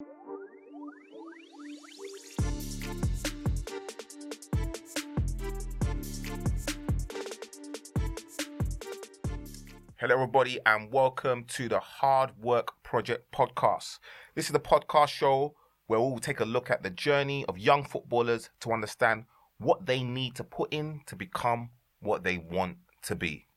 Hello, 0.00 0.08
everybody, 10.14 10.60
and 10.64 10.92
welcome 10.92 11.42
to 11.48 11.68
the 11.68 11.80
Hard 11.80 12.30
Work 12.40 12.80
Project 12.84 13.32
podcast. 13.32 13.98
This 14.36 14.46
is 14.46 14.52
the 14.52 14.60
podcast 14.60 15.08
show 15.08 15.56
where 15.88 15.98
we'll 15.98 16.20
take 16.20 16.38
a 16.38 16.44
look 16.44 16.70
at 16.70 16.84
the 16.84 16.90
journey 16.90 17.44
of 17.46 17.58
young 17.58 17.82
footballers 17.82 18.50
to 18.60 18.70
understand 18.70 19.24
what 19.58 19.86
they 19.86 20.04
need 20.04 20.36
to 20.36 20.44
put 20.44 20.72
in 20.72 21.00
to 21.06 21.16
become 21.16 21.70
what 21.98 22.22
they 22.22 22.38
want 22.38 22.76
to 23.02 23.16
be. 23.16 23.48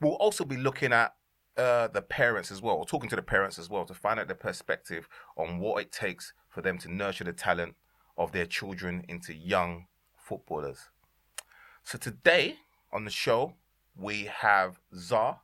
We'll 0.00 0.12
also 0.12 0.44
be 0.44 0.56
looking 0.56 0.92
at 0.92 1.16
uh, 1.56 1.88
the 1.88 2.02
parents 2.02 2.50
as 2.50 2.60
well, 2.60 2.76
or 2.76 2.84
talking 2.84 3.08
to 3.10 3.16
the 3.16 3.22
parents 3.22 3.58
as 3.58 3.70
well, 3.70 3.84
to 3.84 3.94
find 3.94 4.20
out 4.20 4.26
their 4.26 4.36
perspective 4.36 5.08
on 5.36 5.58
what 5.58 5.82
it 5.82 5.92
takes 5.92 6.32
for 6.48 6.62
them 6.62 6.78
to 6.78 6.92
nurture 6.92 7.24
the 7.24 7.32
talent 7.32 7.74
of 8.18 8.32
their 8.32 8.46
children 8.46 9.04
into 9.08 9.34
young 9.34 9.86
footballers. 10.16 10.88
So 11.84 11.98
today 11.98 12.56
on 12.92 13.04
the 13.04 13.10
show, 13.10 13.54
we 13.96 14.24
have 14.24 14.80
Zar, 14.94 15.40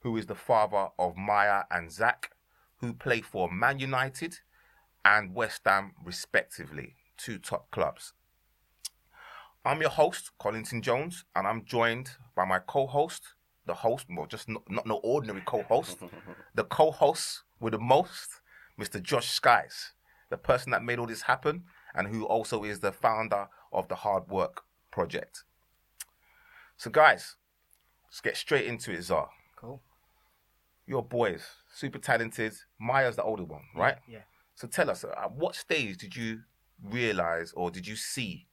who 0.00 0.16
is 0.16 0.26
the 0.26 0.34
father 0.34 0.88
of 0.98 1.16
Miah 1.16 1.64
and 1.70 1.90
Zach, 1.90 2.30
who 2.76 2.92
play 2.92 3.20
for 3.20 3.50
Man 3.50 3.78
United 3.78 4.38
and 5.04 5.34
West 5.34 5.62
Ham, 5.64 5.92
respectively, 6.04 6.96
two 7.16 7.38
top 7.38 7.70
clubs. 7.70 8.12
I'm 9.64 9.80
your 9.80 9.90
host, 9.90 10.30
Kolintin 10.40 10.82
Jones, 10.82 11.24
and 11.36 11.46
I'm 11.46 11.64
joined 11.64 12.12
by 12.34 12.44
my 12.46 12.60
co-host, 12.60 13.34
the 13.70 13.74
host, 13.74 14.06
well, 14.10 14.26
just 14.26 14.48
not, 14.48 14.68
not 14.68 14.84
no 14.84 14.96
ordinary 14.96 15.42
co-host, 15.46 15.98
the 16.54 16.64
co-host 16.64 17.42
with 17.60 17.72
the 17.72 17.78
most, 17.78 18.40
Mr. 18.78 19.00
Josh 19.00 19.30
Skies, 19.30 19.92
the 20.28 20.36
person 20.36 20.72
that 20.72 20.82
made 20.82 20.98
all 20.98 21.06
this 21.06 21.22
happen, 21.22 21.62
and 21.94 22.08
who 22.08 22.24
also 22.24 22.64
is 22.64 22.80
the 22.80 22.90
founder 22.90 23.48
of 23.72 23.86
the 23.86 23.94
Hard 23.94 24.28
Work 24.28 24.62
Project. 24.90 25.44
So, 26.76 26.90
guys, 26.90 27.36
let's 28.08 28.20
get 28.20 28.36
straight 28.36 28.66
into 28.66 28.90
it, 28.90 29.02
Zar. 29.02 29.30
Cool. 29.56 29.80
Your 30.86 31.04
boys, 31.04 31.44
super 31.72 31.98
talented. 31.98 32.54
Miah's 32.80 33.14
the 33.14 33.22
older 33.22 33.44
one, 33.44 33.62
right? 33.76 33.98
Yeah. 34.08 34.22
So 34.56 34.66
tell 34.66 34.90
us, 34.90 35.04
uh, 35.04 35.14
at 35.16 35.32
what 35.32 35.54
stage 35.54 35.98
did 35.98 36.16
you 36.16 36.40
realize 36.82 37.52
or 37.52 37.70
did 37.70 37.86
you 37.86 37.94
see 37.94 38.46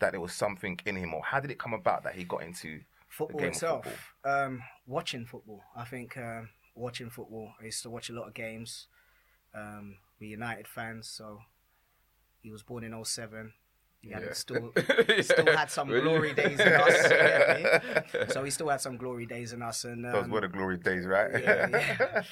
that 0.00 0.12
there 0.12 0.20
was 0.20 0.32
something 0.32 0.78
in 0.84 0.96
him, 0.96 1.14
or 1.14 1.22
how 1.24 1.40
did 1.40 1.50
it 1.50 1.58
come 1.58 1.72
about 1.72 2.04
that 2.04 2.14
he 2.14 2.24
got 2.24 2.42
into 2.42 2.80
Football 3.10 3.42
itself. 3.44 3.84
football? 3.84 4.44
Um, 4.46 4.62
watching 4.86 5.26
football. 5.26 5.62
I 5.76 5.84
think 5.84 6.16
um, 6.16 6.48
watching 6.74 7.10
football. 7.10 7.52
I 7.60 7.64
used 7.66 7.82
to 7.82 7.90
watch 7.90 8.08
a 8.08 8.12
lot 8.14 8.28
of 8.28 8.34
games. 8.34 8.86
Um, 9.54 9.96
we're 10.20 10.30
United 10.30 10.66
fans, 10.68 11.08
so 11.08 11.40
he 12.42 12.50
was 12.50 12.62
born 12.62 12.84
in 12.84 13.04
07. 13.04 13.52
He 14.02 14.10
had 14.12 14.34
still 14.34 14.72
still 15.20 15.54
had 15.54 15.70
some 15.70 15.88
glory 15.88 16.32
days 16.32 16.58
in 16.58 16.72
us. 16.72 18.30
So 18.32 18.42
he 18.44 18.50
still 18.50 18.68
had 18.70 18.80
some 18.80 18.96
glory 18.96 19.26
days 19.26 19.52
in 19.52 19.60
us, 19.60 19.84
and 19.84 20.04
Those 20.04 20.24
um, 20.24 20.30
were 20.30 20.40
the 20.40 20.48
glory 20.48 20.78
days, 20.78 21.04
right? 21.04 21.30
yeah, 21.42 21.68
yeah. 21.68 22.22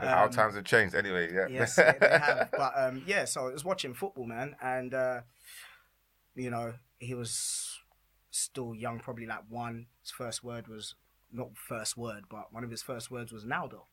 Our 0.00 0.24
Um, 0.24 0.30
times 0.32 0.56
have 0.56 0.64
changed 0.64 0.96
anyway, 0.96 1.32
yeah. 1.32 1.46
yes, 1.48 1.76
they 1.76 1.94
they 2.00 2.08
have. 2.08 2.48
But 2.50 2.72
um, 2.76 3.02
yeah, 3.06 3.24
so 3.24 3.46
I 3.48 3.52
was 3.52 3.64
watching 3.64 3.94
football, 3.94 4.26
man, 4.26 4.56
and 4.60 4.92
uh, 4.94 5.20
you 6.34 6.50
know 6.50 6.74
he 6.98 7.14
was 7.14 7.78
still 8.36 8.74
young, 8.74 8.98
probably 8.98 9.26
like 9.26 9.44
one. 9.48 9.86
His 10.02 10.10
first 10.10 10.42
word 10.42 10.66
was 10.68 10.94
not 11.32 11.56
first 11.56 11.96
word, 11.96 12.24
but 12.28 12.52
one 12.52 12.64
of 12.64 12.70
his 12.70 12.82
first 12.82 13.10
words 13.10 13.32
was 13.32 13.44
Naldo, 13.44 13.86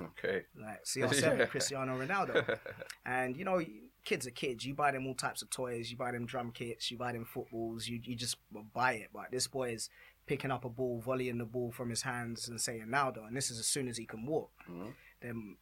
Okay. 0.00 0.42
like 0.60 0.84
CR7, 0.84 1.48
Cristiano 1.50 1.98
Ronaldo. 1.98 2.58
And 3.04 3.36
you 3.36 3.44
know, 3.44 3.60
kids 4.04 4.26
are 4.26 4.30
kids. 4.30 4.64
You 4.66 4.74
buy 4.74 4.90
them 4.92 5.06
all 5.06 5.14
types 5.14 5.42
of 5.42 5.50
toys. 5.50 5.90
You 5.90 5.96
buy 5.96 6.12
them 6.12 6.26
drum 6.26 6.50
kits. 6.52 6.90
You 6.90 6.98
buy 6.98 7.12
them 7.12 7.24
footballs. 7.24 7.88
You 7.88 8.00
you 8.02 8.14
just 8.14 8.36
buy 8.74 8.92
it. 8.94 9.08
But 9.12 9.30
this 9.32 9.46
boy 9.46 9.70
is 9.72 9.88
picking 10.26 10.50
up 10.50 10.64
a 10.64 10.68
ball, 10.68 11.00
volleying 11.04 11.38
the 11.38 11.46
ball 11.46 11.72
from 11.72 11.88
his 11.90 12.02
hands, 12.02 12.48
and 12.48 12.60
saying 12.60 12.90
Naldo. 12.90 13.24
And 13.24 13.36
this 13.36 13.50
is 13.50 13.58
as 13.58 13.66
soon 13.66 13.88
as 13.88 13.96
he 13.96 14.04
can 14.06 14.26
walk. 14.26 14.50
Mhm. 14.68 14.92
Then 15.20 15.56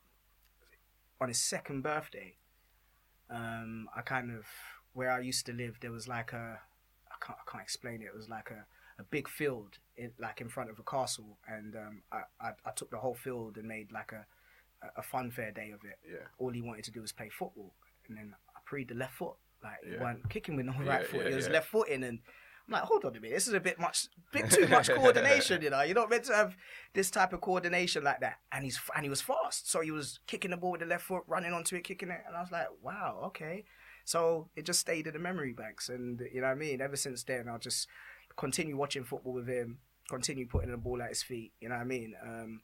on 1.21 1.29
his 1.29 1.41
second 1.41 1.83
birthday, 1.83 2.37
um, 3.31 3.89
I 3.97 4.03
kind 4.03 4.31
of 4.37 4.45
where 4.93 5.11
I 5.13 5.21
used 5.21 5.47
to 5.47 5.53
live, 5.53 5.79
there 5.81 5.93
was 5.93 6.09
like 6.09 6.33
a 6.33 6.61
can't 7.27 7.39
I 7.47 7.51
can't 7.51 7.63
explain 7.63 8.03
it. 8.03 8.07
It 8.07 8.17
was 8.17 8.29
like 8.29 8.51
a, 8.51 8.65
a 9.01 9.05
big 9.05 9.29
field, 9.29 9.79
in, 9.97 10.13
like 10.19 10.41
in 10.41 10.49
front 10.49 10.71
of 10.71 10.79
a 10.79 10.83
castle, 10.83 11.39
and 11.49 11.75
um, 11.77 12.03
I, 12.13 12.23
I 12.41 12.51
I 12.65 12.71
took 12.75 12.91
the 12.91 12.99
whole 12.99 13.15
field 13.15 13.57
and 13.57 13.67
made 13.69 13.93
like 13.93 14.13
a 14.13 14.25
a- 14.97 15.03
fun 15.03 15.31
fair 15.31 15.51
day 15.53 15.71
of 15.73 15.81
it. 15.85 15.99
Yeah. 16.09 16.27
All 16.39 16.51
he 16.51 16.63
wanted 16.63 16.85
to 16.85 16.91
do 16.93 17.01
was 17.01 17.13
play 17.13 17.29
football, 17.31 17.73
and 18.09 18.17
then 18.17 18.35
I 18.55 18.61
preed 18.65 18.89
the 18.89 18.95
left 18.95 19.15
foot. 19.15 19.37
Like 19.63 19.79
he 19.85 19.93
Yeah. 19.95 20.03
weren't 20.03 20.29
kicking 20.31 20.57
with 20.57 20.67
no 20.67 20.75
Yeah, 20.81 20.89
right 20.97 21.07
foot. 21.07 21.23
yeah, 21.25 21.29
he 21.31 21.35
was 21.35 21.47
yeah. 21.47 21.55
left 21.55 21.69
footing, 21.69 22.05
and 22.05 22.21
I'm 22.69 22.73
like, 22.73 22.83
hold 22.83 23.05
on 23.05 23.17
a 23.17 23.21
minute, 23.21 23.35
this 23.37 23.47
is 23.49 23.55
a 23.55 23.61
bit 23.61 23.79
much, 23.79 24.09
bit 24.33 24.51
too 24.57 24.67
much 24.69 24.89
coordination. 24.91 25.63
You 25.63 25.71
know, 25.71 25.83
you're 25.83 25.95
not 25.95 26.11
meant 26.11 26.25
to 26.25 26.35
have 26.35 26.57
this 26.95 27.11
type 27.11 27.33
of 27.33 27.41
coordination 27.41 28.03
like 28.05 28.21
that. 28.21 28.39
And 28.53 28.65
he's 28.65 28.79
and 28.95 29.05
he 29.05 29.09
was 29.11 29.23
fast, 29.23 29.71
so 29.71 29.81
he 29.81 29.91
was 29.91 30.21
kicking 30.27 30.51
the 30.51 30.57
ball 30.57 30.73
with 30.73 30.81
the 30.81 30.87
left 30.87 31.05
foot, 31.05 31.23
running 31.27 31.53
onto 31.53 31.77
it, 31.77 31.85
kicking 31.85 32.11
it, 32.11 32.21
and 32.27 32.37
I 32.37 32.41
was 32.41 32.51
like, 32.53 32.67
wow, 32.83 33.23
okay. 33.27 33.65
So 34.07 34.49
it 34.55 34.65
just 34.65 34.79
stayed 34.79 35.09
in 35.09 35.15
the 35.15 35.19
memory 35.19 35.53
banks, 35.53 35.89
and 35.89 36.21
you 36.33 36.41
know 36.41 36.47
what 36.47 36.53
I 36.53 36.55
mean. 36.55 36.81
Ever 36.81 36.95
since 36.95 37.25
then, 37.25 37.49
I'll 37.49 37.59
just 37.59 37.89
continue 38.37 38.77
watching 38.77 39.03
football 39.03 39.33
with 39.33 39.49
him, 39.49 39.79
continue 40.09 40.47
putting 40.47 40.71
the 40.71 40.77
ball 40.77 41.03
at 41.03 41.09
his 41.09 41.25
feet. 41.25 41.53
You 41.61 41.69
know 41.69 41.75
what 41.75 41.81
I 41.83 41.85
mean. 41.85 42.15
Um, 42.25 42.61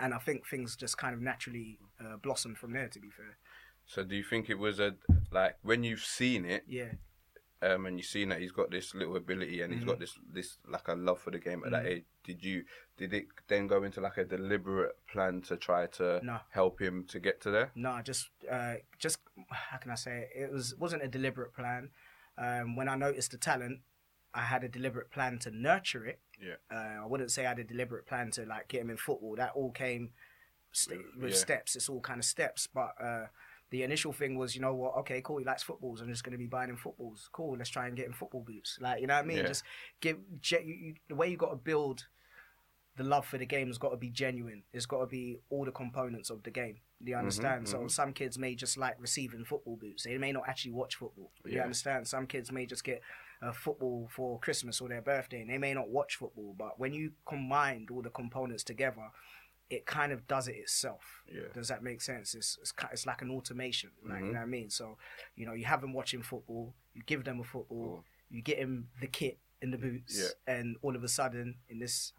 and 0.00 0.14
I 0.14 0.18
think 0.18 0.48
things 0.48 0.74
just 0.74 0.96
kind 0.96 1.14
of 1.14 1.20
naturally 1.20 1.78
uh, 2.02 2.16
blossomed 2.16 2.56
from 2.56 2.72
there. 2.72 2.88
To 2.88 2.98
be 2.98 3.10
fair, 3.10 3.36
So 3.84 4.04
do 4.04 4.16
you 4.16 4.24
think 4.24 4.48
it 4.48 4.58
was 4.58 4.80
a 4.80 4.94
like 5.30 5.58
when 5.60 5.84
you've 5.84 6.04
seen 6.04 6.46
it, 6.46 6.64
yeah. 6.66 6.92
Um, 7.62 7.86
and 7.86 7.98
you've 7.98 8.06
seen 8.06 8.28
that 8.28 8.40
he's 8.40 8.52
got 8.52 8.70
this 8.70 8.94
little 8.94 9.16
ability 9.16 9.62
and 9.62 9.72
he's 9.74 9.84
got 9.84 9.98
this 9.98 10.18
this 10.32 10.58
like 10.68 10.86
a 10.88 10.94
love 10.94 11.20
for 11.20 11.30
the 11.30 11.38
game 11.38 11.62
at 11.64 11.70
that 11.72 11.84
Mhm. 11.84 11.88
age? 11.88 12.04
Did 12.24 12.44
you 12.44 12.64
did 12.96 13.12
it 13.14 13.26
then 13.48 13.66
go 13.66 13.82
into 13.82 14.00
like 14.00 14.16
a 14.18 14.24
deliberate 14.24 14.96
plan 15.08 15.42
to 15.42 15.56
try 15.56 15.86
to 15.86 16.20
No. 16.24 16.40
help 16.50 16.80
him 16.80 17.04
to 17.06 17.18
get 17.18 17.40
to 17.42 17.50
there? 17.50 17.70
No, 17.74 18.00
just 18.02 18.30
uh, 18.50 18.76
just 18.98 19.18
how 19.50 19.78
can 19.78 19.90
I 19.90 19.96
say 19.96 20.28
it? 20.34 20.42
It 20.44 20.52
was 20.52 20.74
wasn't 20.76 21.02
a 21.02 21.08
deliberate 21.08 21.52
plan. 21.54 21.90
Um, 22.36 22.76
when 22.76 22.88
I 22.88 22.94
noticed 22.94 23.32
the 23.32 23.38
talent, 23.38 23.80
I 24.32 24.42
had 24.42 24.62
a 24.62 24.68
deliberate 24.68 25.10
plan 25.10 25.38
to 25.40 25.50
nurture 25.50 26.04
it. 26.06 26.20
Yeah. 26.40 26.56
Uh, 26.70 27.02
I 27.02 27.06
wouldn't 27.06 27.32
say 27.32 27.44
I 27.44 27.48
had 27.48 27.58
a 27.58 27.64
deliberate 27.64 28.06
plan 28.06 28.30
to 28.32 28.44
like 28.46 28.68
get 28.68 28.82
him 28.82 28.90
in 28.90 28.96
football. 28.96 29.34
That 29.34 29.52
all 29.54 29.72
came 29.72 30.12
st- 30.70 31.16
with 31.16 31.30
Yeah. 31.30 31.36
steps. 31.36 31.74
It's 31.74 31.88
all 31.88 32.00
kind 32.00 32.20
of 32.20 32.24
steps. 32.24 32.68
But 32.68 32.94
uh, 33.00 33.26
the 33.70 33.82
initial 33.82 34.12
thing 34.12 34.36
was, 34.36 34.54
you 34.54 34.60
know 34.60 34.74
what? 34.74 34.96
Okay, 34.98 35.20
cool. 35.22 35.38
He 35.38 35.44
likes 35.44 35.62
footballs. 35.62 36.00
I'm 36.00 36.08
just 36.08 36.24
going 36.24 36.32
to 36.32 36.38
be 36.38 36.46
buying 36.46 36.70
him 36.70 36.76
footballs. 36.76 37.28
Cool. 37.32 37.56
Let's 37.58 37.70
try 37.70 37.86
and 37.86 37.96
get 37.96 38.06
him 38.06 38.12
football 38.12 38.40
boots. 38.40 38.78
Like 38.80 39.00
you 39.00 39.06
know 39.06 39.14
what 39.14 39.24
I 39.24 39.26
mean? 39.26 39.38
Yeah. 39.38 39.48
Just 39.48 39.64
give 40.00 40.16
you, 40.42 40.58
you, 40.58 40.94
the 41.08 41.14
way 41.14 41.28
you 41.28 41.36
got 41.36 41.50
to 41.50 41.56
build 41.56 42.06
the 42.96 43.04
love 43.04 43.24
for 43.24 43.38
the 43.38 43.46
game 43.46 43.68
has 43.68 43.78
got 43.78 43.90
to 43.90 43.96
be 43.96 44.10
genuine. 44.10 44.64
It's 44.72 44.86
got 44.86 45.00
to 45.00 45.06
be 45.06 45.38
all 45.50 45.64
the 45.64 45.70
components 45.70 46.30
of 46.30 46.42
the 46.42 46.50
game. 46.50 46.78
Do 47.02 47.12
you 47.12 47.16
understand? 47.16 47.68
So 47.68 47.78
mhm. 47.78 47.90
some 47.90 48.12
kids 48.12 48.38
may 48.38 48.56
just 48.56 48.76
like 48.76 48.96
receiving 48.98 49.44
football 49.44 49.76
boots. 49.76 50.02
They 50.02 50.18
may 50.18 50.32
not 50.32 50.48
actually 50.48 50.72
watch 50.72 50.96
football. 50.96 51.30
Do 51.44 51.50
You 51.52 51.60
understand? 51.60 52.08
Some 52.08 52.26
kids 52.26 52.50
may 52.50 52.66
just 52.66 52.82
get 52.82 53.00
uh, 53.40 53.52
football 53.52 54.08
for 54.10 54.40
Christmas 54.40 54.80
or 54.80 54.88
their 54.88 55.00
birthday, 55.00 55.40
and 55.42 55.50
they 55.50 55.58
may 55.58 55.74
not 55.74 55.88
watch 55.88 56.16
football. 56.16 56.56
But 56.58 56.80
when 56.80 56.92
you 56.92 57.12
combine 57.24 57.86
all 57.92 58.02
the 58.02 58.10
components 58.10 58.64
together, 58.64 59.12
it 59.70 59.84
kind 59.86 60.12
of 60.12 60.26
does 60.26 60.48
it 60.48 60.56
itself. 60.56 61.22
Yeah. 61.30 61.42
Does 61.52 61.68
that 61.68 61.82
make 61.82 62.00
sense? 62.00 62.34
It's 62.34 62.56
it's, 62.60 62.72
it's 62.92 63.06
like 63.06 63.20
an 63.22 63.30
automation. 63.30 63.90
Like 64.02 64.20
you 64.20 64.26
Mhm. 64.26 64.32
know 64.32 64.38
what 64.38 64.42
I 64.42 64.46
mean? 64.46 64.70
So 64.70 64.96
you 65.36 65.44
know 65.46 65.52
you 65.52 65.64
have 65.66 65.80
them 65.80 65.92
watching 65.92 66.22
football. 66.22 66.74
You 66.94 67.02
give 67.04 67.24
them 67.24 67.40
a 67.40 67.44
football. 67.44 67.84
Cool. 67.86 68.04
You 68.30 68.42
get 68.42 68.58
him 68.58 68.88
the 69.00 69.06
kit 69.06 69.38
and 69.62 69.72
the 69.72 69.78
boots, 69.78 70.18
Yeah. 70.18 70.54
and 70.54 70.76
all 70.82 70.94
of 70.96 71.02
a 71.04 71.08
sudden, 71.08 71.56
in 71.68 71.78
this 71.80 72.12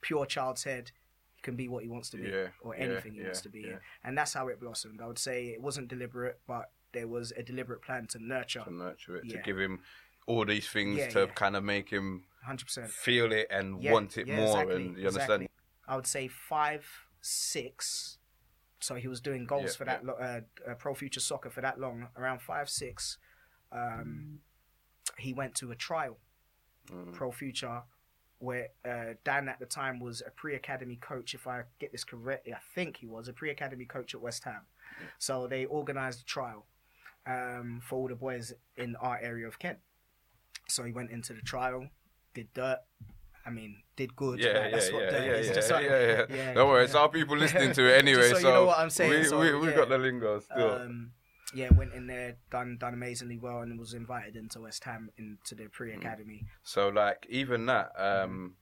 pure 0.00 0.24
child's 0.26 0.64
head, 0.64 0.92
he 1.34 1.42
can 1.42 1.56
be 1.56 1.68
what 1.68 1.82
he 1.82 1.88
wants 1.88 2.10
to 2.10 2.16
be, 2.16 2.28
Yeah, 2.28 2.48
or 2.60 2.74
anything 2.76 3.14
he 3.14 3.22
wants 3.22 3.40
to 3.42 3.48
be. 3.48 3.60
yeah. 3.62 3.78
And 4.04 4.16
that's 4.16 4.32
how 4.34 4.48
it 4.48 4.60
blossomed. 4.60 5.00
I 5.00 5.06
would 5.06 5.18
say 5.18 5.48
it 5.48 5.60
wasn't 5.60 5.88
deliberate, 5.88 6.40
but 6.46 6.70
there 6.92 7.08
was 7.08 7.32
a 7.32 7.42
deliberate 7.42 7.82
plan 7.82 8.06
to 8.08 8.18
nurture. 8.18 8.62
To 8.64 8.72
nurture 8.72 9.16
it, 9.16 9.28
to 9.30 9.38
give 9.38 9.58
him 9.58 9.80
all 10.26 10.44
these 10.44 10.68
things 10.68 11.12
to 11.12 11.26
kind 11.28 11.56
of 11.56 11.64
make 11.64 11.88
him 11.90 12.24
Hundred 12.42 12.66
percent. 12.66 12.90
feel 12.90 13.32
it 13.32 13.46
and 13.50 13.82
want 13.82 14.16
it 14.18 14.28
more. 14.28 14.46
exactly, 14.46 14.74
and 14.86 14.96
you 14.98 15.06
understand? 15.08 15.45
I 15.88 15.96
would 15.96 16.06
say 16.06 16.28
five, 16.28 16.86
six. 17.20 18.18
So 18.80 18.94
he 18.96 19.08
was 19.08 19.20
doing 19.20 19.46
goals 19.46 19.64
Yeah, 19.64 19.70
for 19.78 19.84
that 19.86 20.04
lo- 20.04 20.14
uh, 20.20 20.40
uh, 20.68 20.74
Pro 20.74 20.94
Future 20.94 21.20
Soccer 21.20 21.50
for 21.50 21.60
that 21.60 21.80
long. 21.80 22.08
Around 22.16 22.42
five, 22.42 22.68
six, 22.68 23.18
um, 23.72 24.40
he 25.18 25.32
went 25.32 25.54
to 25.56 25.70
a 25.70 25.74
trial, 25.76 26.18
Mm. 26.90 27.14
Pro 27.14 27.32
Future, 27.32 27.82
where 28.38 28.68
uh, 28.84 29.14
Dan 29.24 29.48
at 29.48 29.58
the 29.58 29.66
time 29.66 29.98
was 29.98 30.22
a 30.26 30.30
pre-academy 30.30 30.96
coach. 30.96 31.34
If 31.34 31.46
I 31.46 31.62
get 31.80 31.90
this 31.90 32.04
correctly, 32.04 32.52
I 32.54 32.58
think 32.74 32.98
he 32.98 33.06
was 33.06 33.28
a 33.28 33.32
pre-academy 33.32 33.86
coach 33.86 34.14
at 34.14 34.20
West 34.20 34.44
Ham. 34.44 34.66
So 35.18 35.46
they 35.48 35.66
organised 35.66 36.20
a 36.20 36.24
trial 36.24 36.66
um, 37.26 37.80
for 37.82 37.96
all 37.96 38.08
the 38.08 38.14
boys 38.14 38.52
in 38.76 38.94
our 38.96 39.18
area 39.18 39.48
of 39.48 39.58
Kent. 39.58 39.78
So 40.68 40.84
he 40.84 40.92
went 40.92 41.10
into 41.10 41.32
the 41.32 41.40
trial, 41.42 41.88
did 42.34 42.52
dirt, 42.52 42.80
I 43.46 43.50
mean, 43.50 43.76
did 43.94 44.16
good. 44.16 44.40
Yeah, 44.40 44.58
like, 44.58 44.72
yeah, 44.72 44.92
what 44.92 45.02
yeah, 45.04 45.10
yeah, 45.10 45.18
it's 45.32 45.48
yeah, 45.48 45.54
just 45.54 45.70
yeah, 45.70 45.76
like- 45.76 45.84
yeah, 45.86 46.24
yeah, 46.28 46.54
Don't 46.54 46.68
worry, 46.68 46.80
yeah. 46.80 46.84
it's 46.86 46.94
our 46.94 47.08
people 47.08 47.36
listening 47.44 47.72
to 47.72 47.94
it 47.94 47.98
anyway. 47.98 48.28
so 48.30 48.34
so 48.34 48.48
you 48.48 48.54
know 48.54 48.64
what 48.66 48.78
I'm 48.78 48.90
saying, 48.90 49.10
We, 49.10 49.24
so, 49.24 49.38
we, 49.38 49.54
we 49.54 49.68
yeah. 49.68 49.76
got 49.76 49.88
the 49.88 49.98
lingo 49.98 50.40
still. 50.40 50.72
Um, 50.72 51.12
yeah, 51.54 51.72
went 51.72 51.94
in 51.94 52.08
there, 52.08 52.36
done 52.50 52.76
done 52.78 52.92
amazingly 52.92 53.38
well, 53.38 53.60
and 53.60 53.78
was 53.78 53.94
invited 53.94 54.34
into 54.36 54.60
West 54.60 54.82
Ham 54.84 55.10
into 55.16 55.54
the 55.54 55.68
pre 55.68 55.92
academy. 55.94 56.44
So 56.64 56.88
like 56.88 57.24
even 57.30 57.66
that, 57.66 57.92
um, 57.96 58.56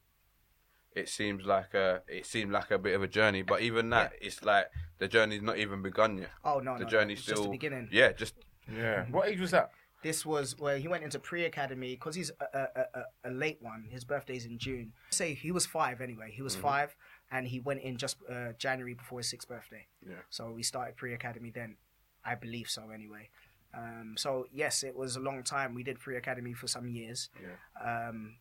it 0.94 1.08
seems 1.08 1.44
like 1.46 1.72
a 1.75 2.02
it 2.06 2.26
seemed 2.26 2.52
like 2.52 2.70
a 2.70 2.78
bit 2.78 2.94
of 2.94 3.02
a 3.02 3.08
journey. 3.08 3.42
But 3.42 3.62
even 3.62 3.88
that, 3.90 4.12
it's 4.20 4.44
like 4.44 4.66
the 4.98 5.08
journey's 5.08 5.42
not 5.42 5.56
even 5.56 5.82
begun 5.82 6.19
yet. 6.19 6.31
Oh 6.44 6.60
no, 6.60 6.76
the 6.76 6.84
no, 6.84 6.90
journey's 6.90 7.19
it's 7.19 7.26
still 7.26 7.36
just 7.36 7.44
the 7.44 7.50
beginning. 7.50 7.88
Yeah, 7.90 8.12
just 8.12 8.34
Yeah. 8.72 9.06
What 9.10 9.28
age 9.28 9.40
was 9.40 9.50
that? 9.52 9.70
This 10.05 10.25
was 10.27 10.56
where 10.59 10.77
he 10.77 10.87
went 10.87 11.03
into 11.03 11.19
pre 11.19 11.47
academy 11.47 11.95
because 11.95 12.15
he's 12.15 12.31
a, 12.39 12.59
a, 12.59 12.85
a, 12.95 13.03
a 13.25 13.31
late 13.31 13.59
one. 13.62 13.87
His 13.91 14.05
birthday's 14.05 14.45
in 14.45 14.59
June. 14.59 14.93
Say 15.11 15.33
he 15.33 15.51
was 15.51 15.65
five 15.65 16.03
anyway. 16.03 16.31
He 16.31 16.43
was 16.43 16.55
five, 16.55 16.95
and 17.33 17.49
he 17.49 17.59
went 17.59 17.81
in 17.81 17.97
just 17.97 18.19
uh, 18.31 18.53
January 18.59 18.93
before 18.95 19.21
his 19.21 19.31
sixth 19.31 19.49
birthday. 19.49 19.87
Yeah. 20.06 20.17
So 20.29 20.53
we 20.53 20.62
started 20.62 20.97
pre 20.97 21.15
academy 21.15 21.51
then. 21.51 21.77
I 22.23 22.35
believe 22.35 22.69
so 22.69 22.91
anyway. 22.91 23.31
Um, 23.77 24.15
so 24.17 24.47
yes, 24.53 24.83
it 24.83 24.95
was 24.95 25.17
a 25.17 25.21
long 25.21 25.43
time. 25.43 25.75
We 25.75 25.83
did 25.83 25.99
pre 25.99 26.17
academy 26.17 26.53
for 26.53 26.69
some 26.69 26.87
years. 26.87 27.31
Yeah. 27.43 28.09
Um, 28.09 28.37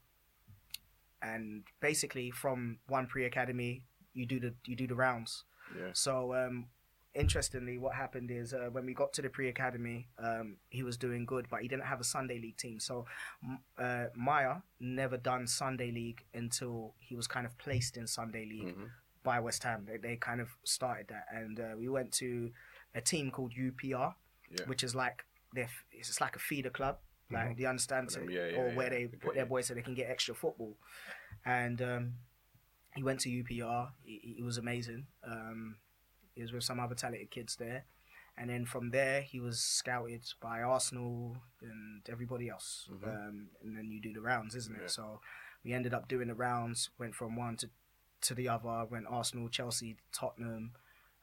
and 1.21 1.63
basically, 1.80 2.30
from 2.30 2.80
one 2.88 3.07
pre 3.07 3.24
academy, 3.25 3.86
you 4.13 4.25
do 4.25 4.39
the 4.39 4.54
you 4.65 4.75
do 4.75 4.86
the 4.88 4.95
rounds. 4.95 5.45
yeah. 5.80 5.92
So, 5.94 6.33
um, 6.36 6.68
interestingly, 7.15 7.77
what 7.77 7.95
happened 7.95 8.31
is 8.31 8.54
uh, 8.54 8.69
when 8.71 8.86
we 8.86 8.94
got 8.94 9.13
to 9.13 9.21
the 9.21 9.30
pre 9.30 9.50
academy, 9.50 10.07
um, 10.18 10.57
he 10.69 10.83
was 10.83 10.98
doing 10.98 11.25
good, 11.25 11.48
but 11.50 11.62
he 11.62 11.68
didn't 11.68 11.86
have 11.86 12.00
a 12.00 12.04
Sunday 12.04 12.39
league 12.39 12.57
team. 12.57 12.80
So, 12.80 13.06
uh, 13.77 14.06
Miah 14.15 14.57
never 14.80 15.18
done 15.18 15.48
Sunday 15.48 15.92
league 15.92 16.24
until 16.33 16.94
he 17.00 17.15
was 17.15 17.27
kind 17.27 17.45
of 17.45 17.57
placed 17.57 17.98
in 17.98 18.07
Sunday 18.07 18.45
league 18.45 18.75
Mhm. 18.75 18.89
by 19.24 19.39
West 19.39 19.63
Ham. 19.63 19.86
They, 19.86 19.98
they 19.98 20.15
kind 20.15 20.42
of 20.42 20.50
started 20.63 21.07
that, 21.10 21.27
and 21.31 21.60
uh, 21.60 21.74
we 21.77 21.88
went 21.89 22.12
to 22.13 22.51
a 22.95 23.01
team 23.01 23.31
called 23.31 23.54
UPR, 23.54 24.15
Yeah. 24.50 24.65
which 24.65 24.83
is 24.83 24.94
like 24.95 25.25
they're 25.54 25.69
it's 25.92 26.19
like 26.19 26.36
a 26.36 26.39
feeder 26.39 26.69
club. 26.71 26.98
Like 27.31 27.56
do 27.56 27.63
you 27.63 27.68
understand, 27.69 28.10
Mm-hmm. 28.10 28.30
Yeah, 28.30 28.48
yeah, 28.48 28.57
or 28.57 28.71
where 28.75 28.89
they 28.89 29.06
put 29.07 29.33
their 29.33 29.45
boys 29.48 29.65
so 29.68 29.74
they 29.74 29.81
can 29.81 29.95
get 29.95 30.10
extra 30.10 30.36
football. 30.36 30.77
And 31.45 31.81
um, 31.81 32.13
he 32.95 33.01
went 33.01 33.21
to 33.21 33.30
UPR. 33.30 33.89
He, 34.04 34.36
he 34.38 34.44
was 34.44 34.57
amazing. 34.60 35.07
Um, 35.24 35.77
he 36.35 36.41
was 36.41 36.51
with 36.51 36.63
some 36.63 36.80
other 36.80 36.95
talented 36.95 37.30
kids 37.31 37.56
there, 37.56 37.85
and 38.38 38.50
then 38.50 38.65
from 38.65 38.89
there 38.91 39.21
he 39.21 39.39
was 39.39 39.59
scouted 39.59 40.24
by 40.41 40.62
Arsenal 40.62 41.38
and 41.62 42.01
everybody 42.09 42.50
else. 42.50 42.88
Mhm. 42.91 43.03
Um, 43.07 43.50
and 43.62 43.77
then 43.77 43.91
you 43.91 44.01
do 44.01 44.13
the 44.13 44.21
rounds, 44.21 44.56
isn't 44.56 44.75
it? 44.75 44.81
Yeah. 44.83 44.88
So 44.88 45.21
we 45.63 45.74
ended 45.74 45.94
up 45.94 46.07
doing 46.07 46.27
the 46.27 46.35
rounds. 46.35 46.89
Went 46.97 47.15
from 47.15 47.35
one 47.35 47.57
to 47.57 47.69
to 48.21 48.33
the 48.33 48.47
other. 48.50 48.85
Went 48.85 49.06
Arsenal, 49.07 49.50
Chelsea, 49.50 49.97
Tottenham. 50.12 50.74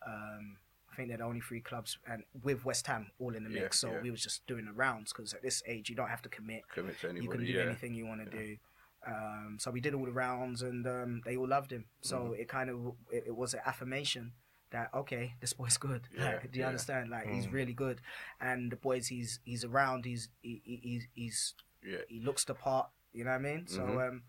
Um, 0.06 0.58
I 0.92 0.96
think 0.96 1.08
they're 1.08 1.18
the 1.18 1.24
only 1.24 1.40
three 1.40 1.60
clubs, 1.60 1.98
and 2.06 2.24
with 2.42 2.64
West 2.64 2.86
Ham 2.88 3.10
all 3.18 3.34
in 3.34 3.44
the 3.44 3.50
Yeah, 3.50 3.62
mix. 3.62 3.78
so 3.78 3.92
yeah. 3.92 4.00
we 4.00 4.10
was 4.10 4.22
just 4.22 4.46
doing 4.46 4.66
the 4.66 4.72
rounds 4.72 5.12
because 5.12 5.32
at 5.32 5.40
this 5.42 5.62
age 5.66 5.88
you 5.88 5.94
don't 5.96 6.08
have 6.08 6.22
to 6.22 6.28
commit. 6.28 6.68
Commit 6.68 6.98
to 7.00 7.08
anybody. 7.08 7.24
you 7.24 7.30
can 7.30 7.62
do 7.62 7.68
anything 7.68 7.94
you 7.94 8.06
want 8.06 8.24
to 8.24 8.30
do. 8.30 8.58
Um, 9.06 9.56
so 9.58 9.70
we 9.70 9.80
did 9.80 9.94
all 9.94 10.04
the 10.04 10.12
rounds, 10.12 10.60
and 10.62 10.86
um, 10.86 11.22
they 11.24 11.36
all 11.36 11.48
loved 11.48 11.70
him. 11.72 11.86
So 12.02 12.16
Mm-hmm. 12.18 12.40
it 12.42 12.48
kind 12.48 12.70
of 12.70 12.96
it, 13.10 13.24
it 13.28 13.36
was 13.36 13.54
an 13.54 13.60
affirmation 13.64 14.32
that 14.70 14.90
okay, 14.94 15.34
this 15.40 15.52
boy's 15.52 15.76
good. 15.76 16.08
Yeah, 16.16 16.24
Like, 16.24 16.52
do 16.52 16.58
you 16.58 16.64
yeah. 16.64 16.68
understand? 16.68 17.10
Like 17.10 17.28
he's 17.28 17.46
Mm. 17.46 17.52
really 17.52 17.72
good, 17.72 18.00
and 18.40 18.70
the 18.70 18.76
boys 18.76 19.08
he's 19.08 19.40
he's 19.44 19.64
around. 19.64 20.04
He's 20.04 20.28
he, 20.42 20.60
he, 20.64 20.76
he's 20.82 21.06
he's 21.14 21.54
Yeah. 21.82 21.98
he 22.08 22.20
looks 22.20 22.44
the 22.44 22.54
part. 22.54 22.90
You 23.12 23.24
know 23.24 23.30
what 23.30 23.36
I 23.36 23.42
mean? 23.42 23.66
So 23.66 23.82
Mhm. 23.82 24.08
um, 24.08 24.22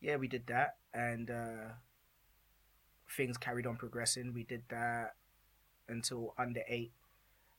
yeah, 0.00 0.16
we 0.16 0.28
did 0.28 0.46
that, 0.46 0.76
and 0.94 1.30
uh, 1.30 1.68
things 3.16 3.36
carried 3.38 3.66
on 3.66 3.76
progressing. 3.76 4.32
We 4.32 4.44
did 4.44 4.62
that 4.68 5.16
until 5.88 6.34
under 6.38 6.62
eight, 6.68 6.92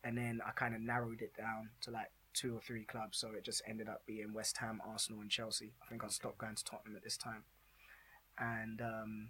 and 0.03 0.17
then 0.17 0.41
I 0.45 0.51
kind 0.51 0.75
of 0.75 0.81
narrowed 0.81 1.21
it 1.21 1.35
down 1.35 1.71
to 1.81 1.91
like 1.91 2.11
two 2.33 2.55
or 2.55 2.61
three 2.61 2.85
clubs. 2.85 3.17
So 3.17 3.31
it 3.31 3.43
just 3.43 3.61
ended 3.67 3.89
up 3.89 4.05
being 4.05 4.33
West 4.33 4.57
Ham, 4.59 4.81
Arsenal, 4.85 5.21
and 5.21 5.29
Chelsea. 5.31 5.73
I 5.83 5.87
think 5.89 6.03
I 6.03 6.07
stopped 6.07 6.37
going 6.37 6.55
to 6.55 6.63
Tottenham 6.63 6.95
at 6.95 7.03
this 7.03 7.17
time, 7.17 7.43
and 8.37 8.81
um, 8.81 9.29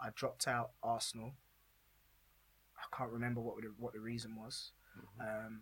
I 0.00 0.08
dropped 0.14 0.46
out 0.48 0.70
Arsenal. 0.82 1.32
I 2.76 2.96
can't 2.96 3.10
remember 3.10 3.40
what 3.40 3.56
the, 3.62 3.72
what 3.78 3.92
the 3.92 4.00
reason 4.00 4.36
was. 4.36 4.72
Um, 5.20 5.60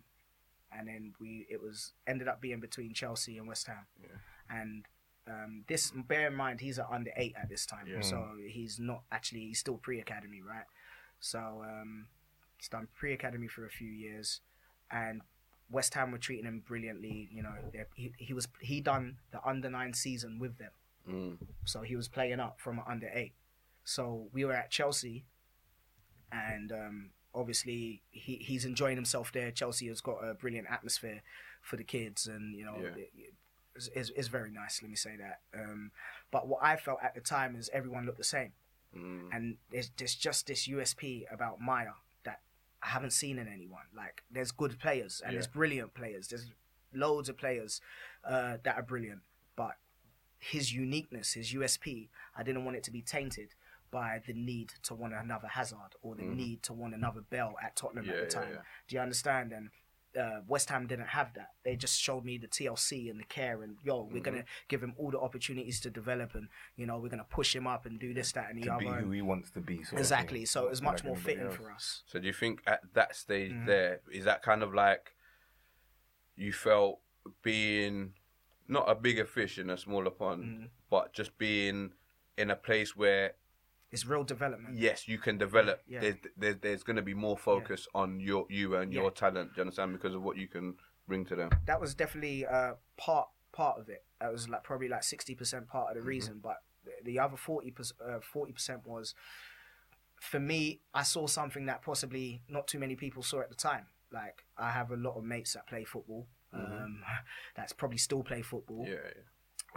and 0.77 0.87
then 0.87 1.13
we 1.19 1.45
it 1.49 1.61
was 1.61 1.93
ended 2.07 2.27
up 2.27 2.41
being 2.41 2.59
between 2.59 2.93
Chelsea 2.93 3.37
and 3.37 3.47
West 3.47 3.67
Ham. 3.67 3.85
Yeah. 4.01 4.09
And 4.49 4.85
um, 5.27 5.63
this 5.67 5.91
bear 6.07 6.27
in 6.27 6.35
mind 6.35 6.61
he's 6.61 6.79
under 6.79 7.11
eight 7.17 7.35
at 7.41 7.49
this 7.49 7.65
time, 7.65 7.85
Yeah. 7.87 8.01
so 8.01 8.25
he's 8.47 8.79
not 8.79 9.03
actually 9.11 9.41
he's 9.41 9.59
still 9.59 9.77
pre 9.77 9.99
academy, 9.99 10.41
right? 10.41 10.65
So 11.19 11.63
um, 11.67 12.07
he's 12.57 12.69
done 12.69 12.87
pre 12.95 13.13
academy 13.13 13.47
for 13.47 13.65
a 13.65 13.69
few 13.69 13.89
years, 13.89 14.41
and 14.91 15.21
West 15.69 15.93
Ham 15.95 16.11
were 16.11 16.17
treating 16.17 16.45
him 16.45 16.63
brilliantly. 16.65 17.29
You 17.31 17.43
know, 17.43 17.53
he 17.95 18.13
he 18.17 18.33
was 18.33 18.47
he 18.61 18.79
done 18.81 19.17
the 19.31 19.39
under 19.45 19.69
nine 19.69 19.93
season 19.93 20.39
with 20.39 20.57
them, 20.57 20.71
Mm. 21.09 21.37
so 21.65 21.81
he 21.81 21.95
was 21.95 22.07
playing 22.07 22.39
up 22.39 22.59
from 22.59 22.81
under 22.87 23.09
eight. 23.13 23.33
So 23.87 24.27
we 24.33 24.43
were 24.43 24.51
at 24.51 24.69
Chelsea, 24.69 25.23
and 26.29 26.73
um, 26.73 27.09
obviously 27.33 28.01
he, 28.11 28.35
he's 28.35 28.65
enjoying 28.65 28.97
himself 28.97 29.31
there. 29.31 29.49
Chelsea 29.49 29.87
has 29.87 30.01
got 30.01 30.17
a 30.17 30.33
brilliant 30.33 30.67
atmosphere 30.69 31.21
for 31.61 31.77
the 31.77 31.85
kids, 31.85 32.27
and 32.27 32.53
you 32.53 32.65
know, 32.65 32.75
Yeah. 32.81 32.89
it- 32.89 33.11
it- 33.15 33.33
it's, 33.75 33.87
it's, 33.95 34.09
it's 34.15 34.27
very 34.27 34.49
nice. 34.51 34.81
Let 34.81 34.89
me 34.89 34.95
say 34.97 35.15
that. 35.17 35.39
Um, 35.53 35.91
but 36.31 36.47
what 36.47 36.63
I 36.63 36.75
felt 36.77 36.97
at 37.01 37.13
the 37.15 37.21
time 37.21 37.55
is 37.55 37.69
everyone 37.71 38.05
looked 38.07 38.17
the 38.17 38.23
same, 38.23 38.51
Mm. 38.95 39.29
and 39.31 39.57
there's, 39.69 39.91
there's 39.97 40.15
just 40.15 40.47
this 40.47 40.67
USP 40.67 41.25
about 41.31 41.61
Miah 41.61 41.91
that 42.23 42.41
I 42.83 42.87
haven't 42.87 43.11
seen 43.11 43.37
in 43.37 43.47
anyone. 43.47 43.85
Like 43.95 44.23
there's 44.31 44.51
good 44.51 44.79
players 44.79 45.21
and 45.21 45.31
Yeah. 45.31 45.35
there's 45.37 45.47
brilliant 45.47 45.93
players. 45.93 46.27
There's 46.29 46.51
loads 46.91 47.29
of 47.29 47.37
players 47.37 47.79
uh, 48.23 48.57
that 48.63 48.75
are 48.75 48.81
brilliant, 48.83 49.21
but 49.55 49.77
his 50.39 50.73
uniqueness, 50.73 51.33
his 51.33 51.53
USP, 51.53 52.09
I 52.35 52.43
didn't 52.43 52.65
want 52.65 52.77
it 52.77 52.83
to 52.85 52.91
be 52.91 53.01
tainted 53.01 53.53
by 53.91 54.21
the 54.25 54.33
need 54.33 54.73
to 54.83 54.93
want 54.95 55.13
another 55.13 55.47
Hazard 55.47 55.95
or 56.01 56.15
the 56.15 56.23
Mhm. 56.23 56.35
need 56.35 56.63
to 56.63 56.73
want 56.73 56.93
another 56.93 57.21
Bale 57.21 57.55
at 57.61 57.75
Tottenham 57.75 58.05
Yeah, 58.05 58.13
at 58.13 58.19
the 58.29 58.35
time. 58.35 58.53
yeah. 58.53 58.61
Do 58.87 58.95
you 58.95 59.01
understand? 59.01 59.53
And 59.53 59.69
uh, 60.15 60.41
West 60.47 60.69
Ham 60.69 60.87
didn't 60.87 61.07
have 61.09 61.33
that. 61.35 61.51
They 61.63 61.75
just 61.75 61.99
showed 61.99 62.25
me 62.25 62.39
the 62.39 62.47
TLC 62.47 63.07
and 63.09 63.19
the 63.19 63.23
care 63.25 63.61
and 63.61 63.77
yo, 63.83 64.01
we're 64.03 64.19
Mhm. 64.19 64.23
gonna 64.23 64.45
give 64.67 64.81
him 64.81 64.95
all 64.97 65.11
the 65.11 65.19
opportunities 65.19 65.79
to 65.81 65.91
develop 65.91 66.33
and 66.33 66.49
you 66.75 66.87
know 66.87 66.97
we're 66.97 67.09
gonna 67.09 67.23
push 67.25 67.55
him 67.55 67.67
up 67.67 67.85
and 67.85 67.99
do 67.99 68.13
this, 68.15 68.31
that, 68.31 68.49
and 68.49 68.57
the 68.57 68.63
To 68.63 68.73
other. 68.73 68.79
be 68.85 69.03
who 69.03 69.11
he 69.11 69.21
wants 69.21 69.51
to 69.51 69.61
be. 69.61 69.79
exactly. 69.91 70.45
So 70.45 70.65
it 70.65 70.69
was 70.71 70.81
much 70.81 70.99
Like 70.99 71.05
more 71.05 71.17
fitting 71.17 71.45
else. 71.47 71.55
for 71.55 71.69
us. 71.71 72.03
So 72.07 72.19
do 72.19 72.25
you 72.25 72.33
think 72.33 72.63
at 72.65 72.93
that 72.93 73.15
stage 73.15 73.51
Mhm. 73.51 73.65
there 73.67 74.01
is 74.11 74.25
that 74.25 74.41
kind 74.41 74.63
of 74.63 74.73
like 74.73 75.15
you 76.35 76.51
felt 76.51 76.99
being 77.43 78.13
not 78.67 78.89
a 78.89 78.95
bigger 78.95 79.25
fish 79.25 79.59
in 79.59 79.69
a 79.69 79.77
smaller 79.77 80.09
pond, 80.11 80.43
Mm. 80.43 80.69
but 80.89 81.13
just 81.13 81.37
being 81.37 81.93
in 82.37 82.49
a 82.49 82.55
place 82.55 82.95
where 82.95 83.35
It's 83.91 84.05
real 84.05 84.23
development. 84.23 84.75
yes 84.77 85.07
you 85.07 85.17
can 85.17 85.37
develop. 85.37 85.81
Yeah. 85.87 86.01
There's 86.01 86.15
there's, 86.37 86.55
there's 86.61 86.83
going 86.83 86.97
to 86.97 87.01
be 87.01 87.13
more 87.13 87.37
focus 87.37 87.87
on 87.95 88.19
your 88.19 88.45
you 88.49 88.75
and 88.75 88.91
Yeah. 88.93 89.01
your 89.01 89.11
talent. 89.11 89.51
Do 89.53 89.57
you 89.57 89.61
understand? 89.61 89.93
Because 89.93 90.13
of 90.15 90.21
what 90.23 90.37
you 90.37 90.47
can 90.47 90.75
bring 91.07 91.23
to 91.25 91.35
them. 91.35 91.49
that 91.65 91.79
was 91.79 91.95
definitely 91.95 92.45
uh, 92.45 92.73
part 92.97 93.29
part 93.53 93.79
of 93.79 93.89
it. 93.89 94.03
That 94.19 94.31
was 94.31 94.49
like 94.49 94.63
probably 94.63 94.89
like 94.89 95.03
sixty 95.03 95.35
percent 95.35 95.67
part 95.67 95.89
of 95.91 95.95
Mm-hmm. 95.97 96.05
the 96.05 96.07
reason, 96.07 96.39
but 96.43 96.57
the- 96.83 96.91
the 97.03 97.19
other 97.19 97.37
forty 97.37 97.73
forty 98.21 98.51
percent 98.51 98.85
was 98.85 99.13
for 100.19 100.39
me. 100.39 100.81
I 100.93 101.03
saw 101.03 101.27
something 101.27 101.65
that 101.67 101.81
possibly 101.81 102.41
not 102.49 102.67
too 102.67 102.79
many 102.79 102.95
people 102.95 103.23
saw 103.23 103.39
at 103.41 103.49
the 103.49 103.55
time. 103.55 103.85
Like 104.11 104.43
I 104.57 104.71
have 104.71 104.91
a 104.91 104.95
lot 104.97 105.15
of 105.17 105.23
mates 105.23 105.53
that 105.53 105.67
play 105.67 105.83
football. 105.85 106.27
Mhm. 106.53 106.83
Um, 106.83 107.03
that's 107.55 107.73
probably 107.73 107.97
still 107.97 108.23
play 108.23 108.41
football. 108.41 108.83
Yeah, 108.85 108.95
yeah. 108.95 109.21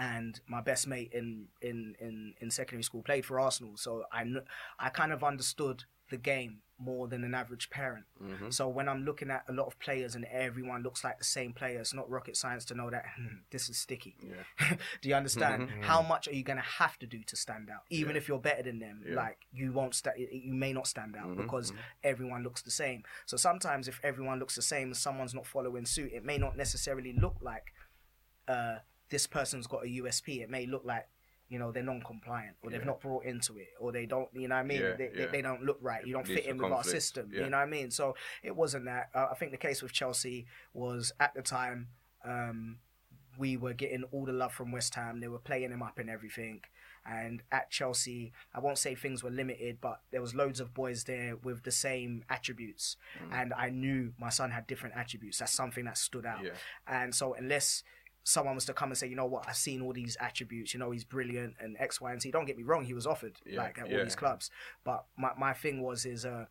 And 0.00 0.40
my 0.48 0.60
best 0.62 0.86
mate 0.88 1.10
in 1.12 1.28
in 1.60 1.94
in, 2.00 2.34
in 2.40 2.50
secondary 2.50 2.82
school 2.82 3.02
played 3.02 3.24
for 3.26 3.38
Arsenal, 3.38 3.76
so 3.76 4.04
I 4.10 4.22
kn- 4.24 4.46
I 4.78 4.88
kind 4.88 5.12
of 5.12 5.22
understood 5.22 5.84
the 6.10 6.16
game 6.16 6.62
more 6.76 7.06
than 7.08 7.22
an 7.24 7.34
average 7.34 7.68
parent. 7.68 8.06
hmm 8.18 8.48
So 8.50 8.66
when 8.66 8.88
I'm 8.88 9.04
looking 9.04 9.30
at 9.30 9.44
a 9.48 9.52
lot 9.52 9.66
of 9.66 9.78
players 9.78 10.14
and 10.16 10.24
everyone 10.46 10.82
looks 10.82 11.04
like 11.04 11.18
the 11.18 11.24
same 11.38 11.52
player, 11.52 11.78
it's 11.78 11.92
not 11.92 12.08
rocket 12.10 12.36
science 12.42 12.64
to 12.66 12.74
know 12.74 12.88
that 12.90 13.04
"Hmm, 13.16 13.36
this 13.54 13.68
is 13.68 13.76
sticky. 13.76 14.16
Yeah. 14.32 14.76
do 15.02 15.08
you 15.10 15.14
understand? 15.14 15.68
Mhm. 15.68 15.82
How 15.84 16.00
much 16.02 16.26
are 16.28 16.32
you 16.32 16.42
going 16.42 16.56
to 16.64 16.70
have 16.82 16.98
to 17.00 17.06
do 17.06 17.22
to 17.24 17.36
stand 17.36 17.68
out? 17.70 17.82
Even 17.90 18.12
Yeah. 18.12 18.20
if 18.20 18.28
you're 18.28 18.38
better 18.50 18.62
than 18.68 18.78
them, 18.80 19.04
Yeah. 19.06 19.14
like 19.24 19.38
you 19.52 19.72
won't 19.78 19.94
sta- 19.94 20.16
you 20.16 20.54
may 20.54 20.72
not 20.72 20.86
stand 20.86 21.14
out 21.16 21.26
Mhm, 21.28 21.36
because 21.36 21.70
mhm. 21.72 21.76
everyone 22.02 22.42
looks 22.42 22.62
the 22.62 22.70
same. 22.84 23.04
So 23.26 23.36
sometimes 23.36 23.86
if 23.86 24.00
everyone 24.02 24.38
looks 24.38 24.54
the 24.56 24.62
same 24.74 24.86
and 24.92 24.96
someone's 24.96 25.34
not 25.34 25.46
following 25.46 25.84
suit, 25.86 26.10
it 26.18 26.24
may 26.24 26.38
not 26.38 26.56
necessarily 26.56 27.12
look 27.12 27.36
like 27.42 27.74
uh, 28.48 28.78
this 29.10 29.26
person's 29.26 29.66
got 29.66 29.84
a 29.84 29.88
USP. 29.88 30.40
It 30.42 30.50
may 30.50 30.66
look 30.66 30.84
like 30.84 31.06
you 31.48 31.58
know 31.58 31.72
they're 31.72 31.82
non-compliant 31.82 32.54
or 32.62 32.70
they've 32.70 32.80
Yeah. 32.80 32.86
not 32.86 33.00
brought 33.00 33.24
into 33.24 33.58
it 33.58 33.70
or 33.80 33.90
they 33.90 34.06
don't 34.06 34.28
you 34.32 34.46
know 34.46 34.54
what 34.54 34.60
I 34.60 34.64
mean 34.64 34.80
Yeah, 34.82 34.92
they, 34.96 35.08
they, 35.08 35.20
yeah. 35.22 35.26
they 35.32 35.42
don't 35.42 35.64
look 35.64 35.78
right 35.82 36.06
you 36.06 36.12
don't 36.12 36.24
fit 36.26 36.46
in 36.46 36.58
with 36.58 36.70
our 36.70 36.84
system 36.84 37.28
you 37.32 37.40
know 37.50 37.56
what 37.56 37.64
I 37.64 37.66
mean 37.66 37.90
so 37.90 38.14
it 38.44 38.54
wasn't 38.54 38.84
that 38.84 39.08
uh, 39.16 39.26
I 39.32 39.34
think 39.34 39.50
the 39.50 39.56
case 39.58 39.82
with 39.82 39.90
Chelsea 39.92 40.46
was 40.74 41.10
at 41.18 41.34
the 41.34 41.42
time 41.42 41.88
um, 42.24 42.76
we 43.36 43.56
were 43.56 43.72
getting 43.72 44.04
all 44.12 44.24
the 44.26 44.32
love 44.32 44.52
from 44.52 44.70
West 44.70 44.94
Ham. 44.94 45.18
They 45.20 45.28
were 45.28 45.38
playing 45.38 45.70
him 45.72 45.82
up 45.82 45.98
and 45.98 46.10
everything. 46.10 46.60
And 47.06 47.42
at 47.50 47.70
Chelsea, 47.70 48.32
I 48.54 48.60
won't 48.60 48.76
say 48.76 48.94
things 48.94 49.22
were 49.24 49.30
limited, 49.30 49.78
but 49.80 50.00
there 50.10 50.20
was 50.20 50.34
loads 50.34 50.60
of 50.60 50.74
boys 50.74 51.04
there 51.04 51.36
with 51.36 51.62
the 51.62 51.70
same 51.70 52.24
attributes. 52.28 52.96
And 53.32 53.54
I 53.54 53.70
knew 53.70 54.12
my 54.18 54.28
son 54.28 54.50
had 54.50 54.66
different 54.66 54.96
attributes. 54.96 55.38
That's 55.38 55.52
something 55.52 55.86
that 55.86 55.96
stood 55.96 56.26
out. 56.26 56.44
And 56.86 57.14
so 57.14 57.32
unless 57.34 57.82
someone 58.24 58.54
was 58.54 58.64
to 58.66 58.74
come 58.74 58.90
and 58.90 58.98
say, 58.98 59.06
you 59.08 59.16
know 59.16 59.26
what, 59.26 59.46
I've 59.48 59.56
seen 59.56 59.80
all 59.80 59.92
these 59.92 60.16
attributes, 60.20 60.74
you 60.74 60.80
know, 60.80 60.90
he's 60.90 61.04
brilliant 61.04 61.54
and 61.60 61.76
X, 61.78 62.00
Y, 62.00 62.12
and 62.12 62.20
Z. 62.20 62.30
Don't 62.30 62.44
get 62.46 62.56
me 62.56 62.62
wrong, 62.62 62.84
he 62.84 62.94
was 62.94 63.06
offered 63.06 63.36
Yeah, 63.46 63.62
like 63.62 63.78
at 63.78 63.90
yeah. 63.90 63.98
all 63.98 64.04
these 64.04 64.16
clubs. 64.16 64.50
But 64.84 65.04
my, 65.16 65.30
my 65.38 65.52
thing 65.52 65.82
was 65.82 66.04
is 66.04 66.24
uh 66.24 66.46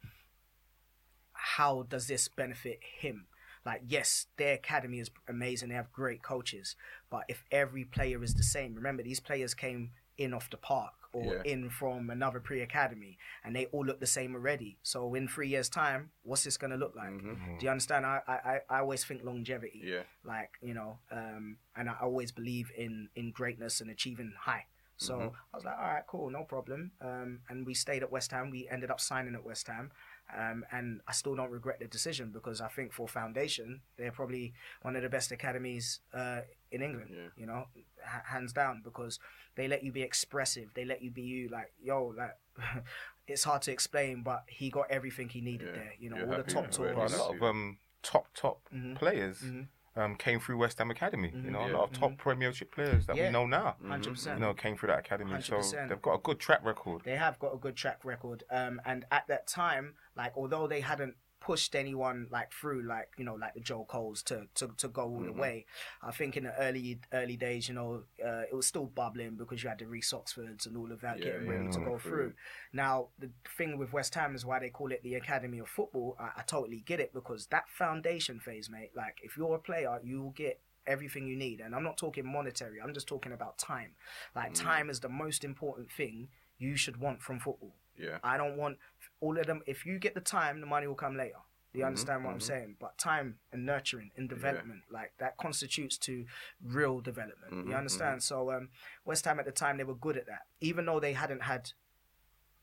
how 1.33 1.83
does 1.83 2.07
this 2.07 2.27
benefit 2.27 2.79
him? 2.99 3.25
Like, 3.65 3.83
yes, 3.88 4.27
their 4.38 4.55
academy 4.55 4.99
is 4.99 5.11
amazing. 5.27 5.69
They 5.69 5.75
have 5.75 5.91
great 5.91 6.21
coaches, 6.23 6.75
but 7.09 7.23
if 7.27 7.43
every 7.51 7.85
player 7.85 8.23
is 8.23 8.33
the 8.35 8.43
same, 8.43 8.73
remember 8.73 9.03
these 9.03 9.19
players 9.19 9.53
came 9.53 9.91
in 10.17 10.33
off 10.33 10.49
the 10.49 10.57
park 10.57 10.93
or 11.11 11.35
Yeah. 11.35 11.41
in 11.43 11.69
from 11.69 12.09
another 12.09 12.39
pre-academy, 12.39 13.17
and 13.43 13.55
they 13.55 13.65
all 13.67 13.85
look 13.85 13.99
the 13.99 14.05
same 14.07 14.35
already. 14.35 14.77
So 14.83 15.15
in 15.15 15.27
three 15.27 15.47
years' 15.47 15.69
time, 15.69 16.11
what's 16.23 16.43
this 16.43 16.57
going 16.57 16.71
to 16.71 16.77
look 16.77 16.95
like? 16.95 17.09
Mhm. 17.11 17.59
Do 17.59 17.65
you 17.65 17.71
understand? 17.71 18.05
I, 18.05 18.21
I 18.27 18.61
I- 18.69 18.79
always 18.79 19.03
think 19.03 19.23
longevity 19.23 19.81
Yeah. 19.83 20.03
like 20.23 20.51
you 20.61 20.73
know 20.73 20.99
um 21.11 21.57
and 21.75 21.89
i 21.89 21.93
always 22.01 22.31
believe 22.31 22.71
in 22.75 23.09
in 23.15 23.31
greatness 23.31 23.81
and 23.81 23.89
achieving 23.89 24.33
high 24.37 24.65
so 24.97 25.13
Mhm. 25.19 25.33
i 25.53 25.55
was 25.57 25.65
like 25.65 25.77
all 25.77 25.83
right 25.93 26.03
cool 26.07 26.29
no 26.29 26.43
problem 26.43 26.91
um 27.01 27.41
and 27.49 27.65
we 27.65 27.73
stayed 27.73 28.03
at 28.03 28.11
west 28.11 28.31
ham 28.31 28.49
we 28.49 28.67
ended 28.69 28.89
up 28.91 28.99
signing 28.99 29.35
at 29.35 29.43
west 29.43 29.67
ham 29.67 29.91
um 30.35 30.65
and 30.71 31.01
i 31.07 31.11
still 31.11 31.35
don't 31.35 31.51
regret 31.51 31.79
the 31.79 31.87
decision 31.87 32.31
because 32.31 32.59
i 32.61 32.67
think 32.67 32.91
for 32.93 33.07
foundation 33.07 33.81
they're 33.97 34.11
probably 34.11 34.53
one 34.81 34.95
of 34.95 35.01
the 35.01 35.09
best 35.09 35.31
academies 35.31 36.01
uh 36.13 36.41
in 36.71 36.81
england 36.81 37.09
Yeah. 37.13 37.27
you 37.35 37.45
know 37.45 37.67
h- 37.75 38.25
hands 38.25 38.53
down 38.53 38.81
because 38.83 39.19
they 39.55 39.67
let 39.67 39.83
you 39.83 39.91
be 39.91 40.01
expressive 40.01 40.69
they 40.73 40.85
let 40.85 41.01
you 41.01 41.11
be 41.11 41.21
you 41.21 41.49
like 41.49 41.71
yo 41.81 42.13
like 42.17 42.35
it's 43.27 43.43
hard 43.43 43.61
to 43.63 43.71
explain 43.71 44.23
but 44.23 44.43
he 44.47 44.69
got 44.69 44.89
everything 44.89 45.29
he 45.29 45.41
needed 45.41 45.69
Yeah. 45.69 45.75
there 45.81 45.93
you 45.99 46.09
know 46.09 46.17
You're 46.17 46.31
all 46.31 46.38
the 46.38 46.43
top 46.43 46.71
tours 46.71 46.91
it. 46.91 46.95
A 47.13 47.17
lot 47.17 47.35
of 47.35 47.43
um, 47.43 47.77
top 48.03 48.27
top 48.33 48.61
Mhm. 48.73 48.95
players 48.95 49.41
Mhm. 49.41 49.67
um, 49.95 50.15
came 50.15 50.39
through 50.39 50.57
West 50.57 50.77
Ham 50.77 50.89
Academy. 50.91 51.29
You 51.29 51.41
Mhm. 51.41 51.51
know, 51.51 51.65
a 51.67 51.71
lot 51.75 51.83
of 51.83 51.91
top 51.91 52.17
Premiership 52.17 52.71
players 52.71 53.05
that 53.07 53.17
Yeah. 53.17 53.25
we 53.27 53.31
know 53.33 53.45
now. 53.45 53.75
Hundred 53.85 54.17
You 54.25 54.35
know, 54.35 54.53
came 54.53 54.77
through 54.77 54.88
that 54.88 54.99
academy, 54.99 55.41
so 55.41 55.57
100%. 55.57 55.89
they've 55.89 56.01
got 56.01 56.13
a 56.13 56.19
good 56.19 56.39
track 56.39 56.63
record. 56.63 57.01
They 57.03 57.17
have 57.17 57.38
got 57.39 57.53
a 57.53 57.57
good 57.57 57.75
track 57.75 58.05
record. 58.05 58.43
Um, 58.49 58.79
and 58.85 59.05
at 59.11 59.27
that 59.27 59.47
time, 59.47 59.95
like 60.15 60.31
although 60.38 60.67
they 60.67 60.79
hadn't 60.81 61.17
pushed 61.49 61.73
anyone 61.75 62.27
like 62.29 62.51
through 62.53 62.83
like 62.83 63.09
you 63.17 63.25
know 63.25 63.33
like 63.33 63.55
the 63.55 63.59
Joe 63.59 63.83
Coles 63.89 64.21
to 64.23 64.37
to, 64.53 64.69
to 64.77 64.87
go 64.87 65.03
all 65.03 65.23
the 65.23 65.31
Mhm. 65.31 65.39
way, 65.39 65.65
I 66.03 66.11
think 66.11 66.37
in 66.37 66.43
the 66.43 66.53
early 66.59 66.99
early 67.11 67.37
days, 67.37 67.67
you 67.67 67.73
know, 67.73 68.03
uh, 68.23 68.43
it 68.51 68.53
was 68.53 68.67
still 68.67 68.85
bubbling 68.85 69.35
because 69.35 69.63
you 69.63 69.69
had 69.69 69.79
the 69.79 69.87
Reece 69.87 70.13
Oxfords 70.13 70.67
and 70.67 70.77
all 70.77 70.91
of 70.91 71.01
that 71.01 71.17
Yeah, 71.17 71.25
getting 71.25 71.45
yeah, 71.47 71.53
ready 71.53 71.69
to 71.69 71.79
go 71.79 71.97
through. 71.97 72.33
Now 72.71 73.07
the 73.17 73.29
thing 73.57 73.77
with 73.79 73.91
West 73.93 74.13
Ham 74.13 74.35
is 74.35 74.45
why 74.45 74.59
they 74.59 74.69
call 74.69 74.91
it 74.91 75.01
the 75.01 75.15
Academy 75.15 75.57
of 75.59 75.67
Football. 75.69 76.15
I, 76.19 76.29
I 76.37 76.43
totally 76.45 76.81
get 76.85 76.99
it 76.99 77.13
because 77.13 77.47
that 77.47 77.67
foundation 77.69 78.39
phase, 78.39 78.69
mate. 78.69 78.91
Like 78.95 79.17
if 79.23 79.35
you're 79.35 79.55
a 79.55 79.59
player, 79.59 79.99
you 80.03 80.21
will 80.21 80.31
get 80.45 80.59
everything 80.87 81.27
you 81.27 81.35
need 81.35 81.59
and 81.59 81.75
i'm 81.75 81.83
not 81.83 81.97
talking 81.97 82.25
monetary 82.25 82.81
i'm 82.81 82.93
just 82.95 83.07
talking 83.07 83.31
about 83.31 83.59
time 83.59 83.91
like 84.35 84.53
Mm. 84.53 84.55
time 84.55 84.89
is 84.89 84.99
the 85.01 85.09
most 85.09 85.43
important 85.43 85.91
thing 85.91 86.29
you 86.57 86.75
should 86.75 86.97
want 86.97 87.21
from 87.21 87.37
football 87.39 87.75
Yeah. 87.99 88.19
I 88.23 88.37
don't 88.37 88.57
want 88.57 88.77
all 89.19 89.37
of 89.37 89.45
them. 89.45 89.61
If 89.67 89.85
you 89.85 89.99
get 89.99 90.15
the 90.15 90.21
time, 90.21 90.61
the 90.61 90.67
money 90.67 90.87
will 90.87 90.95
come 90.95 91.17
later. 91.17 91.39
Do 91.73 91.79
you 91.79 91.85
Mhm, 91.85 91.89
understand 91.89 92.23
what 92.23 92.31
I'm 92.31 92.39
mhm. 92.39 92.43
saying? 92.43 92.77
But 92.79 92.97
time 92.97 93.39
and 93.51 93.65
nurturing 93.65 94.11
and 94.15 94.27
development, 94.27 94.83
like 94.89 95.13
that 95.19 95.37
constitutes 95.37 95.97
to 95.99 96.25
real 96.63 96.99
development. 96.99 97.53
Mhm, 97.53 97.69
You 97.69 97.75
understand? 97.75 98.23
So 98.23 98.51
um, 98.51 98.69
West 99.05 99.25
Ham 99.25 99.39
at 99.39 99.45
the 99.45 99.51
time 99.51 99.77
they 99.77 99.83
were 99.83 99.93
good 99.95 100.17
at 100.17 100.25
that, 100.25 100.47
even 100.61 100.85
though 100.85 100.99
they 100.99 101.13
hadn't 101.13 101.43
had 101.43 101.73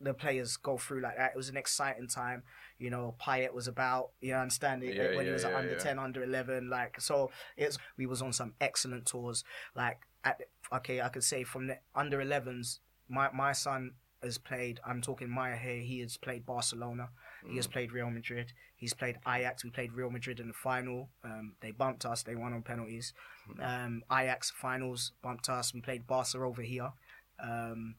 the 0.01 0.13
players 0.13 0.57
go 0.57 0.77
through 0.77 1.01
like 1.01 1.17
that. 1.17 1.31
It 1.35 1.37
was 1.37 1.49
an 1.49 1.57
exciting 1.57 2.07
time. 2.09 2.43
You 2.79 2.91
know, 2.91 3.15
Payet 3.19 3.55
was 3.55 3.67
about. 3.67 4.11
You 4.21 4.35
understand 4.35 4.83
it 4.83 4.95
Yeah, 4.95 5.17
when 5.17 5.27
he 5.27 5.33
was 5.33 5.45
yeah, 5.45 5.57
under 5.57 5.73
yeah. 5.73 5.79
ten, 5.79 5.99
under 5.99 6.23
eleven. 6.23 6.69
Like 6.69 7.01
so, 7.01 7.31
it's 7.57 7.79
we 7.97 8.07
was 8.07 8.21
on 8.21 8.33
some 8.33 8.55
excellent 8.61 9.07
tours. 9.07 9.43
Like 9.75 10.01
at 10.25 10.43
okay, 10.73 11.01
I 11.01 11.09
could 11.09 11.25
say 11.25 11.45
from 11.45 11.69
the 11.69 11.79
under 11.95 12.21
11s, 12.21 12.81
my 13.09 13.31
my 13.33 13.53
son 13.53 13.93
has 14.23 14.39
played. 14.39 14.81
I'm 14.85 15.01
talking 15.03 15.29
Miah 15.31 15.57
here. 15.57 15.81
He 15.83 16.01
has 16.01 16.17
played 16.17 16.47
Barcelona. 16.47 17.11
He 17.45 17.53
Mm. 17.53 17.57
has 17.57 17.67
played 17.67 17.93
Real 17.93 18.11
Madrid. 18.11 18.53
He's 18.75 18.95
played 18.95 19.19
Ajax. 19.27 19.63
We 19.65 19.71
played 19.71 19.93
Real 19.93 20.11
Madrid 20.11 20.41
in 20.41 20.49
the 20.49 20.55
final. 20.55 21.11
Um, 21.23 21.55
they 21.61 21.71
bumped 21.71 22.05
us. 22.07 22.23
They 22.23 22.35
won 22.35 22.53
on 22.53 22.63
penalties. 22.63 23.13
Mm. 23.49 23.63
Um, 23.87 24.03
Ajax 24.11 24.51
finals 24.51 25.13
bumped 25.23 25.49
us. 25.49 25.73
We 25.75 25.81
played 25.81 26.07
Barca 26.07 26.39
over 26.39 26.63
here. 26.63 26.93
Um, 27.39 27.97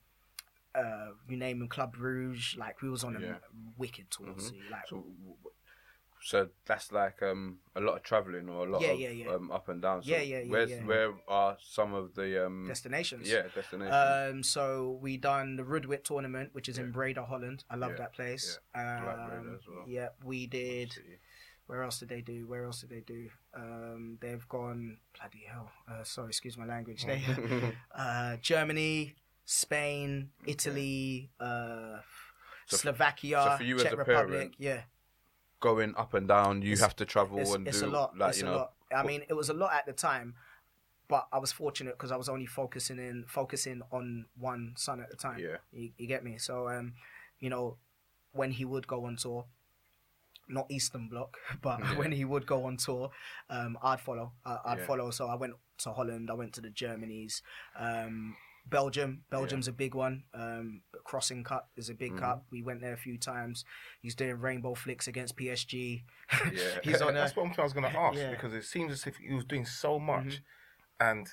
uh, 0.76 1.12
you 1.28 1.38
name 1.38 1.60
them, 1.60 1.68
Club 1.70 1.96
Brugge. 1.96 2.58
Like 2.58 2.82
we 2.82 2.90
was 2.90 3.04
on 3.04 3.16
a 3.16 3.20
Yeah. 3.20 3.38
wicked 3.78 4.10
tour. 4.12 4.28
Mhm. 4.28 4.42
See, 4.42 4.62
like 4.70 4.88
So, 4.88 5.06
so 6.22 6.50
that's 6.66 6.92
like 6.92 7.22
um 7.22 7.60
a 7.76 7.80
lot 7.82 7.96
of 7.96 8.04
traveling 8.04 8.50
or 8.50 8.68
a 8.68 8.70
lot 8.70 8.82
Yeah, 8.82 8.90
of 8.94 9.00
yeah, 9.00 9.10
yeah. 9.10 9.30
um 9.36 9.52
up 9.52 9.70
and 9.70 9.82
down. 9.82 10.02
So 10.04 10.10
Yeah, 10.12 10.22
yeah, 10.22 10.40
yeah, 10.40 10.52
Where's 10.52 10.72
yeah. 10.72 10.86
where 10.86 11.14
are 11.28 11.58
some 11.62 11.94
of 11.94 12.14
the 12.16 12.46
um 12.46 12.66
destinations. 12.68 13.30
yeah 13.30 13.44
destinations? 13.54 13.94
Um, 13.96 14.44
so 14.44 14.98
we 15.02 15.18
done 15.18 15.56
the 15.58 15.64
Rudwit 15.64 16.04
tournament, 16.04 16.50
which 16.54 16.68
is 16.70 16.78
in. 16.78 16.92
Breda, 16.92 17.24
Holland. 17.26 17.64
I 17.70 17.76
love 17.76 17.98
that 17.98 18.14
place. 18.14 18.60
yeah. 18.76 18.98
Um, 19.40 19.56
as 19.60 19.68
well. 19.68 19.84
yeah, 19.88 20.10
we 20.24 20.48
did. 20.48 20.94
Where 21.68 21.84
else 21.84 22.00
did 22.00 22.08
they 22.10 22.22
do? 22.22 22.48
Where 22.48 22.64
else 22.64 22.80
did 22.82 22.90
they 22.92 23.02
do? 23.02 23.28
Um, 23.54 24.18
they've 24.22 24.48
gone 24.48 24.98
bloody 25.20 25.44
hell. 25.52 25.70
Uh, 25.90 26.04
sorry, 26.04 26.30
excuse 26.30 26.58
my 26.58 26.66
language. 26.66 27.04
They, 27.06 27.22
uh, 27.96 28.38
Germany, 28.42 29.16
Spain, 29.44 30.30
Italy, 30.46 31.30
uh, 31.40 32.00
So- 32.68 32.78
Slovakia, 32.78 33.44
so 33.44 33.58
for 33.58 33.64
you 33.64 33.76
as 33.76 33.84
Czech 33.84 33.94
a 33.94 33.98
Republic. 33.98 34.28
parent, 34.30 34.56
yeah, 34.60 34.82
Going 35.60 35.96
up 35.96 36.14
and 36.14 36.28
down, 36.28 36.62
you 36.62 36.74
It's- 36.74 36.82
have 36.82 36.96
to 36.98 37.06
travel 37.06 37.40
it's, 37.40 37.54
and 37.54 37.68
it's 37.68 37.80
do 37.82 37.88
a 37.88 37.90
lot. 37.90 38.18
like 38.18 38.30
it's 38.30 38.42
you 38.42 38.48
a 38.48 38.52
know. 38.52 38.58
lot. 38.58 38.74
I 38.96 39.04
mean, 39.04 39.24
it 39.28 39.34
was 39.34 39.50
a 39.50 39.54
lot 39.54 39.74
at 39.74 39.86
the 39.86 39.94
time, 39.94 40.36
but 41.08 41.28
I 41.32 41.40
was 41.40 41.52
fortunate 41.52 41.96
because 41.98 42.12
I 42.12 42.16
was 42.18 42.30
only 42.30 42.46
focusing 42.46 43.00
in 43.00 43.26
focusing 43.28 43.82
on 43.92 44.28
one 44.38 44.74
son 44.78 45.00
at 45.02 45.10
the 45.10 45.16
time. 45.18 45.40
Yeah, 45.40 45.58
You, 45.72 45.92
you 45.98 46.08
get 46.08 46.24
me? 46.24 46.38
So, 46.38 46.70
um, 46.70 46.94
you 47.40 47.50
know, 47.50 47.78
when 48.34 48.52
he 48.52 48.66
would 48.66 48.88
go 48.88 49.06
on 49.06 49.16
tour, 49.18 49.46
not 50.48 50.68
Eastern 50.70 51.10
Bloc, 51.10 51.38
but 51.62 51.80
Yeah. 51.80 51.98
when 51.98 52.12
he 52.12 52.24
would 52.24 52.46
go 52.46 52.66
on 52.66 52.78
tour, 52.78 53.10
um, 53.50 53.78
I'd 53.82 54.00
follow. 54.00 54.34
I, 54.46 54.60
I'd 54.64 54.78
Yeah. 54.80 54.86
follow. 54.86 55.10
So 55.12 55.28
I 55.28 55.36
went 55.36 55.56
to 55.80 55.92
Holland. 55.92 56.30
I 56.30 56.34
went 56.36 56.54
to 56.54 56.62
the 56.62 56.70
Germanys. 56.70 57.42
Um, 57.76 58.36
Belgium. 58.70 59.24
Belgium's 59.30 59.68
a 59.68 59.72
big 59.72 59.96
one. 59.96 60.24
Um, 60.34 60.82
Crossing 61.04 61.44
Cup 61.44 61.70
is 61.76 61.90
a 61.90 61.94
big 61.94 62.12
Mhm. 62.14 62.20
cup. 62.20 62.46
We 62.52 62.62
went 62.62 62.82
there 62.82 62.94
a 62.94 62.98
few 62.98 63.18
times. 63.18 63.64
He's 64.02 64.16
doing 64.16 64.40
rainbow 64.40 64.74
flicks 64.76 65.08
against 65.08 65.38
PSG. 65.38 66.04
Yeah. 66.54 66.80
He's 66.84 67.02
on 67.02 67.10
a, 67.10 67.14
That's 67.20 67.36
what 67.36 67.46
I'm- 67.48 67.56
I 67.58 67.64
was 67.64 67.74
going 67.74 67.92
to 67.92 67.98
ask 67.98 68.18
Yeah. 68.18 68.32
because 68.32 68.54
it 68.54 68.64
seems 68.64 68.92
as 68.92 69.08
if 69.08 69.18
he 69.18 69.34
was 69.34 69.46
doing 69.46 69.66
so 69.66 70.00
much, 70.00 70.26
Mhm. 70.26 70.42
and 71.00 71.28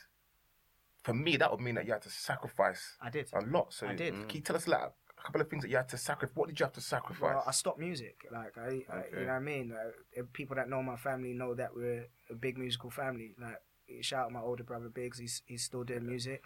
for 1.02 1.14
me 1.14 1.36
that 1.36 1.50
would 1.50 1.60
mean 1.60 1.74
that 1.74 1.86
you 1.86 1.92
had 1.92 2.02
to 2.02 2.10
sacrifice 2.10 2.96
I 3.00 3.10
did. 3.10 3.28
a 3.32 3.40
lot. 3.40 3.72
So 3.74 3.86
I 3.88 3.94
did. 3.94 4.14
Can 4.14 4.30
you 4.36 4.40
tell 4.40 4.56
us 4.56 4.66
like 4.68 4.80
a 4.82 5.22
couple 5.22 5.40
of 5.40 5.50
things 5.50 5.62
that 5.62 5.68
you 5.70 5.76
had 5.76 5.88
to 5.90 5.98
sacrifice? 5.98 6.36
What 6.36 6.48
did 6.48 6.58
you 6.60 6.64
have 6.64 6.72
to 6.74 6.80
sacrifice? 6.80 7.34
Well, 7.34 7.44
I 7.46 7.50
stopped 7.50 7.78
music. 7.78 8.26
Like 8.30 8.56
I, 8.56 8.62
I 8.66 8.68
you 8.68 8.84
know 8.88 9.26
what 9.26 9.28
I 9.30 9.38
mean. 9.40 9.72
Uh, 9.72 10.22
people 10.32 10.56
that 10.56 10.68
know 10.68 10.82
my 10.82 10.96
family 10.96 11.32
know 11.34 11.54
that 11.54 11.74
we're 11.74 12.06
a 12.30 12.34
big 12.34 12.56
musical 12.58 12.90
family. 12.90 13.34
Like 13.38 13.60
shout 14.00 14.26
out 14.26 14.32
my 14.32 14.40
older 14.40 14.64
brother 14.64 14.88
Biggs. 14.88 15.18
He's 15.18 15.42
he's 15.46 15.62
still 15.64 15.84
doing 15.84 16.06
music. 16.06 16.42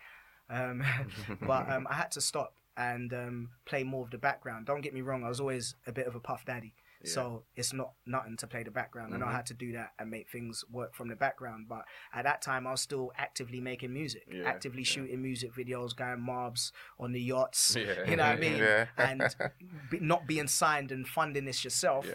Um, 0.50 0.82
but 1.40 1.70
um, 1.70 1.86
I 1.90 1.94
had 1.94 2.10
to 2.12 2.20
stop 2.20 2.54
and 2.76 3.12
um, 3.12 3.50
play 3.64 3.82
more 3.82 4.04
of 4.04 4.10
the 4.10 4.18
background. 4.18 4.66
Don't 4.66 4.80
get 4.80 4.94
me 4.94 5.00
wrong. 5.00 5.24
I 5.24 5.28
was 5.28 5.40
always 5.40 5.74
a 5.86 5.92
bit 5.92 6.06
of 6.06 6.14
a 6.14 6.20
puff 6.20 6.44
daddy. 6.44 6.74
Yeah. 7.04 7.10
So 7.10 7.42
it's 7.54 7.72
not 7.72 7.92
nothing 8.06 8.36
to 8.38 8.46
play 8.48 8.64
the 8.64 8.72
background. 8.72 9.14
And 9.14 9.22
I 9.22 9.26
know 9.26 9.32
how 9.32 9.42
to 9.42 9.54
do 9.54 9.72
that 9.72 9.92
and 10.00 10.10
make 10.10 10.28
things 10.30 10.64
work 10.70 10.94
from 10.94 11.08
the 11.08 11.14
background. 11.14 11.66
But 11.68 11.84
at 12.12 12.24
that 12.24 12.42
time, 12.42 12.66
I 12.66 12.72
was 12.72 12.80
still 12.80 13.12
actively 13.16 13.60
making 13.60 13.92
music, 13.92 14.24
Yeah, 14.32 14.42
actively 14.44 14.82
yeah. 14.82 14.86
shooting 14.86 15.22
music 15.22 15.52
videos, 15.54 15.94
going 15.94 16.20
mobs 16.20 16.72
on 16.98 17.12
the 17.12 17.20
yachts. 17.20 17.76
You 18.08 18.16
know 18.16 18.24
what 18.24 18.32
I 18.32 18.36
mean? 18.36 18.86
And 18.96 19.36
be, 19.90 20.00
not 20.00 20.26
being 20.26 20.48
signed 20.48 20.90
and 20.90 21.06
funding 21.06 21.44
this 21.44 21.62
yourself 21.62 22.06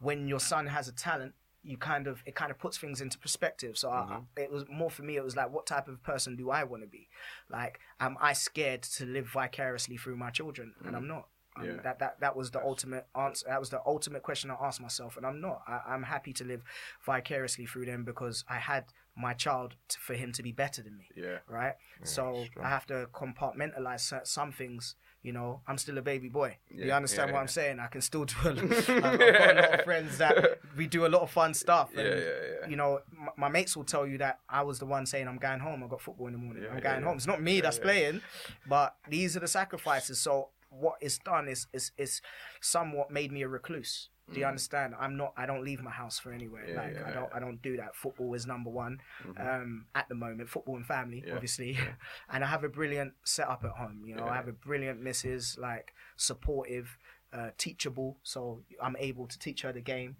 when 0.00 0.26
your 0.26 0.40
son 0.40 0.66
has 0.66 0.88
a 0.88 0.92
talent 0.92 1.34
you 1.64 1.76
kind 1.78 2.06
of 2.06 2.22
it 2.26 2.34
kind 2.34 2.50
of 2.50 2.58
puts 2.58 2.76
things 2.78 3.00
into 3.00 3.18
perspective 3.18 3.76
so 3.78 3.90
I, 3.90 4.00
Mhm. 4.02 4.26
it 4.36 4.50
was 4.52 4.64
more 4.68 4.90
for 4.90 5.02
me 5.02 5.16
it 5.16 5.24
was 5.24 5.34
like 5.34 5.50
what 5.50 5.66
type 5.66 5.88
of 5.88 6.02
person 6.02 6.36
do 6.36 6.50
i 6.50 6.62
want 6.62 6.82
to 6.82 6.86
be 6.88 7.08
like 7.48 7.80
am 7.98 8.16
i 8.20 8.32
scared 8.34 8.82
to 8.98 9.06
live 9.06 9.26
vicariously 9.28 9.96
through 9.96 10.16
my 10.16 10.30
children 10.30 10.74
and 10.84 10.94
i'm 10.96 11.08
not 11.08 11.28
Um, 11.56 11.66
Yeah. 11.66 11.82
That 11.86 11.98
that 12.00 12.14
that 12.20 12.34
was 12.40 12.50
the 12.50 12.60
ultimate 12.72 13.06
answer. 13.14 13.46
That 13.46 13.60
was 13.60 13.70
the 13.70 13.80
ultimate 13.86 14.22
question 14.28 14.50
I 14.50 14.56
asked 14.68 14.80
myself, 14.88 15.16
and 15.16 15.24
I'm 15.24 15.40
not. 15.40 15.58
I, 15.68 15.76
I'm 15.92 16.02
happy 16.14 16.32
to 16.40 16.44
live 16.52 16.62
vicariously 17.06 17.64
through 17.70 17.86
them 17.86 18.02
because 18.04 18.44
I 18.48 18.58
had 18.72 18.84
my 19.26 19.34
child 19.34 19.76
t 19.90 19.96
for 20.00 20.14
him 20.22 20.32
to 20.32 20.42
be 20.42 20.50
better 20.64 20.82
than 20.82 20.94
me 21.02 21.06
Yeah. 21.14 21.38
right? 21.46 21.74
so. 22.02 22.24
I 22.66 22.68
have 22.76 22.86
to 22.86 22.98
compartmentalize 23.12 24.26
some 24.26 24.52
things. 24.52 24.96
You 25.24 25.32
know, 25.32 25.62
I'm 25.66 25.78
still 25.78 25.96
a 25.96 26.02
baby 26.02 26.28
boy. 26.28 26.58
you 26.70 26.92
understand 26.92 27.28
yeah, 27.28 27.32
what 27.32 27.38
yeah. 27.38 27.42
I'm 27.42 27.48
saying? 27.48 27.80
I 27.80 27.86
can 27.86 28.02
still 28.02 28.26
do. 28.26 28.34
A, 28.44 28.50
I've 28.50 29.18
got 29.18 29.56
a 29.56 29.60
lot 29.60 29.78
of 29.78 29.84
friends 29.84 30.18
that 30.18 30.58
we 30.76 30.86
do 30.86 31.06
a 31.06 31.08
lot 31.08 31.22
of 31.22 31.30
fun 31.30 31.54
stuff. 31.54 31.88
And, 31.96 32.06
yeah, 32.06 32.14
yeah. 32.16 32.68
You 32.68 32.76
know, 32.76 33.00
my, 33.10 33.30
my 33.38 33.48
mates 33.48 33.74
will 33.74 33.84
tell 33.84 34.06
you 34.06 34.18
that 34.18 34.40
I 34.50 34.62
was 34.62 34.78
the 34.78 34.84
one 34.84 35.06
saying 35.06 35.26
I'm 35.26 35.38
going 35.38 35.60
home. 35.60 35.82
I've 35.82 35.88
got 35.88 36.02
football 36.02 36.26
in 36.26 36.34
the 36.34 36.38
morning. 36.38 36.64
Yeah, 36.64 36.68
I'm 36.68 36.76
yeah, 36.76 36.82
going 36.82 37.00
yeah. 37.00 37.06
home. 37.06 37.16
It's 37.16 37.26
not 37.26 37.40
me 37.40 37.62
that's 37.62 37.78
yeah. 37.78 37.84
playing, 37.84 38.20
but 38.68 38.96
these 39.08 39.34
are 39.34 39.40
the 39.40 39.48
sacrifices. 39.48 40.20
So 40.20 40.50
what 40.68 40.96
is 41.00 41.18
done 41.18 41.48
is 41.48 41.68
is 41.72 41.92
is 41.96 42.20
somewhat 42.60 43.10
made 43.10 43.32
me 43.32 43.40
a 43.40 43.48
recluse. 43.48 44.10
Do 44.32 44.40
you 44.40 44.46
understand? 44.46 44.94
I'm 44.98 45.16
not. 45.16 45.34
I 45.36 45.44
don't 45.44 45.62
leave 45.62 45.82
my 45.82 45.90
house 45.90 46.18
for 46.18 46.32
anywhere. 46.32 46.64
Mm. 46.64 46.68
Yeah, 46.70 46.76
like 46.82 46.94
yeah, 46.94 47.00
I 47.00 47.04
don't. 47.04 47.14
yeah. 47.14 47.20
Mm-hmm. 47.20 47.36
I 47.36 47.40
don't 47.40 47.62
do 47.62 47.76
that. 47.76 47.94
Football 47.94 48.34
is 48.34 48.46
number 48.46 48.70
one 48.70 49.00
um, 49.38 49.84
at 49.94 50.08
the 50.08 50.14
moment. 50.14 50.48
Football 50.48 50.76
and 50.76 50.86
family, 50.86 51.22
obviously. 51.32 51.78
and 52.30 52.42
I 52.42 52.46
have 52.46 52.64
a 52.64 52.68
brilliant 52.68 53.12
setup 53.24 53.64
at 53.64 53.72
home. 53.72 54.02
You 54.06 54.16
know, 54.16 54.26
I 54.26 54.34
have 54.36 54.48
a 54.48 54.52
brilliant 54.52 55.02
missus, 55.02 55.58
like 55.58 55.92
supportive, 56.16 56.96
uh, 57.32 57.50
teachable. 57.58 58.16
So 58.22 58.62
I'm 58.82 58.96
able 58.98 59.26
to 59.26 59.38
teach 59.38 59.62
her 59.62 59.72
the 59.72 59.80
game. 59.82 60.16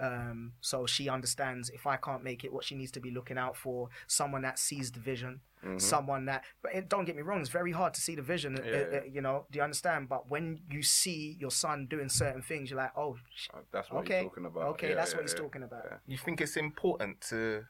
Um, 0.00 0.54
so 0.60 0.86
she 0.86 1.08
understands 1.08 1.70
if 1.70 1.86
I 1.86 1.96
can't 1.96 2.24
make 2.24 2.42
it, 2.44 2.52
what 2.52 2.64
she 2.64 2.74
needs 2.74 2.90
to 2.92 3.00
be 3.00 3.10
looking 3.12 3.38
out 3.38 3.56
for. 3.56 3.88
Someone 4.08 4.42
that 4.42 4.58
sees 4.58 4.90
the 4.90 4.98
vision. 5.00 5.40
Mm-hmm. 5.64 5.78
Someone 5.78 6.26
that, 6.26 6.44
but 6.62 6.74
it, 6.74 6.88
don't 6.88 7.04
get 7.06 7.16
me 7.16 7.22
wrong, 7.22 7.40
it's 7.40 7.48
very 7.48 7.72
hard 7.72 7.94
to 7.94 8.00
see 8.00 8.14
the 8.14 8.20
vision. 8.22 8.58
uh, 8.58 8.62
Yeah, 8.64 8.72
uh, 8.76 8.86
yeah. 8.92 9.00
you 9.10 9.20
know, 9.22 9.46
do 9.50 9.58
you 9.58 9.62
understand? 9.62 10.08
But 10.08 10.28
when 10.28 10.60
you 10.68 10.82
see 10.82 11.36
your 11.40 11.50
son 11.52 11.86
doing 11.88 12.08
certain 12.10 12.42
things, 12.42 12.70
you're 12.70 12.76
like, 12.78 12.92
oh, 12.96 13.16
sh- 13.34 13.48
Uh, 13.54 13.58
That's 13.72 13.90
what 13.90 14.00
okay, 14.00 14.18
he's 14.22 14.24
talking 14.28 14.44
about. 14.46 14.62
okay, 14.70 14.88
Yeah, 14.90 14.96
that's 14.96 15.14
what 15.14 15.22
he's 15.22 15.32
talking 15.32 15.62
about. 15.62 15.84
You 16.06 16.18
think 16.18 16.40
it's 16.40 16.56
important 16.56 17.20
to 17.30 17.64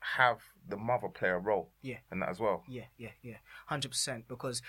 have 0.00 0.40
the 0.68 0.76
mother 0.76 1.08
play 1.08 1.30
a 1.30 1.38
role 1.38 1.70
Yeah. 1.80 1.98
in 2.12 2.18
that 2.20 2.28
as 2.28 2.40
well? 2.40 2.62
Yeah, 2.68 2.86
yeah, 2.98 3.12
yeah, 3.22 3.36
hundred 3.66 3.90
percent. 3.92 4.28
Because 4.28 4.60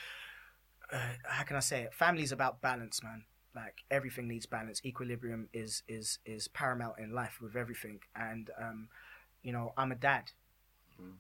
uh, 0.94 0.98
how 1.26 1.44
can 1.44 1.58
I 1.58 1.62
say 1.62 1.82
it? 1.82 1.94
Family's 1.94 2.32
about 2.32 2.62
balance, 2.62 3.04
man. 3.04 3.26
Like 3.56 3.84
everything 3.90 4.28
needs 4.28 4.46
balance. 4.46 4.82
Equilibrium 4.86 5.48
is 5.54 5.84
is 5.88 6.20
is 6.26 6.48
paramount 6.50 7.00
in 7.00 7.12
life 7.14 7.40
with 7.42 7.56
everything. 7.56 8.00
And 8.16 8.50
um, 8.62 8.90
you 9.44 9.52
know, 9.54 9.74
I'm 9.78 9.92
a 9.92 9.96
dad. 9.96 10.32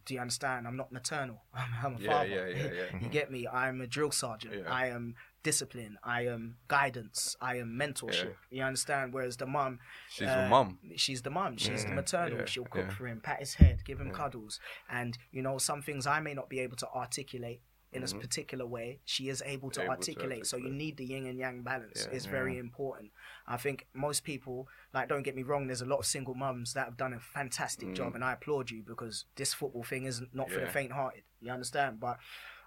Do 0.06 0.13
you 0.13 0.22
understand? 0.22 0.68
I'm 0.68 0.77
not 0.77 0.92
maternal. 0.94 1.42
I'm, 1.54 1.70
I'm 1.84 1.96
a 1.96 1.98
Mm. 1.98 2.01
Yeah, 2.01 2.12
father. 2.12 2.27
yeah, 2.30 2.48
yeah, 2.48 2.70
yeah. 2.94 3.00
you 3.01 3.10
get 3.10 3.30
me? 3.32 3.46
I'm 3.48 3.82
a 3.82 3.88
drill 3.88 4.12
sergeant. 4.12 4.54
Yeah. 4.63 4.72
I 4.74 4.88
am 4.88 5.15
discipline. 5.44 5.98
I 6.01 6.27
am 6.27 6.56
guidance. 6.70 7.36
I 7.42 7.58
am 7.58 7.77
mentorship. 7.77 8.36
You 8.50 8.63
understand? 8.63 9.13
Whereas 9.13 9.36
the 9.38 9.46
mum, 9.46 9.80
She's 10.10 10.30
uh, 10.30 10.44
a 10.46 10.50
mum. 10.50 10.80
She's 10.96 11.22
the 11.24 11.30
mum. 11.30 11.58
She's 11.58 11.84
the 11.84 11.92
Mm, 11.92 11.96
maternal. 11.96 12.39
yeah, 12.39 12.46
She'll 12.46 12.65
cook 12.65 12.86
yeah. 12.88 12.96
for 12.96 13.06
him, 13.08 13.20
pat 13.20 13.39
his 13.39 13.56
head, 13.56 13.84
give 13.84 14.00
him 14.00 14.12
cuddles, 14.12 14.60
and 14.89 15.18
you 15.32 15.42
know 15.42 15.58
some 15.58 15.82
things 15.82 16.08
I 16.08 16.20
may 16.22 16.34
not 16.34 16.48
be 16.50 16.60
able 16.62 16.77
to 16.77 16.88
articulate 16.89 17.62
in 17.95 18.03
a 18.03 18.07
particular 18.19 18.65
way. 18.65 18.99
She 19.05 19.29
is 19.29 19.41
able 19.45 19.69
to 19.71 19.79
Mm-hmm. 19.79 19.91
Able 19.91 19.95
to 19.95 19.99
articulate. 19.99 20.45
So 20.47 20.57
you 20.57 20.69
need 20.69 20.97
the 20.97 21.05
yin 21.05 21.25
and 21.27 21.37
yang 21.39 21.61
balance. 21.63 22.07
Yeah. 22.07 22.15
it's 22.15 22.25
very 22.25 22.57
important. 22.57 23.11
I 23.47 23.57
think 23.57 23.87
most 23.93 24.23
people, 24.23 24.67
like, 24.93 25.07
don't 25.09 25.23
get 25.23 25.35
me 25.35 25.43
wrong. 25.43 25.67
There's 25.67 25.81
a 25.81 25.85
lot 25.85 25.99
of 25.99 26.05
single 26.05 26.33
mums 26.35 26.73
that 26.73 26.85
have 26.85 26.97
done 26.97 27.13
a 27.13 27.19
fantastic 27.19 27.93
job, 27.93 28.15
and 28.15 28.23
I 28.23 28.33
applaud 28.33 28.69
you 28.71 28.83
because 28.85 29.25
this 29.35 29.53
football 29.53 29.83
thing 29.83 30.05
isn't 30.05 30.33
not 30.33 30.49
for 30.51 30.59
the 30.59 30.65
Mm. 30.67 30.71
Faint-hearted. 30.73 31.23
You 31.41 31.51
understand? 31.51 31.99
But 31.99 32.17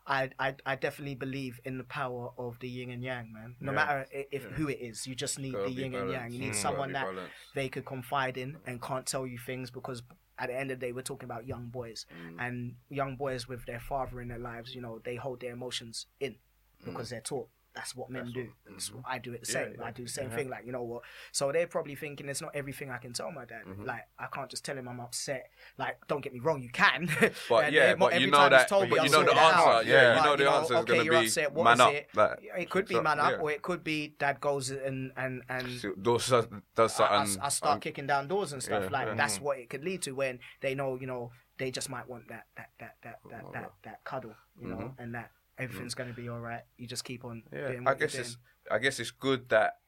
I, 0.07 0.31
I, 0.39 0.55
I 0.65 0.75
definitely 0.77 1.17
believe 1.17 1.61
in 1.65 1.77
the 1.77 1.85
power 1.85 2.31
of 2.39 2.59
the 2.61 2.69
yin 2.69 2.91
and 2.91 3.03
yang, 3.03 3.33
man. 3.33 3.57
No 3.61 3.73
Yeah. 3.73 3.77
matter 3.77 4.07
if 4.31 4.45
who 4.57 4.69
it 4.69 4.79
is, 4.81 5.07
you 5.07 5.15
just 5.15 5.39
need 5.39 5.53
Gotta 5.53 5.65
the 5.69 5.73
yin 5.73 5.95
and 5.95 6.11
yang. 6.11 6.33
You 6.33 6.39
need 6.41 6.53
Mm. 6.53 6.63
someone 6.63 6.93
that 6.93 7.05
balanced. 7.07 7.33
they 7.55 7.69
could 7.69 7.85
confide 7.85 8.39
in 8.39 8.57
and 8.67 8.81
can't 8.81 9.05
tell 9.07 9.27
you 9.27 9.39
things 9.39 9.71
because 9.71 10.03
at 10.39 10.49
the 10.49 10.57
end 10.59 10.71
of 10.71 10.79
the 10.81 10.87
day 10.87 10.93
we're 10.93 11.03
talking 11.03 11.25
about 11.27 11.47
young 11.47 11.67
boys 11.67 12.07
Mm. 12.13 12.37
and 12.47 12.75
young 12.91 13.17
boys 13.17 13.49
with 13.49 13.65
their 13.67 13.81
father 13.81 14.21
in 14.21 14.29
their 14.29 14.39
lives 14.39 14.75
you 14.75 14.81
know 14.81 15.01
they 15.05 15.17
hold 15.17 15.41
their 15.41 15.53
emotions 15.53 16.07
in 16.21 16.37
because 16.85 17.11
they're 17.11 17.21
taught 17.21 17.49
that's 17.75 17.95
what 17.95 18.11
men. 18.11 18.23
That's 18.25 18.35
do 18.35 18.41
what- 18.41 18.73
That's 18.75 18.93
what 18.93 19.05
I 19.07 19.19
do 19.19 19.33
it 19.35 19.41
the 19.41 19.47
same 19.47 19.75
yeah, 19.79 19.85
I 19.85 19.91
do 19.93 20.03
the 20.05 20.09
same 20.09 20.31
thing 20.31 20.49
like 20.49 20.67
you 20.67 20.73
know 20.73 20.83
what 20.83 21.03
so 21.33 21.53
they're 21.53 21.67
probably 21.67 21.95
thinking 21.95 22.29
it's 22.29 22.41
not 22.41 22.51
everything 22.55 22.91
I 22.91 22.99
can 22.99 23.13
tell 23.13 23.31
my 23.31 23.45
dad 23.45 23.63
Mm-hmm. 23.67 23.85
like 23.85 24.03
I 24.19 24.27
can't 24.27 24.51
just 24.51 24.65
tell 24.65 24.77
him 24.77 24.89
I'm 24.89 25.01
upset 25.01 25.51
like 25.79 25.99
don't 26.09 26.21
get 26.21 26.33
me 26.33 26.41
wrong 26.41 26.61
you 26.63 26.71
can 26.71 27.09
But 27.49 27.73
yeah, 27.73 27.95
but 27.95 28.19
you 28.21 28.27
know 28.31 28.49
that- 28.49 28.69
told 28.69 28.89
but 28.91 28.99
me, 28.99 29.05
you 29.05 29.11
know 29.11 29.23
the 29.23 29.27
sort 29.31 29.37
it 29.37 29.39
out. 29.39 29.77
answer, 29.77 29.91
yeah, 29.91 30.17
you 30.19 30.25
know 30.25 30.37
the 30.37 30.51
answer 30.51 30.75
is 30.75 30.81
okay, 30.81 30.99
gonna 30.99 31.11
be 31.11 31.17
upset, 31.27 31.53
what 31.53 31.65
man 31.65 31.81
up, 31.81 31.93
it? 31.95 32.09
like, 32.15 32.39
it 32.59 32.71
could 32.71 32.87
be 32.89 32.95
so- 32.97 33.03
man 33.03 33.21
up 33.21 33.33
yeah. 33.33 33.39
or 33.39 33.51
it 33.53 33.63
could 33.63 33.85
be 33.85 34.15
dad 34.19 34.41
goes 34.41 34.71
and 34.71 35.13
and 35.17 35.43
and 35.49 35.67
Does 36.03 36.29
does 36.75 37.01
I, 37.01 37.07
I- 37.21 37.25
something. 37.25 37.43
I 37.43 37.49
start 37.51 37.75
um, 37.75 37.81
kicking 37.81 38.07
down 38.07 38.29
doors 38.29 38.53
and 38.53 38.63
stuff 38.63 38.85
yeah, 38.85 38.91
like 38.91 39.17
that's 39.17 39.41
what 39.41 39.59
it 39.59 39.69
could 39.71 39.85
lead 39.85 40.03
to 40.03 40.13
when 40.13 40.41
they 40.61 40.75
know 40.75 40.97
you 41.01 41.07
know 41.07 41.31
they 41.59 41.71
just 41.71 41.91
might 41.91 42.09
want 42.09 42.29
that 42.29 42.47
that 42.57 42.71
that 42.81 42.97
that 43.03 43.19
that 43.31 43.53
that, 43.53 43.73
that 43.85 44.05
cuddle 44.05 44.35
you 44.61 44.69
know 44.69 44.95
and 44.99 45.15
that 45.15 45.31
everything's 45.59 45.95
gonna 45.95 46.13
be 46.13 46.29
all 46.29 46.41
right 46.41 46.63
you 46.77 46.87
just 46.87 47.05
keep 47.05 47.25
on 47.25 47.43
Mm-hmm. 47.53 47.57
Yeah, 47.57 47.69
doing 47.73 47.89
I 47.89 47.95
guess 47.95 48.15
you're 48.15 48.23
it's. 48.23 48.37
I 48.71 48.79
guess 48.79 49.01
it's 49.01 49.11
good 49.11 49.49
that 49.49 49.79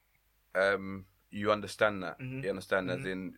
um 0.55 1.05
you 1.29 1.51
understand 1.51 2.03
that. 2.03 2.19
Mhm. 2.19 2.43
You 2.43 2.49
understand 2.49 2.89
as 2.91 3.05
in 3.05 3.35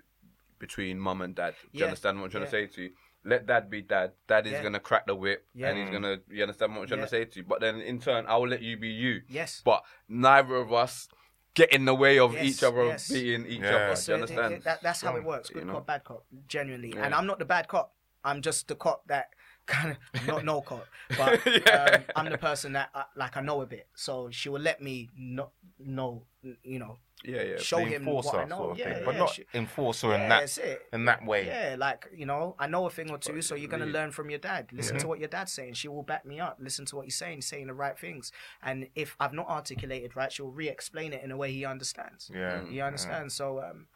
between 0.59 0.97
mum 0.99 1.21
and 1.21 1.35
dad. 1.35 1.53
Do 1.71 1.79
you 1.79 1.85
understand 1.85 2.17
what 2.17 2.25
I'm 2.25 2.31
trying 2.31 2.43
yeah. 2.43 2.49
to 2.49 2.51
say 2.51 2.75
to 2.75 2.81
you? 2.83 2.91
Let 3.25 3.45
dad 3.45 3.69
be 3.69 3.81
dad. 3.81 4.13
Dad 4.27 4.47
is 4.47 4.53
Yeah. 4.53 4.63
gonna 4.63 4.79
crack 4.79 5.05
the 5.05 5.15
whip 5.15 5.45
Yeah. 5.53 5.69
and 5.69 5.77
he's 5.77 5.89
gonna 5.89 6.19
you 6.29 6.41
understand 6.41 6.73
what 6.73 6.81
I'm 6.81 6.87
trying 6.87 6.99
Yeah. 7.01 7.05
to 7.05 7.09
say 7.09 7.25
to 7.25 7.39
you. 7.39 7.45
But 7.45 7.59
then 7.61 7.81
in 7.81 7.99
turn 7.99 8.25
I 8.25 8.35
will 8.37 8.47
let 8.47 8.61
you 8.61 8.77
be 8.77 8.89
you. 8.89 9.21
yes 9.27 9.61
But 9.63 9.83
neither 10.07 10.55
of 10.55 10.73
us 10.73 11.07
get 11.53 11.71
in 11.71 11.85
the 11.85 11.93
way 11.93 12.17
of 12.17 12.33
Yes, 12.33 12.45
each 12.45 12.63
other 12.63 12.85
yes. 12.87 13.11
being 13.11 13.45
each 13.45 13.59
Yeah. 13.59 13.67
other. 13.75 13.87
Yes, 13.89 14.05
Do 14.05 14.11
you 14.13 14.17
so 14.17 14.23
it- 14.23 14.29
it- 14.31 14.39
understand? 14.39 14.63
that, 14.63 14.81
that's 14.81 15.01
how 15.01 15.09
it 15.09 15.11
Strong, 15.19 15.25
works 15.25 15.49
you 15.49 15.55
good 15.55 15.67
know? 15.67 15.73
cop 15.73 15.85
bad 15.87 16.03
cop 16.03 16.25
genuinely 16.47 16.93
Yeah. 16.95 17.05
and 17.05 17.13
I'm 17.13 17.27
not 17.27 17.37
the 17.39 17.45
bad 17.45 17.67
cop 17.67 17.93
I'm 18.25 18.41
just 18.41 18.67
the 18.69 18.75
cop 18.75 19.05
that 19.07 19.33
kind 19.65 19.95
of 20.13 20.28
not 20.28 20.43
no 20.45 20.62
cop 20.62 20.86
but 21.17 21.39
Yeah. 21.45 21.89
um, 21.95 22.04
I'm 22.15 22.30
the 22.32 22.38
person 22.38 22.73
that 22.73 22.89
uh, 22.93 23.04
like 23.15 23.38
I 23.38 23.41
know 23.41 23.62
a 23.62 23.65
bit 23.65 23.88
so 23.95 24.30
she 24.32 24.49
will 24.49 24.60
let 24.62 24.82
me 24.82 25.10
not 25.17 25.52
know 25.80 26.23
you 26.63 26.80
know 26.80 26.97
yeah, 27.26 27.41
yeah. 27.43 27.58
show 27.58 27.78
The 27.78 27.86
him 27.86 28.06
what 28.06 28.36
I 28.36 28.43
know 28.43 28.58
sort 28.58 28.71
of 28.71 28.78
yeah, 28.80 28.93
thing, 28.95 29.04
but 29.06 29.15
not 29.17 29.30
she- 29.30 29.45
enforcer 29.54 30.10
yeah, 30.10 30.23
in 30.23 30.30
that 30.30 30.60
in 30.91 31.06
that 31.06 31.26
way. 31.26 31.45
Yeah, 31.45 31.78
like 31.80 32.10
you 32.13 32.26
know, 32.26 32.54
I 32.60 32.67
know 32.67 32.86
a 32.86 32.89
thing 32.89 33.10
or 33.12 33.17
two, 33.17 33.41
so 33.41 33.56
you're 33.56 33.69
gonna 33.69 33.86
learn 33.86 34.12
from 34.12 34.30
your 34.30 34.39
dad. 34.39 34.67
Listen 34.73 34.97
Mm-hmm. 34.97 35.02
to 35.04 35.08
what 35.08 35.19
your 35.19 35.30
dad's 35.30 35.54
saying. 35.54 35.76
She 35.76 35.88
will 35.88 36.04
back 36.04 36.26
me 36.26 36.41
up. 36.41 36.58
Listen 36.60 36.84
to 36.88 36.97
what 36.97 37.06
he's 37.06 37.15
saying, 37.15 37.43
saying 37.43 37.67
the 37.67 37.73
right 37.73 37.97
things. 37.97 38.34
And 38.62 38.89
if 38.93 39.15
I've 39.21 39.32
not 39.32 39.47
articulated 39.47 40.17
right, 40.17 40.34
she'll 40.34 40.49
re-explain 40.52 41.13
it 41.13 41.23
in 41.23 41.32
a 41.32 41.38
way 41.38 41.54
he 41.54 41.63
understands. 41.63 42.30
Yeah, 42.34 42.65
You 42.65 42.82
understand? 42.84 43.32
So 43.32 43.60
um, 43.62 43.88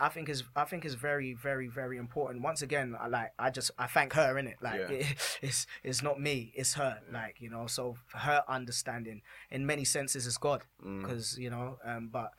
I 0.00 0.08
think 0.08 0.28
is 0.28 0.44
I 0.56 0.64
think 0.64 0.84
is 0.84 0.94
very 0.94 1.34
very 1.34 1.68
very 1.68 1.96
important. 1.98 2.42
Once 2.42 2.62
again, 2.62 2.96
I 3.00 3.06
like 3.08 3.32
I 3.38 3.50
just 3.50 3.70
I 3.78 3.86
thank 3.86 4.12
her 4.14 4.38
in 4.38 4.46
it. 4.46 4.56
Like 4.60 4.80
Yeah. 4.90 5.06
it's 5.42 5.66
it's 5.82 6.02
not 6.02 6.20
me, 6.20 6.52
it's 6.54 6.74
her. 6.74 7.00
Like 7.12 7.36
you 7.40 7.50
know, 7.50 7.66
so 7.66 7.96
her 8.14 8.42
understanding 8.48 9.22
in 9.50 9.66
many 9.66 9.84
senses 9.84 10.26
is 10.26 10.38
God, 10.38 10.62
Mm. 10.84 11.00
because 11.02 11.38
you 11.38 11.50
know. 11.50 11.78
Um, 11.84 12.08
but 12.12 12.32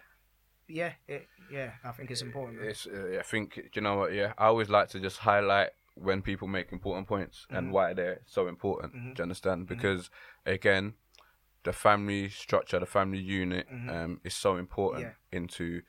yeah, 0.67 0.93
it, 1.07 1.27
yeah, 1.51 1.71
I 1.83 1.91
think 1.91 2.11
it's 2.11 2.21
important. 2.21 2.61
It's, 2.61 2.85
uh, 2.85 3.17
I 3.19 3.23
think, 3.23 3.55
do 3.55 3.61
you 3.73 3.81
know 3.81 3.95
what? 3.97 4.13
Yeah, 4.13 4.33
I 4.37 4.45
always 4.45 4.69
like 4.69 4.89
to 4.89 4.99
just 4.99 5.17
highlight 5.17 5.69
when 5.95 6.21
people 6.21 6.47
make 6.47 6.71
important 6.71 7.07
points 7.07 7.45
Mm-hmm. 7.47 7.55
and 7.57 7.71
why 7.73 7.93
they're 7.93 8.21
so 8.27 8.47
important. 8.47 8.93
Do 8.93 9.13
you 9.17 9.23
understand? 9.23 9.67
Because 9.67 10.09
again, 10.45 10.93
the 11.63 11.73
family 11.73 12.29
structure, 12.29 12.79
the 12.79 12.85
family 12.85 13.17
unit, 13.19 13.67
um, 13.89 14.21
is 14.23 14.35
so 14.35 14.57
important 14.57 15.05
Mm-hmm. 15.05 15.15
Yeah. 15.33 15.37
into 15.39 15.81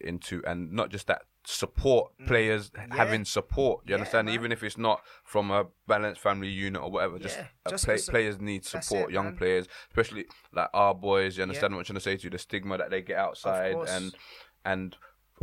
into 0.00 0.42
and 0.46 0.72
not 0.72 0.90
just 0.90 1.06
that 1.06 1.22
support 1.44 2.12
players 2.26 2.70
having 2.90 3.24
support. 3.24 3.80
You 3.84 3.86
Mm. 3.86 3.90
Yeah, 3.90 3.94
understand? 3.96 4.26
man. 4.26 4.34
Even 4.34 4.52
if 4.52 4.62
it's 4.62 4.76
not 4.78 5.02
from 5.24 5.50
a 5.50 5.66
balanced 5.86 6.20
family 6.20 6.48
unit 6.48 6.82
or 6.82 6.90
whatever, 6.90 7.18
just, 7.18 7.36
Yeah, 7.38 7.46
just 7.68 7.84
play, 7.86 7.98
players 8.08 8.38
need 8.40 8.64
support. 8.64 9.10
it, 9.10 9.14
young 9.14 9.24
man. 9.26 9.36
players, 9.36 9.66
especially 9.90 10.26
like 10.52 10.68
our 10.74 10.94
boys. 10.94 11.36
You 11.36 11.42
understand 11.44 11.72
what 11.74 11.80
I'm 11.80 11.84
trying 11.86 11.94
to 11.94 12.00
say 12.00 12.16
to 12.18 12.24
you? 12.24 12.30
The 12.30 12.38
stigma 12.38 12.76
that 12.78 12.90
they 12.90 13.02
get 13.02 13.16
outside 13.16 13.76
and 13.88 14.14
and 14.64 14.96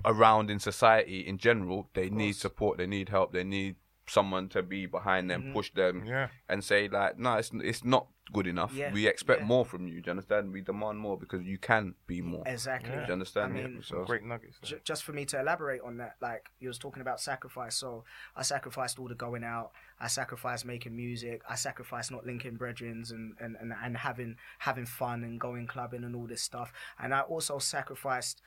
around 0.04 0.52
in 0.52 0.60
society 0.60 1.22
in 1.22 1.38
general, 1.38 1.90
they 1.94 2.10
need 2.10 2.34
support, 2.36 2.78
they 2.78 2.86
need 2.88 3.10
help, 3.10 3.32
they 3.34 3.44
need 3.44 3.76
someone 4.08 4.48
to 4.50 4.62
be 4.62 4.86
behind 4.86 5.30
Mm-hmm. 5.32 5.44
them, 5.46 5.54
push 5.54 5.72
them, 5.72 6.06
Yeah. 6.06 6.28
and 6.48 6.64
say 6.64 6.88
like, 6.88 7.18
no, 7.18 7.36
it's 7.38 7.52
it's 7.54 7.84
not 7.84 8.08
good 8.34 8.48
enough. 8.48 8.74
Yeah, 8.74 8.92
We 8.92 9.08
expect 9.08 9.42
yeah. 9.42 9.48
more 9.48 9.66
from 9.66 9.88
you. 9.88 10.02
Do 10.02 10.08
you 10.08 10.12
understand? 10.12 10.52
We 10.52 10.62
demand 10.62 10.98
more 10.98 11.18
because 11.18 11.44
you 11.44 11.58
can 11.58 11.94
be 12.08 12.22
more. 12.22 12.44
Exactly. 12.46 12.92
Do 12.96 13.04
you 13.08 13.14
understand? 13.14 13.54
I 13.54 13.60
Yeah, 13.60 13.68
mean, 13.68 13.84
so, 13.84 14.04
Great 14.04 14.24
nuggets. 14.24 14.58
J- 14.64 14.80
just 14.84 15.04
for 15.04 15.14
me 15.14 15.26
to 15.26 15.40
elaborate 15.40 15.82
on 15.82 15.98
that, 15.98 16.16
like 16.22 16.50
you 16.60 16.68
was 16.68 16.78
talking 16.78 17.02
about 17.02 17.20
sacrifice. 17.22 17.76
So 17.76 18.04
I 18.36 18.42
sacrificed 18.42 18.98
all 19.00 19.08
the 19.08 19.16
going 19.16 19.44
out. 19.44 19.72
I 20.00 20.08
sacrificed 20.08 20.66
making 20.66 20.96
music. 20.96 21.42
I 21.48 21.56
sacrificed 21.56 22.12
not 22.12 22.26
linking 22.26 22.58
brethrens 22.58 23.12
and, 23.12 23.36
and, 23.40 23.56
and, 23.60 23.74
and 23.84 23.98
having 23.98 24.38
having 24.60 24.86
fun 24.86 25.24
and 25.24 25.40
going 25.40 25.68
clubbing 25.68 26.04
and 26.04 26.16
all 26.16 26.28
this 26.28 26.42
stuff. 26.42 26.74
And 27.00 27.14
I 27.14 27.22
also 27.22 27.60
sacrificed 27.60 28.42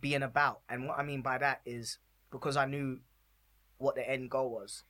being 0.00 0.22
about. 0.22 0.60
And 0.68 0.88
what 0.88 0.98
I 0.98 1.02
mean 1.02 1.22
by 1.22 1.38
that 1.38 1.60
is 1.66 1.98
because 2.30 2.56
I 2.56 2.64
knew 2.64 3.00
what 3.78 3.94
the 3.96 4.08
end 4.08 4.30
goal 4.30 4.50
was. 4.50 4.84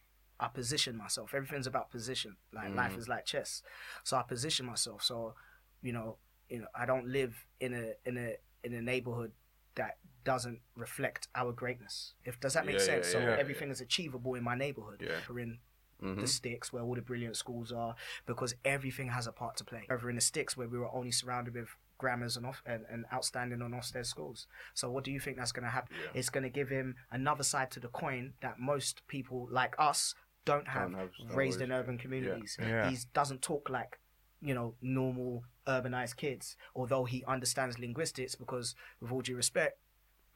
I 0.44 0.48
position 0.48 0.96
myself. 0.96 1.32
Everything's 1.34 1.66
about 1.66 1.90
position. 1.90 2.36
Like 2.52 2.74
life 2.74 2.96
is 2.98 3.08
like 3.08 3.24
chess. 3.24 3.62
So 4.02 4.16
I 4.16 4.22
position 4.22 4.66
myself. 4.66 5.02
So, 5.02 5.34
you 5.82 5.92
know, 5.92 6.16
you 6.48 6.58
know, 6.60 6.66
I 6.74 6.84
don't 6.86 7.06
live 7.08 7.34
in 7.60 7.72
a 7.74 7.92
in 8.08 8.16
a 8.18 8.36
in 8.66 8.74
a 8.74 8.82
neighborhood 8.82 9.32
that 9.76 9.98
doesn't 10.24 10.60
reflect 10.76 11.28
our 11.34 11.52
greatness. 11.52 12.14
If 12.24 12.38
does 12.40 12.54
that 12.54 12.64
make 12.66 12.74
Yeah, 12.76 12.80
yeah, 12.80 12.86
sense? 12.86 13.06
so 13.08 13.18
yeah, 13.18 13.36
everything 13.38 13.70
is 13.70 13.80
achievable 13.80 14.34
in 14.34 14.44
my 14.44 14.54
neighborhood. 14.54 15.00
Yeah. 15.04 15.20
We're 15.28 15.40
in 15.40 15.58
Mhm. 16.02 16.20
the 16.20 16.26
sticks 16.26 16.72
where 16.72 16.82
all 16.82 16.94
the 16.96 17.02
brilliant 17.02 17.36
schools 17.36 17.70
are 17.72 17.94
because 18.26 18.54
everything 18.64 19.08
has 19.08 19.26
a 19.26 19.32
part 19.32 19.56
to 19.58 19.64
play. 19.64 19.86
Over 19.90 20.10
in 20.10 20.16
the 20.16 20.20
sticks 20.32 20.56
where 20.56 20.68
we 20.68 20.76
were 20.78 20.92
only 20.92 21.12
surrounded 21.12 21.54
with 21.54 21.68
grammars 21.98 22.36
and 22.36 22.44
off 22.44 22.62
and, 22.66 22.84
and 22.90 23.06
outstanding 23.12 23.62
and 23.62 23.72
Ofsted 23.72 24.04
schools. 24.04 24.46
So 24.74 24.90
what 24.90 25.04
do 25.04 25.12
you 25.12 25.20
think 25.20 25.36
that's 25.38 25.52
going 25.52 25.64
to 25.64 25.70
happen? 25.70 25.96
Yeah. 25.96 26.10
It's 26.18 26.28
going 26.28 26.42
to 26.42 26.50
give 26.50 26.68
him 26.68 26.96
another 27.10 27.44
side 27.44 27.70
to 27.72 27.80
the 27.80 27.88
coin 27.88 28.34
that 28.40 28.58
most 28.58 29.06
people 29.06 29.46
like 29.50 29.74
us 29.78 30.14
don't 30.44 30.68
have, 30.68 30.92
have, 30.92 31.10
don't 31.28 31.36
raised 31.36 31.60
in 31.60 31.72
urban 31.72 31.98
communities. 31.98 32.56
Yeah. 32.60 32.88
He 32.90 32.98
doesn't 33.12 33.42
talk 33.42 33.68
like 33.70 33.98
you 34.42 34.54
know 34.54 34.74
normal 34.82 35.44
urbanized 35.66 36.16
kids, 36.16 36.56
although 36.74 37.04
he 37.04 37.24
understands 37.26 37.78
linguistics 37.78 38.34
because 38.34 38.74
with 39.00 39.10
all 39.12 39.22
due 39.22 39.36
respect. 39.36 39.78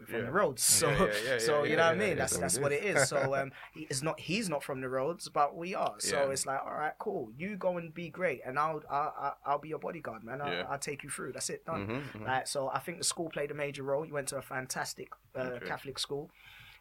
We're 0.01 0.07
from 0.07 0.14
Yeah. 0.21 0.27
the 0.27 0.31
roads, 0.33 0.62
so 0.62 0.88
Yeah, 0.90 0.97
yeah, 1.07 1.12
yeah, 1.33 1.38
so 1.38 1.64
yeah, 1.64 1.71
you 1.71 1.77
know 1.77 1.83
what 1.87 1.92
I 1.92 1.99
mean. 1.99 2.09
yeah, 2.11 2.14
that's 2.14 2.37
that's 2.38 2.57
what 2.61 2.71
it 2.71 2.85
is. 2.85 3.09
So 3.09 3.35
um, 3.35 3.51
he 3.75 3.88
is 3.90 4.01
not 4.01 4.21
he's 4.21 4.49
not 4.49 4.62
from 4.62 4.81
the 4.81 4.88
roads, 4.88 5.29
but 5.29 5.57
we 5.57 5.75
are. 5.75 5.97
So 5.99 6.23
Yeah. 6.23 6.31
it's 6.31 6.47
like, 6.47 6.61
all 6.64 6.73
right, 6.73 6.92
cool. 7.01 7.33
You 7.37 7.57
go 7.57 7.79
and 7.79 7.92
be 7.92 8.09
great, 8.09 8.40
and 8.47 8.61
I'll 8.61 8.81
I'll, 8.88 9.14
I'll- 9.21 9.38
I'll 9.44 9.59
be 9.59 9.71
your 9.71 9.81
bodyguard, 9.81 10.23
man. 10.23 10.40
I'll, 10.40 10.53
Yeah. 10.53 10.66
I'll 10.71 10.79
take 10.79 11.03
you 11.03 11.11
through. 11.11 11.33
That's 11.33 11.51
it, 11.51 11.66
done. 11.66 11.88
Mhm, 11.88 12.12
mhm. 12.21 12.27
Like, 12.29 12.47
so 12.47 12.68
I 12.68 12.79
think 12.79 12.99
the 12.99 13.05
school 13.05 13.29
played 13.29 13.51
a 13.51 13.55
major 13.55 13.83
role. 13.83 14.07
You 14.07 14.14
went 14.14 14.29
to 14.29 14.37
a 14.37 14.42
fantastic 14.42 15.09
uh. 15.35 15.59
Catholic 15.66 15.99
school, 15.99 16.31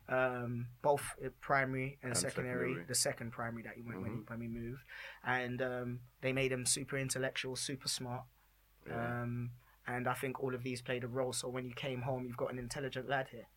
um, 0.09 0.67
both 0.81 1.03
primary 1.41 1.97
and, 2.01 2.11
And 2.11 2.17
secondary. 2.17 2.53
secondary. 2.69 2.85
The 2.85 2.95
second 2.95 3.31
primary 3.31 3.63
that 3.63 3.73
he 3.75 3.81
went 3.81 4.01
when, 4.01 4.11
Mhm. 4.11 4.15
you, 4.17 4.23
when 4.27 4.39
we 4.39 4.47
moved, 4.47 4.83
and 5.23 5.61
um, 5.61 5.99
they 6.21 6.31
made 6.33 6.51
him 6.51 6.65
super 6.65 6.97
intellectual, 6.97 7.55
super 7.55 7.87
smart. 7.87 8.23
Yeah. 8.87 9.21
Um, 9.23 9.51
and 9.85 10.07
I 10.07 10.13
think 10.13 10.41
all 10.41 10.53
of 10.55 10.63
these 10.63 10.81
played 10.81 11.03
a 11.03 11.07
role. 11.07 11.33
So 11.33 11.47
when 11.49 11.65
you 11.65 11.73
came 11.73 12.01
home, 12.03 12.25
you've 12.25 12.37
got 12.37 12.51
an 12.51 12.59
intelligent 12.59 13.07
lad 13.09 13.29
here. 13.29 13.47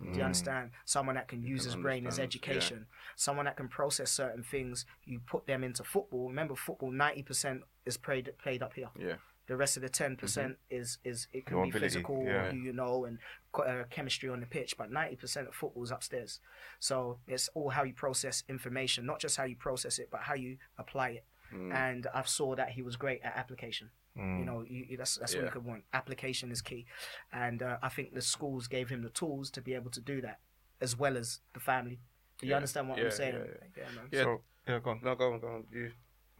Do 0.00 0.06
Mm. 0.06 0.16
you 0.16 0.22
understand? 0.22 0.70
Someone 0.86 1.16
that 1.16 1.28
can 1.28 1.42
use 1.42 1.64
his 1.64 1.76
brain, 1.76 2.04
his 2.04 2.18
understand, 2.18 2.46
yeah. 2.46 2.52
education. 2.54 2.86
Someone 3.16 3.44
that 3.44 3.56
can 3.56 3.68
process 3.68 4.10
certain 4.10 4.42
things. 4.42 4.86
You 5.04 5.20
put 5.20 5.46
them 5.46 5.62
into 5.62 5.84
football. 5.84 6.28
Remember, 6.28 6.54
football 6.56 6.90
ninety 6.90 7.22
percent 7.22 7.64
is 7.84 7.96
played 7.98 8.32
played 8.38 8.62
up 8.62 8.72
here. 8.74 8.88
Yeah. 8.98 9.16
The 9.46 9.56
rest 9.56 9.76
of 9.76 9.82
the 9.82 9.88
ten 9.88 10.16
percent 10.16 10.58
is 10.70 10.98
is 11.04 11.26
it 11.32 11.44
can 11.46 11.56
Your 11.56 11.66
be 11.66 11.72
physical, 11.72 12.22
yeah. 12.24 12.52
you 12.52 12.72
know, 12.72 13.04
and 13.04 13.18
uh, 13.54 13.82
chemistry 13.90 14.28
on 14.28 14.38
the 14.40 14.46
pitch. 14.46 14.76
But 14.78 14.92
ninety 14.92 15.16
percent 15.16 15.48
of 15.48 15.54
football 15.54 15.82
is 15.82 15.90
upstairs. 15.90 16.38
So 16.78 17.18
it's 17.26 17.48
all 17.54 17.70
how 17.70 17.82
you 17.82 17.92
process 17.92 18.44
information, 18.48 19.06
not 19.06 19.18
just 19.20 19.36
how 19.36 19.44
you 19.44 19.56
process 19.56 19.98
it, 19.98 20.08
but 20.10 20.20
how 20.22 20.34
you 20.34 20.58
apply 20.78 21.08
it. 21.10 21.24
Mm. 21.52 21.74
And 21.74 22.06
I 22.14 22.22
saw 22.22 22.54
that 22.54 22.70
he 22.70 22.82
was 22.82 22.94
great 22.94 23.22
at 23.24 23.36
application. 23.36 23.90
Mm. 24.16 24.38
You 24.38 24.44
know, 24.44 24.64
you, 24.68 24.86
you- 24.90 24.96
that's 24.96 25.16
that's 25.16 25.34
what 25.34 25.44
you 25.44 25.50
could 25.50 25.64
want. 25.64 25.82
Application 25.92 26.52
is 26.52 26.62
key, 26.62 26.86
and 27.32 27.60
uh, 27.62 27.78
I 27.82 27.88
think 27.88 28.14
the 28.14 28.22
schools 28.22 28.68
gave 28.68 28.88
him 28.88 29.02
the 29.02 29.10
tools 29.10 29.50
to 29.50 29.60
be 29.60 29.74
able 29.74 29.90
to 29.90 30.00
do 30.00 30.20
that, 30.20 30.38
as 30.80 30.96
well 30.96 31.16
as 31.16 31.40
the 31.54 31.60
family. 31.60 31.98
Do 32.38 32.46
you 32.46 32.50
Yeah. 32.50 32.56
understand 32.56 32.88
what 32.88 32.98
Yeah, 32.98 33.04
I'm 33.06 33.10
saying? 33.10 33.34
yeah, 33.76 33.84
man. 33.96 34.08
Yeah. 34.12 34.22
So, 34.22 34.40
yeah, 34.68 34.78
go 34.78 34.90
on. 34.90 35.00
No, 35.02 35.14
go 35.16 35.32
on, 35.32 35.40
go 35.40 35.48
on. 35.48 35.64
You. 35.72 35.90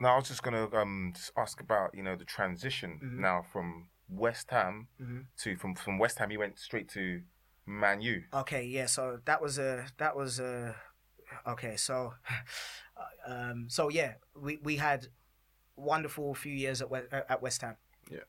No, 0.01 0.09
I 0.09 0.17
was 0.17 0.29
just 0.29 0.43
gonna 0.43 0.67
um 0.75 1.13
just 1.15 1.31
ask 1.37 1.61
about 1.61 1.95
you 1.95 2.03
know 2.03 2.17
the 2.17 2.25
transition 2.25 2.99
Mhm. 3.03 3.19
now 3.21 3.43
from 3.53 3.89
West 4.09 4.51
Ham 4.51 4.89
Mhm. 5.01 5.27
to 5.43 5.57
from 5.57 5.75
from 5.75 5.99
West 5.99 6.19
Ham. 6.19 6.31
He 6.31 6.37
went 6.39 6.59
straight 6.59 6.89
to 6.91 7.23
Man 7.67 8.01
U. 8.01 8.25
Okay, 8.33 8.65
yeah. 8.65 8.87
So 8.87 9.21
that 9.27 9.41
was 9.43 9.59
a 9.59 9.87
that 9.99 10.17
was 10.17 10.41
a 10.41 10.75
okay. 11.47 11.77
So, 11.77 12.15
um, 13.27 13.69
so 13.69 13.89
yeah, 13.91 14.15
we 14.35 14.57
we 14.63 14.77
had 14.77 15.09
wonderful 15.77 16.35
few 16.35 16.53
years 16.53 16.81
at 16.83 16.91
West, 16.91 17.09
at 17.13 17.41
West 17.43 17.61
Ham. 17.63 17.77
Yeah. 18.11 18.21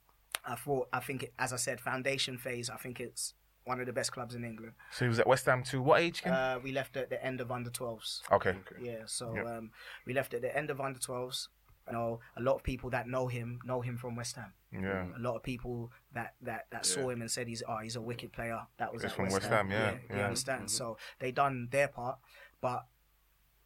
I 0.45 0.55
thought 0.55 0.89
I 0.91 0.99
think 0.99 1.23
it, 1.23 1.33
as 1.39 1.53
I 1.53 1.57
said, 1.57 1.79
foundation 1.79 2.37
phase. 2.37 2.69
I 2.69 2.77
think 2.77 2.99
it's 2.99 3.33
one 3.63 3.79
of 3.79 3.85
the 3.85 3.93
best 3.93 4.11
clubs 4.11 4.33
in 4.35 4.43
England. 4.43 4.73
So 4.91 5.05
he 5.05 5.09
was 5.09 5.19
at 5.19 5.27
West 5.27 5.45
Ham 5.45 5.63
to 5.65 5.81
what 5.81 6.01
age? 6.01 6.25
Uh, 6.25 6.59
we 6.63 6.71
left 6.71 6.97
at 6.97 7.09
the 7.11 7.23
end 7.23 7.39
of 7.41 7.51
under 7.51 7.69
12s. 7.69 8.21
okay. 8.31 8.49
Okay. 8.49 8.75
Yeah, 8.81 9.03
so 9.05 9.35
Yep. 9.35 9.45
um, 9.45 9.71
we 10.05 10.13
left 10.13 10.33
at 10.33 10.41
the 10.41 10.55
end 10.55 10.71
of 10.71 10.81
under 10.81 10.99
12s. 10.99 11.47
You 11.87 11.93
know, 11.93 12.19
a 12.37 12.41
lot 12.41 12.55
of 12.55 12.63
people 12.63 12.89
that 12.91 13.07
know 13.07 13.27
him 13.27 13.59
know 13.65 13.81
him 13.81 13.97
from 13.97 14.15
West 14.15 14.35
Ham. 14.35 14.53
Yeah. 14.71 15.07
A 15.17 15.19
lot 15.19 15.35
of 15.35 15.43
people 15.43 15.91
that 16.13 16.35
that, 16.41 16.67
that 16.71 16.85
saw 16.85 17.09
him 17.09 17.21
and 17.21 17.29
said 17.29 17.47
he's 17.47 17.63
oh 17.67 17.77
he's 17.77 17.95
a 17.95 18.01
wicked 18.01 18.31
player. 18.31 18.59
That 18.77 18.93
was 18.93 19.03
It's 19.03 19.13
from 19.13 19.23
West, 19.25 19.33
West 19.33 19.47
Ham. 19.49 19.69
Ham, 19.69 19.99
yeah, 20.09 20.13
You 20.15 20.19
yeah. 20.19 20.25
understand? 20.25 20.65
Mhm. 20.65 20.69
So 20.69 20.97
they 21.19 21.31
done 21.31 21.67
their 21.71 21.87
part, 21.87 22.19
but 22.61 22.85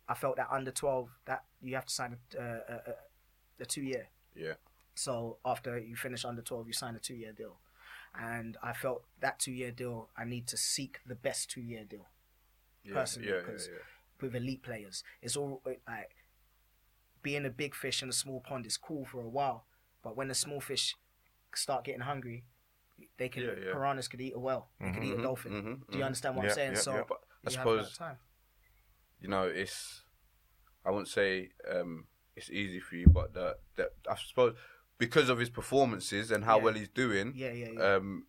I 0.08 0.14
felt 0.14 0.38
that 0.38 0.48
under 0.52 0.72
12 0.72 1.10
that 1.26 1.44
you 1.62 1.76
have 1.76 1.86
to 1.86 1.94
sign 1.94 2.18
a, 2.38 2.42
a, 2.44 2.46
a, 2.48 2.96
a 3.60 3.66
two 3.66 3.82
year. 3.82 4.08
Yeah. 4.36 4.54
So 4.96 5.38
after 5.44 5.78
you 5.78 5.96
finish 5.96 6.24
under 6.26 6.42
12, 6.42 6.68
you 6.68 6.74
sign 6.74 6.96
a 6.96 7.00
two 7.00 7.16
year 7.16 7.34
deal. 7.34 7.58
And 8.18 8.56
I 8.64 8.72
felt 8.74 9.04
that 9.20 9.40
two 9.40 9.52
year 9.52 9.72
deal, 9.72 10.10
I 10.16 10.24
need 10.24 10.48
to 10.48 10.58
seek 10.58 11.00
the 11.06 11.16
best 11.16 11.50
two 11.52 11.62
year 11.62 11.84
deal 11.84 12.08
Yeah. 12.84 12.94
Personally, 12.94 13.30
yeah, 13.30 13.36
yeah, 13.36 13.42
'cause- 13.42 13.68
yeah. 13.72 13.80
with 14.22 14.36
elite 14.36 14.64
players. 14.64 15.04
It's 15.22 15.36
all 15.36 15.62
like 15.66 16.16
being 17.26 17.46
a 17.46 17.50
big 17.50 17.74
fish 17.74 18.04
in 18.04 18.10
a 18.10 18.14
small 18.14 18.40
pond 18.40 18.66
is 18.68 18.78
cool 18.78 19.04
for 19.04 19.20
a 19.22 19.28
while, 19.28 19.66
but 20.04 20.16
when 20.16 20.28
the 20.28 20.36
small 20.36 20.62
fish 20.62 20.96
start 21.56 21.84
getting 21.84 22.02
hungry, 22.02 22.46
they 23.18 23.28
can 23.30 23.44
Yeah, 23.44 23.52
yeah. 23.66 23.72
piranhas 23.72 24.08
could 24.08 24.22
eat 24.22 24.34
a 24.36 24.40
whale, 24.40 24.68
they 24.80 24.92
could 24.92 25.04
eat 25.04 25.14
a 25.14 25.18
Mhm, 25.18 25.24
dolphin. 25.24 25.52
mhm, 25.54 25.64
Do 25.92 25.98
you 25.98 26.04
mhm. 26.04 26.06
understand 26.06 26.36
what 26.36 26.44
Yeah, 26.44 26.50
I'm 26.52 26.56
saying? 26.56 26.76
so 26.76 26.92
I 26.92 27.50
you 27.50 27.58
have 27.58 27.68
a 27.68 27.70
lot 27.72 27.80
of 27.80 27.88
suppose 27.88 27.98
time. 27.98 28.18
you 29.20 29.28
know 29.28 29.44
it's. 29.48 30.04
I 30.86 30.92
wouldn't 30.92 31.08
say 31.08 31.50
um, 31.74 32.06
it's 32.36 32.52
easy 32.52 32.80
for 32.80 32.96
you, 32.96 33.10
but 33.10 33.34
the 33.34 33.58
I 34.08 34.16
suppose 34.16 34.56
because 35.00 35.30
of 35.30 35.40
his 35.40 35.50
performances 35.50 36.30
and 36.32 36.44
how 36.46 36.60
well 36.60 36.76
he's 36.76 36.90
doing, 36.90 37.34
Yeah, 37.36 37.52
yeah, 37.52 37.72
yeah. 37.74 37.96
um, 37.96 38.28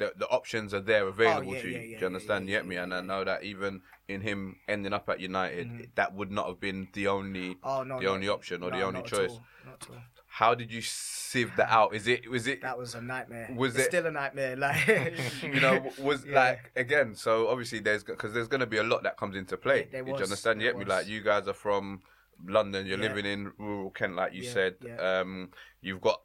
the 0.00 0.12
the 0.16 0.28
options 0.28 0.74
are 0.74 0.80
there 0.92 1.06
available 1.06 1.50
Oh, 1.52 1.54
yeah, 1.54 1.62
to 1.62 1.68
you. 1.68 1.74
yeah, 1.78 1.84
yeah, 1.90 1.96
Do 1.98 2.00
you 2.00 2.06
understand? 2.06 2.48
you 2.48 2.56
get 2.56 2.66
me? 2.66 2.76
and 2.76 2.92
I 2.92 3.00
know 3.02 3.22
that 3.24 3.44
even 3.44 3.82
in 4.08 4.20
him 4.22 4.56
ending 4.66 4.92
up 4.92 5.08
at 5.08 5.20
United, 5.20 5.66
Mhm. 5.68 5.88
that 5.94 6.14
would 6.14 6.32
not 6.32 6.46
have 6.48 6.58
been 6.58 6.88
the 6.92 7.06
only 7.06 7.56
oh 7.62 7.82
no, 7.84 7.98
the 8.00 8.06
no, 8.06 8.14
only 8.14 8.28
option 8.28 8.62
or 8.64 8.70
the 8.72 8.82
only 8.82 9.02
choice. 9.02 9.30
all, 9.30 9.44
Not 9.64 9.82
at 9.82 9.90
all. 9.90 10.02
How 10.32 10.54
did 10.54 10.72
you 10.72 10.80
sieve 10.80 11.52
that 11.56 11.70
out? 11.70 11.94
Is 11.94 12.06
it 12.08 12.28
was 12.30 12.46
it 12.46 12.62
That 12.62 12.78
was 12.78 12.94
a 12.94 13.02
nightmare. 13.02 13.48
Was 13.54 13.74
it's 13.74 13.84
it- 13.84 13.90
still 13.90 14.06
a 14.06 14.10
nightmare? 14.10 14.56
Like 14.56 14.86
you 15.42 15.60
know 15.60 15.76
was 15.98 16.24
like 16.26 16.72
again? 16.76 17.14
So 17.14 17.48
obviously 17.48 17.80
there's 17.80 18.02
because 18.04 18.32
there's 18.32 18.48
going 18.48 18.60
to 18.68 18.72
be 18.76 18.78
a 18.78 18.82
lot 18.92 19.02
that 19.02 19.16
comes 19.16 19.36
into 19.36 19.56
play. 19.56 19.88
There 19.92 20.02
Do 20.02 20.08
you 20.08 20.12
was, 20.14 20.22
understand? 20.22 20.60
You 20.62 20.68
get 20.68 20.78
me? 20.78 20.84
Like 20.86 21.06
you 21.08 21.20
guys 21.20 21.46
are 21.48 21.52
from 21.66 22.00
London. 22.46 22.86
You're 22.86 22.98
living 23.08 23.26
in 23.26 23.52
rural 23.58 23.90
Kent, 23.90 24.14
like 24.16 24.32
you 24.32 24.44
said. 24.44 24.76
Um, 24.98 25.50
you've 25.82 26.00
got 26.00 26.22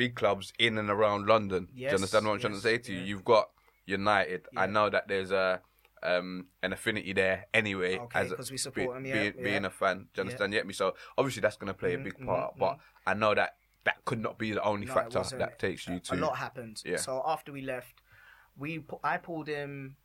big 0.00 0.14
clubs 0.14 0.52
in 0.58 0.78
and 0.78 0.88
around 0.88 1.26
London. 1.26 1.62
Do 1.74 1.80
you 1.82 1.88
understand 1.88 2.24
what 2.26 2.32
I'm 2.34 2.40
trying 2.40 2.54
to 2.54 2.60
say 2.70 2.78
to 2.78 2.92
you? 2.92 2.98
yeah. 3.00 3.04
You've 3.10 3.24
got 3.24 3.50
United. 3.84 4.46
I 4.56 4.66
know 4.66 4.88
that 4.88 5.08
there's 5.08 5.30
a 5.30 5.60
um 6.02 6.46
an 6.62 6.72
affinity 6.72 7.12
there 7.12 7.38
anyway. 7.52 7.98
Okay, 7.98 8.20
as 8.20 8.32
a- 8.32 8.36
'cause 8.36 8.50
we 8.50 8.56
support 8.56 8.88
be- 8.88 8.94
them, 8.94 9.04
yeah, 9.06 9.12
being, 9.20 9.34
yeah. 9.36 9.44
being 9.48 9.64
a 9.66 9.70
fan. 9.80 9.96
Do 9.98 10.04
you 10.16 10.20
understand? 10.22 10.52
You 10.54 10.58
get 10.60 10.66
me? 10.66 10.72
So 10.72 10.94
obviously 11.18 11.42
that's 11.42 11.58
going 11.58 11.72
to 11.74 11.78
play 11.82 11.92
Mhm, 11.92 12.00
a 12.00 12.04
big 12.08 12.18
mhm, 12.18 12.26
part. 12.26 12.54
mhm. 12.54 12.58
But 12.58 12.78
I 13.06 13.12
know 13.14 13.34
that 13.34 13.50
that 13.84 13.98
could 14.06 14.20
not 14.26 14.38
be 14.38 14.52
the 14.52 14.62
only 14.62 14.86
No, 14.86 14.94
factor 14.94 15.22
that 15.42 15.58
takes 15.58 15.86
you 15.88 16.00
to. 16.00 16.14
a 16.14 16.16
lot 16.16 16.38
happened. 16.38 16.76
Yeah. 16.84 16.96
So 16.96 17.22
after 17.34 17.52
we 17.52 17.60
left, 17.74 17.96
we 18.56 18.82
I 19.04 19.18
pulled 19.18 19.48
him. 19.48 19.96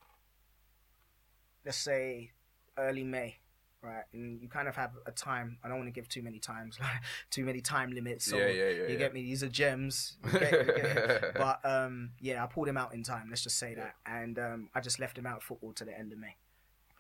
Let's 1.66 1.78
say 1.78 2.32
early 2.78 3.04
May, 3.06 3.38
right? 3.86 4.04
And 4.14 4.42
you 4.42 4.48
kind 4.50 4.68
of 4.68 4.76
have 4.76 4.92
a 5.06 5.12
time. 5.12 5.58
I 5.64 5.68
don't 5.68 5.78
want 5.78 5.88
to 5.88 5.92
give 5.94 6.10
too 6.10 6.22
many 6.22 6.40
times, 6.40 6.80
like 6.82 6.90
too 7.30 7.46
many 7.46 7.62
time 7.62 7.92
limits. 7.92 8.26
So 8.26 8.38
Yeah, 8.38 8.48
yeah, 8.48 8.54
yeah, 8.54 8.70
You 8.70 8.86
yeah. 8.90 8.96
get 8.96 9.14
me? 9.14 9.22
These 9.22 9.44
are 9.44 9.50
gems. 9.50 10.18
You 10.26 10.40
get- 10.40 10.52
you 10.68 10.74
get- 10.74 11.34
but 11.38 11.60
um, 11.64 12.12
yeah, 12.20 12.44
I 12.44 12.48
pulled 12.48 12.68
him 12.68 12.78
out 12.78 12.94
in 12.94 13.04
time. 13.04 13.28
Let's 13.30 13.44
just 13.44 13.58
say 13.58 13.76
that, 13.76 13.96
and 14.06 14.38
um, 14.40 14.70
I 14.74 14.80
just 14.82 15.00
left 15.00 15.18
him 15.18 15.26
out 15.26 15.38
of 15.38 15.44
football 15.44 15.74
to 15.74 15.86
the 15.86 15.98
end 15.98 16.12
of 16.12 16.20
May. 16.20 16.36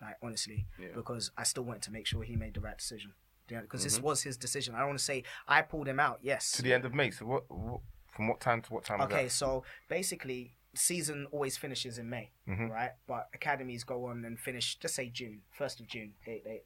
Like 0.02 0.16
honestly, 0.22 0.68
because 0.94 1.32
I 1.38 1.44
still 1.44 1.64
wanted 1.64 1.82
to 1.84 1.92
make 1.92 2.06
sure 2.06 2.22
he 2.24 2.36
made 2.36 2.54
the 2.54 2.60
right 2.62 2.78
decision. 2.78 3.14
Because 3.48 3.84
this 3.84 4.00
Mhm. 4.00 4.04
was 4.04 4.24
his 4.24 4.38
decision. 4.38 4.74
I 4.76 4.80
don't 4.80 4.88
want 4.88 5.00
to 5.00 5.06
say 5.06 5.24
I 5.48 5.62
pulled 5.62 5.88
him 5.88 6.00
out. 6.00 6.20
Yes, 6.24 6.52
To 6.54 6.62
the 6.64 6.74
end 6.74 6.84
of 6.84 6.94
May. 6.96 7.12
So 7.12 7.26
what, 7.26 7.44
what? 7.50 7.82
From 8.12 8.28
what 8.28 8.40
time 8.40 8.62
to 8.62 8.74
what 8.74 8.84
time? 8.86 9.02
Okay, 9.02 9.28
so 9.30 9.64
basically, 9.90 10.55
season 10.76 11.26
always 11.32 11.58
finishes 11.58 11.98
in 11.98 12.10
May, 12.10 12.32
Mhm. 12.48 12.70
right? 12.70 12.92
But 13.08 13.30
academies 13.34 13.84
go 13.84 14.06
on 14.06 14.26
and 14.26 14.40
finish, 14.40 14.76
just 14.78 14.96
say 14.96 15.10
June, 15.10 15.42
first 15.52 15.80
of 15.80 15.88
June, 15.88 16.14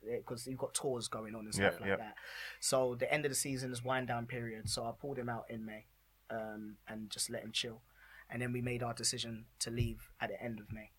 because 0.03 0.47
you've 0.47 0.57
got 0.59 0.73
tours 0.73 1.07
going 1.07 1.35
on 1.35 1.45
and 1.45 1.53
stuff 1.53 1.75
Yeah, 1.75 1.79
like 1.79 1.89
yeah. 1.89 1.95
that. 1.97 2.15
So 2.59 2.95
the 2.95 3.11
end 3.13 3.25
of 3.25 3.31
the 3.31 3.35
season 3.35 3.71
is 3.71 3.83
wind 3.83 4.07
down 4.07 4.25
period. 4.27 4.69
So 4.69 4.85
I 4.85 4.91
pulled 4.91 5.17
him 5.17 5.29
out 5.29 5.49
in 5.49 5.65
May, 5.65 5.85
um, 6.29 6.77
and 6.87 7.09
just 7.09 7.29
let 7.29 7.43
him 7.43 7.51
chill, 7.51 7.81
and 8.29 8.41
then 8.41 8.51
we 8.51 8.61
made 8.61 8.83
our 8.83 8.93
decision 8.93 9.45
to 9.59 9.71
leave 9.71 10.11
at 10.19 10.29
the 10.29 10.41
end 10.41 10.59
of 10.59 10.71
May. 10.71 10.91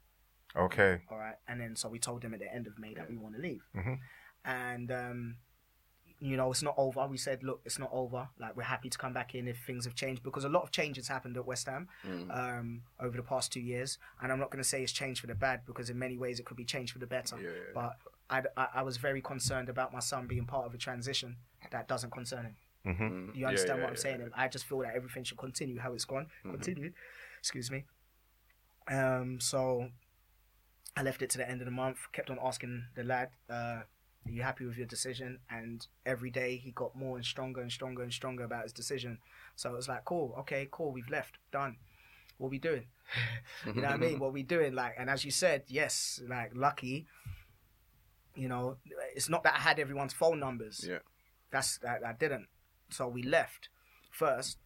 Okay. 0.57 1.03
All 1.09 1.19
right, 1.19 1.37
and 1.47 1.61
then 1.61 1.77
so 1.77 1.89
we 1.89 1.99
told 1.99 2.25
him 2.25 2.35
at 2.35 2.41
the 2.41 2.53
end 2.53 2.67
of 2.67 2.79
May 2.79 2.95
that 2.95 3.09
we 3.09 3.17
want 3.17 3.35
to 3.37 3.41
leave, 3.41 3.63
Mhm. 3.75 4.01
and 4.45 4.91
um, 4.91 5.37
you 6.21 6.37
know 6.37 6.51
it's 6.51 6.63
not 6.63 6.75
over. 6.77 7.07
We 7.07 7.17
said, 7.17 7.43
look, 7.43 7.61
it's 7.65 7.79
not 7.79 7.89
over. 7.93 8.29
Like 8.39 8.57
we're 8.57 8.63
happy 8.65 8.91
to 8.91 8.99
come 8.99 9.13
back 9.13 9.35
in 9.35 9.49
if 9.49 9.59
things 9.67 9.85
have 9.87 9.95
changed 9.95 10.23
because 10.23 10.45
a 10.45 10.49
lot 10.51 10.63
of 10.63 10.71
changes 10.71 11.09
happened 11.09 11.37
at 11.37 11.47
West 11.47 11.67
Ham 11.67 11.89
Mm. 12.07 12.31
um, 12.37 12.83
over 13.01 13.17
the 13.17 13.23
past 13.23 13.53
two 13.53 13.61
years, 13.61 13.99
and 14.21 14.31
I'm 14.31 14.39
not 14.39 14.51
going 14.51 14.63
to 14.63 14.69
say 14.69 14.83
it's 14.83 14.93
changed 14.93 15.21
for 15.23 15.27
the 15.29 15.35
bad 15.35 15.63
because 15.67 15.89
in 15.91 15.99
many 15.99 16.17
ways 16.19 16.39
it 16.39 16.45
could 16.47 16.57
be 16.59 16.65
changed 16.65 16.93
for 16.93 16.99
the 16.99 17.07
better. 17.07 17.37
Yeah, 17.41 17.49
yeah. 17.49 17.73
But 17.75 17.97
I, 18.29 18.43
I, 18.63 18.67
I 18.77 18.83
was 18.83 18.97
very 18.99 19.21
concerned 19.23 19.69
about 19.69 19.93
my 19.93 20.01
son 20.01 20.27
being 20.27 20.45
part 20.47 20.67
of 20.67 20.75
a 20.75 20.79
transition 20.79 21.37
that 21.71 21.89
doesn't 21.89 22.11
concern 22.13 22.45
him. 22.45 22.57
Mm. 22.87 23.37
You 23.37 23.47
understand 23.47 23.79
yeah, 23.79 23.85
what 23.85 23.91
I'm 23.91 23.97
yeah, 23.97 24.01
saying? 24.01 24.19
yeah. 24.21 24.25
And 24.27 24.35
I 24.37 24.49
just 24.49 24.65
feel 24.67 24.79
that 24.81 24.95
everything 24.95 25.25
should 25.25 25.39
continue 25.39 25.79
how 25.79 25.93
it's 25.95 26.05
gone. 26.05 26.27
Mhm. 26.45 26.51
Continue. 26.53 26.93
Excuse 27.39 27.71
me. 27.71 27.85
Um, 28.89 29.39
so 29.41 29.89
I 30.97 31.03
left 31.03 31.23
it 31.23 31.31
to 31.31 31.39
the 31.39 31.49
end 31.49 31.61
of 31.61 31.65
the 31.67 31.71
month. 31.71 31.99
Kept 32.13 32.31
on 32.31 32.39
asking 32.43 32.85
the 32.97 33.05
lad, 33.05 33.31
uh, 33.49 33.81
"Are 34.27 34.31
you 34.31 34.43
happy 34.43 34.65
with 34.67 34.77
your 34.77 34.87
decision?" 34.87 35.41
And 35.51 35.87
every 36.05 36.31
day 36.31 36.57
he 36.57 36.71
got 36.73 36.95
more 36.97 37.17
and 37.17 37.25
stronger 37.25 37.61
and 37.61 37.71
stronger 37.71 38.03
and 38.03 38.13
stronger 38.13 38.45
about 38.45 38.65
his 38.65 38.73
decision. 38.73 39.19
So 39.57 39.71
it 39.71 39.77
was 39.77 39.89
like, 39.89 40.05
"Cool, 40.05 40.35
okay, 40.41 40.69
cool. 40.71 40.93
We've 40.93 41.11
left. 41.11 41.39
Done. 41.53 41.77
What 42.39 42.51
we 42.51 42.59
doing?" 42.59 42.87
you 43.67 43.75
know 43.75 43.83
what 43.83 43.91
I 43.93 43.97
mean? 43.97 44.19
What 44.19 44.33
we 44.33 44.43
doing? 44.43 44.75
Like, 44.75 44.95
and 44.99 45.11
as 45.11 45.25
you 45.25 45.31
said, 45.31 45.65
yes, 45.67 46.21
like 46.29 46.53
lucky. 46.55 47.07
You 48.35 48.49
know, 48.49 48.77
it's 49.15 49.29
not 49.29 49.43
that 49.43 49.55
I 49.55 49.61
had 49.61 49.79
everyone's 49.79 50.13
phone 50.13 50.39
numbers. 50.39 50.85
Yeah. 50.89 50.99
That's 51.51 51.79
that 51.79 52.05
I 52.05 52.13
didn't. 52.13 52.47
So 52.91 53.09
we 53.09 53.23
left 53.23 53.69
first, 54.11 54.59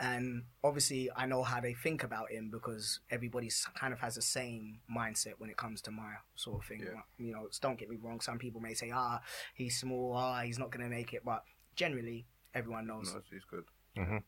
and 0.00 0.44
obviously 0.64 1.10
I 1.14 1.26
know 1.26 1.42
how 1.42 1.60
they 1.60 1.74
think 1.74 2.02
about 2.02 2.30
him 2.30 2.48
because 2.50 3.00
everybody 3.10 3.50
kind 3.78 3.92
of 3.92 4.00
has 4.00 4.14
the 4.14 4.22
same 4.22 4.80
mindset 4.90 5.34
when 5.38 5.50
it 5.50 5.56
comes 5.58 5.82
to 5.82 5.90
my 5.90 6.14
sort 6.34 6.62
of 6.62 6.66
thing. 6.66 6.80
Yeah. 6.82 7.00
You 7.18 7.32
know, 7.34 7.48
don't 7.60 7.78
get 7.78 7.90
me 7.90 7.96
wrong. 8.02 8.20
Some 8.20 8.38
people 8.38 8.60
may 8.62 8.72
say, 8.74 8.90
ah, 8.94 9.20
he's 9.54 9.78
small, 9.78 10.14
ah, 10.16 10.40
he's 10.40 10.58
not 10.58 10.70
gonna 10.70 10.88
make 10.88 11.12
it, 11.12 11.22
but 11.24 11.44
generally 11.76 12.26
everyone 12.54 12.86
knows 12.86 13.12
No, 13.14 13.20
he's 13.30 13.44
good. 13.44 13.64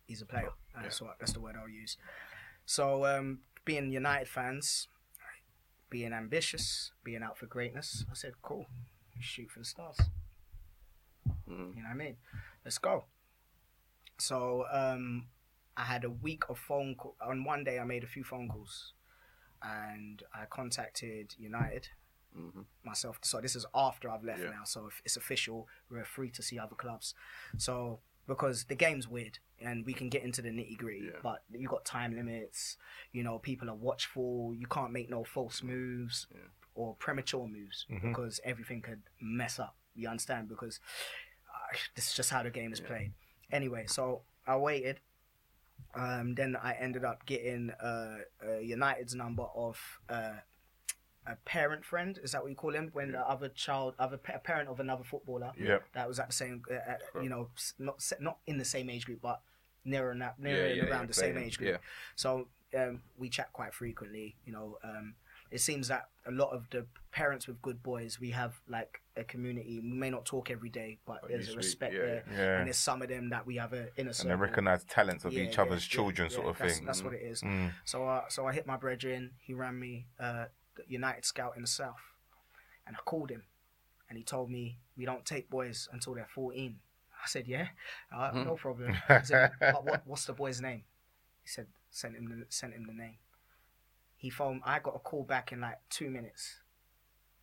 he's 0.06 0.20
a 0.20 0.26
player. 0.26 0.50
That's 0.80 1.00
what 1.00 1.16
that's 1.18 1.32
the 1.32 1.40
word 1.40 1.56
I'll 1.61 1.68
use. 1.68 1.96
So 2.66 3.06
um, 3.06 3.40
being 3.64 3.90
United 3.90 4.28
fans, 4.28 4.88
being 5.88 6.12
ambitious, 6.12 6.92
being 7.02 7.22
out 7.22 7.38
for 7.38 7.46
greatness, 7.46 8.04
I 8.11 8.14
said, 8.14 8.32
cool, 8.42 8.66
shoot 9.20 9.50
for 9.50 9.61
the 9.61 9.64
stars. 9.64 9.96
Mm. 11.48 11.76
You 11.76 11.82
know 11.82 11.88
what 11.88 11.90
I 11.90 11.94
mean? 11.94 12.16
Let's 12.64 12.78
go. 12.78 13.04
So 14.18 14.64
um, 14.70 15.26
I 15.76 15.85
had 15.85 16.04
a 16.04 16.11
week 16.11 16.44
of 16.48 16.58
phone 16.58 16.94
call. 16.94 17.16
On 17.20 17.44
one 17.44 17.64
day, 17.64 17.78
I 17.78 17.85
made 17.85 18.04
a 18.04 18.06
few 18.06 18.24
phone 18.24 18.48
calls, 18.48 18.92
and 19.62 20.22
I 20.35 20.44
contacted 20.46 21.35
United 21.38 21.88
Mhm. 22.37 22.66
myself. 22.82 23.18
So 23.22 23.40
this 23.40 23.54
is 23.56 23.66
after 23.74 24.11
I've 24.11 24.24
left 24.24 24.40
Yeah. 24.42 24.50
now. 24.50 24.64
So 24.64 24.87
if 24.87 25.00
it's 25.04 25.16
official, 25.16 25.68
we're 25.90 26.04
free 26.04 26.30
to 26.30 26.42
see 26.42 26.58
other 26.58 26.74
clubs. 26.74 27.14
So 27.58 28.00
because 28.26 28.64
the 28.64 28.74
game's 28.74 29.06
weird 29.08 29.38
and 29.58 29.85
we 29.85 29.92
can 29.92 30.08
get 30.08 30.22
into 30.22 30.40
the 30.42 30.48
nitty 30.50 30.76
gritty, 30.78 31.06
Yeah. 31.06 31.20
but 31.22 31.44
you 31.50 31.68
got 31.68 31.85
time 31.85 32.14
limits. 32.14 32.78
You 33.12 33.22
know, 33.22 33.38
people 33.38 33.68
are 33.68 33.74
watchful. 33.74 34.54
You 34.54 34.66
can't 34.66 34.92
make 34.92 35.11
no 35.11 35.24
false 35.24 35.62
moves 35.62 36.26
Yeah. 36.30 36.40
or 36.74 36.94
premature 36.96 37.46
moves 37.48 37.85
Mhm. 37.90 38.00
because 38.11 38.40
everything 38.44 38.80
could 38.80 39.02
mess 39.20 39.58
up. 39.58 39.76
You 39.94 40.08
understand? 40.08 40.48
Because 40.48 40.80
uh, 41.54 41.76
this 41.94 42.08
is 42.08 42.14
just 42.14 42.30
how 42.30 42.42
the 42.42 42.50
game 42.50 42.72
is 42.72 42.80
Yeah. 42.80 42.87
played. 42.87 43.14
Anyway, 43.50 43.87
so 43.87 44.24
I 44.46 44.56
waited. 44.56 45.00
Um, 45.94 46.34
then 46.34 46.56
I 46.56 46.72
ended 46.74 47.04
up 47.04 47.26
getting 47.26 47.70
uh, 47.70 48.18
uh, 48.46 48.58
United's 48.58 49.14
number 49.14 49.44
of 49.54 49.78
uh, 50.08 50.36
a 51.26 51.36
parent 51.44 51.84
friend. 51.84 52.18
Is 52.22 52.32
that 52.32 52.42
what 52.42 52.50
you 52.50 52.56
call 52.56 52.74
him? 52.74 52.90
When 52.92 53.08
Yeah. 53.08 53.18
the 53.18 53.28
other 53.28 53.48
child, 53.48 53.94
other 53.98 54.16
pa- 54.16 54.38
parent 54.38 54.68
of 54.68 54.80
another 54.80 55.04
footballer 55.04 55.52
yeah. 55.58 55.78
that 55.92 56.08
was 56.08 56.18
at 56.18 56.28
the 56.28 56.32
same, 56.32 56.62
uh, 56.70 56.74
at, 56.74 57.02
you 57.22 57.28
know, 57.28 57.50
not 57.78 58.02
not 58.20 58.38
in 58.46 58.58
the 58.58 58.64
same 58.64 58.88
age 58.90 59.04
group, 59.06 59.20
but 59.20 59.40
near 59.84 60.10
and 60.10 60.24
near 60.38 60.74
Yeah, 60.74 60.84
around 60.84 61.08
the 61.08 61.14
same 61.14 61.36
age 61.36 61.58
group. 61.58 61.72
yeah. 61.72 61.76
So 62.16 62.48
um, 62.76 63.02
we 63.16 63.28
chat 63.28 63.52
quite 63.52 63.74
frequently. 63.74 64.36
You 64.46 64.52
know, 64.52 64.78
um, 64.82 65.14
it 65.52 65.60
seems 65.60 65.88
that 65.88 66.08
a 66.26 66.30
lot 66.30 66.50
of 66.50 66.68
the 66.70 66.86
parents 67.10 67.46
with 67.46 67.60
good 67.62 67.82
boys, 67.82 68.18
we 68.20 68.30
have 68.30 68.54
like 68.68 69.00
a 69.16 69.24
community. 69.24 69.80
We 69.82 69.92
may 69.92 70.08
not 70.10 70.24
talk 70.24 70.50
every 70.50 70.70
day, 70.70 70.98
but 71.06 71.18
But 71.22 71.30
there's 71.30 71.50
a 71.52 71.56
respect 71.56 71.92
yeah, 71.94 72.00
there. 72.00 72.24
Yeah. 72.32 72.58
And 72.58 72.66
there's 72.66 72.78
some 72.78 73.02
of 73.02 73.08
them 73.08 73.28
that 73.30 73.46
we 73.46 73.56
have 73.56 73.72
a 73.74 73.88
inner 73.96 74.08
And 74.08 74.16
circle. 74.16 74.30
they 74.30 74.36
recognize 74.36 74.84
talents 74.84 75.24
of 75.24 75.32
Yeah, 75.32 75.42
each 75.44 75.56
yeah, 75.56 75.62
other's 75.64 75.86
yeah, 75.86 75.94
children, 75.96 76.28
yeah, 76.30 76.36
sort 76.36 76.48
of 76.48 76.58
that's, 76.58 76.76
thing. 76.76 76.86
That's 76.86 77.02
what 77.04 77.12
it 77.14 77.22
is. 77.22 77.42
Mm. 77.42 77.72
So, 77.84 78.06
uh, 78.08 78.22
so 78.28 78.46
I 78.46 78.52
hit 78.52 78.66
my 78.66 78.76
brethren. 78.78 79.32
He 79.40 79.52
ran 79.52 79.78
me 79.78 80.06
uh, 80.18 80.46
the 80.76 80.84
United 80.88 81.24
Scout 81.26 81.52
in 81.56 81.62
the 81.62 81.68
South, 81.68 82.00
and 82.86 82.96
I 82.96 83.00
called 83.04 83.30
him, 83.30 83.42
and 84.08 84.16
he 84.16 84.24
told 84.24 84.50
me 84.50 84.78
we 84.96 85.04
don't 85.04 85.24
take 85.26 85.50
boys 85.50 85.88
until 85.92 86.14
they're 86.14 86.28
14. 86.34 86.78
I 87.24 87.28
said, 87.28 87.46
yeah, 87.46 87.68
uh, 88.16 88.30
Hmm. 88.30 88.44
no 88.44 88.54
problem. 88.56 88.96
I 89.08 89.22
said, 89.22 89.52
but 89.60 89.84
what, 89.84 90.02
what's 90.06 90.24
the 90.24 90.32
boy's 90.32 90.60
name? 90.62 90.82
He 91.42 91.48
said, 91.48 91.66
sent 91.90 92.16
him 92.16 92.26
the, 92.28 92.46
sent 92.48 92.72
him 92.72 92.84
the 92.86 92.94
name. 92.94 93.16
He 94.22 94.30
phoned. 94.30 94.62
I 94.64 94.78
got 94.78 94.94
a 94.94 95.00
call 95.00 95.24
back 95.24 95.50
in 95.50 95.61
like 95.61 95.78
two 95.90 96.08
minutes. 96.08 96.61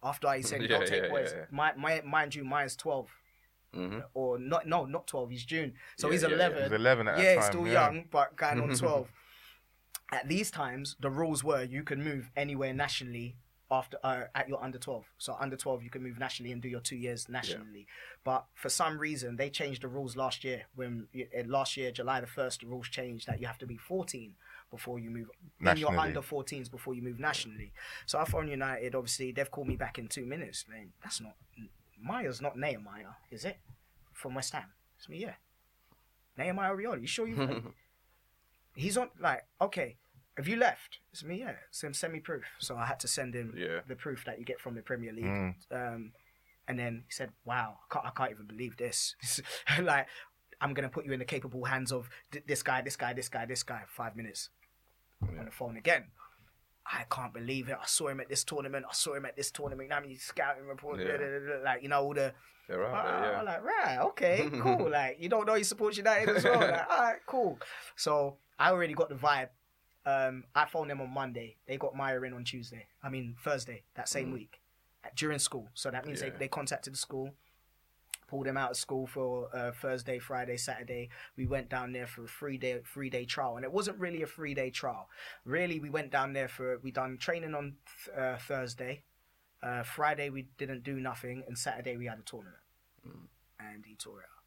After 0.01 0.31
he 0.31 0.41
said, 0.41 0.61
Yeah, 0.63 0.67
don't 0.69 0.87
take 0.87 1.03
yeah, 1.03 1.09
boys. 1.09 1.31
yeah, 1.33 1.39
yeah. 1.39 1.45
My, 1.51 1.73
my, 1.75 2.01
mind 2.05 2.33
you, 2.33 2.45
mine's 2.45 2.77
12. 2.77 3.09
Mhm. 3.75 4.03
Or 4.13 4.39
not, 4.39 4.65
no, 4.65 4.85
not 4.85 5.05
12. 5.05 5.29
He's 5.29 5.43
June. 5.43 5.73
So 5.97 6.07
Yeah, 6.07 6.13
he's 6.13 6.21
yeah, 6.23 6.29
yeah. 6.29 6.35
11 6.35 6.57
He 6.57 6.63
was 6.63 6.71
11 6.71 7.07
at 7.09 7.17
yeah, 7.17 7.23
that 7.23 7.35
he's 7.35 7.43
time. 7.43 7.51
still 7.51 7.67
yeah. 7.67 7.73
young, 7.73 8.05
but 8.09 8.35
going 8.37 8.61
on 8.61 8.69
12. 8.75 9.11
At 10.13 10.29
these 10.29 10.49
times, 10.49 10.95
the 11.01 11.09
rules 11.09 11.43
were 11.43 11.63
you 11.63 11.83
can 11.83 12.01
move 12.01 12.31
anywhere 12.37 12.73
nationally 12.73 13.35
after 13.69 13.97
uh, 14.01 14.21
at 14.33 14.47
your 14.47 14.63
under 14.63 14.77
12. 14.79 15.03
So 15.17 15.35
under 15.37 15.57
12, 15.57 15.83
you 15.83 15.89
can 15.89 16.01
move 16.01 16.17
nationally 16.17 16.53
and 16.53 16.61
do 16.61 16.69
your 16.69 16.79
two 16.79 16.95
years 16.95 17.27
nationally. 17.27 17.87
But 18.23 18.45
for 18.55 18.69
some 18.69 18.97
reason, 18.97 19.35
they 19.35 19.49
changed 19.49 19.81
the 19.83 19.89
rules 19.89 20.15
last 20.15 20.45
year. 20.45 20.63
When 20.75 21.07
uh, 21.13 21.43
last 21.45 21.75
year, 21.75 21.91
July 21.91 22.21
the 22.21 22.27
1st, 22.27 22.61
the 22.61 22.67
rules 22.67 22.87
changed 22.87 23.27
that 23.27 23.41
you 23.41 23.47
have 23.47 23.57
to 23.59 23.67
be 23.67 23.75
14 23.77 24.33
before 24.71 24.99
you 24.99 25.09
move 25.09 25.29
in 25.59 25.65
your 25.77 25.91
Nationally. 25.91 25.97
under 25.99 26.21
14s 26.21 26.69
before 26.69 26.93
you 26.93 27.01
move 27.01 27.19
nationally. 27.19 27.71
So 28.05 28.19
I 28.19 28.25
phoned 28.25 28.49
United. 28.49 28.95
Obviously, 28.95 29.31
they've 29.31 29.49
called 29.49 29.67
me 29.67 29.75
back 29.75 29.97
in 29.97 30.07
two 30.07 30.25
minutes. 30.25 30.65
Saying, 30.69 30.91
That's 31.03 31.19
not 31.21 31.35
Miah's 32.01 32.41
not 32.41 32.57
Nehemiah, 32.57 33.15
is 33.31 33.45
it? 33.45 33.57
From 34.13 34.35
West 34.35 34.53
Ham. 34.53 34.65
It's 34.97 35.09
me, 35.09 35.17
yeah. 35.19 35.33
Nehemiah 36.37 36.71
Oriola. 36.73 37.01
You 37.01 37.07
sure 37.07 37.27
you? 37.27 37.73
he's 38.75 38.97
on 38.97 39.09
like 39.19 39.43
okay. 39.61 39.97
Have 40.37 40.47
you 40.47 40.55
left? 40.55 40.99
It's 41.11 41.23
me, 41.23 41.39
yeah. 41.39 41.53
Send 41.71 41.95
send 41.95 42.13
me 42.13 42.19
proof. 42.21 42.45
So 42.59 42.77
I 42.77 42.85
had 42.85 42.99
to 43.01 43.07
send 43.07 43.33
him 43.35 43.53
Yeah. 43.57 43.79
the 43.87 43.95
proof 43.95 44.23
that 44.25 44.39
you 44.39 44.45
get 44.45 44.61
from 44.61 44.75
the 44.75 44.81
Premier 44.81 45.11
League. 45.11 45.25
Mm. 45.25 45.53
Um, 45.71 46.11
and 46.67 46.79
then 46.79 47.03
he 47.07 47.11
said, 47.11 47.31
"Wow, 47.45 47.79
I 47.89 47.93
can't, 47.93 48.05
I 48.05 48.11
can't 48.11 48.31
even 48.31 48.45
believe 48.45 48.77
this. 48.77 49.15
like, 49.81 50.07
I'm 50.61 50.73
gonna 50.73 50.87
put 50.89 51.05
you 51.05 51.11
in 51.11 51.19
the 51.19 51.25
capable 51.25 51.65
hands 51.65 51.91
of 51.91 52.09
th- 52.31 52.45
this 52.47 52.63
guy, 52.63 52.81
this 52.81 52.95
guy, 52.95 53.13
this 53.13 53.27
guy, 53.27 53.45
this 53.45 53.63
guy." 53.63 53.81
Five 53.87 54.15
minutes 54.15 54.49
on 55.21 55.45
the 55.45 55.51
phone 55.51 55.77
again. 55.77 56.05
I 56.91 57.03
can't 57.09 57.33
believe 57.33 57.69
it. 57.69 57.77
I 57.79 57.85
saw 57.85 58.07
him 58.07 58.19
at 58.19 58.29
this 58.29 58.43
tournament. 58.43 58.85
I 58.89 58.93
saw 58.93 59.13
him 59.13 59.25
at 59.25 59.35
this 59.35 59.51
tournament. 59.51 59.91
I 59.93 59.99
mean, 59.99 60.17
scouting 60.17 60.65
report, 60.65 60.99
Yeah. 60.99 61.11
da, 61.11 61.17
da, 61.17 61.57
da, 61.57 61.63
like 61.63 61.83
you 61.83 61.89
know 61.89 62.01
all 62.03 62.13
the. 62.13 62.33
They're 62.67 62.85
out 62.85 63.03
there, 63.21 63.31
yeah. 63.31 63.39
I'm 63.39 63.45
like, 63.45 63.63
right, 63.63 63.97
okay, 64.09 64.47
cool. 64.61 64.89
like 64.91 65.17
you 65.19 65.27
don't 65.29 65.45
know 65.47 65.55
he 65.55 65.63
supports 65.63 65.97
United 65.97 66.29
as 66.35 66.43
well. 66.43 66.59
Like, 66.59 66.87
all 66.91 66.99
right, 66.99 67.19
cool. 67.25 67.59
So 67.95 68.37
I 68.59 68.71
already 68.71 68.93
got 68.93 69.09
the 69.09 69.15
vibe. 69.15 69.49
Um, 70.05 70.43
I 70.55 70.65
phoned 70.65 70.89
them 70.89 71.01
on 71.01 71.09
Monday. 71.11 71.57
They 71.67 71.77
got 71.77 71.95
Miah 71.95 72.21
in 72.21 72.33
on 72.33 72.43
Tuesday. 72.43 72.85
I 73.03 73.09
mean 73.09 73.35
Thursday 73.43 73.83
that 73.95 74.07
same 74.09 74.29
Mm. 74.29 74.33
week 74.33 74.61
uh, 75.03 75.09
during 75.15 75.39
school. 75.39 75.67
So 75.73 75.89
that 75.91 76.05
means 76.05 76.21
Yeah. 76.21 76.29
they, 76.29 76.37
they 76.37 76.47
contacted 76.47 76.93
the 76.93 76.97
school, 76.97 77.31
pulled 78.29 78.47
him 78.47 78.57
out 78.57 78.71
of 78.71 78.77
school 78.77 79.07
for 79.07 79.49
uh, 79.55 79.71
Thursday, 79.71 80.19
Friday, 80.19 80.57
Saturday. 80.57 81.09
We 81.35 81.47
went 81.47 81.69
down 81.69 81.91
there 81.91 82.07
for 82.07 82.25
a 82.25 82.27
three 82.27 82.57
day 82.57 82.79
three 82.93 83.09
day 83.09 83.25
trial, 83.25 83.55
and 83.55 83.65
it 83.65 83.71
wasn't 83.71 83.97
really 83.99 84.21
a 84.21 84.27
three 84.27 84.53
day 84.53 84.69
trial. 84.69 85.09
Really, 85.45 85.79
we 85.79 85.89
went 85.89 86.11
down 86.11 86.33
there 86.33 86.47
for 86.47 86.79
we 86.83 86.91
done 86.91 87.17
training 87.17 87.55
on 87.55 87.75
th- 88.05 88.17
uh, 88.17 88.37
Thursday. 88.37 89.03
Uh, 89.61 89.83
Friday 89.83 90.29
we 90.29 90.47
didn't 90.57 90.83
do 90.83 90.99
nothing, 90.99 91.43
and 91.47 91.57
Saturday 91.57 91.97
we 91.97 92.05
had 92.05 92.19
a 92.19 92.23
tournament, 92.23 92.63
Mm. 93.07 93.27
and 93.59 93.85
he 93.85 93.95
tore 93.95 94.21
it 94.21 94.25
up. 94.35 94.38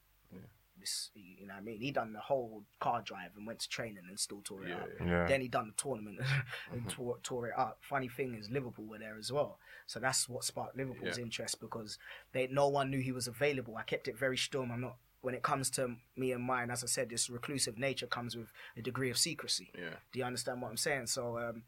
This, 0.83 1.11
you 1.15 1.47
know, 1.47 1.55
what 1.55 1.61
I 1.61 1.63
mean, 1.63 1.79
he 1.81 1.93
done 1.93 2.13
the 2.13 2.19
whole 2.19 2.65
car 2.81 3.03
drive 3.03 3.31
and 3.37 3.47
went 3.47 3.61
to 3.61 3.69
training 3.69 4.03
and 4.09 4.19
still 4.19 4.41
tore 4.43 4.65
it 4.65 4.71
Yeah, 4.71 4.75
up. 4.77 4.89
yeah. 4.99 5.07
Yeah. 5.07 5.27
Then 5.29 5.41
he 5.41 5.47
done 5.47 5.69
the 5.69 5.81
tournament 5.81 6.19
and 6.73 6.91
tore, 6.91 7.19
tore 7.23 7.47
it 7.47 7.55
up. 7.57 7.79
Funny 7.83 8.09
thing 8.09 8.35
is, 8.35 8.51
Liverpool 8.51 8.87
were 8.87 8.99
there 8.99 9.17
as 9.17 9.31
well, 9.31 9.59
so 9.87 10.01
that's 10.01 10.29
what 10.29 10.43
sparked 10.43 10.77
Liverpool's 10.77 11.19
Yeah. 11.19 11.23
interest 11.25 11.61
because 11.61 11.99
they 12.33 12.49
no 12.49 12.67
one 12.67 12.91
knew 12.91 13.01
he 13.01 13.13
was 13.13 13.29
available. 13.29 13.77
I 13.77 13.85
kept 13.85 14.09
it 14.09 14.19
very 14.19 14.37
storm. 14.37 14.73
I'm 14.73 14.81
not. 14.81 14.97
When 15.21 15.37
it 15.37 15.45
comes 15.45 15.71
to 15.71 15.95
me 16.17 16.33
and 16.33 16.43
mine, 16.43 16.69
as 16.73 16.83
I 16.83 16.89
said, 16.89 17.09
this 17.09 17.31
reclusive 17.31 17.79
nature 17.79 18.09
comes 18.09 18.37
with 18.37 18.53
a 18.77 18.83
degree 18.83 19.09
of 19.09 19.17
secrecy. 19.17 19.71
Yeah. 19.79 19.95
Do 20.13 20.19
you 20.19 20.25
understand 20.25 20.61
what 20.61 20.69
I'm 20.73 20.77
saying? 20.77 21.07
So 21.07 21.39
um, 21.39 21.63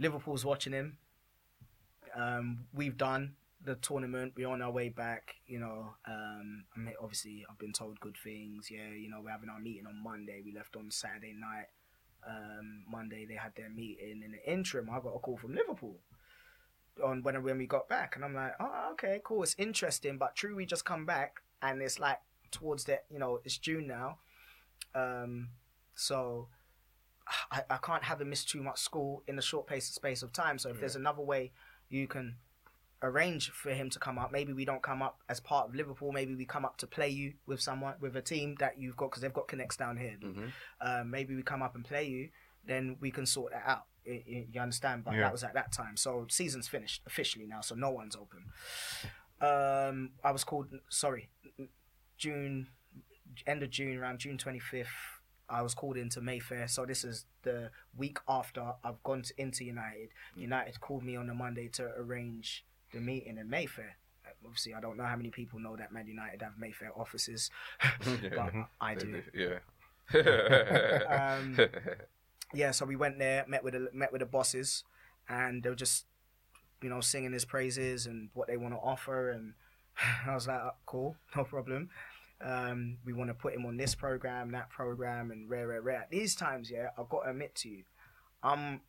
Liverpool's 0.00 0.44
watching 0.44 0.72
him. 0.72 0.98
Um, 2.16 2.64
we've 2.74 2.96
done 2.96 3.36
the 3.64 3.76
tournament. 3.76 4.34
We're 4.36 4.48
on 4.48 4.62
our 4.62 4.70
way 4.70 4.88
back. 4.88 5.34
You 5.46 5.60
know, 5.60 5.94
um, 6.06 6.64
I 6.74 6.78
mean, 6.78 6.94
obviously 7.00 7.44
I've 7.48 7.58
been 7.58 7.72
told 7.72 8.00
good 8.00 8.16
things. 8.22 8.70
Yeah, 8.70 8.90
you 8.96 9.08
know, 9.08 9.20
we're 9.22 9.30
having 9.30 9.48
our 9.48 9.60
meeting 9.60 9.86
on 9.86 10.02
Monday. 10.02 10.42
We 10.44 10.52
left 10.52 10.76
on 10.76 10.90
Saturday 10.90 11.34
night. 11.38 11.66
Um, 12.26 12.84
Monday 12.90 13.26
they 13.26 13.34
had 13.34 13.54
their 13.56 13.68
meeting. 13.68 14.22
In 14.24 14.32
the 14.32 14.52
interim, 14.52 14.88
I 14.90 15.00
got 15.00 15.14
a 15.14 15.18
call 15.18 15.36
from 15.36 15.54
Liverpool 15.54 15.96
on 17.02 17.22
when 17.22 17.42
when 17.42 17.58
we 17.58 17.66
got 17.66 17.88
back, 17.88 18.16
and 18.16 18.24
I'm 18.24 18.34
like, 18.34 18.52
oh, 18.60 18.90
okay, 18.92 19.20
cool. 19.24 19.42
It's 19.42 19.56
interesting, 19.58 20.18
but 20.18 20.36
true, 20.36 20.54
we 20.54 20.66
just 20.66 20.84
come 20.84 21.06
back, 21.06 21.40
and 21.62 21.80
it's 21.82 21.98
like 21.98 22.18
towards 22.50 22.84
the, 22.84 23.00
you 23.10 23.18
know, 23.18 23.40
it's 23.44 23.58
June 23.58 23.86
now. 23.86 24.18
Um, 24.94 25.48
so 25.94 26.48
I, 27.50 27.62
I 27.70 27.76
can't 27.78 28.04
have 28.04 28.18
them 28.18 28.30
miss 28.30 28.44
too 28.44 28.62
much 28.62 28.80
school 28.80 29.22
in 29.26 29.38
a 29.38 29.42
short 29.42 29.66
pace 29.66 29.86
space 29.86 30.22
of 30.22 30.32
time. 30.32 30.58
So 30.58 30.68
if 30.68 30.80
there's 30.80 30.96
another 30.96 31.22
way 31.22 31.52
you 31.88 32.06
can 32.06 32.36
arrange 33.02 33.50
for 33.50 33.70
him 33.70 33.90
to 33.90 33.98
come 33.98 34.18
up. 34.18 34.30
Maybe 34.32 34.52
we 34.52 34.64
don't 34.64 34.82
come 34.82 35.02
up 35.02 35.18
as 35.28 35.40
part 35.40 35.68
of 35.68 35.74
Liverpool. 35.74 36.12
Maybe 36.12 36.34
we 36.34 36.44
come 36.44 36.64
up 36.64 36.76
to 36.78 36.86
play 36.86 37.08
you 37.08 37.34
with 37.46 37.60
someone 37.60 37.94
with 38.00 38.16
a 38.16 38.22
team 38.22 38.54
that 38.60 38.78
you've 38.78 38.96
got 38.96 39.10
because 39.10 39.22
they've 39.22 39.32
got 39.32 39.48
connects 39.48 39.76
down 39.76 39.96
here. 39.96 40.16
hmm 40.22 40.46
Um, 40.80 41.10
maybe 41.10 41.34
we 41.34 41.42
come 41.42 41.62
up 41.62 41.74
and 41.74 41.84
play 41.84 42.06
you. 42.08 42.28
Then 42.64 42.96
we 43.00 43.10
can 43.10 43.26
sort 43.26 43.52
that 43.52 43.64
out. 43.66 43.86
Y- 44.06 44.22
y- 44.26 44.46
You 44.52 44.60
understand? 44.60 45.04
But 45.04 45.14
Yeah. 45.14 45.22
that 45.22 45.32
was 45.32 45.42
at 45.44 45.54
that 45.54 45.72
time. 45.72 45.96
So 45.96 46.26
season's 46.28 46.68
finished 46.68 47.02
officially 47.06 47.46
now. 47.46 47.60
So 47.60 47.74
no 47.74 47.90
one's 47.90 48.14
open. 48.16 48.44
Um, 49.40 50.12
I 50.22 50.30
was 50.30 50.44
called. 50.44 50.68
Sorry, 50.88 51.28
June, 52.16 52.68
end 53.46 53.62
of 53.62 53.70
June, 53.70 53.96
around 53.98 54.18
June 54.20 54.38
twenty 54.38 54.60
fifth. 54.60 55.18
I 55.48 55.60
was 55.62 55.74
called 55.74 55.96
into 55.96 56.20
Mayfair. 56.20 56.66
So 56.68 56.86
this 56.86 57.04
is 57.04 57.26
the 57.42 57.70
week 57.96 58.18
after 58.28 58.74
I've 58.84 59.02
gone 59.02 59.22
to, 59.22 59.34
into 59.40 59.64
United. 59.64 60.08
United 60.36 60.80
called 60.80 61.02
me 61.02 61.16
on 61.16 61.26
the 61.26 61.34
Monday 61.34 61.68
to 61.74 61.92
arrange 61.96 62.64
the 62.92 63.00
meeting 63.00 63.38
in 63.38 63.48
Mayfair. 63.48 63.96
Uh, 64.24 64.30
Obviously, 64.44 64.74
I 64.74 64.80
don't 64.80 64.96
know 64.96 65.04
how 65.04 65.16
many 65.16 65.30
people 65.30 65.58
know 65.58 65.76
that 65.76 65.92
Man 65.92 66.06
United 66.06 66.42
have 66.42 66.58
Mayfair 66.58 66.92
offices, 66.96 67.50
but 68.04 68.52
I 68.80 68.94
do. 68.94 69.22
Yeah. 69.34 69.58
Um, 71.08 71.56
yeah, 72.54 72.70
so 72.70 72.84
we 72.84 72.96
went 72.96 73.18
there, 73.18 73.44
met 73.48 73.64
with 73.64 73.72
the 73.74 73.88
met 73.94 74.12
with 74.12 74.20
the 74.20 74.26
bosses, 74.26 74.84
and 75.28 75.62
they 75.62 75.70
were 75.70 75.74
just, 75.76 76.04
you 76.82 76.90
know, 76.90 77.00
singing 77.00 77.32
his 77.32 77.46
praises 77.46 78.06
and 78.06 78.28
what 78.34 78.48
they 78.48 78.58
want 78.58 78.74
to 78.74 78.80
offer, 78.80 79.30
and 79.30 79.54
I 80.26 80.34
was 80.34 80.46
like, 80.46 80.60
"Oh, 80.60 80.72
cool, 80.84 81.16
no 81.34 81.44
problem. 81.44 81.88
Um, 82.44 82.98
we 83.04 83.12
want 83.12 83.30
to 83.30 83.34
put 83.34 83.54
him 83.54 83.64
on 83.66 83.76
this 83.76 83.94
program, 83.94 84.50
that 84.52 84.68
program, 84.68 85.30
and 85.30 85.48
rare, 85.48 85.68
rare, 85.68 85.80
rare. 85.80 86.06
These 86.10 86.34
times, 86.34 86.70
yeah, 86.70 86.88
I've 86.98 87.08
got 87.08 87.22
to 87.22 87.30
admit 87.30 87.54
to 87.56 87.68
you, 87.68 87.84
I'm, 88.42 88.80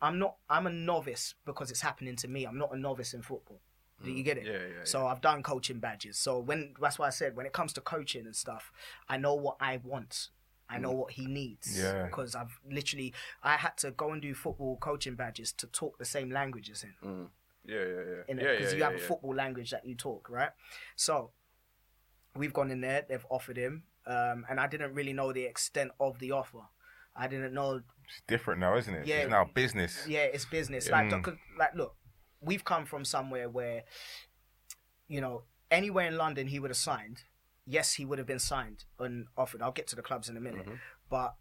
I'm 0.00 0.18
not, 0.18 0.36
I'm 0.48 0.66
a 0.66 0.70
novice 0.70 1.34
because 1.44 1.70
it's 1.70 1.80
happening 1.80 2.16
to 2.16 2.28
me. 2.28 2.44
I'm 2.44 2.58
not 2.58 2.74
a 2.74 2.78
novice 2.78 3.14
in 3.14 3.22
football. 3.22 3.60
Do 4.04 4.12
you 4.12 4.22
get 4.22 4.38
it? 4.38 4.46
Yeah, 4.46 4.52
yeah. 4.52 4.84
So 4.84 5.06
I've 5.06 5.20
done 5.20 5.42
coaching 5.42 5.80
badges. 5.80 6.18
So 6.18 6.38
when 6.38 6.74
that's 6.80 6.98
why 6.98 7.08
I 7.08 7.10
said 7.10 7.34
when 7.34 7.46
it 7.46 7.52
comes 7.52 7.72
to 7.72 7.80
coaching 7.80 8.26
and 8.26 8.36
stuff, 8.36 8.70
I 9.08 9.16
know 9.16 9.34
what 9.34 9.56
I 9.60 9.80
want. 9.82 10.28
I 10.70 10.78
know 10.78 10.92
what 10.92 11.12
he 11.12 11.26
needs. 11.26 11.76
Yeah. 11.76 12.04
Because 12.04 12.34
I've 12.34 12.60
literally 12.70 13.12
I 13.42 13.56
had 13.56 13.76
to 13.78 13.90
go 13.90 14.12
and 14.12 14.22
do 14.22 14.34
football 14.34 14.76
coaching 14.76 15.14
badges 15.14 15.52
to 15.54 15.66
talk 15.66 15.98
the 15.98 16.04
same 16.04 16.30
language 16.30 16.70
as 16.70 16.82
him. 16.82 16.94
Mm. 17.04 17.26
Yeah, 17.66 17.76
yeah, 17.76 17.84
yeah. 17.84 18.22
In 18.28 18.38
yeah, 18.38 18.52
because 18.52 18.72
yeah, 18.72 18.76
you 18.78 18.84
have 18.84 18.92
yeah, 18.92 18.98
a 18.98 19.00
yeah. 19.00 19.06
football 19.08 19.34
language 19.34 19.70
that 19.70 19.84
you 19.84 19.94
talk, 19.94 20.30
right? 20.30 20.50
So 20.94 21.30
we've 22.36 22.52
gone 22.52 22.70
in 22.70 22.80
there, 22.80 23.04
they've 23.08 23.26
offered 23.30 23.56
him, 23.56 23.82
um, 24.06 24.46
and 24.48 24.60
I 24.60 24.68
didn't 24.68 24.94
really 24.94 25.12
know 25.12 25.32
the 25.32 25.44
extent 25.44 25.90
of 25.98 26.18
the 26.18 26.32
offer. 26.32 26.62
I 27.18 27.26
didn't 27.26 27.52
know 27.52 27.80
It's 28.04 28.22
different 28.28 28.60
now, 28.60 28.76
isn't 28.76 28.94
it? 28.94 29.06
Yeah. 29.06 29.16
It's 29.22 29.30
now 29.30 29.44
business. 29.52 30.06
yeah, 30.08 30.20
it's 30.24 30.44
business. 30.44 30.86
Yeah. 30.88 31.02
Like, 31.02 31.10
look, 31.10 31.38
like, 31.58 31.74
look, 31.74 31.96
we've 32.40 32.64
come 32.64 32.86
from 32.86 33.04
somewhere 33.04 33.48
where, 33.48 33.82
you 35.08 35.20
know, 35.20 35.42
anywhere 35.70 36.06
in 36.06 36.16
London 36.16 36.46
he 36.46 36.58
would 36.58 36.70
have 36.70 36.76
signed. 36.78 37.24
Yes, 37.66 37.94
he 37.94 38.04
would 38.04 38.18
have 38.18 38.26
been 38.26 38.38
signed 38.38 38.84
and 38.98 39.26
offered. 39.36 39.60
I'll 39.62 39.72
get 39.72 39.86
to 39.88 39.96
the 39.96 40.02
clubs 40.02 40.28
in 40.28 40.36
a 40.36 40.40
minute, 40.40 40.66
Mhm. 40.66 40.78
but 41.10 41.34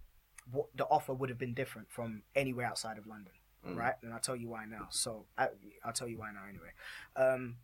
what 0.52 0.68
the 0.76 0.86
offer 0.86 1.14
would 1.14 1.30
have 1.30 1.38
been 1.38 1.54
different 1.54 1.92
from 1.92 2.24
anywhere 2.36 2.66
outside 2.66 2.98
of 2.98 3.06
London, 3.06 3.34
Mm. 3.66 3.76
right? 3.78 3.96
And 4.02 4.14
I'll 4.14 4.20
tell 4.20 4.36
you 4.36 4.50
why 4.50 4.66
now. 4.66 4.88
So 4.90 5.28
I, 5.38 5.50
I'll 5.84 5.94
tell 5.94 6.08
you 6.08 6.18
why 6.18 6.32
now 6.32 6.46
anyway. 6.48 6.72
Um, 7.16 7.58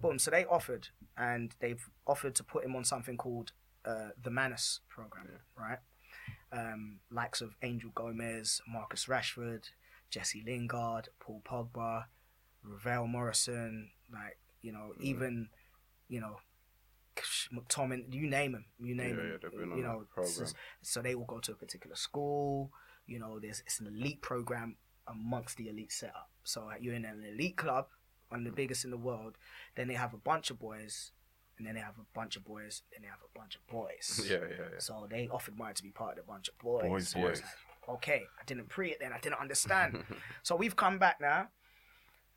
boom. 0.00 0.18
So 0.18 0.30
they 0.30 0.44
offered, 0.46 0.88
and 1.16 1.54
they've 1.60 1.88
offered 2.06 2.34
to 2.36 2.44
put 2.44 2.64
him 2.64 2.74
on 2.76 2.84
something 2.84 3.16
called 3.16 3.52
uh, 3.84 4.10
the 4.20 4.30
Manus 4.30 4.80
program, 4.88 5.40
right? 5.56 5.78
Um, 6.52 6.98
likes 7.10 7.40
of 7.40 7.54
Angel 7.62 7.90
Gomes, 7.94 8.60
Marcus 8.66 9.06
Rashford, 9.06 9.70
Jesse 10.10 10.42
Lingard, 10.44 11.08
Paul 11.20 11.42
Pogba, 11.44 12.06
Ravel 12.64 13.06
Morrison, 13.06 13.90
like 14.12 14.36
you 14.62 14.72
know, 14.72 14.92
Mm. 14.98 15.02
even 15.02 15.48
you 16.08 16.20
know, 16.20 16.40
McTominay, 17.52 18.12
you 18.12 18.26
name 18.28 18.54
him, 18.54 18.64
you 18.80 18.94
name 18.94 19.16
Yeah, 19.16 19.22
him, 19.22 19.30
yeah, 19.32 19.36
they've 19.42 19.58
been 19.60 19.72
on 19.72 19.76
you 19.78 19.84
know, 19.84 20.04
program. 20.12 20.46
so 20.82 21.02
they 21.02 21.14
will 21.14 21.24
go 21.24 21.38
to 21.38 21.52
a 21.52 21.54
particular 21.54 21.96
school. 21.96 22.72
You 23.06 23.18
know, 23.18 23.38
there's 23.38 23.60
it's 23.66 23.80
an 23.80 23.86
elite 23.86 24.22
program 24.22 24.76
amongst 25.06 25.56
the 25.56 25.68
elite 25.68 25.92
setup. 25.92 26.30
So 26.44 26.68
you're 26.80 26.94
in 26.94 27.04
an 27.04 27.24
elite 27.24 27.56
club, 27.56 27.88
one 28.28 28.40
of 28.40 28.46
the 28.46 28.52
biggest 28.52 28.84
in 28.84 28.90
the 28.90 28.96
world. 28.96 29.36
Then 29.76 29.88
they 29.88 29.94
have 29.94 30.14
a 30.14 30.18
bunch 30.18 30.50
of 30.50 30.58
boys, 30.58 31.12
and 31.60 31.66
then 31.66 31.74
they 31.74 31.80
have 31.82 31.98
a 31.98 32.06
bunch 32.18 32.36
of 32.36 32.44
boys, 32.44 32.80
then 32.90 33.02
they 33.02 33.08
have 33.08 33.18
a 33.22 33.38
bunch 33.38 33.54
of 33.54 33.66
boys. 33.68 34.26
Yeah, 34.30 34.38
yeah, 34.48 34.56
yeah. 34.72 34.78
So 34.78 35.06
they 35.10 35.28
offered 35.28 35.58
mine 35.58 35.74
to 35.74 35.82
be 35.82 35.90
part 35.90 36.12
of 36.12 36.16
the 36.16 36.22
bunch 36.32 36.48
of 36.48 36.56
boys. 36.58 36.88
Boys, 36.88 37.08
So 37.10 37.20
boys. 37.20 37.42
like, 37.42 37.96
okay, 37.96 38.22
I 38.40 38.44
didn't 38.46 38.70
pre 38.70 38.90
it 38.90 38.96
then. 38.98 39.12
I 39.12 39.18
didn't 39.20 39.38
understand. 39.40 40.02
so 40.42 40.56
we've 40.56 40.74
come 40.74 40.98
back 40.98 41.20
now, 41.20 41.48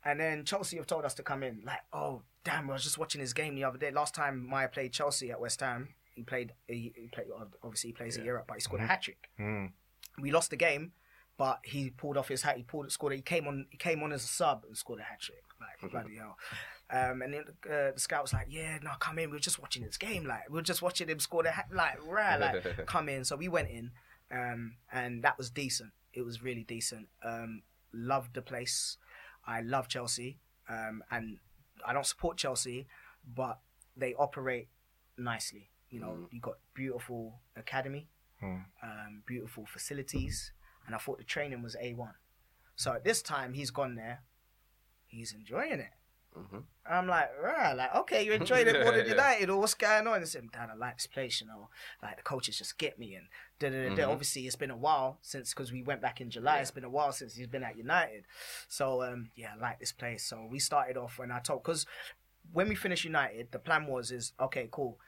and 0.04 0.20
then 0.20 0.44
Chelsea 0.44 0.76
have 0.76 0.86
told 0.86 1.06
us 1.06 1.14
to 1.14 1.22
come 1.22 1.42
in. 1.42 1.62
Like, 1.64 1.80
oh 1.94 2.20
damn, 2.44 2.68
I 2.68 2.74
was 2.74 2.82
just 2.84 2.98
watching 2.98 3.22
his 3.22 3.32
game 3.32 3.54
the 3.54 3.64
other 3.64 3.78
day. 3.78 3.90
Last 3.90 4.14
time 4.14 4.46
Miah 4.46 4.68
played 4.68 4.92
Chelsea 4.92 5.30
at 5.30 5.40
West 5.40 5.60
Ham, 5.60 5.88
he 6.14 6.22
played. 6.22 6.52
He, 6.68 6.92
he 6.94 7.08
played. 7.08 7.28
Obviously, 7.62 7.88
he 7.90 7.94
plays 7.94 8.16
a 8.16 8.20
Yeah. 8.20 8.24
year 8.24 8.38
up, 8.38 8.46
but 8.46 8.54
he 8.54 8.60
scored 8.60 8.82
a 8.82 8.86
hat 8.86 9.00
trick. 9.02 9.28
Mm. 9.40 9.72
We 10.20 10.30
lost 10.30 10.50
the 10.50 10.56
game, 10.56 10.92
but 11.38 11.60
he 11.64 11.90
pulled 11.90 12.16
off 12.18 12.28
his 12.28 12.42
hat. 12.42 12.56
He 12.58 12.62
pulled 12.62 12.92
scored. 12.92 13.14
He 13.14 13.22
came 13.22 13.46
on. 13.48 13.66
He 13.70 13.78
came 13.78 14.02
on 14.02 14.12
as 14.12 14.22
a 14.24 14.28
sub 14.28 14.64
and 14.66 14.76
scored 14.76 15.00
a 15.00 15.04
hat 15.04 15.20
trick. 15.20 15.38
Like 15.82 15.90
bloody 15.90 16.16
hell. 16.16 16.36
Um, 16.90 17.22
and 17.22 17.32
then 17.34 17.44
uh, 17.66 17.92
the 17.92 18.00
scout 18.00 18.22
was 18.22 18.32
like, 18.32 18.46
"Yeah, 18.50 18.78
no, 18.82 18.90
come 19.00 19.18
in. 19.18 19.30
We 19.30 19.36
were 19.36 19.40
just 19.40 19.58
watching 19.58 19.82
this 19.82 19.96
game. 19.96 20.24
Like 20.26 20.48
we 20.50 20.56
were 20.56 20.62
just 20.62 20.82
watching 20.82 21.08
him 21.08 21.18
score 21.18 21.42
the 21.42 21.50
hat. 21.50 21.66
Like 21.72 21.98
right, 22.06 22.36
like 22.38 22.86
come 22.86 23.08
in." 23.08 23.24
So 23.24 23.36
we 23.36 23.48
went 23.48 23.68
in, 23.70 23.90
um, 24.30 24.76
and 24.92 25.22
that 25.24 25.38
was 25.38 25.50
decent. 25.50 25.92
It 26.12 26.22
was 26.22 26.42
really 26.42 26.62
decent. 26.62 27.08
Um, 27.24 27.62
loved 27.92 28.34
the 28.34 28.42
place. 28.42 28.98
I 29.46 29.60
love 29.62 29.88
Chelsea, 29.88 30.38
um, 30.68 31.02
and 31.10 31.38
I 31.86 31.92
don't 31.92 32.06
support 32.06 32.36
Chelsea, 32.36 32.86
but 33.34 33.60
they 33.96 34.14
operate 34.14 34.68
nicely. 35.16 35.70
You 35.90 36.00
know, 36.00 36.08
Mm. 36.08 36.28
you 36.32 36.40
got 36.40 36.56
beautiful 36.74 37.40
academy, 37.56 38.08
Mm. 38.42 38.64
um, 38.82 39.22
beautiful 39.26 39.64
facilities, 39.66 40.52
and 40.86 40.94
I 40.94 40.98
thought 40.98 41.18
the 41.18 41.24
training 41.24 41.62
was 41.62 41.76
a 41.80 41.94
one. 41.94 42.14
So 42.76 42.92
at 42.92 43.04
this 43.04 43.22
time, 43.22 43.54
he's 43.54 43.70
gone 43.70 43.94
there. 43.94 44.22
He's 45.06 45.32
enjoying 45.32 45.78
it. 45.80 45.90
Mhm. 46.36 46.64
I'm 46.86 47.06
like, 47.06 47.30
right, 47.42 47.72
like, 47.72 47.94
okay, 47.94 48.24
you're 48.24 48.34
enjoying 48.34 48.66
it 48.66 48.82
more 48.82 48.92
than. 48.92 49.06
United, 49.06 49.48
or 49.50 49.58
what's 49.60 49.74
going 49.74 50.06
on? 50.06 50.14
And 50.14 50.22
I 50.22 50.26
said, 50.26 50.50
Dad, 50.52 50.68
I 50.72 50.74
like 50.76 50.98
this 50.98 51.06
place, 51.06 51.40
you 51.40 51.46
know, 51.46 51.68
like 52.02 52.16
the 52.16 52.22
coaches 52.22 52.58
just 52.58 52.76
get 52.76 52.98
me. 52.98 53.14
And 53.14 53.26
da, 53.58 53.70
da, 53.70 53.94
da. 53.94 54.02
Mhm. 54.02 54.08
obviously, 54.12 54.46
it's 54.46 54.56
been 54.56 54.70
a 54.70 54.76
while 54.76 55.18
since, 55.22 55.54
because 55.54 55.72
we 55.72 55.82
went 55.82 56.02
back 56.02 56.20
in 56.20 56.30
July, 56.30 56.56
Yeah. 56.56 56.62
it's 56.62 56.70
been 56.72 56.84
a 56.84 56.90
while 56.90 57.12
since 57.12 57.34
he's 57.36 57.46
been 57.46 57.62
at 57.62 57.76
United. 57.76 58.24
So, 58.68 59.02
um, 59.02 59.30
yeah, 59.36 59.52
I 59.54 59.60
like 59.60 59.78
this 59.80 59.92
place. 59.92 60.24
So 60.24 60.46
we 60.50 60.58
started 60.58 60.96
off 60.96 61.18
when 61.18 61.30
I 61.30 61.38
told, 61.38 61.62
because 61.62 61.86
when 62.52 62.68
we 62.68 62.74
finished 62.74 63.04
United, 63.04 63.52
the 63.52 63.58
plan 63.58 63.86
was, 63.86 64.10
is, 64.10 64.32
okay, 64.40 64.68
cool. 64.70 64.98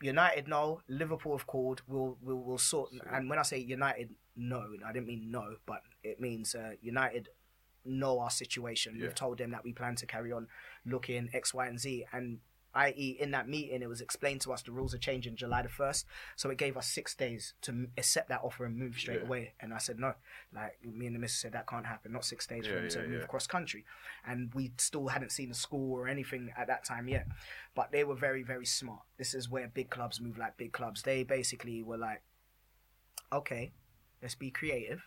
United, 0.00 0.48
no. 0.48 0.80
Liverpool 0.88 1.36
have 1.36 1.46
called. 1.46 1.82
We'll, 1.86 2.18
we'll, 2.20 2.38
we'll 2.42 2.58
sort. 2.58 2.90
And 3.12 3.30
when 3.30 3.38
I 3.38 3.42
say 3.42 3.58
United, 3.58 4.10
no, 4.34 4.66
I 4.84 4.92
didn't 4.92 5.06
mean 5.06 5.30
no, 5.30 5.56
but 5.66 5.82
it 6.02 6.18
means 6.20 6.54
uh, 6.56 6.72
United 6.80 7.28
know 7.84 8.18
our 8.20 8.30
situation. 8.30 8.96
Yeah. 8.96 9.02
We've 9.06 9.14
told 9.14 9.38
them 9.38 9.50
that 9.52 9.64
we 9.64 9.72
plan 9.72 9.96
to 9.96 10.06
carry 10.06 10.32
on 10.32 10.48
looking 10.86 11.28
X, 11.32 11.52
Y, 11.54 11.66
and 11.66 11.78
Z. 11.78 12.04
And 12.12 12.38
i.e., 12.74 13.18
in 13.20 13.32
that 13.32 13.46
meeting, 13.48 13.82
it 13.82 13.88
was 13.88 14.00
explained 14.00 14.40
to 14.40 14.50
us 14.50 14.62
the 14.62 14.72
rules 14.72 14.94
are 14.94 14.98
changing 14.98 15.36
July 15.36 15.60
the 15.60 15.68
1st. 15.68 16.04
So 16.36 16.48
it 16.48 16.56
gave 16.56 16.76
us 16.78 16.86
six 16.86 17.14
days 17.14 17.52
to 17.62 17.88
accept 17.98 18.30
that 18.30 18.40
offer 18.42 18.64
and 18.64 18.76
move 18.78 18.96
straight 18.96 19.18
Yeah. 19.20 19.26
away. 19.26 19.52
And 19.60 19.74
I 19.74 19.78
said, 19.78 19.98
no. 19.98 20.14
Like, 20.54 20.78
me 20.82 21.06
and 21.06 21.14
the 21.14 21.20
missus 21.20 21.38
said, 21.38 21.52
that 21.52 21.66
can't 21.66 21.84
happen. 21.84 22.12
Not 22.12 22.24
six 22.24 22.46
days 22.46 22.66
for 22.66 22.80
Yeah, 22.82 22.88
to 22.88 22.98
yeah, 23.00 23.06
move 23.08 23.24
across 23.24 23.46
country. 23.46 23.84
And 24.26 24.54
we 24.54 24.72
still 24.78 25.08
hadn't 25.08 25.32
seen 25.32 25.50
a 25.50 25.54
school 25.54 25.92
or 25.92 26.08
anything 26.08 26.50
at 26.56 26.66
that 26.68 26.84
time 26.84 27.08
yet. 27.08 27.26
But 27.74 27.92
they 27.92 28.04
were 28.04 28.14
very, 28.14 28.42
very 28.42 28.64
smart. 28.66 29.02
This 29.18 29.34
is 29.34 29.50
where 29.50 29.68
big 29.68 29.90
clubs 29.90 30.18
move 30.20 30.38
like 30.38 30.56
big 30.56 30.72
clubs. 30.72 31.02
They 31.02 31.24
basically 31.24 31.82
were 31.82 31.98
like, 31.98 32.22
okay, 33.30 33.72
let's 34.22 34.34
be 34.34 34.50
creative. 34.50 35.02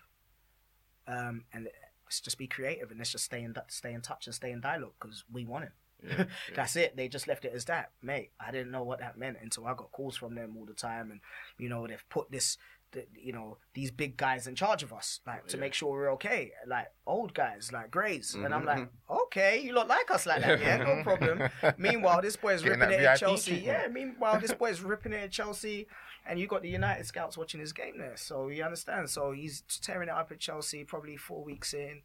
Um, 1.07 1.45
and 1.53 1.67
let's 2.05 2.19
just 2.21 2.37
be 2.37 2.47
creative 2.47 2.89
and 2.91 2.97
let's 2.99 3.11
just 3.11 3.25
stay 3.25 3.41
in 3.43 3.55
stay 3.67 3.93
in 3.93 4.01
touch 4.01 4.25
and 4.27 4.35
stay 4.35 4.51
in 4.51 4.61
dialogue 4.61 4.93
because 4.99 5.23
we 5.31 5.45
want 5.45 5.65
him. 5.65 5.71
Yeah, 6.03 6.15
yeah. 6.19 6.25
That's 6.55 6.75
it. 6.75 6.95
They 6.95 7.07
just 7.07 7.27
left 7.27 7.45
it 7.45 7.53
as 7.55 7.65
that, 7.65 7.91
mate. 8.01 8.31
I 8.39 8.51
didn't 8.51 8.71
know 8.71 8.83
what 8.83 8.99
that 8.99 9.17
meant 9.17 9.37
until 9.41 9.65
I 9.65 9.73
got 9.73 9.91
calls 9.91 10.17
from 10.17 10.35
them 10.35 10.55
all 10.57 10.65
the 10.65 10.73
time, 10.73 11.09
and 11.11 11.19
you 11.57 11.69
know 11.69 11.87
they've 11.87 12.03
put 12.09 12.29
this, 12.31 12.57
the, 12.91 13.05
you 13.19 13.31
know, 13.33 13.57
these 13.73 13.91
big 13.91 14.15
guys 14.17 14.45
in 14.45 14.55
charge 14.55 14.83
of 14.83 14.91
us, 14.93 15.21
like 15.25 15.47
to 15.47 15.57
Yeah. 15.57 15.61
make 15.61 15.73
sure 15.73 15.91
we're 15.91 16.11
okay, 16.13 16.51
like 16.67 16.87
old 17.07 17.33
guys, 17.33 17.71
like 17.71 17.89
Grays, 17.91 18.35
and 18.35 18.53
I'm 18.53 18.65
like, 18.65 18.87
okay, 19.09 19.61
you 19.61 19.73
look 19.73 19.87
like 19.87 20.11
us 20.11 20.25
like 20.25 20.41
that, 20.41 20.59
yeah, 20.59 20.77
no 20.77 21.01
problem. 21.03 21.49
Meanwhile, 21.77 22.21
this 22.21 22.35
boy's 22.35 22.61
Getting 22.61 22.79
ripping 22.81 22.99
it 22.99 23.03
at 23.05 23.17
Chelsea, 23.19 23.55
yeah. 23.55 23.87
Meanwhile, 23.87 24.39
this 24.41 24.53
boy's 24.53 24.81
ripping 24.81 25.13
it 25.13 25.23
at 25.23 25.31
Chelsea, 25.31 25.87
and 26.25 26.39
you 26.39 26.47
got 26.47 26.61
the 26.61 26.69
United 26.69 27.05
scouts 27.05 27.37
watching 27.37 27.59
his 27.59 27.73
game 27.73 27.97
there, 27.97 28.17
so 28.17 28.47
you 28.47 28.63
understand. 28.63 29.09
So 29.09 29.31
he's 29.31 29.63
tearing 29.81 30.09
it 30.09 30.13
up 30.15 30.31
at 30.31 30.39
Chelsea, 30.39 30.83
probably 30.83 31.17
four 31.17 31.43
weeks 31.43 31.73
in 31.73 32.01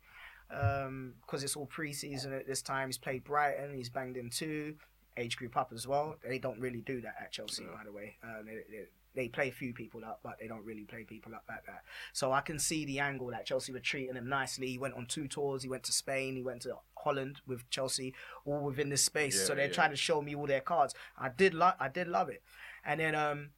because 0.51 1.45
it's 1.45 1.57
all 1.57 1.67
pre-season 1.67 2.33
at 2.33 2.47
this 2.47 2.63
time. 2.63 2.89
He's 2.89 2.99
played 2.99 3.25
Brighton. 3.25 3.75
He's 3.75 3.89
banged 3.89 4.17
in 4.17 4.31
two 4.31 4.75
age 5.17 5.37
group 5.37 5.57
up 5.57 5.73
as 5.73 5.87
well. 5.87 6.17
They 6.27 6.39
don't 6.39 6.59
really 6.59 6.81
do 6.81 7.01
that 7.03 7.15
at 7.21 7.33
Chelsea, 7.33 7.65
Yeah. 7.65 7.77
by 7.77 7.85
the 7.85 7.93
way. 7.93 8.17
Uh, 8.23 8.43
they, 8.45 8.55
they, 8.71 8.85
they 9.15 9.29
play 9.29 9.49
a 9.49 9.53
few 9.53 9.73
people 9.73 10.05
up, 10.05 10.21
but 10.23 10.39
they 10.41 10.47
don't 10.47 10.65
really 10.65 10.85
play 10.85 11.05
people 11.05 11.35
up 11.35 11.45
like 11.49 11.67
that. 11.67 11.83
So 12.13 12.33
I 12.33 12.41
can 12.41 12.59
see 12.59 12.85
the 12.85 13.01
angle 13.01 13.29
that 13.29 13.45
Chelsea 13.45 13.73
were 13.73 13.81
treating 13.81 14.15
him 14.17 14.29
nicely. 14.29 14.69
He 14.69 14.79
went 14.79 14.95
on 14.95 15.07
two 15.07 15.29
tours. 15.29 15.63
He 15.63 15.69
went 15.69 15.83
to 15.85 15.93
Spain. 15.93 16.37
He 16.37 16.43
went 16.43 16.63
to 16.63 16.77
Holland 16.97 17.41
with 17.47 17.69
Chelsea, 17.71 18.15
all 18.45 18.61
within 18.61 18.89
this 18.89 19.05
space. 19.05 19.39
Yeah, 19.39 19.47
so 19.47 19.55
they're 19.55 19.67
yeah. 19.67 19.73
trying 19.73 19.91
to 19.91 19.97
show 19.97 20.23
me 20.23 20.35
all 20.35 20.47
their 20.47 20.61
cards. 20.61 20.95
I 21.19 21.29
did 21.29 21.55
like, 21.55 21.75
I 21.81 21.89
did 21.89 22.09
love 22.09 22.29
it. 22.29 22.43
And 22.85 23.01
then 23.01 23.15
um, 23.15 23.51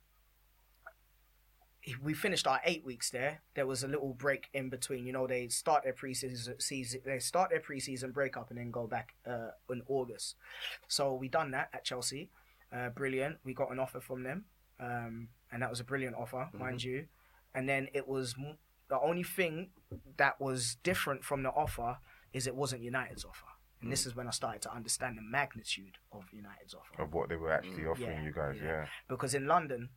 we 2.03 2.15
finished 2.15 2.47
our 2.47 2.61
eight 2.65 2.85
weeks 2.85 3.11
there. 3.11 3.43
There 3.55 3.67
was 3.67 3.83
a 3.83 3.89
little 3.89 4.15
break 4.15 4.49
in 4.55 4.69
between. 4.69 5.07
You 5.07 5.13
know, 5.13 5.27
they 5.27 5.49
start 5.49 5.83
their 5.85 5.93
preseason 5.93 6.61
season. 6.63 7.01
They 7.05 7.19
start 7.19 7.51
their 7.51 7.61
preseason 7.61 8.13
break 8.13 8.37
up 8.37 8.51
and 8.51 8.59
then 8.59 8.71
go 8.71 8.87
back 8.87 9.15
uh, 9.27 9.51
in 9.71 9.83
August. 9.89 10.37
So 10.89 11.15
we 11.15 11.29
done 11.29 11.51
that 11.53 11.71
at 11.73 11.85
Chelsea. 11.85 12.31
Uh, 12.73 12.89
brilliant. 12.91 13.39
We 13.45 13.53
got 13.53 13.71
an 13.71 13.79
offer 13.79 14.01
from 14.01 14.23
them, 14.23 14.45
um, 14.81 15.29
and 15.51 15.63
that 15.63 15.69
was 15.71 15.81
a 15.81 15.85
brilliant 15.85 16.17
offer, 16.17 16.49
mind 16.53 16.83
you. 16.83 17.07
And 17.55 17.69
then 17.69 17.89
it 17.93 18.09
was 18.09 18.35
the 18.89 18.99
only 19.01 19.25
thing 19.25 19.71
that 20.17 20.41
was 20.41 20.77
different 20.83 21.25
from 21.25 21.43
the 21.43 21.51
offer 21.51 21.99
is 22.33 22.47
it 22.47 22.55
wasn't 22.55 22.83
United's 22.83 23.25
offer. 23.25 23.47
And 23.83 23.91
this 23.91 24.07
is 24.07 24.15
when 24.15 24.29
I 24.29 24.31
started 24.31 24.63
to 24.63 24.73
understand 24.73 25.19
the 25.19 25.23
magnitude 25.23 25.99
of 26.13 26.23
United's 26.33 26.73
offer 26.73 27.03
Of 27.03 27.13
what 27.13 27.29
they 27.29 27.35
were 27.37 27.53
actually 27.53 27.85
offering 27.85 28.19
Yeah, 28.19 28.23
you 28.25 28.33
guys, 28.33 28.57
yeah. 28.57 28.65
yeah. 28.69 28.87
because 29.09 29.35
in 29.35 29.47
London 29.47 29.89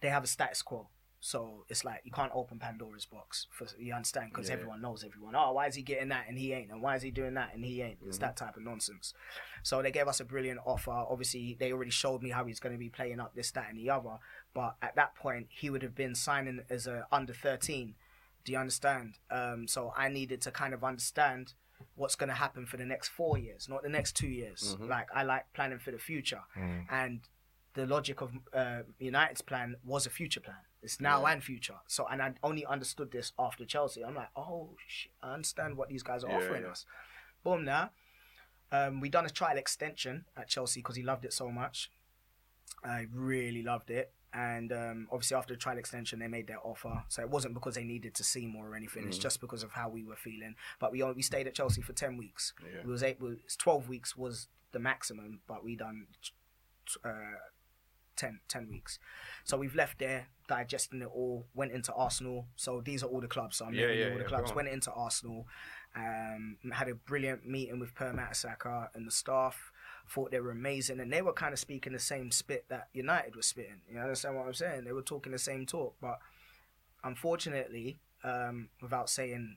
they 0.00 0.08
have 0.08 0.24
a 0.24 0.26
status 0.26 0.62
quo. 0.62 0.88
So 1.20 1.64
it's 1.68 1.84
like 1.84 2.02
you 2.04 2.12
can't 2.12 2.30
open 2.34 2.58
Pandora's 2.58 3.06
box 3.06 3.48
for 3.50 3.66
you 3.78 3.92
understand 3.94 4.30
because 4.30 4.48
Yeah. 4.48 4.54
everyone 4.54 4.80
knows 4.80 5.02
everyone. 5.02 5.34
Oh, 5.34 5.52
why 5.52 5.66
is 5.66 5.74
he 5.74 5.82
getting 5.82 6.08
that 6.10 6.28
and 6.28 6.38
he 6.38 6.52
ain't? 6.52 6.70
And 6.70 6.80
why 6.80 6.94
is 6.94 7.02
he 7.02 7.10
doing 7.10 7.34
that 7.34 7.54
and 7.54 7.64
he 7.64 7.82
ain't? 7.82 7.98
It's 8.06 8.18
mm-hmm. 8.18 8.26
that 8.26 8.36
type 8.36 8.56
of 8.56 8.62
nonsense. 8.62 9.12
So 9.62 9.82
they 9.82 9.90
gave 9.90 10.06
us 10.06 10.20
a 10.20 10.24
brilliant 10.24 10.60
offer. 10.64 10.92
Obviously, 10.92 11.56
they 11.58 11.72
already 11.72 11.90
showed 11.90 12.22
me 12.22 12.30
how 12.30 12.44
he's 12.44 12.60
going 12.60 12.74
to 12.74 12.78
be 12.78 12.90
playing 12.90 13.18
up 13.18 13.34
this, 13.34 13.50
that, 13.52 13.70
and 13.70 13.78
the 13.78 13.90
other. 13.90 14.18
But 14.54 14.76
at 14.80 14.94
that 14.96 15.16
point, 15.16 15.48
he 15.50 15.68
would 15.68 15.82
have 15.82 15.94
been 15.94 16.14
signing 16.14 16.60
as 16.70 16.86
a 16.86 17.08
under 17.10 17.32
thirteen. 17.32 17.94
Do 18.44 18.52
you 18.52 18.58
understand? 18.58 19.18
Um, 19.28 19.66
so 19.66 19.92
I 19.96 20.08
needed 20.08 20.40
to 20.42 20.52
kind 20.52 20.74
of 20.74 20.84
understand 20.84 21.54
what's 21.96 22.14
going 22.14 22.28
to 22.28 22.34
happen 22.36 22.66
for 22.66 22.76
the 22.76 22.86
next 22.86 23.08
four 23.08 23.36
years, 23.36 23.68
not 23.68 23.82
the 23.82 23.88
next 23.88 24.14
two 24.14 24.28
years. 24.28 24.76
Mm-hmm. 24.76 24.88
Like 24.88 25.08
I 25.12 25.24
like 25.24 25.52
planning 25.54 25.80
for 25.80 25.90
the 25.90 25.98
future, 25.98 26.42
mm. 26.56 26.84
and 26.88 27.20
the 27.76 27.86
logic 27.86 28.20
of 28.22 28.30
uh, 28.52 28.80
United's 28.98 29.42
plan 29.42 29.76
was 29.84 30.06
a 30.06 30.10
future 30.10 30.40
plan. 30.40 30.56
It's 30.82 31.00
now 31.00 31.26
and 31.26 31.42
future. 31.42 31.76
So, 31.86 32.06
and 32.10 32.22
I 32.22 32.32
only 32.42 32.64
understood 32.64 33.10
this 33.12 33.32
after 33.38 33.64
Chelsea. 33.64 34.04
I'm 34.04 34.14
like, 34.14 34.30
oh, 34.36 34.70
shit, 34.86 35.12
I 35.22 35.34
understand 35.34 35.76
what 35.76 35.88
these 35.88 36.02
guys 36.02 36.24
are 36.24 36.30
Yeah, 36.30 36.36
offering 36.38 36.62
yeah. 36.62 36.70
us. 36.70 36.86
Boom, 37.44 37.64
now. 37.64 37.90
Um, 38.72 39.00
we 39.00 39.08
done 39.08 39.26
a 39.26 39.30
trial 39.30 39.58
extension 39.58 40.24
at 40.36 40.48
Chelsea 40.48 40.80
because 40.80 40.96
he 40.96 41.02
loved 41.02 41.24
it 41.24 41.32
so 41.32 41.50
much. 41.50 41.90
I 42.84 43.06
really 43.12 43.62
loved 43.62 43.90
it. 43.90 44.12
And 44.32 44.72
um, 44.72 45.08
obviously, 45.10 45.36
after 45.36 45.54
the 45.54 45.58
trial 45.58 45.78
extension, 45.78 46.18
they 46.18 46.28
made 46.28 46.46
their 46.46 46.60
offer. 46.62 47.04
So 47.08 47.22
it 47.22 47.30
wasn't 47.30 47.54
because 47.54 47.74
they 47.74 47.84
needed 47.84 48.14
to 48.16 48.24
see 48.24 48.46
more 48.46 48.68
or 48.68 48.74
anything. 48.74 49.04
Mm. 49.04 49.08
It's 49.08 49.18
just 49.18 49.40
because 49.40 49.62
of 49.62 49.72
how 49.72 49.88
we 49.88 50.04
were 50.04 50.16
feeling. 50.16 50.54
But 50.78 50.92
we 50.92 51.02
only, 51.02 51.14
we 51.16 51.22
stayed 51.22 51.46
at 51.46 51.54
Chelsea 51.54 51.80
for 51.82 51.92
ten 51.94 52.16
weeks. 52.16 52.52
Yeah. 52.62 52.80
It 52.80 52.86
was 52.86 53.02
eight. 53.02 53.18
It 53.22 53.38
twelve 53.58 53.88
weeks 53.88 54.16
was 54.16 54.48
the 54.72 54.78
maximum, 54.78 55.40
but 55.46 55.64
we 55.64 55.74
done 55.76 56.06
uh, 57.04 57.38
10, 58.16 58.40
10 58.48 58.68
weeks. 58.68 58.98
So 59.44 59.56
we've 59.56 59.74
left 59.74 59.98
there, 59.98 60.28
digesting 60.48 61.02
it 61.02 61.10
all, 61.12 61.46
went 61.54 61.72
into 61.72 61.92
Arsenal. 61.92 62.46
So 62.56 62.80
these 62.84 63.02
are 63.02 63.06
all 63.06 63.20
the 63.20 63.28
clubs. 63.28 63.56
So 63.56 63.66
I'm 63.66 63.74
Yeah, 63.74 63.86
naming 63.88 63.98
yeah, 64.00 64.06
all 64.06 64.12
the 64.18 64.20
yeah, 64.20 64.28
clubs. 64.28 64.52
Went 64.54 64.68
into 64.68 64.90
Arsenal, 64.92 65.46
um, 65.94 66.56
had 66.72 66.88
a 66.88 66.94
brilliant 66.94 67.46
meeting 67.46 67.78
with 67.78 67.94
Per 67.94 68.12
Mertesacker 68.12 68.88
and 68.94 69.06
the 69.06 69.10
staff. 69.10 69.72
Thought 70.08 70.30
they 70.30 70.40
were 70.40 70.52
amazing, 70.52 71.00
and 71.00 71.12
they 71.12 71.20
were 71.22 71.32
kind 71.32 71.52
of 71.52 71.58
speaking 71.58 71.92
the 71.92 71.98
same 71.98 72.30
spit 72.30 72.66
that 72.68 72.88
United 72.92 73.34
was 73.34 73.46
spitting. 73.46 73.80
You 73.92 73.98
understand 73.98 74.36
what 74.36 74.46
I'm 74.46 74.54
saying? 74.54 74.84
They 74.84 74.92
were 74.92 75.02
talking 75.02 75.32
the 75.32 75.38
same 75.38 75.66
talk, 75.66 75.96
but 76.00 76.20
unfortunately, 77.02 77.98
um, 78.24 78.68
without 78.80 79.08
saying, 79.10 79.56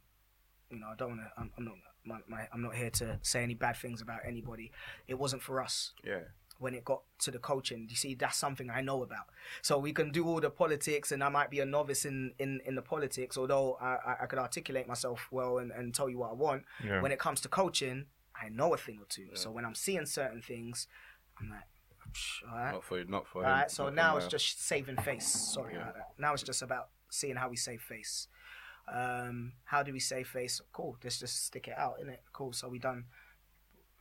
you 0.69 0.79
know, 0.79 0.87
I 0.91 0.95
don't 0.95 1.09
want 1.09 1.21
to. 1.21 1.31
I'm, 1.37 1.51
I'm 1.57 1.65
not. 1.65 1.75
My, 2.05 2.17
my, 2.27 2.47
I'm 2.53 2.61
not 2.61 2.75
here 2.75 2.89
to 2.91 3.19
say 3.21 3.43
any 3.43 3.53
bad 3.53 3.75
things 3.75 4.01
about 4.01 4.21
anybody. 4.25 4.71
It 5.07 5.19
wasn't 5.19 5.41
for 5.43 5.61
us 5.61 5.91
Yeah. 6.03 6.21
When 6.59 6.75
it 6.75 6.85
got 6.85 7.01
to 7.19 7.31
the 7.31 7.39
coaching. 7.39 7.87
You 7.89 7.95
see, 7.95 8.13
that's 8.13 8.37
something 8.37 8.69
I 8.69 8.81
know 8.81 9.01
about. 9.01 9.25
So 9.61 9.77
we 9.79 9.91
can 9.93 10.11
do 10.11 10.25
all 10.27 10.39
the 10.39 10.49
politics, 10.49 11.11
and 11.11 11.23
I 11.23 11.29
might 11.29 11.49
be 11.49 11.59
a 11.61 11.65
novice 11.65 12.05
in, 12.05 12.33
in, 12.37 12.61
in 12.65 12.75
the 12.75 12.81
politics, 12.81 13.37
although 13.37 13.77
I, 13.81 14.17
I, 14.21 14.25
could 14.25 14.39
articulate 14.39 14.87
myself 14.87 15.27
well 15.31 15.57
and, 15.59 15.71
and 15.71 15.95
tell 15.95 16.09
you 16.09 16.19
what 16.19 16.31
I 16.31 16.33
want. 16.33 16.63
Yeah. 16.83 17.01
When 17.01 17.11
it 17.11 17.19
comes 17.19 17.41
to 17.41 17.47
coaching, 17.47 18.05
I 18.39 18.49
know 18.49 18.73
a 18.73 18.77
thing 18.77 18.99
or 19.01 19.05
two. 19.07 19.29
So 19.33 19.49
when 19.51 19.65
I'm 19.65 19.75
seeing 19.75 20.05
certain 20.05 20.41
things, 20.41 20.87
I'm 21.39 21.49
like, 21.49 21.67
"Psh, 22.11 22.51
all 22.51 22.57
right. 22.57 22.73
Not 22.73 22.83
for 22.83 22.99
you, 22.99 23.05
not 23.05 23.27
for 23.27 23.39
All 23.43 23.49
him. 23.49 23.57
right, 23.59 23.71
so 23.71 23.89
now 23.89 24.17
it's 24.17 24.27
just 24.27 24.65
saving 24.65 24.97
face. 24.97 25.27
Sorry 25.27 25.73
Yeah. 25.73 25.81
about 25.81 25.95
that. 25.95 26.09
Now 26.17 26.33
it's 26.33 26.43
just 26.43 26.61
about 26.61 26.89
seeing 27.09 27.37
how 27.37 27.49
we 27.49 27.55
save 27.55 27.81
face. 27.81 28.27
Um, 28.91 29.53
how 29.65 29.83
do 29.83 29.93
we 29.93 29.99
save 29.99 30.27
face? 30.27 30.59
Cool. 30.73 30.97
Let's 31.03 31.19
just 31.19 31.45
stick 31.45 31.67
it 31.67 31.77
out, 31.77 31.99
innit? 32.03 32.17
Cool. 32.33 32.53
So 32.53 32.67
we 32.67 32.79
done 32.79 33.05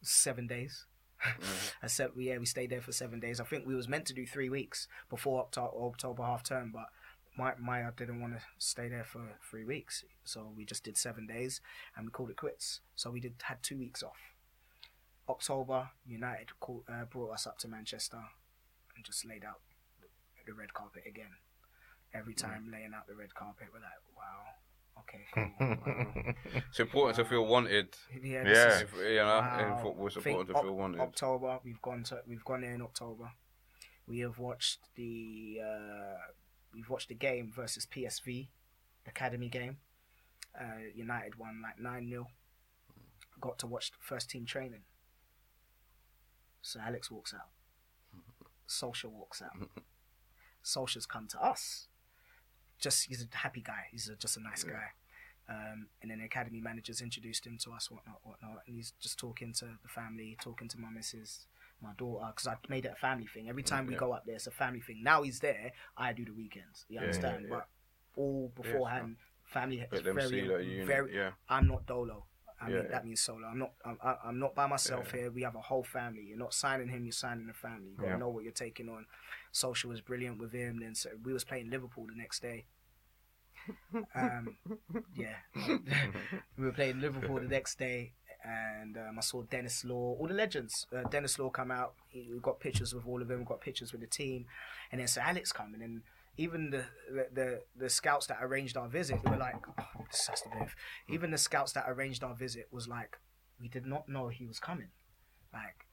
seven 0.03 0.47
days. 0.47 0.87
Mm-hmm. 1.25 1.85
I 1.85 1.87
said, 1.89 2.11
yeah, 2.17 2.39
we 2.39 2.47
stayed 2.47 2.71
there 2.71 2.81
for 2.81 2.93
seven 2.93 3.21
days. 3.21 3.41
I 3.41 3.45
think 3.45 3.67
we 3.67 3.75
was 3.75 3.89
meant 3.89 4.07
to 4.07 4.15
do 4.15 4.27
three 4.27 4.49
weeks 4.49 4.89
before 5.11 5.41
October, 5.41 5.73
October 5.77 6.23
half 6.23 6.43
term, 6.43 6.71
but 6.73 6.87
my 7.37 7.53
Miah 7.61 7.93
didn't 7.97 8.21
want 8.21 8.35
to 8.35 8.43
stay 8.59 8.89
there 8.89 9.05
for 9.05 9.23
three 9.49 9.65
weeks, 9.65 10.05
so 10.25 10.53
we 10.57 10.65
just 10.65 10.85
did 10.85 10.97
seven 10.97 11.27
days 11.27 11.61
and 11.97 12.07
we 12.07 12.11
called 12.11 12.31
it 12.31 12.37
quits. 12.37 12.81
So 12.97 13.11
we 13.11 13.21
did 13.21 13.35
had 13.43 13.63
two 13.63 13.79
weeks 13.79 14.03
off. 14.03 14.19
October, 15.29 15.91
United 16.07 16.59
called, 16.59 16.85
uh, 16.89 17.05
brought 17.05 17.33
us 17.33 17.47
up 17.47 17.59
to 17.59 17.69
Manchester 17.69 18.19
and 18.97 19.05
just 19.05 19.25
laid 19.25 19.45
out 19.45 19.61
the 20.47 20.55
red 20.55 20.73
carpet 20.73 21.03
again. 21.07 21.37
Every 22.15 22.35
time 22.35 22.71
laying 22.73 22.95
out 22.97 23.07
the 23.07 23.15
red 23.15 23.35
carpet, 23.35 23.69
we're 23.73 23.81
like, 23.81 24.03
wow, 24.17 24.55
okay, 25.01 25.25
cool. 25.35 25.51
wow. 25.61 26.35
It's 26.71 26.81
important 26.81 27.17
to 27.17 27.25
feel 27.25 27.47
wanted. 27.47 27.97
yeah, 28.23 28.43
Yeah. 28.43 28.45
this 28.45 28.77
is- 28.77 28.83
If, 28.83 28.95
you 28.97 29.17
know, 29.17 29.25
Wow. 29.41 29.59
in 29.79 29.83
football, 29.85 30.07
it's 30.07 30.17
I 30.17 30.21
think 30.21 30.35
important 30.41 30.49
to 30.49 30.55
Oc- 30.57 30.63
feel 30.65 30.75
wanted. 30.77 31.01
October, 31.01 31.61
we've 31.65 31.83
gone 31.83 32.03
to 32.05 32.23
we've 32.27 32.45
gone 32.45 32.61
there 32.63 32.75
in 32.75 32.83
October. 32.83 33.31
We 34.07 34.21
have 34.21 34.39
watched 34.39 34.81
the 34.95 35.61
uh, 35.63 36.33
we've 36.75 36.89
watched 36.89 37.09
the 37.09 37.15
game 37.15 37.53
versus 37.55 37.87
PSV, 37.87 38.49
academy 39.07 39.49
game. 39.49 39.79
Uh, 40.59 40.79
United 40.95 41.37
won 41.39 41.61
like 41.63 41.79
nine 41.79 42.09
0 42.09 42.27
Got 43.41 43.59
to 43.61 43.67
watch 43.67 43.91
the 43.91 43.99
first 44.01 44.29
team 44.31 44.47
training. 44.47 44.83
So 46.63 46.81
Alex 46.81 47.11
walks 47.11 47.33
out. 47.35 47.51
Solskjaer 48.69 49.11
walks 49.11 49.43
out. 49.43 49.53
Solskjaer's 50.65 51.07
come 51.07 51.29
to 51.29 51.41
us. 51.41 51.88
Just 52.79 53.07
he's 53.09 53.23
a 53.23 53.37
happy 53.37 53.61
guy. 53.61 53.87
He's 53.91 54.09
a, 54.09 54.17
just 54.17 54.37
a 54.37 54.41
nice 54.41 54.65
guy. 54.65 54.93
Um, 55.49 55.87
and 56.03 56.11
then 56.11 56.19
the 56.19 56.27
academy 56.27 56.61
managers 56.61 57.01
introduced 57.01 57.47
him 57.47 57.57
to 57.65 57.73
us, 57.73 57.91
whatnot, 57.91 58.21
whatnot. 58.23 58.63
And 58.67 58.77
he's 58.77 58.93
just 59.01 59.19
talking 59.19 59.53
to 59.55 59.65
the 59.83 59.89
family, 59.89 60.37
talking 60.43 60.69
to 60.69 60.79
my 60.79 60.91
missus, 60.91 61.47
my 61.83 61.93
daughter, 61.97 62.27
because 62.35 62.47
I 62.47 62.57
made 62.69 62.85
it 62.85 62.93
a 62.93 63.01
family 63.01 63.27
thing. 63.33 63.49
Every 63.49 63.63
time 63.63 63.87
we 63.87 63.95
go 63.95 64.13
up 64.13 64.27
there, 64.27 64.35
it's 64.35 64.47
a 64.47 64.51
family 64.51 64.81
thing. 64.81 65.01
Now 65.03 65.23
he's 65.23 65.41
there, 65.41 65.73
I 65.97 66.13
do 66.13 66.25
the 66.25 66.35
weekends. 66.35 66.85
You 66.89 67.01
understand? 67.01 67.47
yeah, 67.49 67.49
yeah. 67.49 67.57
But 67.57 67.69
all 68.21 68.53
beforehand, 68.55 69.17
family 69.45 69.87
Let 69.91 70.05
them 70.05 70.17
very, 70.17 70.29
see 70.29 70.47
that 70.49 70.65
you, 70.65 70.85
very. 70.85 71.15
yeah. 71.15 71.31
I'm 71.49 71.67
not 71.67 71.87
dolo. 71.87 72.25
I 72.61 72.71
Yeah, 72.71 72.77
mean, 72.83 72.91
that 72.91 73.05
means 73.07 73.21
solo. 73.21 73.47
I'm 73.47 73.59
not. 73.59 73.73
I'm, 73.85 73.99
I- 74.03 74.17
I'm 74.25 74.39
not 74.39 74.55
by 74.55 74.67
myself 74.67 75.11
Yeah. 75.15 75.21
here. 75.21 75.31
We 75.31 75.43
have 75.43 75.55
a 75.55 75.61
whole 75.61 75.85
family. 75.85 76.23
You're 76.23 76.39
not 76.39 76.55
signing 76.55 76.89
him. 76.89 77.05
You're 77.05 77.13
signing 77.13 77.49
a 77.49 77.55
family. 77.55 77.91
You 77.91 77.97
gotta 77.99 78.19
know 78.19 78.29
what 78.29 78.43
you're 78.45 78.53
taking 78.53 78.89
on. 78.89 79.07
Social 79.53 79.91
was 79.91 80.01
brilliant 80.01 80.39
with 80.39 80.53
him. 80.53 80.81
Then 80.81 80.95
so 80.95 81.11
we 81.25 81.33
was 81.33 81.45
playing 81.45 81.71
Liverpool 81.71 82.07
the 82.09 82.17
next 82.17 82.41
day. 82.43 82.67
Um, 84.15 84.57
yeah, 85.17 85.37
we 86.57 86.65
were 86.65 86.73
playing 86.73 87.01
Liverpool 87.01 87.37
the 87.37 87.49
next 87.49 87.79
day, 87.79 88.13
and 88.45 88.97
um, 88.97 89.19
I 89.19 89.21
saw 89.21 89.43
Denis 89.43 89.85
Law, 89.85 90.17
all 90.19 90.27
the 90.29 90.35
legends. 90.35 90.87
Uh, 90.95 91.03
Denis 91.09 91.39
Law 91.39 91.51
come 91.51 91.71
out. 91.71 91.95
He, 92.09 92.29
we 92.33 92.39
got 92.41 92.61
pictures 92.61 92.95
with 92.95 93.07
all 93.07 93.21
of 93.21 93.29
them. 93.29 93.41
We 93.41 93.45
got 93.45 93.61
pictures 93.61 93.93
with 93.93 94.01
the 94.01 94.07
team, 94.07 94.47
and 94.91 95.01
then 95.01 95.09
Sir 95.09 95.21
Alex 95.21 95.53
coming, 95.53 95.83
and 95.83 96.03
even 96.39 96.71
the, 96.71 96.85
the 97.13 97.27
the 97.35 97.61
the 97.77 97.89
scouts 97.91 98.27
that 98.29 98.39
arranged 98.41 98.77
our 98.77 98.89
visit 98.89 99.23
were 99.29 99.37
like, 99.37 99.57
oh, 99.79 100.05
this 100.11 100.27
has 100.29 100.41
to 100.43 100.49
be. 100.49 101.15
Even 101.15 101.31
the 101.31 101.39
scouts 101.39 101.73
that 101.73 101.85
arranged 101.89 102.25
our 102.25 102.35
visit 102.35 102.69
was 102.71 102.89
like, 102.89 103.19
we 103.61 103.69
did 103.69 103.85
not 103.85 104.09
know 104.09 104.29
he 104.29 104.47
was 104.47 104.59
coming. 104.61 104.89
Like, 105.53 105.85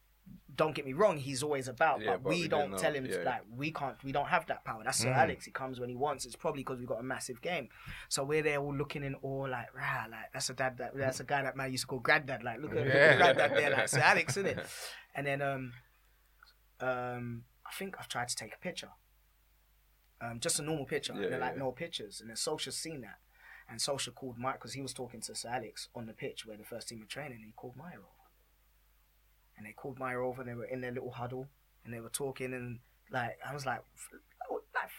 don't 0.56 0.74
get 0.76 0.86
me 0.86 0.94
wrong, 0.94 1.18
he's 1.18 1.44
always 1.44 1.68
about, 1.68 2.02
Yeah, 2.02 2.12
but, 2.14 2.24
but 2.24 2.30
we, 2.30 2.42
we 2.44 2.48
don't 2.48 2.78
tell 2.78 2.94
him 2.94 3.06
yeah. 3.06 3.18
like 3.26 3.42
we 3.56 3.72
can't, 3.72 3.96
we 4.04 4.12
don't 4.12 4.28
have 4.28 4.46
that 4.48 4.64
power. 4.66 4.82
That's 4.84 5.00
Sir 5.00 5.10
Mm. 5.10 5.18
Alex. 5.18 5.46
He 5.46 5.52
comes 5.52 5.80
when 5.80 5.90
he 5.90 5.96
wants. 5.96 6.26
It's 6.26 6.36
probably 6.36 6.62
because 6.62 6.80
we've 6.80 6.88
got 6.88 7.00
a 7.00 7.04
massive 7.04 7.42
game. 7.42 7.70
So 8.10 8.24
we're 8.24 8.42
there 8.42 8.58
all 8.60 8.74
looking 8.76 9.04
in 9.04 9.16
awe, 9.22 9.48
like, 9.50 9.74
rah, 9.76 10.06
like 10.10 10.32
that's 10.34 10.50
a 10.50 10.54
dad, 10.54 10.78
that, 10.78 10.96
that's 10.96 11.20
a 11.20 11.24
guy 11.26 11.42
that 11.44 11.56
man 11.58 11.72
used 11.72 11.84
to 11.84 11.88
call 11.88 12.00
granddad. 12.00 12.44
Like, 12.44 12.60
look 12.60 12.72
at, 12.72 12.78
look 12.78 12.88
Yeah. 12.88 12.94
at 12.94 13.18
granddad 13.18 13.52
there, 13.58 13.70
like 13.72 13.88
Sir 13.90 14.00
Alex, 14.02 14.38
isn't 14.38 14.46
it? 14.58 14.66
And 15.16 15.26
then 15.28 15.42
um, 15.42 15.74
um, 16.80 17.44
I 17.66 17.72
think 17.78 17.96
I've 18.00 18.08
tried 18.08 18.28
to 18.28 18.36
take 18.36 18.54
a 18.54 18.60
picture, 18.60 18.90
um, 20.32 20.40
just 20.40 20.60
a 20.60 20.64
normal 20.64 20.86
picture. 20.86 21.14
Yeah, 21.14 21.24
and 21.24 21.34
they're 21.34 21.40
like 21.40 21.54
yeah. 21.54 21.60
no 21.60 21.72
pictures, 21.72 22.22
and 22.22 22.30
then 22.30 22.38
Solskjaer's 22.38 22.76
seen 22.76 23.02
that, 23.02 23.20
and 23.70 23.80
Solskjaer 23.80 24.16
called 24.16 24.38
Mike 24.38 24.56
because 24.56 24.74
he 24.74 24.82
was 24.82 24.94
talking 24.94 25.22
to 25.22 25.36
Sir 25.36 25.50
Alex 25.50 25.90
on 25.96 26.06
the 26.06 26.14
pitch 26.14 26.46
where 26.46 26.58
the 26.58 26.64
first 26.64 26.90
team 26.90 27.00
were 27.00 27.06
training. 27.06 27.38
And 27.38 27.46
he 27.46 27.54
called 27.56 27.76
Miah 27.76 27.98
over, 27.98 28.30
and 29.58 29.66
they 29.66 29.72
called 29.72 30.00
Miah 30.00 30.20
over, 30.20 30.42
and 30.42 30.50
they 30.50 30.56
were 30.56 30.66
in 30.66 30.82
their 30.82 30.92
little 30.92 31.12
huddle, 31.12 31.48
and 31.84 31.94
they 31.94 32.00
were 32.00 32.10
talking, 32.10 32.54
and 32.54 32.80
like 33.12 33.38
I 33.48 33.54
was 33.54 33.66
like, 33.66 33.82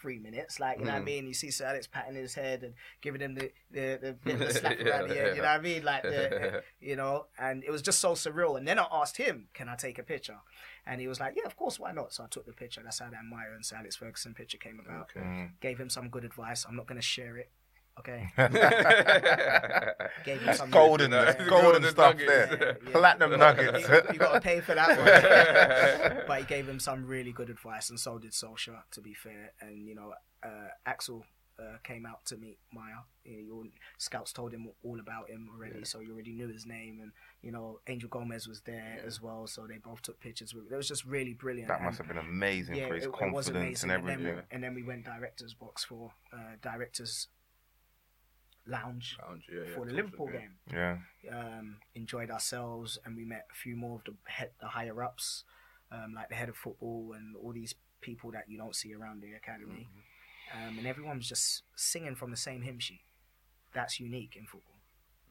three 0.01 0.19
minutes. 0.19 0.59
Like, 0.59 0.79
you 0.79 0.85
know 0.85 0.91
what 0.93 0.97
I 0.97 1.01
Mm. 1.01 1.05
mean? 1.05 1.27
You 1.27 1.33
see 1.33 1.51
Sir 1.51 1.65
Alex 1.65 1.87
patting 1.87 2.15
his 2.15 2.33
head 2.35 2.63
and 2.63 2.73
giving 3.01 3.21
him 3.21 3.35
the, 3.35 3.51
the, 3.71 3.99
the 4.01 4.13
bit 4.23 4.35
of 4.35 4.41
a 4.41 4.53
slap 4.53 4.77
Yeah, 4.79 4.85
around 4.87 5.09
the 5.09 5.15
head. 5.15 5.35
You 5.35 5.41
know 5.41 5.47
what 5.49 5.59
I 5.59 5.61
mean? 5.61 5.83
Like, 5.83 6.03
the, 6.03 6.63
you 6.79 6.95
know, 6.95 7.27
and 7.37 7.63
it 7.63 7.71
was 7.71 7.81
just 7.81 7.99
so 7.99 8.13
surreal. 8.13 8.57
And 8.57 8.67
then 8.67 8.79
I 8.79 8.87
asked 8.91 9.17
him, 9.17 9.47
can 9.53 9.69
I 9.69 9.75
take 9.75 9.99
a 9.99 10.03
picture? 10.03 10.37
And 10.85 11.01
he 11.01 11.07
was 11.07 11.19
like, 11.19 11.33
yeah, 11.35 11.45
of 11.45 11.55
course, 11.55 11.79
why 11.79 11.91
not? 11.91 12.13
So 12.13 12.23
I 12.23 12.27
took 12.27 12.45
the 12.45 12.53
picture. 12.53 12.81
That's 12.83 12.99
how 12.99 13.09
that 13.09 13.25
Miah 13.29 13.53
and 13.55 13.65
Sir 13.65 13.77
Alex 13.77 13.95
Ferguson 13.95 14.33
picture 14.33 14.57
came 14.57 14.79
about. 14.79 15.09
Okay. 15.15 15.19
Mm. 15.25 15.49
Gave 15.59 15.79
him 15.79 15.89
some 15.89 16.09
good 16.09 16.23
advice. 16.23 16.65
I'm 16.67 16.75
not 16.75 16.87
going 16.87 16.99
to 16.99 17.05
share 17.05 17.37
it. 17.37 17.51
Okay. 17.99 18.29
Gave 20.23 20.41
him 20.41 20.53
some 20.53 20.69
golden, 20.69 21.11
Yeah. 21.11 21.33
golden, 21.33 21.47
Golden 21.47 21.83
stuff 21.89 22.15
nuggets. 22.17 22.27
there. 22.29 22.77
Yeah. 22.83 22.91
Platinum 22.91 23.39
nuggets. 23.39 23.87
you, 23.89 23.95
you 24.13 24.19
got 24.19 24.33
to 24.33 24.41
pay 24.41 24.59
for 24.61 24.75
that 24.75 24.89
one. 24.97 26.23
but 26.27 26.39
he 26.39 26.45
gave 26.45 26.67
him 26.67 26.79
some 26.79 27.05
really 27.05 27.31
good 27.31 27.49
advice, 27.49 27.89
and 27.89 27.99
so 27.99 28.17
did 28.19 28.31
Solskjaer, 28.31 28.81
to 28.91 29.01
be 29.01 29.13
fair. 29.13 29.53
And 29.61 29.85
you 29.87 29.95
know, 29.95 30.13
uh, 30.43 30.67
Axel 30.85 31.25
uh, 31.59 31.77
came 31.83 32.05
out 32.05 32.23
to 32.25 32.37
meet 32.37 32.59
Miah. 32.71 33.01
You 33.25 33.37
know, 33.37 33.43
your 33.43 33.63
scouts 33.97 34.31
told 34.31 34.53
him 34.53 34.69
all 34.83 34.99
about 34.99 35.29
him 35.29 35.49
already, 35.53 35.79
Yeah. 35.79 35.85
so 35.85 35.99
you 35.99 36.13
already 36.13 36.33
knew 36.33 36.47
his 36.49 36.65
name. 36.67 36.99
And 37.01 37.11
you 37.41 37.51
know, 37.51 37.79
Angel 37.87 38.09
Gomes 38.09 38.47
was 38.47 38.61
there 38.61 39.01
as 39.05 39.21
well, 39.21 39.47
so 39.47 39.65
they 39.67 39.77
both 39.77 40.01
took 40.03 40.19
pictures. 40.19 40.53
With, 40.53 40.71
it 40.71 40.75
was 40.75 40.87
just 40.87 41.03
really 41.05 41.33
brilliant. 41.33 41.67
That 41.69 41.77
And, 41.77 41.85
must 41.85 41.97
have 41.97 42.07
been 42.07 42.17
amazing 42.19 42.75
yeah, 42.75 42.87
for 42.87 42.95
his 42.95 43.03
it, 43.05 43.07
it 43.07 43.11
was 43.11 43.19
confidence 43.47 43.83
amazing. 43.83 43.89
and 43.91 43.99
everything. 44.09 44.35
then, 44.35 44.43
and 44.51 44.63
then 44.63 44.75
we 44.75 44.83
went 44.83 45.05
directors 45.05 45.53
box 45.55 45.83
for 45.83 46.11
uh, 46.31 46.55
directors 46.61 47.27
lounge 48.67 49.17
Lounge, 49.21 49.45
yeah, 49.51 49.61
yeah, 49.67 49.75
for 49.75 49.85
the 49.85 49.93
Liverpool 49.93 50.27
of 50.27 50.33
game 50.33 50.51
Yeah. 50.71 50.97
um, 51.31 51.77
enjoyed 51.95 52.29
ourselves, 52.29 52.97
and 53.05 53.15
we 53.15 53.25
met 53.25 53.47
a 53.51 53.55
few 53.55 53.75
more 53.75 53.95
of 53.97 54.03
the 54.05 54.13
head, 54.25 54.51
the 54.59 54.67
higher 54.67 55.01
ups, 55.03 55.43
um, 55.91 56.13
like 56.13 56.29
the 56.29 56.35
head 56.35 56.49
of 56.49 56.55
football 56.55 57.13
and 57.15 57.35
all 57.35 57.53
these 57.53 57.75
people 58.01 58.31
that 58.31 58.45
you 58.47 58.57
don't 58.57 58.75
see 58.75 58.93
around 58.93 59.21
the 59.21 59.33
academy. 59.33 59.87
Mm-hmm. 59.89 60.67
Um, 60.67 60.77
and 60.77 60.87
everyone 60.87 61.17
was 61.17 61.27
just 61.27 61.63
singing 61.75 62.15
from 62.15 62.31
the 62.31 62.37
same 62.37 62.61
hymn 62.61 62.79
sheet. 62.79 63.01
That's 63.73 63.99
unique 63.99 64.35
in 64.37 64.45
football. 64.45 64.76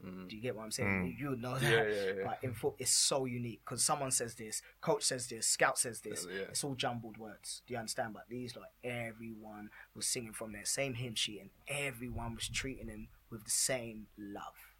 Mm. 0.05 0.28
Do 0.28 0.36
you 0.36 0.42
get 0.42 0.55
what 0.57 0.64
I'm 0.64 0.70
saying? 0.70 0.88
Mm. 1.16 1.18
You 1.20 1.30
would 1.30 1.40
know 1.42 1.59
that. 1.59 1.62
Yeah, 1.70 1.82
yeah, 2.07 2.12
yeah. 2.18 2.24
But 2.24 2.38
in 2.42 2.53
football, 2.53 2.76
it's 2.78 2.90
so 2.90 3.24
unique 3.24 3.61
because 3.64 3.82
someone 3.82 4.11
says 4.11 4.34
this, 4.34 4.62
coach 4.80 5.03
says 5.03 5.26
this, 5.28 5.47
scout 5.47 5.78
says 5.78 6.01
this. 6.01 6.26
It's 6.49 6.62
all 6.64 6.74
jumbled 6.74 7.16
words. 7.16 7.62
Do 7.66 7.74
you 7.74 7.78
understand? 7.80 8.12
But 8.14 8.24
these, 8.28 8.55
like, 8.57 8.70
everyone 8.84 9.70
was 9.94 10.07
singing 10.07 10.32
from 10.32 10.53
their 10.53 10.64
same 10.64 10.94
hymn 10.94 11.14
sheet 11.14 11.40
and 11.40 11.51
everyone 11.68 12.34
was 12.34 12.49
treating 12.49 12.88
him 12.88 13.09
with 13.30 13.44
the 13.44 13.51
same 13.51 14.07
love. 14.18 14.72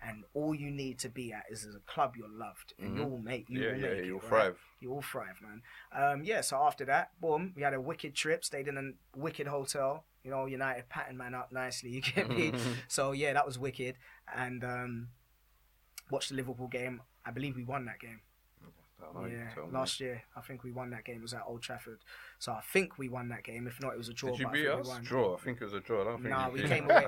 And 0.00 0.22
all 0.32 0.54
you 0.54 0.70
need 0.70 1.00
to 1.00 1.08
be 1.08 1.32
at 1.32 1.46
is 1.50 1.64
as 1.64 1.74
a 1.74 1.80
club 1.80 2.14
you're 2.16 2.28
loved, 2.28 2.72
and 2.78 2.92
Mhm. 2.92 2.96
you'll 2.98 3.18
make 3.18 3.50
you 3.50 3.60
Yeah, 3.60 3.72
will 3.72 3.76
yeah, 3.80 3.88
make 3.88 3.98
it, 3.98 4.04
you'll 4.04 4.20
right? 4.20 4.28
thrive. 4.28 4.60
You 4.80 4.90
will 4.90 5.02
thrive, 5.02 5.40
man. 5.42 5.62
Um, 5.90 6.22
yeah. 6.22 6.40
So 6.42 6.56
after 6.62 6.84
that, 6.84 7.20
boom, 7.20 7.52
we 7.56 7.62
had 7.62 7.74
a 7.74 7.80
wicked 7.80 8.14
trip. 8.14 8.44
Stayed 8.44 8.68
in 8.68 8.76
a 8.78 9.18
wicked 9.18 9.48
hotel. 9.48 10.04
You 10.24 10.30
know, 10.30 10.46
United 10.46 10.88
pattern 10.88 11.16
man 11.16 11.34
up 11.34 11.52
nicely. 11.52 11.90
You 11.94 12.00
get 12.02 12.28
me? 12.28 12.52
So 12.88 13.12
yeah, 13.12 13.32
that 13.32 13.46
was 13.46 13.58
wicked. 13.58 13.96
And 14.34 14.64
um, 14.64 15.08
watched 16.10 16.30
the 16.30 16.36
Liverpool 16.36 16.68
game. 16.68 17.02
I 17.24 17.30
believe 17.30 17.56
we 17.56 17.64
won 17.64 17.84
that 17.86 18.00
game. 18.00 18.20
Know, 19.14 19.26
yeah, 19.26 19.48
last 19.72 20.00
year 20.00 20.22
I 20.36 20.40
think 20.40 20.64
we 20.64 20.70
won 20.72 20.90
that 20.90 21.04
game. 21.04 21.16
It 21.16 21.22
was 21.22 21.32
at 21.32 21.42
Old 21.46 21.62
Trafford. 21.62 22.00
So 22.38 22.52
I 22.52 22.60
think 22.60 22.98
we 22.98 23.08
won 23.08 23.28
that 23.30 23.42
game. 23.44 23.66
If 23.66 23.80
not, 23.80 23.92
it 23.94 23.98
was 23.98 24.08
a 24.08 24.12
draw. 24.12 24.30
Did 24.30 24.40
you 24.40 24.48
beat 24.48 24.68
us? 24.68 24.88
Draw. 25.02 25.34
I 25.34 25.38
think 25.38 25.60
it 25.60 25.64
was 25.64 25.72
a 25.72 25.80
draw. 25.80 26.02
I 26.02 26.04
don't 26.04 26.16
think. 26.22 26.30
Nah, 26.30 26.50
we 26.50 26.62
came 26.62 26.84
away- 26.90 27.04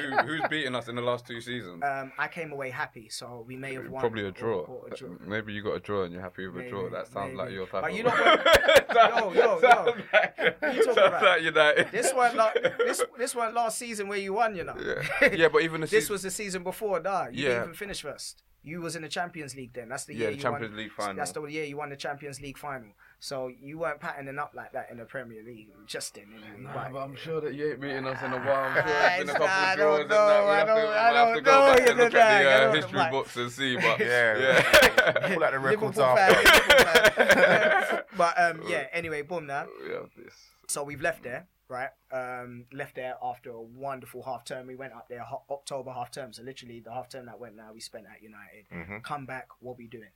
who, 0.00 0.16
who's 0.26 0.40
beaten 0.48 0.74
us 0.74 0.88
in 0.88 0.94
the 0.96 1.02
last 1.02 1.26
two 1.26 1.40
seasons? 1.40 1.82
Um, 1.84 2.12
I 2.18 2.28
came 2.28 2.52
away 2.52 2.70
happy, 2.70 3.08
so 3.08 3.44
we 3.46 3.56
may 3.56 3.74
have 3.74 3.88
won. 3.88 4.00
Probably 4.00 4.26
a 4.26 4.30
draw. 4.32 4.60
or 4.60 4.88
a 4.90 4.96
draw. 4.96 5.10
Maybe 5.26 5.52
you 5.52 5.62
got 5.62 5.72
a 5.74 5.80
draw 5.80 6.04
and 6.04 6.12
you're 6.12 6.22
happy 6.22 6.46
with 6.46 6.64
a 6.66 6.68
draw. 6.70 6.88
That 6.88 7.08
sounds 7.08 7.34
like 7.36 7.50
your 7.50 7.66
type 7.66 7.82
But 7.82 7.94
you 7.94 8.04
know 8.04 8.10
what- 8.10 8.94
yo, 8.94 9.32
yo. 9.32 9.60
sounds 9.60 9.90
like- 10.12 10.36
talking 10.60 10.82
sounds 10.84 10.96
about? 10.96 11.22
like 11.22 11.42
United. 11.42 11.88
This 11.92 12.12
one, 12.14 12.36
like, 12.36 12.54
this 12.78 13.02
this 13.18 13.34
one 13.34 13.52
last 13.54 13.78
season 13.78 14.08
where 14.08 14.18
you 14.18 14.32
won, 14.34 14.54
you 14.56 14.64
know. 14.64 14.76
Yeah. 15.20 15.34
yeah, 15.34 15.48
but 15.48 15.62
even 15.62 15.80
the 15.80 15.86
This 15.86 16.04
season, 16.04 16.14
was 16.14 16.22
the 16.22 16.30
season 16.30 16.62
before, 16.62 17.00
nah. 17.00 17.26
You 17.26 17.42
Yeah. 17.44 17.48
didn't 17.50 17.62
even 17.64 17.74
finish 17.74 18.00
first. 18.02 18.42
You 18.64 18.80
was 18.80 18.94
in 18.94 19.02
the 19.02 19.08
Champions 19.08 19.56
League 19.56 19.72
then. 19.72 19.88
That's 19.88 20.04
the 20.04 20.14
yeah, 20.14 20.20
year 20.20 20.30
the 20.30 20.36
you 20.36 20.42
Champions 20.42 20.70
won. 20.70 20.78
League 20.78 20.92
final. 20.92 21.16
That's 21.16 21.32
the 21.32 21.42
year 21.46 21.64
you 21.64 21.76
won 21.76 21.90
the 21.90 21.96
Champions 21.96 22.40
League 22.40 22.56
final. 22.58 22.88
So 23.18 23.48
you 23.48 23.78
weren't 23.78 23.98
patterning 24.00 24.38
up 24.38 24.52
like 24.54 24.72
that 24.72 24.88
in 24.90 24.98
the 24.98 25.04
Premier 25.04 25.42
League. 25.44 25.68
Just 25.86 26.14
then, 26.14 26.26
anyway. 26.32 26.62
Nah, 26.62 26.72
But- 26.72 26.92
but 26.92 26.98
I'm 27.00 27.16
sure 27.16 27.40
that 27.40 27.54
you 27.54 27.70
ain't 27.70 27.80
beating 27.80 28.06
us 28.06 28.22
in 28.22 28.32
a 28.32 28.38
while. 28.38 28.70
I'm 28.70 28.74
sure 28.74 28.84
it's 28.86 29.18
been 29.18 29.28
a 29.30 29.32
couple 29.32 29.46
I 29.48 29.72
of 29.72 29.78
draws 29.78 30.00
and 30.00 30.08
know, 30.10 30.26
that. 30.26 30.44
We 30.44 30.50
I 30.50 30.56
have 30.58 30.66
to, 30.68 30.74
we 30.74 30.80
I 30.80 31.12
have 31.26 31.34
to 31.34 31.40
go 31.40 31.50
know, 31.50 31.74
back 31.76 31.88
and 31.88 31.98
look 31.98 32.14
at 32.14 32.42
the 32.42 32.50
uh, 32.50 32.72
history 32.74 33.10
books 33.10 33.36
and 33.36 33.50
see. 33.50 33.76
But 33.76 33.98
Yeah, 34.00 34.38
yeah. 34.38 35.34
Pull 35.34 35.44
out 35.44 35.52
the 35.52 35.58
records 35.58 35.96
Liverpool 35.96 36.18
after. 36.18 36.34
fan, 36.34 36.86
Liverpool 37.16 37.44
fan. 37.44 38.02
but 38.16 38.40
um, 38.40 38.60
yeah. 38.68 38.86
Anyway, 38.92 39.22
boom 39.22 39.46
now. 39.46 39.66
we 39.84 39.92
have 39.92 40.10
this. 40.16 40.34
So 40.68 40.82
we've 40.84 41.00
left 41.02 41.22
there, 41.24 41.46
right? 41.72 41.90
Um, 42.12 42.66
left 42.72 42.94
there 42.96 43.14
after 43.22 43.50
a 43.50 43.60
wonderful 43.60 44.22
half 44.22 44.44
term. 44.44 44.66
We 44.66 44.76
went 44.76 44.92
up 44.92 45.08
there 45.08 45.20
ho- 45.22 45.42
October 45.50 45.90
half 45.92 46.10
term. 46.12 46.32
So 46.32 46.42
literally 46.42 46.80
the 46.80 46.92
half 46.92 47.08
term 47.08 47.26
that 47.26 47.40
went 47.40 47.56
now, 47.56 47.70
we 47.72 47.80
spent 47.80 48.04
at 48.06 48.22
United. 48.22 48.66
hmm 48.70 48.98
Come 49.02 49.26
back, 49.26 49.48
what 49.60 49.76
we 49.78 49.86
doing? 49.86 50.10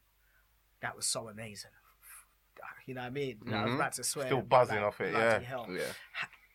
That 0.82 0.94
was 0.96 1.06
so 1.06 1.28
amazing. 1.28 1.70
You 2.86 2.94
know 2.94 3.00
what 3.00 3.06
I 3.08 3.10
mean? 3.10 3.38
I 3.52 3.64
was 3.64 3.72
Mhm. 3.72 3.74
about 3.76 3.92
to 3.94 4.04
swear. 4.04 4.26
Still 4.26 4.42
buzzing 4.42 4.78
off 4.78 5.00
it, 5.00 5.12
yeah. 5.12 5.40
hell. 5.40 5.66
Yeah. 5.68 5.82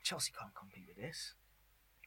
Chelsea 0.03 0.31
can't 0.39 0.53
compete 0.55 0.85
with 0.87 0.95
this. 0.97 1.33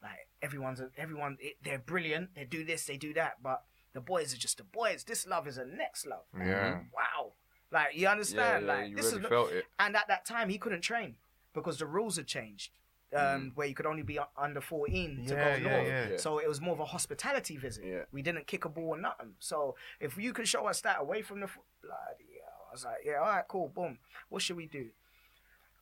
Like 0.01 0.27
everyone's 0.41 0.81
everyone, 0.97 1.37
it, 1.39 1.55
they're 1.63 1.79
brilliant. 1.79 2.33
They 2.35 2.45
do 2.45 2.63
this, 2.65 2.85
they 2.85 2.97
do 2.97 3.13
that, 3.13 3.41
but 3.43 3.63
the 3.93 4.01
boys 4.01 4.33
are 4.33 4.37
just 4.37 4.57
the 4.57 4.63
boys. 4.63 5.03
This 5.03 5.25
love 5.27 5.47
is 5.47 5.57
a 5.57 5.65
next 5.65 6.05
love. 6.07 6.25
Yeah. 6.37 6.79
Wow. 6.93 7.33
Like 7.71 7.93
you 7.95 8.01
Yeah, 8.03 8.11
understand? 8.11 8.65
yeah, 8.65 8.73
like 8.73 8.89
you 8.89 8.95
this 8.95 9.05
really 9.13 9.23
is 9.23 9.29
felt 9.29 9.51
it. 9.51 9.65
and 9.79 9.95
at 9.95 10.07
that 10.07 10.25
time 10.25 10.49
he 10.49 10.57
couldn't 10.57 10.81
train 10.81 11.15
because 11.53 11.77
the 11.79 11.85
rules 11.85 12.17
had 12.17 12.27
changed. 12.27 12.71
Um, 13.15 13.51
Mm. 13.51 13.55
where 13.55 13.67
you 13.67 13.73
could 13.75 13.85
only 13.85 14.03
be 14.03 14.19
under 14.37 14.59
14 14.61 15.25
to 15.27 15.35
go 15.35 15.39
yeah, 15.41 15.57
north. 15.57 15.87
yeah. 15.87 16.09
Yeah. 16.09 16.17
So 16.17 16.39
it 16.39 16.47
was 16.49 16.59
more 16.59 16.73
of 16.73 16.79
a 16.81 16.85
hospitality 16.85 17.55
visit. 17.55 17.85
Yeah. 17.85 18.03
We 18.11 18.21
didn't 18.21 18.45
kick 18.47 18.65
a 18.65 18.69
ball 18.69 18.89
or 18.95 18.97
nothing. 18.97 19.35
So 19.39 19.75
if 19.99 20.17
you 20.17 20.33
could 20.33 20.47
show 20.47 20.67
us 20.67 20.81
that 20.81 20.99
away 20.99 21.21
from 21.21 21.39
the 21.39 21.45
f- 21.45 21.57
bloody 21.81 22.39
hell, 22.43 22.67
I 22.69 22.71
was 22.73 22.83
like, 22.83 22.97
yeah, 23.05 23.19
all 23.19 23.27
right, 23.27 23.45
cool, 23.47 23.69
boom. 23.69 23.99
What 24.29 24.41
should 24.41 24.57
we 24.57 24.65
do? 24.67 24.89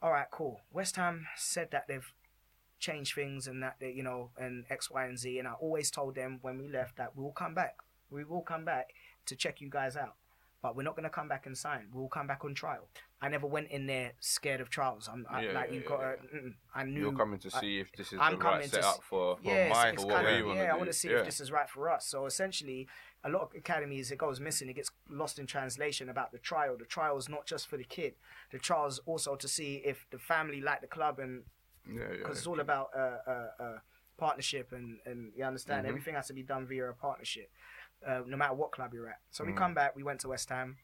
All 0.02 0.12
right, 0.12 0.28
cool. 0.32 0.62
West 0.72 0.96
Ham 0.98 1.26
said 1.36 1.72
that 1.72 1.88
they've 1.88 2.14
changed 2.80 3.16
things 3.16 3.48
and 3.48 3.64
that 3.64 3.78
they, 3.80 3.92
you 3.92 4.04
know, 4.04 4.30
and 4.38 4.66
X, 4.70 4.92
Y, 4.92 5.06
and 5.06 5.18
Z. 5.18 5.40
And 5.40 5.48
I 5.48 5.54
always 5.54 5.90
told 5.90 6.16
them 6.16 6.40
when 6.42 6.58
we 6.60 6.68
left 6.68 6.98
that 6.98 7.16
we'll 7.16 7.32
come 7.32 7.54
back. 7.56 7.78
We 8.12 8.24
will 8.26 8.42
come 8.42 8.66
back 8.66 8.94
to 9.26 9.36
check 9.36 9.60
you 9.62 9.70
guys 9.70 9.96
out. 9.96 10.16
But 10.64 10.78
we're 10.78 10.84
not 10.84 10.96
gonna 10.96 11.10
come 11.10 11.28
back 11.28 11.46
and 11.46 11.58
sign. 11.58 11.88
We'll 11.94 12.08
come 12.08 12.26
back 12.26 12.46
on 12.46 12.56
trial. 12.56 12.88
I 13.22 13.28
never 13.28 13.46
went 13.46 13.68
in 13.70 13.86
there 13.86 14.14
scared 14.22 14.62
of 14.62 14.70
trials. 14.70 15.10
I'm 15.12 15.26
I, 15.30 15.44
Yeah, 15.44 15.52
like 15.52 15.70
yeah, 15.70 15.76
you 15.76 15.82
got. 15.82 16.00
yeah. 16.00 16.16
to 16.40 16.54
I 16.74 16.84
knew. 16.86 17.02
You're 17.02 17.12
coming 17.12 17.38
to 17.40 17.50
I- 17.54 17.60
see 17.60 17.80
if 17.80 17.92
this 17.92 18.14
is 18.14 18.20
I'm 18.22 18.36
the 18.36 18.38
coming 18.40 18.60
right 18.62 18.70
to 18.70 18.76
setup 18.76 19.04
for, 19.04 19.36
for 19.36 19.44
yeah, 19.44 19.68
my 19.68 19.90
it's 19.90 20.02
for 20.02 20.10
kinda, 20.10 20.48
we 20.48 20.56
yeah, 20.56 20.68
to. 20.68 20.74
I 20.74 20.78
want 20.78 20.88
to 20.88 20.94
see 20.94 21.10
if 21.10 21.26
this 21.26 21.42
is 21.42 21.52
right 21.52 21.70
for 21.70 21.90
us. 21.90 22.06
So 22.08 22.26
essentially, 22.28 22.88
a 23.26 23.30
lot 23.30 23.42
of 23.42 23.50
academies 23.54 24.10
it 24.10 24.18
goes 24.20 24.40
missing. 24.40 24.70
It 24.70 24.76
gets 24.78 24.90
lost 25.10 25.38
in 25.38 25.48
translation 25.48 26.08
about 26.08 26.32
the 26.32 26.38
trial. 26.40 26.78
The 26.80 26.86
trial 26.86 27.18
is 27.18 27.28
not 27.28 27.46
just 27.46 27.68
for 27.68 27.76
the 27.76 27.84
kid. 27.84 28.14
The 28.54 28.58
trial 28.58 28.86
is 28.88 29.00
also 29.06 29.36
to 29.36 29.48
see 29.50 29.82
if 29.84 30.08
the 30.12 30.18
family 30.18 30.62
like 30.62 30.80
the 30.80 30.88
club 30.88 31.20
and 31.20 31.44
because 31.86 32.38
it's 32.38 32.48
all 32.48 32.62
about 32.62 32.92
uh, 32.96 33.18
uh, 33.28 33.48
uh, 33.60 33.78
partnership 34.18 34.72
and, 34.72 35.00
and 35.06 35.34
you 35.36 35.44
understand 35.44 35.86
Mhm. 35.86 35.90
everything 35.90 36.16
has 36.16 36.28
to 36.28 36.34
be 36.34 36.44
done 36.44 36.66
via 36.66 36.90
a 36.90 36.94
partnership, 36.94 37.52
uh, 38.06 38.22
no 38.26 38.38
matter 38.38 38.54
what 38.54 38.72
club 38.72 38.94
you're 38.94 39.10
at. 39.10 39.20
So 39.32 39.44
we 39.44 39.52
Mm. 39.54 39.58
come 39.58 39.74
back, 39.74 39.96
we 39.96 40.04
went 40.04 40.20
to 40.22 40.28
West 40.30 40.50
Ham, 40.50 40.78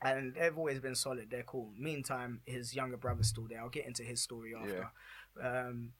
and 0.00 0.34
they've 0.34 0.56
always 0.56 0.78
been 0.80 0.94
solid. 0.94 1.28
They're 1.30 1.42
cool. 1.42 1.72
Meantime, 1.76 2.40
his 2.46 2.74
younger 2.74 2.96
brother's 2.96 3.28
still 3.28 3.46
there. 3.48 3.60
I'll 3.60 3.68
get 3.68 3.86
into 3.86 4.02
his 4.04 4.20
story 4.22 4.54
after. 4.54 4.90
Um, 5.40 5.92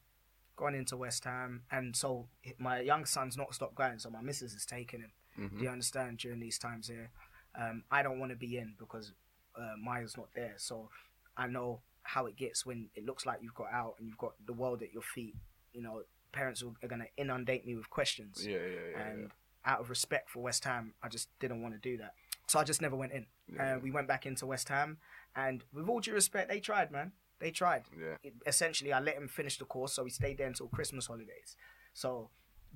gone 0.55 0.75
into 0.75 0.97
West 0.97 1.23
Ham, 1.25 1.63
and 1.71 1.95
so 1.95 2.27
my 2.57 2.81
young 2.81 3.05
son's 3.05 3.37
not 3.37 3.53
stopped 3.53 3.75
going. 3.75 3.99
So 3.99 4.09
my 4.09 4.21
missus 4.21 4.53
is 4.53 4.65
taking 4.65 5.01
him. 5.01 5.11
Mhm. 5.37 5.57
Do 5.57 5.63
you 5.63 5.69
understand? 5.69 6.17
During 6.19 6.39
these 6.39 6.57
times 6.59 6.87
here, 6.87 7.11
um, 7.55 7.83
I 7.89 8.03
don't 8.03 8.19
want 8.19 8.31
to 8.31 8.35
be 8.37 8.57
in 8.57 8.75
because 8.77 9.13
uh, 9.55 9.75
Miah's 9.77 10.15
not 10.17 10.33
there. 10.33 10.53
So 10.57 10.89
I 11.37 11.47
know 11.47 11.81
how 12.03 12.25
it 12.25 12.35
gets 12.35 12.65
when 12.65 12.89
it 12.95 13.05
looks 13.05 13.25
like 13.25 13.41
you've 13.41 13.53
got 13.55 13.71
out 13.71 13.95
and 13.99 14.07
you've 14.07 14.17
got 14.17 14.33
the 14.45 14.53
world 14.53 14.81
at 14.81 14.91
your 14.93 15.01
feet. 15.01 15.35
You 15.73 15.81
know, 15.81 16.03
parents 16.31 16.61
are 16.63 16.87
going 16.87 17.01
to 17.01 17.07
inundate 17.17 17.65
me 17.65 17.75
with 17.75 17.89
questions. 17.89 18.45
Yeah, 18.45 18.57
yeah, 18.57 18.79
yeah. 18.91 19.07
and 19.07 19.31
out 19.65 19.79
of 19.81 19.89
respect 19.89 20.29
for 20.29 20.41
West 20.41 20.63
Ham, 20.65 20.93
I 21.03 21.09
just 21.09 21.29
didn't 21.39 21.61
want 21.61 21.73
to 21.75 21.79
do 21.79 21.97
that. 21.97 22.13
So 22.47 22.59
I 22.59 22.63
just 22.63 22.81
never 22.81 22.95
went 22.95 23.11
in. 23.11 23.25
yeah. 23.53 23.75
Uh, 23.75 23.79
we 23.79 23.91
went 23.91 24.07
back 24.07 24.25
into 24.25 24.45
West 24.45 24.69
Ham, 24.69 24.97
and 25.35 25.63
with 25.73 25.87
all 25.87 25.99
due 25.99 26.13
respect, 26.13 26.49
they 26.49 26.59
tried, 26.59 26.91
man. 26.91 27.11
They 27.39 27.51
tried. 27.51 27.83
yeah. 27.97 28.15
It- 28.23 28.33
essentially, 28.45 28.91
I 28.91 28.99
let 28.99 29.15
him 29.15 29.27
finish 29.27 29.57
the 29.57 29.65
course, 29.65 29.93
so 29.93 30.03
we 30.03 30.09
stayed 30.09 30.37
there 30.39 30.47
until 30.47 30.67
Christmas 30.67 31.07
holidays. 31.07 31.55
So 31.93 32.29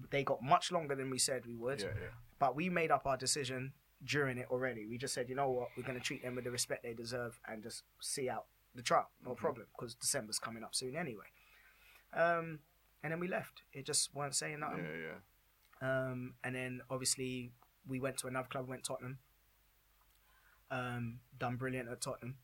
they 0.09 0.23
got 0.23 0.41
much 0.41 0.71
longer 0.71 0.95
than 0.95 1.09
we 1.09 1.17
said 1.19 1.45
we 1.45 1.55
would. 1.55 1.81
Yeah, 1.81 1.88
yeah. 1.99 2.07
But 2.39 2.55
we 2.55 2.69
made 2.69 2.91
up 2.91 3.05
our 3.05 3.17
decision 3.17 3.73
during 4.03 4.38
it 4.38 4.47
already. 4.51 4.86
We 4.86 4.97
just 4.97 5.13
said, 5.13 5.29
you 5.29 5.36
know 5.36 5.49
what, 5.49 5.69
we're 5.77 5.84
going 5.84 5.97
to 5.97 6.03
treat 6.03 6.23
them 6.23 6.36
with 6.36 6.43
the 6.43 6.51
respect 6.51 6.84
they 6.84 6.93
deserve 6.93 7.39
and 7.47 7.63
just 7.63 7.84
see 8.01 8.29
out 8.29 8.45
the 8.75 8.81
trial. 8.81 9.09
No 9.23 9.31
Mhm. 9.31 9.38
problem, 9.38 9.67
because 9.75 9.95
December's 9.95 10.39
coming 10.39 10.63
up 10.63 10.75
soon 10.75 10.95
anyway. 10.95 11.27
Um, 12.13 12.59
and 13.01 13.11
then 13.11 13.19
we 13.19 13.27
left. 13.27 13.63
It 13.71 13.86
just 13.86 14.13
weren't 14.13 14.36
saying 14.36 14.59
nothing. 14.59 14.86
Yeah, 14.86 14.95
yeah. 15.01 15.19
Um, 15.84 16.34
and 16.43 16.55
then 16.55 16.81
obviously 16.89 17.51
we 17.88 17.99
went 17.99 18.17
to 18.19 18.27
another 18.27 18.47
club, 18.47 18.67
went 18.69 18.84
Tottenham. 18.86 19.19
Um, 20.71 21.19
done 21.38 21.57
brilliant 21.57 21.89
at 21.89 22.01
Tottenham. 22.01 22.36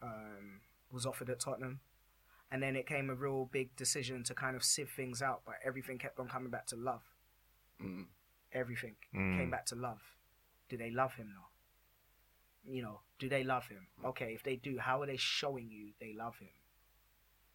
Um, 0.00 0.60
was 0.92 1.04
offered 1.06 1.28
at 1.30 1.40
Tottenham, 1.40 1.80
and 2.50 2.62
then 2.62 2.76
it 2.76 2.86
came 2.86 3.08
a 3.10 3.14
real 3.14 3.46
big 3.52 3.74
decision 3.76 4.22
to 4.24 4.34
kind 4.34 4.56
of 4.56 4.64
sieve 4.64 4.90
things 4.94 5.22
out. 5.22 5.42
But 5.44 5.56
everything 5.64 5.98
kept 5.98 6.18
on 6.18 6.28
coming 6.28 6.50
back 6.50 6.66
to 6.68 6.76
love. 6.76 7.02
Mm. 7.82 8.06
Everything 8.52 8.96
Mm. 9.14 9.38
came 9.38 9.50
back 9.50 9.66
to 9.66 9.74
love. 9.74 10.00
Do 10.68 10.76
they 10.76 10.90
love 10.90 11.14
him 11.14 11.34
though? 11.34 12.70
You 12.72 12.82
know, 12.82 13.00
do 13.18 13.28
they 13.28 13.42
love 13.44 13.66
him? 13.68 13.86
Okay, 14.04 14.34
if 14.34 14.42
they 14.42 14.56
do, 14.56 14.78
how 14.78 15.02
are 15.02 15.06
they 15.06 15.16
showing 15.16 15.68
you 15.70 15.92
they 16.00 16.12
love 16.12 16.38
him? 16.38 16.50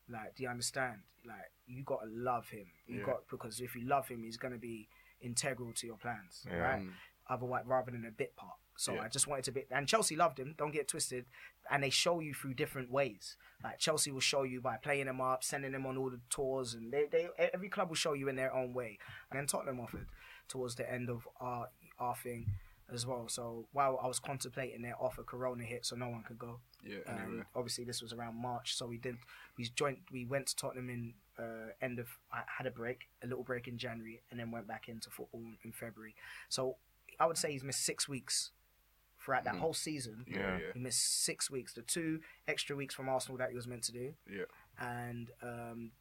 Like, 0.09 0.35
do 0.35 0.43
you 0.43 0.49
understand? 0.49 1.01
Like, 1.25 1.51
you 1.65 1.83
gotta 1.83 2.07
love 2.07 2.49
him. 2.49 2.67
You 2.87 2.99
Yeah. 2.99 3.05
got 3.05 3.27
because 3.29 3.59
if 3.61 3.75
you 3.75 3.81
love 3.83 4.07
him, 4.07 4.23
he's 4.23 4.37
gonna 4.37 4.57
be 4.57 4.87
integral 5.21 5.73
to 5.73 5.87
your 5.87 5.97
plans, 5.97 6.45
Yeah. 6.47 6.57
right? 6.57 6.81
Mm. 6.81 6.91
Otherwise, 7.29 7.65
rather 7.65 7.91
than 7.91 8.05
a 8.05 8.11
bit 8.11 8.35
part. 8.35 8.57
So 8.77 8.93
Yeah. 8.93 9.01
I 9.01 9.07
just 9.09 9.27
wanted 9.27 9.45
to 9.45 9.51
be, 9.51 9.65
and 9.71 9.87
Chelsea 9.87 10.15
loved 10.15 10.39
him. 10.39 10.53
Don't 10.57 10.71
get 10.71 10.81
it 10.81 10.87
twisted, 10.87 11.25
and 11.71 11.83
they 11.83 11.89
show 11.89 12.19
you 12.19 12.33
through 12.33 12.53
different 12.53 12.91
ways. 12.91 13.35
Like 13.63 13.79
Chelsea 13.79 14.11
will 14.11 14.19
show 14.19 14.43
you 14.43 14.61
by 14.61 14.77
playing 14.77 15.07
him 15.07 15.19
up, 15.19 15.43
sending 15.43 15.73
him 15.73 15.85
on 15.87 15.97
all 15.97 16.11
the 16.11 16.21
tours, 16.29 16.75
and 16.75 16.93
they, 16.93 17.07
they 17.07 17.27
every 17.53 17.69
club 17.69 17.89
will 17.89 17.95
show 17.95 18.13
you 18.13 18.27
in 18.29 18.35
their 18.35 18.53
own 18.53 18.73
way. 18.73 18.99
And 19.31 19.39
then 19.39 19.47
Tottenham 19.47 19.79
offered 19.79 20.07
towards 20.47 20.75
the 20.75 20.89
end 20.91 21.09
of 21.09 21.27
our 21.39 21.69
our 21.99 22.15
thing 22.15 22.51
as 22.93 23.05
well. 23.05 23.27
So 23.27 23.67
while 23.73 23.99
I 24.01 24.07
was 24.07 24.19
contemplating 24.19 24.81
their 24.81 24.95
offer, 24.99 25.23
Corona 25.23 25.63
hit, 25.63 25.85
so 25.85 25.95
no 25.95 26.09
one 26.09 26.23
could 26.23 26.39
go. 26.39 26.59
Yeah. 26.83 26.99
Um, 27.07 27.17
Anyway. 27.23 27.43
obviously, 27.55 27.83
this 27.83 28.01
was 28.01 28.13
around 28.13 28.41
March, 28.41 28.75
so 28.75 28.85
we 28.85 28.97
didn't. 28.97 29.19
We 29.57 29.65
joined. 29.75 29.97
We 30.11 30.25
went 30.25 30.47
to 30.47 30.55
Tottenham 30.55 30.89
in 30.89 31.13
uh, 31.37 31.71
end 31.81 31.99
of. 31.99 32.07
I 32.31 32.41
had 32.57 32.65
a 32.67 32.71
break, 32.71 33.07
a 33.23 33.27
little 33.27 33.43
break 33.43 33.67
in 33.67 33.77
January, 33.77 34.21
and 34.31 34.39
then 34.39 34.51
went 34.51 34.67
back 34.67 34.87
into 34.87 35.09
football 35.09 35.41
in, 35.41 35.57
in 35.63 35.71
February. 35.71 36.15
So 36.49 36.77
I 37.19 37.25
would 37.25 37.37
say 37.37 37.51
he's 37.51 37.63
missed 37.63 37.83
six 37.83 38.07
weeks 38.07 38.51
throughout 39.19 39.43
that 39.43 39.55
Mhm. 39.55 39.59
whole 39.59 39.73
season. 39.73 40.23
Yeah. 40.27 40.57
Yeah. 40.57 40.71
He 40.73 40.79
missed 40.79 41.23
six 41.25 41.49
weeks. 41.51 41.73
The 41.73 41.81
two 41.81 42.21
extra 42.47 42.75
weeks 42.75 42.95
from 42.95 43.09
Arsenal 43.09 43.37
that 43.39 43.49
he 43.49 43.55
was 43.55 43.67
meant 43.67 43.83
to 43.83 43.91
do, 43.91 44.13
Yeah. 44.29 44.45
and 44.79 45.31
um, 45.41 45.91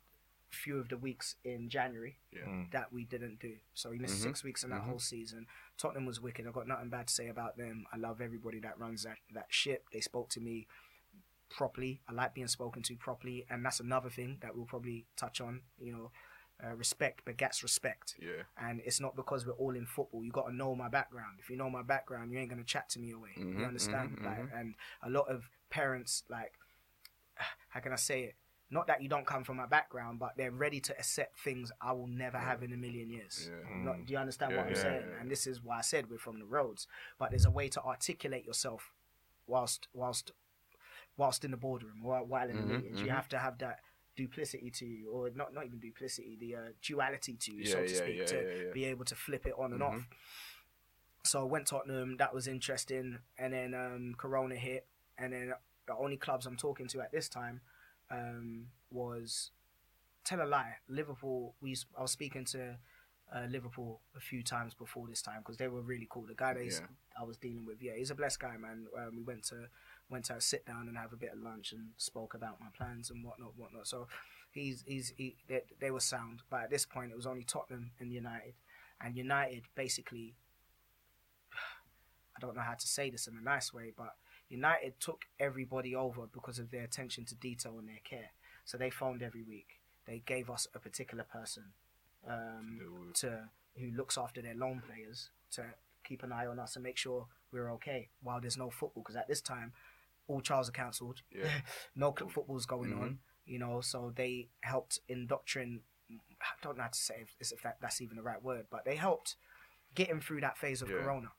few 0.51 0.79
of 0.79 0.89
the 0.89 0.97
weeks 0.97 1.37
in 1.45 1.69
January 1.69 2.19
Yeah. 2.31 2.45
Mm. 2.47 2.71
that 2.71 2.93
we 2.93 3.05
didn't 3.05 3.39
do. 3.41 3.59
So 3.75 3.91
he 3.91 3.99
missed 3.99 4.17
Mhm. 4.21 4.23
six 4.23 4.45
weeks 4.45 4.63
in 4.65 4.71
that 4.71 4.83
Mhm. 4.83 4.87
whole 4.87 4.99
season. 4.99 5.47
Tottenham 5.77 6.07
was 6.07 6.21
wicked. 6.21 6.47
I've 6.47 6.55
got 6.55 6.67
nothing 6.69 6.89
bad 6.89 7.09
to 7.09 7.15
say 7.15 7.29
about 7.29 7.57
them. 7.57 7.87
I 7.93 7.97
love 7.97 8.21
everybody 8.21 8.61
that 8.61 8.79
runs 8.79 9.03
that, 9.03 9.19
that 9.33 9.53
ship. 9.53 9.91
They 9.91 10.01
spoke 10.01 10.29
to 10.31 10.41
me 10.41 10.67
properly. 11.49 12.01
I 12.09 12.13
like 12.13 12.35
being 12.35 12.49
spoken 12.49 12.83
to 12.85 12.97
properly. 12.97 13.45
And 13.51 13.65
that's 13.65 13.81
another 13.81 14.11
thing 14.11 14.39
that 14.41 14.57
we'll 14.57 14.67
probably 14.67 15.07
touch 15.17 15.41
on. 15.41 15.63
You 15.79 15.93
know, 15.93 16.13
uh, 16.65 16.75
respect 16.75 17.25
begets 17.25 17.63
respect. 17.63 18.15
Yeah. 18.19 18.45
And 18.57 18.81
it's 18.81 19.01
not 19.01 19.15
because 19.17 19.47
we're 19.47 19.53
all 19.55 19.75
in 19.77 19.85
football. 19.87 20.25
You 20.25 20.33
got 20.33 20.47
to 20.47 20.55
know 20.55 20.75
my 20.75 20.89
background. 20.89 21.39
If 21.41 21.51
you 21.51 21.57
know 21.57 21.69
my 21.71 21.83
background, 21.83 22.33
you 22.33 22.39
ain't 22.39 22.49
going 22.51 22.61
to 22.63 22.65
chat 22.67 22.89
to 22.91 22.99
me 22.99 23.11
away. 23.11 23.35
Mhm, 23.37 23.59
You 23.61 23.65
understand? 23.67 24.17
mhm, 24.19 24.25
like, 24.25 24.39
mhm. 24.39 24.59
And 24.61 24.75
a 25.03 25.11
lot 25.11 25.29
of 25.29 25.51
parents, 25.71 26.25
like, 26.29 26.53
how 27.69 27.81
can 27.81 27.93
I 27.93 27.97
say 27.97 28.23
it? 28.25 28.37
Not 28.71 28.89
that 28.89 29.01
you 29.01 29.09
don't 29.09 29.27
come 29.27 29.45
from 29.45 29.61
a 29.61 29.67
background, 29.67 30.19
but 30.19 30.33
they're 30.37 30.51
ready 30.51 30.81
to 30.81 30.99
accept 30.99 31.39
things 31.39 31.71
I 31.81 31.93
will 31.93 32.09
never 32.09 32.39
have 32.39 32.63
in 32.63 32.73
a 32.73 32.77
million 32.77 33.11
years. 33.11 33.49
Yeah. 33.51 33.85
Not, 33.85 34.07
do 34.07 34.13
you 34.13 34.19
understand 34.19 34.53
Yeah, 34.53 34.59
what 34.59 34.67
I'm 34.67 34.75
yeah, 34.75 34.83
saying? 34.83 35.05
And 35.21 35.31
this 35.31 35.47
is 35.47 35.63
why 35.63 35.79
I 35.79 35.83
said 35.83 36.11
we're 36.11 36.19
from 36.19 36.39
the 36.41 36.47
roads. 36.47 36.89
But 37.19 37.31
there's 37.31 37.45
a 37.45 37.51
way 37.51 37.69
to 37.69 37.83
articulate 37.83 38.45
yourself 38.45 38.93
whilst 39.47 39.87
whilst 39.95 40.33
whilst 41.17 41.45
in 41.45 41.53
the 41.53 41.57
boardroom 41.57 42.03
or 42.05 42.25
while 42.25 42.49
in 42.51 42.57
the 42.57 42.63
Mhm, 42.63 42.77
meetings. 42.77 43.03
You 43.03 43.11
mhm. 43.11 43.15
have 43.15 43.29
to 43.29 43.39
have 43.39 43.59
that 43.59 43.81
duplicity 44.17 44.71
to 44.71 44.87
you, 44.87 45.11
or 45.11 45.31
not 45.31 45.55
not 45.55 45.67
even 45.67 45.79
duplicity, 45.79 46.37
the 46.41 46.57
uh, 46.57 46.69
duality 46.83 47.35
to 47.35 47.53
you, 47.53 47.65
so 47.67 47.83
to 47.83 47.89
speak, 47.89 48.27
to 48.27 48.73
be 48.73 48.85
able 48.87 49.05
to 49.05 49.15
flip 49.15 49.47
it 49.47 49.55
on 49.59 49.73
and 49.73 49.83
Mhm. 49.83 49.87
off. 49.87 50.09
So 51.25 51.41
I 51.41 51.45
went 51.45 51.67
Tottenham, 51.67 52.17
that 52.19 52.33
was 52.35 52.47
interesting, 52.49 53.19
and 53.39 53.53
then 53.53 53.75
um, 53.75 54.15
Corona 54.17 54.55
hit, 54.57 54.87
and 55.19 55.33
then 55.33 55.55
the 55.87 55.95
only 55.97 56.17
clubs 56.17 56.47
I'm 56.47 56.57
talking 56.57 56.87
to 56.89 57.01
at 57.01 57.13
this 57.13 57.29
time 57.29 57.61
um, 58.11 58.67
was 58.91 59.51
tell 60.25 60.43
a 60.43 60.47
lie. 60.47 60.75
Liverpool. 60.89 61.55
We 61.61 61.77
I 61.99 62.03
was 62.03 62.11
speaking 62.13 62.45
to 62.47 62.77
uh, 63.35 63.47
Liverpool 63.51 64.01
a 64.17 64.21
few 64.21 64.43
times 64.43 64.75
before 64.75 65.09
this 65.09 65.23
time 65.23 65.41
because 65.41 65.57
they 65.57 65.69
were 65.69 65.81
really 65.83 66.07
cool. 66.11 66.27
The 66.27 66.35
guy 66.35 66.55
that 66.55 66.63
he's- 66.63 66.81
Yeah. 66.81 66.87
I 67.19 67.25
was 67.25 67.39
dealing 67.39 67.65
with, 67.65 67.81
yeah, 67.83 67.95
he's 67.97 68.11
a 68.11 68.15
blessed 68.15 68.41
guy, 68.41 68.59
man. 68.59 68.87
Um, 68.97 69.17
we 69.17 69.23
went 69.23 69.43
to 69.45 69.69
went 70.11 70.27
to 70.27 70.39
sit 70.41 70.67
down 70.67 70.87
and 70.87 70.97
have 70.99 71.13
a 71.15 71.17
bit 71.17 71.33
of 71.33 71.39
lunch 71.39 71.73
and 71.73 71.89
spoke 71.97 72.35
about 72.35 72.61
my 72.61 72.67
plans 72.77 73.11
and 73.11 73.25
whatnot, 73.25 73.57
whatnot. 73.57 73.87
So 73.87 74.07
he's 74.53 74.85
he's 74.87 75.15
he, 75.17 75.37
they, 75.49 75.63
they 75.81 75.91
were 75.91 76.01
sound, 76.01 76.43
but 76.51 76.61
at 76.65 76.71
this 76.71 76.85
point 76.85 77.11
it 77.13 77.17
was 77.17 77.27
only 77.27 77.43
Tottenham 77.45 77.93
and 78.01 78.13
United, 78.13 78.53
and 79.01 79.17
United 79.17 79.63
basically. 79.75 80.35
I 82.37 82.41
don't 82.41 82.55
know 82.55 82.61
how 82.63 82.75
to 82.75 82.87
say 82.87 83.09
this 83.11 83.27
in 83.27 83.37
a 83.37 83.41
nice 83.41 83.73
way, 83.73 83.93
but 83.97 84.15
United 84.49 85.01
took 85.01 85.25
everybody 85.41 85.95
over 85.95 86.27
because 86.33 86.59
of 86.59 86.71
their 86.71 86.85
attention 86.85 87.25
to 87.27 87.35
detail 87.35 87.79
and 87.79 87.89
their 87.89 88.01
care. 88.05 88.31
So 88.65 88.77
they 88.79 88.91
phoned 88.91 89.23
every 89.23 89.43
week. 89.43 89.81
They 90.07 90.23
gave 90.25 90.49
us 90.51 90.69
a 90.75 90.79
particular 90.79 91.25
person 91.25 91.65
um, 92.29 92.81
to 93.15 93.49
who 93.79 93.91
looks 93.97 94.17
after 94.17 94.41
their 94.43 94.55
loan 94.55 94.83
players 94.87 95.31
to 95.53 95.65
keep 96.05 96.23
an 96.23 96.33
eye 96.33 96.47
on 96.47 96.59
us 96.59 96.77
and 96.77 96.83
make 96.83 96.97
sure 96.97 97.27
we're 97.53 97.71
okay 97.73 98.09
while 98.23 98.41
there's 98.41 98.57
no 98.57 98.71
football. 98.71 99.03
Because 99.03 99.17
at 99.17 99.29
this 99.29 99.41
time, 99.41 99.73
all 100.29 100.41
trials 100.41 100.69
are 100.69 100.73
cancelled. 100.73 101.23
Yeah. 101.31 101.49
no 101.97 102.13
club 102.13 102.31
football's 102.33 102.67
going 102.67 102.91
Mhm. 102.93 103.01
on. 103.03 103.19
You 103.45 103.59
know, 103.61 103.81
so 103.81 104.13
they 104.15 104.49
helped 104.63 104.99
indoctrinate. 105.09 105.83
I 106.11 106.47
don't 106.63 106.77
know 106.77 106.83
how 106.85 106.89
to 106.89 106.99
say 106.99 107.27
if, 107.41 107.53
if 107.53 107.63
that, 107.63 107.79
that's 107.81 108.01
even 108.01 108.17
the 108.17 108.23
right 108.23 108.43
word, 108.43 108.67
but 108.71 108.85
they 108.85 108.97
helped 108.97 109.37
get 109.95 110.09
him 110.09 110.21
through 110.21 110.41
that 110.41 110.59
phase 110.59 110.83
of 110.83 110.91
Yeah. 110.91 110.97
Corona. 110.99 111.33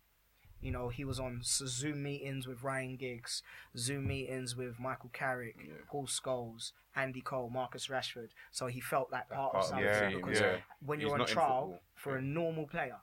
You 0.62 0.72
know, 0.72 0.90
he 0.90 1.06
was 1.06 1.20
on 1.20 1.42
Zoom 1.44 2.02
meetings 2.04 2.48
with 2.48 2.64
Ryan 2.64 2.96
Giggs, 2.98 3.44
Zoom 3.78 4.08
meetings 4.08 4.56
with 4.56 4.80
Michael 4.80 5.12
Carrick, 5.14 5.56
Yeah. 5.60 5.74
Paul 5.88 6.08
Scholes, 6.08 6.72
Andy 6.96 7.22
Cole, 7.22 7.50
Marcus 7.50 7.88
Rashford. 7.88 8.30
So 8.52 8.66
he 8.68 8.80
felt 8.82 9.12
like 9.12 9.30
That 9.30 9.36
part, 9.36 9.52
part 9.54 9.64
of 9.64 9.70
something 9.70 10.10
team, 10.12 10.20
because 10.22 10.40
yeah. 10.40 10.58
when 10.84 11.00
He's 11.00 11.08
you're 11.08 11.20
on 11.20 11.26
trial 11.28 11.80
for 11.96 12.18
a 12.18 12.22
normal 12.22 12.66
player, 12.68 12.98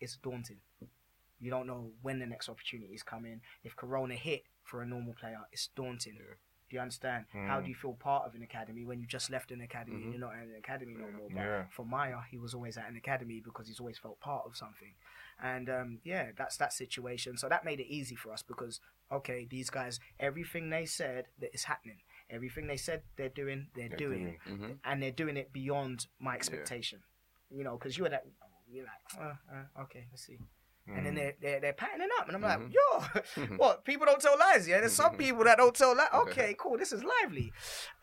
it's 0.00 0.16
daunting. 0.16 0.60
You 1.40 1.50
don't 1.50 1.66
know 1.66 1.92
when 2.02 2.18
the 2.18 2.26
next 2.26 2.48
opportunities 2.48 3.02
come 3.02 3.24
in. 3.24 3.40
If 3.64 3.74
Corona 3.76 4.14
hit 4.14 4.44
for 4.64 4.82
a 4.82 4.86
normal 4.86 5.14
player, 5.14 5.40
it's 5.52 5.68
daunting. 5.68 6.16
Yeah. 6.16 6.34
Do 6.68 6.76
you 6.76 6.80
understand? 6.82 7.24
How 7.32 7.60
Mm. 7.60 7.62
do 7.62 7.68
you 7.70 7.74
feel 7.74 7.94
part 7.94 8.26
of 8.26 8.34
an 8.34 8.42
academy 8.42 8.84
when 8.84 9.00
you 9.00 9.06
just 9.06 9.30
left 9.30 9.50
an 9.52 9.62
academy 9.62 9.96
Mhm. 9.96 10.02
and 10.02 10.12
you're 10.12 10.20
not 10.20 10.34
in 10.34 10.40
an 10.50 10.54
academy 10.56 10.92
no 10.94 11.10
more? 11.12 11.30
But 11.30 11.40
Yeah. 11.40 11.66
for 11.70 11.86
Miah, 11.86 12.20
he 12.30 12.36
was 12.36 12.52
always 12.52 12.76
at 12.76 12.86
an 12.90 12.96
academy 12.96 13.40
because 13.40 13.68
he's 13.68 13.80
always 13.80 13.96
felt 13.96 14.20
part 14.20 14.44
of 14.44 14.54
something. 14.54 14.94
And 15.42 15.68
um, 15.70 15.98
yeah, 16.04 16.30
that's 16.36 16.56
that 16.56 16.72
situation. 16.72 17.36
So 17.36 17.48
that 17.48 17.64
made 17.64 17.80
it 17.80 17.86
easy 17.86 18.16
for 18.16 18.32
us 18.32 18.42
because 18.42 18.80
okay, 19.10 19.46
these 19.48 19.70
guys, 19.70 19.98
everything 20.20 20.68
they 20.70 20.84
said 20.84 21.26
that 21.40 21.54
is 21.54 21.64
happening. 21.64 21.98
Everything 22.30 22.66
they 22.66 22.76
said 22.76 23.02
they're 23.16 23.28
doing, 23.30 23.68
they're, 23.74 23.88
They're 23.88 23.96
doing, 23.98 24.38
doing. 24.46 24.58
hmm 24.66 24.72
and 24.84 25.02
they're 25.02 25.10
doing 25.10 25.36
it 25.36 25.52
beyond 25.52 26.06
my 26.20 26.34
expectation. 26.34 27.00
You 27.50 27.64
know, 27.64 27.76
because 27.78 27.96
you 27.96 28.02
were 28.04 28.10
that, 28.10 28.24
you're 28.70 28.84
like, 28.84 29.22
uh, 29.24 29.34
uh, 29.56 29.82
okay, 29.84 30.06
let's 30.10 30.26
see. 30.26 30.38
And 30.94 31.06
then 31.06 31.12
Mm. 31.14 31.16
they're, 31.16 31.34
they're, 31.40 31.60
they're 31.60 31.72
patting 31.72 32.00
it 32.02 32.10
up. 32.18 32.28
And 32.28 32.36
I'm 32.36 32.42
Mhm. 32.42 32.72
like, 32.72 33.22
yo, 33.46 33.56
what? 33.56 33.84
People 33.84 34.06
don't 34.06 34.20
tell 34.20 34.38
lies, 34.38 34.66
yeah? 34.68 34.80
There's 34.80 34.94
some 34.94 35.16
people 35.16 35.44
that 35.44 35.56
don't 35.58 35.74
tell 35.74 35.94
lies. 35.96 36.08
Okay. 36.14 36.30
Okay, 36.30 36.56
cool. 36.58 36.76
This 36.78 36.92
is 36.92 37.02
lively. 37.04 37.52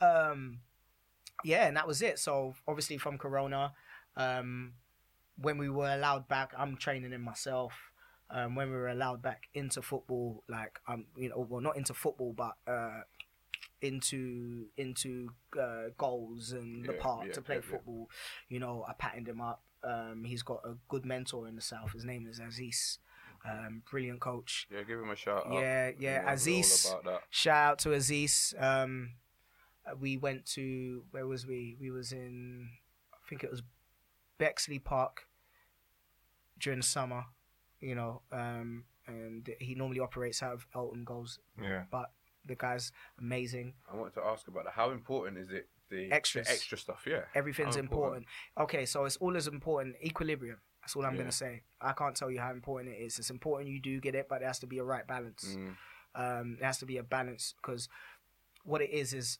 Um, 0.01 0.59
yeah, 1.43 1.67
and 1.67 1.77
that 1.77 1.88
was 1.88 2.01
it. 2.01 2.17
So 2.19 2.55
obviously 2.67 2.97
from 2.97 3.17
Corona, 3.17 3.73
um, 4.15 4.73
when 5.41 5.57
we 5.57 5.69
were 5.69 5.89
allowed 5.93 6.27
back, 6.27 6.51
I'm 6.57 6.77
training 6.77 7.13
in 7.13 7.21
myself. 7.21 7.73
Um, 8.29 8.55
when 8.55 8.69
we 8.69 8.75
were 8.75 8.89
allowed 8.89 9.21
back 9.21 9.43
into 9.53 9.81
football, 9.81 10.43
like 10.49 10.79
um, 10.88 11.05
you 11.15 11.29
know, 11.29 11.45
well, 11.47 11.61
not 11.61 11.77
into 11.77 11.93
football, 11.93 12.33
but 12.33 12.55
uh, 12.67 13.01
into 13.81 14.65
into 14.77 15.29
uh, 15.61 15.89
goals 15.97 16.51
and 16.51 16.86
the 16.86 16.93
Yeah, 16.93 16.99
park 16.99 17.25
yeah, 17.27 17.33
to 17.33 17.41
play 17.41 17.55
yeah, 17.55 17.61
football. 17.61 18.09
You 18.49 18.59
know, 18.59 18.83
I 18.88 18.93
patted 18.93 19.27
him 19.27 19.41
up. 19.41 19.61
Um, 19.83 20.23
he's 20.25 20.41
got 20.41 20.61
a 20.65 20.75
good 20.89 21.05
mentor 21.05 21.47
in 21.47 21.55
the 21.55 21.61
south. 21.61 21.91
His 21.93 22.03
name 22.03 22.25
is 22.27 22.39
Aziz. 22.39 22.97
Um, 23.47 23.83
brilliant 23.89 24.21
coach. 24.21 24.67
Yeah, 24.71 24.81
give 24.81 24.99
him 24.99 25.11
a 25.11 25.15
shout 25.15 25.45
out. 25.45 25.53
Yeah, 25.53 25.91
yeah, 25.99 26.31
Aziz. 26.31 26.91
Shout 27.29 27.55
out 27.71 27.79
to 27.79 27.93
Aziz. 27.93 28.55
Um, 28.57 29.11
we 29.99 30.17
went 30.17 30.47
to 30.47 31.03
where 31.11 31.27
was 31.27 31.45
we? 31.45 31.77
We 31.79 31.91
was 31.91 32.11
in, 32.11 32.69
I 33.13 33.29
think 33.29 33.43
it 33.43 33.51
was 33.51 33.61
Bexley 34.38 34.79
Park 34.79 35.27
during 36.59 36.79
the 36.79 36.86
summer. 36.86 37.25
You 37.79 37.95
know, 37.95 38.21
um, 38.31 38.86
and 39.05 39.47
he 39.59 39.75
normally 39.75 39.99
operates 39.99 40.41
out 40.41 40.53
of 40.53 40.65
Eltham 40.73 41.03
Goals, 41.03 41.39
Yeah. 41.61 41.83
but 41.91 42.11
the 42.45 42.55
guy's 42.55 42.91
amazing. 43.19 43.73
I 43.91 43.95
wanted 43.95 44.13
to 44.15 44.23
ask 44.23 44.47
about 44.47 44.63
that. 44.65 44.73
How 44.73 44.91
important 44.91 45.38
is 45.38 45.51
it? 45.51 45.69
The 45.89 46.11
Extras. 46.11 46.47
the 46.47 46.53
extra 46.53 46.77
stuff. 46.79 47.03
Yeah. 47.05 47.25
Everything's 47.36 47.75
How 47.75 47.81
important. 47.81 48.25
Okay, 48.57 48.86
so 48.88 49.05
it's 49.05 49.17
all 49.17 49.36
as 49.38 49.47
important. 49.47 49.95
Equilibrium. 50.03 50.59
That's 50.81 50.95
all 50.95 51.05
I'm 51.05 51.13
Yeah. 51.13 51.19
gonna 51.21 51.31
say. 51.31 51.63
I 51.79 51.93
can't 51.93 52.15
tell 52.15 52.31
you 52.31 52.39
how 52.39 52.51
important 52.51 52.95
it 52.95 53.01
is. 53.01 53.19
It's 53.19 53.29
important 53.29 53.69
you 53.69 53.79
do 53.79 53.99
get 53.99 54.15
it, 54.15 54.27
but 54.27 54.39
there 54.39 54.47
has 54.49 54.59
to 54.59 54.67
be 54.67 54.79
a 54.79 54.83
right 54.83 55.05
balance. 55.05 55.55
Mm, 55.55 55.77
Um, 56.15 56.55
there 56.57 56.65
has 56.67 56.79
to 56.79 56.86
be 56.86 56.97
a 56.97 57.03
balance 57.03 57.53
because 57.57 57.88
what 58.63 58.81
it 58.81 58.89
is 58.89 59.13
is 59.13 59.39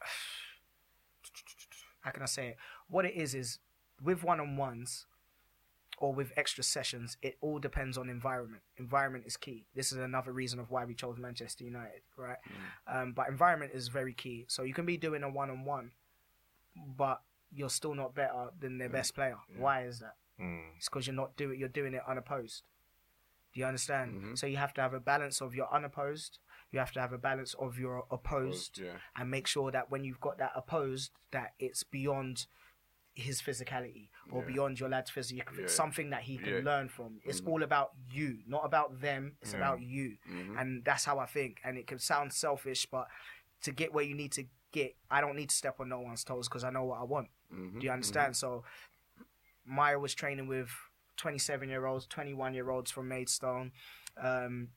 how 2.02 2.10
can 2.10 2.22
I 2.22 2.26
say 2.26 2.48
it? 2.48 2.56
What 2.88 3.06
it 3.06 3.14
is 3.14 3.34
is 3.34 3.58
with 4.04 4.22
one 4.22 4.40
on 4.40 4.56
ones, 4.56 5.06
or 5.98 6.12
with 6.12 6.32
extra 6.36 6.62
sessions, 6.64 7.16
it 7.22 7.36
all 7.40 7.58
depends 7.58 7.96
on 7.96 8.08
environment. 8.08 8.62
Environment 8.76 9.24
is 9.26 9.36
key. 9.36 9.64
This 9.74 9.92
is 9.92 9.98
another 9.98 10.32
reason 10.32 10.58
of 10.58 10.70
why 10.70 10.84
we 10.84 10.94
chose 10.94 11.18
Manchester 11.18 11.64
United, 11.64 12.02
right? 12.16 12.38
Um, 12.86 13.12
but 13.12 13.28
environment 13.28 13.72
is 13.74 13.88
very 13.88 14.12
key. 14.12 14.44
So 14.48 14.62
you 14.64 14.74
can 14.74 14.86
be 14.86 14.96
doing 14.96 15.22
a 15.22 15.30
one 15.30 15.50
on 15.50 15.64
one, 15.64 15.92
but 16.96 17.22
you're 17.52 17.70
still 17.70 17.94
not 17.94 18.14
better 18.14 18.48
than 18.58 18.78
their 18.78 18.88
best 18.88 19.14
player. 19.14 19.36
Why 19.56 19.84
is 19.84 20.00
that? 20.00 20.16
Mm. 20.40 20.76
It's 20.76 20.88
because 20.88 21.06
you're 21.06 21.14
not 21.14 21.36
doing 21.36 21.60
you're 21.60 21.68
doing 21.68 21.94
it 21.94 22.02
unopposed. 22.08 22.64
Do 23.52 23.60
you 23.60 23.66
understand? 23.66 24.20
Mhm. 24.20 24.38
So 24.38 24.48
you 24.48 24.56
have 24.56 24.74
to 24.74 24.80
have 24.80 24.94
a 24.94 24.98
balance 25.00 25.40
of 25.40 25.54
your 25.54 25.72
unopposed. 25.72 26.40
You 26.72 26.80
have 26.80 26.90
to 26.92 27.00
have 27.00 27.12
a 27.12 27.18
balance 27.18 27.54
of 27.54 27.78
your 27.78 28.04
opposed, 28.10 28.78
Yeah. 28.78 28.98
and 29.14 29.30
make 29.30 29.46
sure 29.46 29.70
that 29.70 29.92
when 29.92 30.02
you've 30.02 30.20
got 30.20 30.38
that 30.38 30.50
opposed, 30.56 31.12
that 31.30 31.54
it's 31.60 31.84
beyond 31.84 32.48
his 33.14 33.40
physicality 33.40 34.08
or 34.30 34.40
Yeah. 34.42 34.46
beyond 34.48 34.80
your 34.80 34.88
lad's 34.88 35.10
physique. 35.10 35.48
Yeah. 35.56 35.66
Something 35.68 36.10
that 36.10 36.22
he 36.22 36.36
can 36.36 36.54
Yeah. 36.54 36.60
learn 36.64 36.88
from. 36.88 37.20
It's 37.24 37.40
Mhm. 37.40 37.48
all 37.48 37.62
about 37.62 37.92
you, 38.10 38.42
not 38.46 38.64
about 38.64 39.00
them. 39.00 39.36
It's 39.40 39.52
Yeah. 39.52 39.58
about 39.58 39.80
you, 39.82 40.18
Mhm. 40.26 40.60
and 40.60 40.84
that's 40.84 41.04
how 41.04 41.18
I 41.20 41.26
think. 41.26 41.60
And 41.62 41.78
it 41.78 41.86
can 41.86 41.98
sound 42.00 42.32
selfish, 42.32 42.86
but 42.86 43.08
to 43.62 43.72
get 43.72 43.92
where 43.92 44.04
you 44.04 44.14
need 44.14 44.32
to 44.32 44.48
get, 44.72 44.96
I 45.10 45.20
don't 45.20 45.36
need 45.36 45.50
to 45.50 45.54
step 45.56 45.78
on 45.78 45.88
no 45.88 46.00
one's 46.00 46.24
toes 46.24 46.48
because 46.48 46.64
I 46.64 46.70
know 46.70 46.84
what 46.84 46.98
I 47.00 47.04
want. 47.04 47.30
Mhm. 47.52 47.78
Do 47.80 47.86
you 47.86 47.92
understand? 47.92 48.36
So 48.36 48.64
Miah 49.64 49.98
was 49.98 50.14
training 50.14 50.48
with 50.48 50.70
27 51.16 51.68
year 51.68 51.86
olds, 51.86 52.06
21 52.08 52.54
year 52.54 52.68
olds 52.70 52.90
from 52.90 53.06
Maidstone, 53.08 53.72
um, 54.16 54.72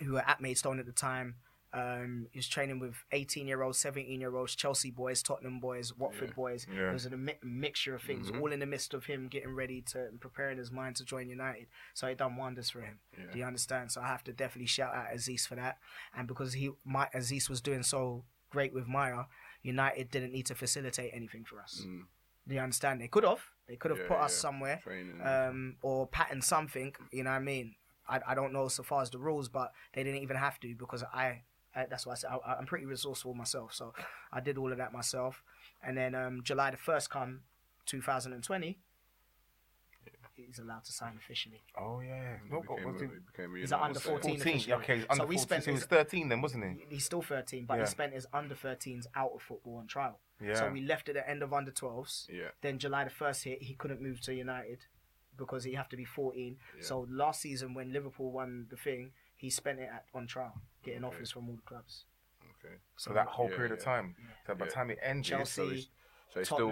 who 0.00 0.12
were 0.12 0.28
at 0.28 0.40
Maidstone 0.42 0.78
at 0.78 0.84
the 0.86 0.92
time. 0.92 1.36
Um, 1.74 2.26
he 2.32 2.38
was 2.38 2.48
training 2.48 2.78
with 2.80 2.94
18 3.12 3.46
year 3.46 3.62
olds, 3.62 3.78
17 3.78 4.20
year 4.20 4.34
olds, 4.36 4.54
Chelsea 4.54 4.90
boys, 4.90 5.22
Tottenham 5.22 5.58
boys, 5.58 5.94
Watford 5.96 6.30
Yeah. 6.30 6.34
boys. 6.34 6.66
Yeah. 6.70 6.90
It 6.90 6.92
was 6.92 7.06
a 7.06 7.16
mi- 7.16 7.38
mixture 7.42 7.94
of 7.94 8.02
things, 8.02 8.30
Mhm. 8.30 8.40
all 8.40 8.52
in 8.52 8.60
the 8.60 8.66
midst 8.66 8.92
of 8.94 9.06
him 9.06 9.28
getting 9.28 9.54
ready 9.54 9.80
to 9.82 10.06
and 10.06 10.20
preparing 10.20 10.58
his 10.58 10.70
mind 10.70 10.96
to 10.96 11.04
join 11.04 11.28
United. 11.30 11.68
So 11.94 12.06
it 12.08 12.18
done 12.18 12.36
wonders 12.36 12.70
for 12.70 12.82
him. 12.82 13.00
Yeah. 13.18 13.32
Do 13.32 13.38
you 13.38 13.44
understand? 13.44 13.90
So 13.92 14.00
I 14.02 14.06
have 14.08 14.22
to 14.24 14.32
definitely 14.32 14.66
shout 14.66 14.94
out 14.94 15.12
Aziz 15.14 15.46
for 15.46 15.54
that. 15.54 15.78
And 16.14 16.28
because 16.28 16.52
he, 16.52 16.70
my, 16.84 17.08
Aziz 17.14 17.48
was 17.48 17.60
doing 17.60 17.82
so 17.82 18.24
great 18.50 18.72
with 18.74 18.86
Miah, 18.86 19.24
United 19.62 20.10
didn't 20.10 20.32
need 20.32 20.46
to 20.46 20.54
facilitate 20.54 21.12
anything 21.14 21.44
for 21.44 21.60
us. 21.60 21.84
Mm. 21.86 22.06
Do 22.46 22.54
you 22.54 22.60
understand? 22.60 23.00
They 23.00 23.08
could 23.08 23.24
have. 23.24 23.40
They 23.68 23.76
could 23.76 23.92
have 23.92 24.00
Yeah, 24.00 24.08
put 24.08 24.18
us 24.18 24.34
somewhere 24.34 24.80
Training. 24.82 25.20
um, 25.22 25.76
or 25.80 26.06
patterned 26.08 26.44
something. 26.44 26.94
You 27.12 27.22
know 27.22 27.30
what 27.30 27.36
I 27.36 27.40
mean? 27.40 27.76
I, 28.08 28.20
I 28.26 28.34
don't 28.34 28.52
know 28.52 28.66
so 28.68 28.82
far 28.82 29.00
as 29.00 29.10
the 29.10 29.18
rules, 29.18 29.48
but 29.48 29.72
they 29.94 30.02
didn't 30.02 30.20
even 30.22 30.36
have 30.36 30.58
to 30.60 30.74
because 30.74 31.02
I. 31.04 31.44
I 31.74 31.86
that's 31.86 32.06
why 32.06 32.12
I 32.12 32.16
said 32.16 32.30
I, 32.30 32.54
I'm 32.54 32.66
pretty 32.66 32.86
resourceful 32.86 33.34
myself, 33.34 33.72
so 33.74 33.94
I 34.32 34.40
did 34.40 34.58
all 34.58 34.70
of 34.72 34.78
that 34.78 34.92
myself. 34.92 35.42
And 35.82 35.96
then 35.96 36.14
um, 36.14 36.42
July 36.44 36.70
the 36.70 36.76
first 36.76 37.10
come, 37.10 37.40
2020, 37.86 38.78
he's 40.34 40.58
allowed 40.58 40.84
to 40.84 40.92
sign 40.92 41.12
officially. 41.16 41.60
Oh 41.78 42.00
yeah. 42.00 42.36
He 42.44 42.50
No, 42.50 42.58
what 42.66 42.76
became 42.76 42.92
was 42.92 43.02
a- 43.02 43.06
became 43.06 43.54
He's 43.56 43.72
at 43.72 43.80
under 43.80 44.00
player. 44.00 44.18
14 44.18 44.36
14. 44.38 44.52
officially. 44.54 44.72
Okay, 44.74 45.00
So 45.00 45.06
under 45.10 45.26
we 45.26 45.36
14. 45.36 45.38
spent 45.38 45.64
So 45.64 45.70
he 45.70 45.74
was 45.74 45.84
13 45.84 46.28
then, 46.28 46.40
wasn't 46.40 46.64
he? 46.64 46.84
He's 46.94 47.04
still 47.04 47.22
13, 47.22 47.64
but 47.66 47.74
Yeah. 47.74 47.80
he 47.80 47.86
spent 47.86 48.12
his 48.12 48.26
under 48.32 48.54
13s 48.54 49.06
out 49.14 49.32
of 49.34 49.42
football 49.42 49.76
on 49.76 49.86
trial. 49.86 50.18
Yeah. 50.40 50.54
So 50.54 50.70
we 50.70 50.80
left 50.80 51.08
at 51.08 51.14
the 51.14 51.28
end 51.28 51.42
of 51.42 51.52
under 51.52 51.70
12s. 51.70 52.28
Yeah. 52.28 52.48
Then 52.60 52.78
July 52.78 53.04
the 53.04 53.10
first 53.10 53.44
hit, 53.44 53.62
he 53.62 53.74
couldn't 53.74 54.00
move 54.00 54.20
to 54.22 54.34
United 54.34 54.86
because 55.36 55.64
he 55.64 55.74
have 55.74 55.88
to 55.90 55.96
be 55.96 56.04
14. 56.04 56.56
Yeah. 56.76 56.82
So 56.82 57.06
last 57.10 57.40
season 57.42 57.74
when 57.74 57.92
Liverpool 57.92 58.32
won 58.32 58.66
the 58.70 58.76
thing, 58.76 59.12
he 59.36 59.50
spent 59.50 59.78
it 59.80 59.88
at, 59.92 60.06
on 60.14 60.26
trial, 60.26 60.60
getting 60.82 61.04
Okay. 61.04 61.16
offers 61.16 61.30
from 61.30 61.48
all 61.48 61.56
the 61.56 61.62
clubs. 61.62 62.04
Okay. 62.64 62.76
so 62.96 63.12
that 63.12 63.26
whole 63.26 63.48
Yeah, 63.50 63.56
period 63.56 63.72
of 63.72 63.78
yeah. 63.78 63.84
time. 63.84 64.14
So 64.46 64.54
by 64.54 64.66
the 64.66 64.70
Yeah. 64.70 64.74
time 64.74 64.90
it 64.90 64.98
ended, 65.02 65.24
Chelsea, 65.24 65.52
So 65.62 65.68
he's, 65.70 65.88
so 66.28 66.40
he's 66.40 66.48
still 66.48 66.70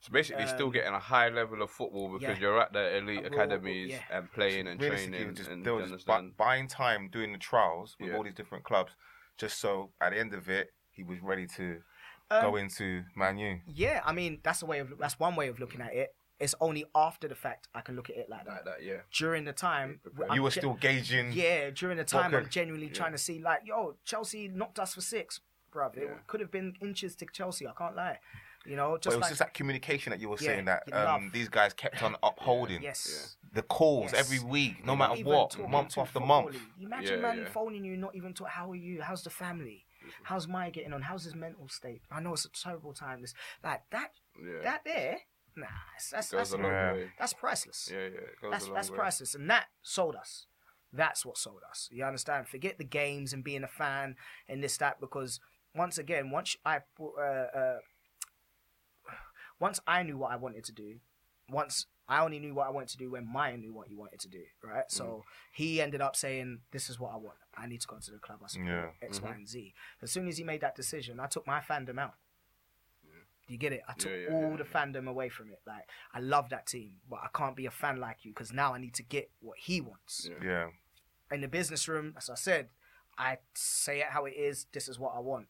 so 0.00 0.10
basically 0.10 0.46
still 0.46 0.66
um, 0.66 0.72
getting 0.72 0.94
a 0.94 0.98
high 0.98 1.28
level 1.28 1.60
of 1.62 1.70
football 1.70 2.08
because 2.18 2.36
yeah. 2.38 2.40
you're 2.42 2.60
at 2.60 2.72
the 2.72 2.96
elite 2.96 3.22
well, 3.22 3.32
academies 3.32 3.90
yeah. 3.90 4.00
and 4.10 4.32
playing 4.32 4.66
and 4.68 4.80
training 4.80 5.34
just, 5.34 5.50
and 5.50 5.64
they 5.64 5.70
were 5.70 5.86
just 5.86 6.06
bu- 6.06 6.30
buying 6.36 6.66
time 6.66 7.08
doing 7.10 7.32
the 7.32 7.38
trials 7.38 7.94
with 8.00 8.08
Yeah. 8.10 8.16
all 8.16 8.24
these 8.24 8.34
different 8.34 8.64
clubs, 8.64 8.96
just 9.36 9.60
so 9.60 9.92
at 10.00 10.10
the 10.10 10.18
end 10.18 10.32
of 10.34 10.48
it, 10.48 10.72
he 10.90 11.02
was 11.02 11.20
ready 11.20 11.46
to 11.58 11.82
Um, 12.30 12.40
go 12.40 12.56
into 12.56 13.04
Man 13.14 13.36
U. 13.38 13.60
Yeah, 13.66 14.00
I 14.04 14.12
mean 14.14 14.40
that's 14.42 14.62
a 14.62 14.66
way 14.66 14.78
of 14.78 14.96
that's 14.98 15.18
one 15.20 15.36
way 15.36 15.48
of 15.48 15.58
looking 15.60 15.82
at 15.82 15.92
it. 15.94 16.14
It's 16.42 16.54
only 16.60 16.84
after 16.94 17.28
the 17.28 17.34
fact 17.36 17.68
I 17.74 17.80
can 17.82 17.94
look 17.94 18.10
at 18.10 18.16
it 18.16 18.28
like 18.28 18.44
that. 18.46 18.50
like 18.50 18.64
that, 18.64 18.82
yeah. 18.82 19.02
During 19.12 19.44
the 19.44 19.52
time. 19.52 20.00
I'm 20.28 20.34
You 20.34 20.42
were 20.42 20.50
still 20.50 20.74
gauging. 20.74 21.32
Yeah, 21.32 21.70
during 21.70 21.96
the 21.98 22.04
time, 22.04 22.34
I'm 22.34 22.48
genuinely 22.48 22.88
Yeah. 22.88 22.94
trying 22.94 23.12
to 23.12 23.18
see 23.18 23.38
like, 23.38 23.60
yo, 23.64 23.96
Chelsea 24.04 24.48
knocked 24.48 24.80
us 24.80 24.94
for 24.94 25.00
six, 25.00 25.40
bruv. 25.72 25.96
It 25.96 26.02
Yeah. 26.08 26.18
could 26.26 26.40
have 26.40 26.50
been 26.50 26.74
inches 26.80 27.14
to 27.16 27.26
Chelsea. 27.26 27.66
I 27.66 27.72
can't 27.72 27.94
lie. 27.94 28.18
You 28.64 28.76
know, 28.76 28.92
But 28.92 29.02
just 29.02 29.14
it 29.14 29.16
was 29.18 29.22
like 29.22 29.30
just 29.30 29.38
that 29.40 29.54
communication 29.54 30.10
that 30.10 30.20
you 30.20 30.28
were 30.28 30.36
Yeah, 30.40 30.46
saying 30.46 30.64
that 30.66 30.92
um, 30.92 31.30
these 31.32 31.48
guys 31.48 31.72
kept 31.74 32.02
on 32.02 32.16
upholding. 32.22 32.82
yes. 32.82 33.36
The 33.52 33.62
calls 33.62 34.12
Yes. 34.12 34.20
every 34.20 34.38
week, 34.38 34.84
no 34.84 34.92
You're 34.92 34.96
matter 34.98 35.24
what, 35.24 35.58
month 35.68 35.98
after 35.98 36.20
month. 36.20 36.56
Imagine 36.80 37.16
Yeah, 37.16 37.22
man 37.22 37.38
yeah. 37.38 37.48
phoning 37.50 37.84
you, 37.84 37.96
not 37.96 38.14
even 38.14 38.34
to 38.34 38.44
how 38.44 38.70
are 38.70 38.76
you, 38.76 39.02
how's 39.02 39.22
the 39.24 39.30
family, 39.30 39.84
how's 40.22 40.46
Miah 40.48 40.70
getting 40.70 40.92
on, 40.92 41.02
how's 41.02 41.24
his 41.24 41.34
mental 41.34 41.68
state. 41.68 42.02
I 42.10 42.20
know 42.20 42.32
it's 42.32 42.44
a 42.44 42.50
terrible 42.50 42.92
time. 42.94 43.20
This 43.20 43.34
like 43.62 43.82
that, 43.90 44.12
that 44.62 44.84
there, 44.84 45.18
nah, 45.56 45.66
that's 45.92 46.10
that's 46.10 46.30
that's, 46.30 46.52
a 46.52 46.56
long 46.56 46.72
way. 46.72 47.10
that's 47.18 47.32
priceless. 47.32 47.88
Yeah, 47.92 47.98
yeah. 48.00 48.06
It 48.06 48.40
goes 48.40 48.50
that's 48.50 48.64
a 48.64 48.66
long 48.68 48.74
that's 48.74 48.90
way. 48.90 48.96
priceless, 48.96 49.34
and 49.34 49.50
that 49.50 49.66
sold 49.82 50.16
us. 50.16 50.46
That's 50.92 51.24
what 51.24 51.38
sold 51.38 51.62
us. 51.68 51.88
You 51.90 52.04
understand? 52.04 52.48
Forget 52.48 52.76
the 52.78 52.84
games 52.84 53.32
and 53.32 53.42
being 53.42 53.64
a 53.64 53.68
fan 53.68 54.16
and 54.48 54.62
this 54.62 54.76
that 54.78 55.00
because 55.00 55.40
once 55.74 55.96
again, 55.96 56.30
once 56.30 56.56
I 56.66 56.80
uh, 57.00 57.20
uh, 57.22 57.78
once 59.58 59.80
I 59.86 60.02
knew 60.02 60.18
what 60.18 60.32
I 60.32 60.36
wanted 60.36 60.64
to 60.64 60.72
do, 60.72 60.96
once 61.48 61.86
I 62.08 62.22
only 62.22 62.38
knew 62.40 62.52
what 62.54 62.66
I 62.66 62.70
wanted 62.70 62.88
to 62.90 62.98
do 62.98 63.12
when 63.12 63.26
Miah 63.32 63.56
knew 63.56 63.72
what 63.72 63.88
he 63.88 63.94
wanted 63.94 64.20
to 64.20 64.28
do, 64.28 64.42
right? 64.62 64.84
So 64.90 65.04
Mm. 65.04 65.22
he 65.52 65.80
ended 65.80 66.00
up 66.00 66.16
saying, 66.16 66.62
"This 66.72 66.90
is 66.90 66.98
what 66.98 67.12
I 67.12 67.16
want. 67.16 67.38
I 67.54 67.66
need 67.66 67.80
to 67.80 67.86
go 67.86 67.98
to 67.98 68.10
the 68.10 68.18
club 68.18 68.40
I 68.42 68.48
support 68.48 68.68
Yeah. 68.68 68.90
X, 69.00 69.20
Y, 69.22 69.30
Mhm. 69.30 69.34
and 69.34 69.48
Z." 69.48 69.74
As 70.02 70.10
soon 70.12 70.28
as 70.28 70.36
he 70.36 70.44
made 70.44 70.60
that 70.60 70.74
decision, 70.74 71.20
I 71.20 71.26
took 71.26 71.46
my 71.46 71.60
fandom 71.60 71.98
out. 71.98 72.16
Do 73.46 73.52
you 73.54 73.58
get 73.58 73.72
it? 73.72 73.82
I 73.88 73.92
took 73.94 74.10
Yeah, 74.12 74.18
yeah, 74.28 74.34
all 74.34 74.50
yeah, 74.50 74.56
the 74.56 74.64
yeah. 74.72 74.84
fandom 74.84 75.08
away 75.08 75.28
from 75.28 75.50
it. 75.50 75.60
Like 75.66 75.88
I 76.14 76.20
love 76.20 76.48
that 76.50 76.66
team, 76.66 76.92
but 77.10 77.20
I 77.22 77.28
can't 77.36 77.56
be 77.56 77.66
a 77.66 77.70
fan 77.70 77.96
like 77.98 78.24
you 78.24 78.32
because 78.32 78.52
now 78.52 78.74
I 78.74 78.78
need 78.78 78.94
to 78.94 79.02
get 79.02 79.30
what 79.40 79.58
he 79.58 79.80
wants 79.80 80.28
Yeah. 80.30 80.44
Yeah. 80.44 80.66
in 81.32 81.40
the 81.40 81.48
business 81.48 81.88
room, 81.88 82.14
as 82.16 82.30
I 82.30 82.34
said, 82.36 82.68
I 83.18 83.38
say 83.54 84.00
it 84.00 84.06
how 84.10 84.24
it 84.26 84.34
is. 84.36 84.66
This 84.72 84.88
is 84.88 84.98
what 84.98 85.14
I 85.14 85.18
want. 85.20 85.48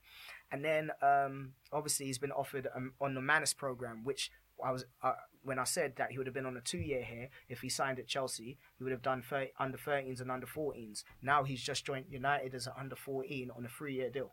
And 0.51 0.64
then 0.64 0.90
um, 1.01 1.53
obviously 1.72 2.07
he's 2.07 2.18
been 2.18 2.32
offered 2.32 2.68
um, 2.74 2.93
on 3.01 3.14
the 3.14 3.20
Manus 3.22 3.55
program, 3.55 4.05
which 4.05 4.30
I 4.64 4.70
was 4.72 4.84
uh, 5.03 5.14
when 5.43 5.59
I 5.59 5.64
said 5.64 5.95
that 5.97 6.12
he 6.12 6.18
would 6.18 6.26
have 6.26 6.34
been 6.34 6.47
on 6.47 6.57
a 6.57 6.61
two-year 6.61 7.03
here 7.03 7.28
if 7.49 7.61
he 7.62 7.68
signed 7.68 7.99
at 7.99 8.07
Chelsea. 8.07 8.59
He 8.78 8.84
would 8.84 8.93
have 8.93 9.03
done 9.03 9.22
30, 9.22 9.53
under 9.59 9.78
13s 9.78 10.20
and 10.20 10.30
under 10.30 10.47
14s. 10.47 11.05
Now 11.22 11.43
he's 11.45 11.62
just 11.62 11.84
joined 11.84 12.07
United 12.11 12.55
as 12.55 12.66
an 12.66 12.74
under 12.78 12.95
14 12.97 13.51
on 13.57 13.64
a 13.64 13.68
three-year 13.68 14.11
deal 14.11 14.32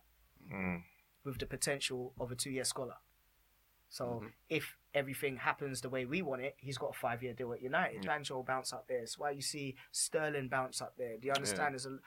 Mm. 0.54 0.84
with 1.26 1.38
the 1.40 1.46
potential 1.46 2.14
of 2.20 2.32
a 2.32 2.36
two-year 2.36 2.64
scholar. 2.64 2.96
So 3.90 4.22
Mhm. 4.24 4.32
if 4.50 4.78
everything 4.94 5.38
happens 5.38 5.82
the 5.82 5.90
way 5.90 6.06
we 6.06 6.22
want 6.22 6.42
it, 6.44 6.56
he's 6.60 6.78
got 6.78 6.92
a 6.92 6.94
five-year 6.94 7.34
deal 7.34 7.54
at 7.54 7.62
United. 7.62 8.04
Yeah. 8.04 8.12
Sancho 8.12 8.36
will 8.36 8.44
bounce 8.44 8.72
up 8.72 8.88
there. 8.88 9.00
It's 9.00 9.18
why 9.18 9.32
you 9.32 9.42
see 9.42 9.76
Sterling 9.92 10.48
bounce 10.48 10.82
up 10.82 10.96
there. 10.98 11.18
Do 11.18 11.28
you 11.28 11.34
understand? 11.34 11.74
There's 11.74 11.86
a, 11.88 12.00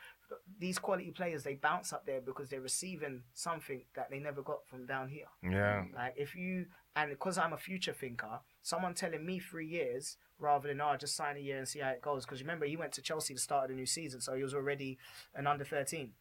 these 0.59 0.79
quality 0.79 1.11
players 1.11 1.43
they 1.43 1.55
bounce 1.57 1.93
up 1.93 2.07
there 2.07 2.21
because 2.21 2.49
they're 2.49 2.61
receiving 2.61 3.25
something 3.35 3.85
that 3.95 4.11
they 4.11 4.19
never 4.21 4.43
got 4.43 4.67
from 4.67 4.87
down 4.87 5.09
here. 5.09 5.27
Yeah. 5.43 5.87
Like 5.93 6.15
if 6.17 6.35
you 6.35 6.67
and 6.95 7.11
because 7.11 7.37
I'm 7.39 7.53
a 7.53 7.59
future 7.59 7.93
thinker, 7.93 8.41
someone 8.63 8.95
telling 8.95 9.25
me 9.27 9.39
three 9.41 9.67
years 9.67 10.19
rather 10.39 10.69
than 10.69 10.81
oh 10.81 10.97
just 10.97 11.17
sign 11.17 11.37
a 11.37 11.41
year 11.41 11.59
and 11.59 11.69
see 11.69 11.81
how 11.81 11.91
it 11.91 12.01
goes. 12.03 12.25
Because 12.25 12.41
remember 12.41 12.65
he 12.67 12.77
went 12.77 12.93
to 12.93 13.03
Chelsea 13.03 13.35
to 13.35 13.41
start 13.41 13.69
the 13.69 13.75
new 13.75 13.87
season, 13.87 14.21
so 14.21 14.35
he 14.35 14.43
was 14.43 14.55
already 14.55 14.99
an 15.35 15.47
under 15.47 15.65
thirteen. 15.65 16.15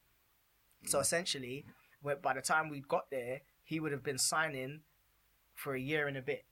So 0.85 0.99
essentially, 0.99 1.65
by 2.21 2.33
the 2.33 2.41
time 2.41 2.69
we 2.69 2.81
got 2.81 3.09
there, 3.11 3.41
he 3.63 3.79
would 3.79 3.91
have 3.91 4.03
been 4.03 4.17
signing 4.17 4.81
for 5.61 5.75
a 5.75 5.79
year 5.79 6.07
and 6.07 6.17
a 6.17 6.21
bit, 6.21 6.43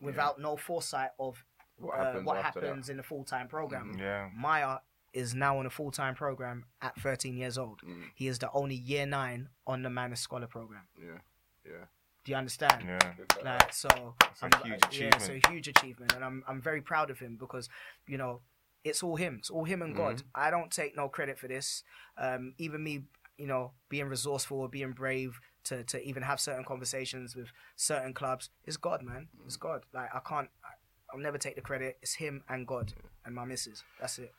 without 0.00 0.40
no 0.40 0.56
foresight 0.56 1.10
of 1.18 1.44
What 1.78 1.98
uh, 1.98 2.04
happens 2.04 2.26
what 2.26 2.42
happens 2.42 2.88
in 2.88 2.96
the 2.96 3.02
full 3.02 3.24
time 3.24 3.48
program. 3.48 3.96
Yeah. 3.98 4.28
Miah 4.36 4.78
is 5.12 5.34
now 5.34 5.58
on 5.58 5.66
a 5.66 5.70
full 5.70 5.90
time 5.90 6.14
program 6.14 6.64
at 6.80 6.98
13 7.00 7.36
years 7.36 7.58
old. 7.58 7.80
Mm, 7.82 8.02
He 8.14 8.28
is 8.28 8.38
the 8.38 8.50
only 8.52 8.74
year 8.74 9.06
nine 9.06 9.48
on 9.66 9.82
the 9.82 9.90
Manus 9.90 10.20
Scholar 10.20 10.46
program. 10.46 10.82
yeah. 10.98 11.18
Yeah. 11.64 11.86
Do 12.24 12.32
you 12.32 12.38
understand? 12.38 12.84
Yeah. 12.86 13.12
Like 13.44 13.72
so, 13.72 13.88
a 13.88 14.44
I'm- 14.44 14.52
huge 14.64 14.98
Yeah, 15.00 15.10
it's 15.16 15.28
a 15.28 15.40
huge 15.48 15.68
achievement, 15.68 16.12
and 16.14 16.24
I'm 16.24 16.42
I'm 16.48 16.60
very 16.60 16.80
proud 16.80 17.10
of 17.10 17.18
him 17.18 17.36
because, 17.36 17.68
you 18.06 18.18
know, 18.18 18.40
it's 18.84 19.02
all 19.02 19.16
him. 19.16 19.36
It's 19.38 19.50
all 19.50 19.64
him 19.64 19.80
and 19.82 19.94
God. 19.96 20.16
Mm-hmm. 20.16 20.28
I 20.46 20.50
don't 20.50 20.70
take 20.70 20.96
no 20.96 21.08
credit 21.08 21.38
for 21.38 21.48
this. 21.48 21.82
Um, 22.18 22.54
even 22.58 22.82
me, 22.82 23.04
you 23.38 23.46
know, 23.46 23.72
being 23.88 24.06
resourceful 24.08 24.60
or 24.60 24.68
being 24.68 24.92
brave 24.92 25.40
to 25.66 25.84
to 25.84 26.02
even 26.02 26.22
have 26.22 26.40
certain 26.40 26.64
conversations 26.64 27.34
with 27.36 27.48
certain 27.76 28.12
clubs 28.14 28.50
is 28.64 28.76
God, 28.76 29.02
man. 29.02 29.28
Mm. 29.40 29.46
It's 29.46 29.56
God. 29.56 29.82
Like 29.92 30.08
I 30.14 30.20
can't. 30.20 30.48
I, 30.64 30.68
I'll 31.12 31.20
never 31.20 31.38
take 31.38 31.54
the 31.54 31.60
credit. 31.62 31.98
It's 32.02 32.14
him 32.14 32.42
and 32.48 32.66
God 32.66 32.92
and 33.24 33.34
my 33.34 33.44
missus. 33.44 33.84
That's 34.00 34.18
it. 34.18 34.32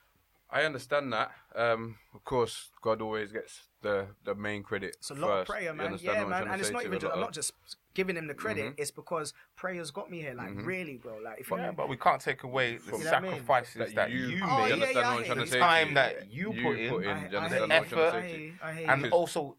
I 0.49 0.63
understand 0.63 1.11
that. 1.11 1.31
Um, 1.55 1.97
of 2.13 2.23
course, 2.23 2.69
God 2.81 3.01
always 3.01 3.33
gets 3.33 3.63
the, 3.81 4.07
the 4.23 4.33
main 4.33 4.63
credit. 4.63 4.95
It's 4.99 5.09
a 5.11 5.13
lot 5.13 5.27
first. 5.27 5.49
of 5.49 5.55
prayer, 5.55 5.73
man. 5.73 5.97
Yeah, 5.99 6.23
man. 6.23 6.47
And 6.47 6.61
it's 6.61 6.71
not 6.71 6.85
even. 6.85 6.97
A 6.97 6.99
Just, 6.99 7.13
I'm 7.13 7.19
not 7.19 7.33
just 7.33 7.51
giving 7.93 8.15
him 8.15 8.27
the 8.27 8.33
credit, 8.33 8.73
it's 8.77 8.91
because 8.91 9.33
prayers 9.57 9.91
got 9.91 10.09
me 10.09 10.21
here. 10.21 10.33
Like 10.35 10.51
really, 10.55 10.97
bro. 10.97 11.17
Like 11.23 11.39
if 11.41 11.51
Yeah, 11.51 11.69
I, 11.69 11.71
but 11.71 11.89
we 11.89 11.97
can't 11.97 12.21
take 12.21 12.43
away 12.43 12.77
the 12.77 12.85
You 12.85 12.91
know 12.91 12.97
what 12.97 13.13
I 13.13 13.19
mean? 13.19 13.31
sacrifices 13.31 13.75
That 13.75 13.95
that, 13.95 14.11
you- 14.11 14.27
you, 14.27 14.43
Oh, 14.45 14.57
made, 14.57 14.67
yeah, 14.67 14.73
understand 14.73 14.95
yeah, 14.95 15.01
what 15.01 15.05
I 15.07 15.17
I'm 15.17 15.23
trying 15.25 15.37
to 15.37 15.43
you. 15.43 15.49
say? 15.51 15.59
Time 15.59 15.93
that 15.95 16.31
you 16.31 16.53
you 16.53 16.63
put 16.63 16.79
in, 16.79 16.89
put 16.89 17.03
in. 17.03 17.09
I- 17.09 17.13
I 17.13 17.17
understand 17.17 17.51
hear 17.51 17.61
I'm 17.63 17.69
trying 17.69 17.83
to 17.83 18.07
effort, 18.07 18.13
I 18.13 18.21
to 18.21 18.27
hear 18.27 18.39
you? 18.39 18.45
you, 18.45 18.53
I 18.61 18.93
and 18.93 19.11
also 19.11 19.57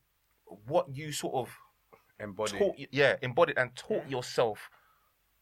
what 0.66 0.86
you 0.94 1.12
sort 1.12 1.34
of 1.34 1.56
Embody. 2.20 2.58
taught, 2.58 2.76
yeah, 2.90 3.16
embodied 3.22 3.58
and 3.58 3.74
taught 3.76 4.04
Yeah. 4.06 4.16
yourself 4.18 4.70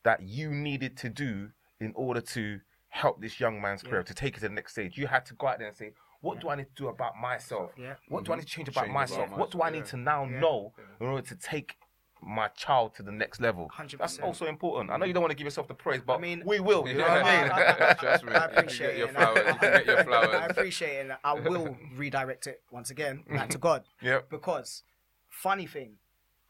that 0.02 0.22
you 0.22 0.50
needed 0.50 0.96
to 0.98 1.09
do 1.09 1.50
in 1.80 1.92
order 1.94 2.20
to 2.20 2.61
help 2.88 3.20
this 3.20 3.40
young 3.40 3.61
man's 3.61 3.82
career 3.82 3.98
Yeah. 4.00 4.04
to 4.04 4.14
take 4.14 4.36
it 4.36 4.40
to 4.40 4.48
the 4.48 4.54
next 4.54 4.72
stage. 4.72 4.96
You 4.98 5.07
had 5.07 5.24
to 5.26 5.34
go 5.34 5.46
out 5.48 5.59
there 5.59 5.68
and 5.68 5.76
say, 5.76 5.92
what 6.20 6.40
do 6.40 6.48
I 6.48 6.54
need 6.57 6.68
to 6.68 6.74
do 6.74 6.88
about 6.88 7.16
myself? 7.16 7.72
Yeah. 7.76 7.94
What 8.09 8.24
do 8.24 8.32
I 8.32 8.36
need 8.36 8.42
to 8.42 8.48
change 8.48 8.68
about 8.68 8.82
Change 8.84 8.90
about 8.90 9.00
myself? 9.00 9.30
What 9.38 9.50
do 9.50 9.62
I 9.62 9.70
need 9.70 9.78
yeah. 9.78 9.84
to 9.84 9.96
now 9.96 10.24
Yeah. 10.24 10.40
know 10.40 10.74
in 11.00 11.07
order 11.07 11.26
to 11.28 11.36
take 11.36 11.76
my 12.22 12.48
child 12.48 12.94
to 12.94 13.02
the 13.02 13.12
next 13.12 13.40
level? 13.40 13.68
100%. 13.68 13.98
That's 13.98 14.18
also 14.20 14.46
important. 14.46 14.90
I 14.90 14.96
know 14.96 15.04
you 15.04 15.12
don't 15.12 15.22
want 15.22 15.30
to 15.32 15.36
give 15.36 15.44
yourself 15.44 15.68
the 15.68 15.74
praise, 15.74 16.00
but 16.02 16.14
I 16.14 16.18
mean- 16.18 16.42
we 16.46 16.59
will. 16.61 16.86
You 16.88 16.94
know 16.94 17.02
what 17.09 17.11
I 17.24 17.40
mean? 17.42 17.50
Yeah, 17.50 17.94
trust 17.94 18.24
me. 18.24 18.32
I 18.32 18.34
You 18.34 18.48
can 18.48 18.59
appreciate 18.59 18.96
your 18.98 19.09
it. 19.09 19.14
flowers. 19.14 19.38
You 19.46 19.54
can 19.54 19.59
get 19.61 19.86
your 19.86 20.14
I 20.42 20.46
appreciate 20.46 21.07
it. 21.07 21.18
I 21.22 21.32
will 21.34 21.76
redirect 21.94 22.46
it 22.46 22.62
once 22.70 22.90
again 22.90 23.24
back 23.28 23.50
to 23.50 23.59
God. 23.59 23.84
Yep. 24.00 24.30
Because, 24.30 24.82
funny 25.43 25.66
thing, 25.66 25.99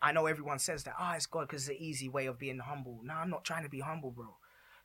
I 0.01 0.13
know 0.13 0.27
everyone 0.27 0.59
says 0.59 0.85
that, 0.85 0.95
ah, 0.99 1.15
it's 1.15 1.27
God 1.27 1.49
because 1.49 1.69
it's 1.69 1.79
an 1.79 1.83
easy 1.85 2.09
way 2.09 2.27
of 2.27 2.39
being 2.39 2.59
humble. 2.59 3.01
No, 3.03 3.15
I'm 3.15 3.31
not 3.31 3.45
trying 3.45 3.65
to 3.65 3.69
be 3.71 3.81
humble, 3.81 4.11
bro. 4.11 4.37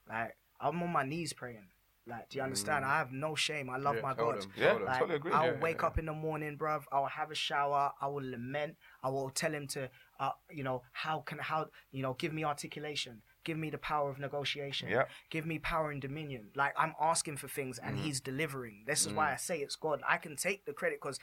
Like, 0.10 0.36
I'm 0.60 0.82
on 0.82 0.92
my 0.92 1.04
knees 1.04 1.34
praying. 1.34 1.68
Like, 2.08 2.30
do 2.30 2.38
you 2.40 2.44
understand? 2.44 2.84
I 2.84 2.98
have 2.98 3.12
no 3.12 3.36
shame. 3.36 3.70
I 3.70 3.78
love 3.78 3.98
Mm. 3.98 4.00
Yeah, 4.02 4.08
my 4.10 4.14
God. 4.16 4.42
them, 4.42 4.52
Yeah. 4.56 4.74
Like, 4.74 5.00
totally 5.00 5.16
agree. 5.18 5.32
I'll 5.34 5.46
Yeah, 5.54 5.60
wake 5.60 5.82
yeah. 5.82 5.88
up 5.88 6.00
in 6.00 6.06
the 6.06 6.14
morning, 6.14 6.58
bruv. 6.58 6.84
I'll 6.92 7.06
have 7.06 7.30
a 7.30 7.36
shower. 7.36 7.92
I 8.02 8.08
will 8.08 8.28
lament. 8.28 8.76
I 9.04 9.10
will 9.10 9.30
tell 9.30 9.54
him 9.54 9.68
to, 9.68 9.90
uh, 10.20 10.32
you 10.50 10.64
know, 10.64 10.82
how 10.94 11.20
can 11.20 11.38
how 11.38 11.70
you 11.92 12.02
know, 12.02 12.14
give 12.16 12.34
me 12.34 12.44
articulation, 12.44 13.22
give 13.44 13.58
me 13.58 13.70
the 13.70 13.78
power 13.78 14.10
of 14.10 14.18
negotiation, 14.18 14.90
Yeah. 14.90 15.06
give 15.30 15.46
me 15.46 15.60
power 15.60 15.92
and 15.92 16.02
dominion. 16.02 16.50
Like 16.56 16.74
I'm 16.76 16.96
asking 17.00 17.38
for 17.38 17.48
things 17.48 17.78
and 17.78 17.96
Mm-hmm. 17.96 18.06
he's 18.06 18.20
delivering. 18.20 18.84
This 18.88 19.06
is 19.06 19.12
Mm. 19.12 19.18
why 19.18 19.34
I 19.34 19.36
say 19.36 19.60
it's 19.60 19.76
God. 19.76 20.02
I 20.08 20.18
can 20.18 20.36
take 20.36 20.66
the 20.66 20.74
credit 20.74 21.00
because, 21.00 21.20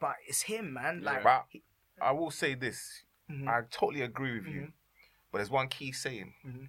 but 0.00 0.14
it's 0.26 0.42
him, 0.42 0.72
man. 0.72 1.02
Like, 1.02 1.24
he- 1.50 1.62
I 2.02 2.12
will 2.12 2.30
say 2.30 2.54
this. 2.54 3.04
Mhm. 3.30 3.48
I 3.48 3.62
totally 3.70 4.02
agree 4.02 4.38
with 4.38 4.46
you. 4.48 4.60
Mhm. 4.62 4.72
But 5.30 5.38
there's 5.38 5.50
one 5.50 5.68
key 5.68 5.92
saying. 5.92 6.34
Mhm. 6.44 6.68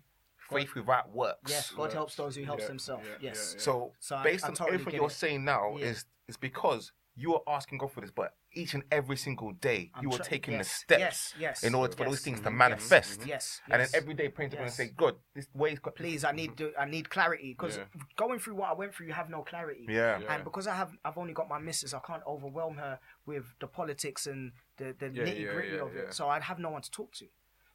Faith 0.49 0.75
without 0.75 1.09
works. 1.09 1.49
yes, 1.51 1.71
God 1.71 1.79
Works. 1.79 1.93
helps 1.93 2.15
those 2.15 2.36
who 2.36 2.43
helps 2.43 2.63
Yeah, 2.63 2.67
himself. 2.67 3.01
yeah, 3.05 3.15
yes. 3.21 3.53
yeah, 3.55 3.61
So, 3.61 3.93
So 3.99 4.21
based 4.23 4.43
I 4.45 4.49
on 4.49 4.53
totally 4.53 4.75
everything 4.75 4.99
you're 4.99 5.09
it. 5.09 5.13
saying 5.13 5.43
now, 5.45 5.77
Yeah. 5.77 5.88
is 5.88 6.05
is 6.27 6.38
because 6.38 6.93
you 7.15 7.36
are 7.36 7.41
asking 7.47 7.77
God 7.79 7.91
for 7.91 7.99
this, 8.01 8.09
but 8.11 8.36
each 8.53 8.73
and 8.73 8.84
every 8.91 9.17
single 9.17 9.51
day 9.51 9.91
I'm 9.93 10.03
you 10.03 10.09
are 10.11 10.17
try- 10.17 10.25
taking 10.25 10.53
yes, 10.53 10.67
the 10.69 10.73
steps 10.75 10.99
yes, 10.99 11.34
yes, 11.38 11.63
in 11.63 11.75
order 11.75 11.95
for 11.95 12.05
those 12.05 12.21
things 12.21 12.39
to 12.41 12.49
mhm, 12.49 12.55
manifest. 12.55 13.19
Yes, 13.25 13.27
yes. 13.27 13.61
And 13.69 13.81
then 13.81 13.89
every 13.93 14.13
day 14.13 14.29
praying 14.29 14.51
to 14.51 14.55
God 14.57 14.63
and 14.63 14.69
Yes. 14.69 14.77
say, 14.77 14.88
God, 14.89 15.19
this 15.34 15.47
way's 15.53 15.79
got 15.79 15.95
please, 15.95 16.23
I 16.23 16.31
need 16.31 16.55
to, 16.57 16.73
I 16.77 16.86
need 16.86 17.09
clarity 17.09 17.53
because 17.53 17.77
Yeah. 17.77 17.86
going 18.15 18.39
through 18.39 18.55
what 18.55 18.69
I 18.69 18.73
went 18.73 18.95
through, 18.95 19.07
you 19.07 19.13
have 19.13 19.29
no 19.29 19.43
clarity. 19.43 19.86
Yeah. 19.89 20.19
Yeah. 20.19 20.34
And 20.34 20.43
because 20.45 20.65
I 20.67 20.75
have, 20.75 20.95
I've 21.03 21.17
only 21.17 21.34
got 21.34 21.49
my 21.49 21.59
missus, 21.59 21.93
I 21.93 21.99
can't 21.99 22.23
overwhelm 22.25 22.77
her 22.77 22.99
with 23.25 23.45
the 23.59 23.67
politics 23.67 24.25
and 24.27 24.53
the, 24.78 24.95
the 24.97 25.07
Yeah, 25.13 25.24
nitty 25.26 25.51
gritty 25.53 25.76
yeah, 25.76 25.82
of 25.82 25.95
yeah. 25.95 26.01
it. 26.03 26.13
So 26.13 26.30
I'd 26.30 26.43
have 26.43 26.59
no 26.59 26.69
one 26.69 26.82
to 26.82 26.91
talk 26.91 27.13
to. 27.15 27.26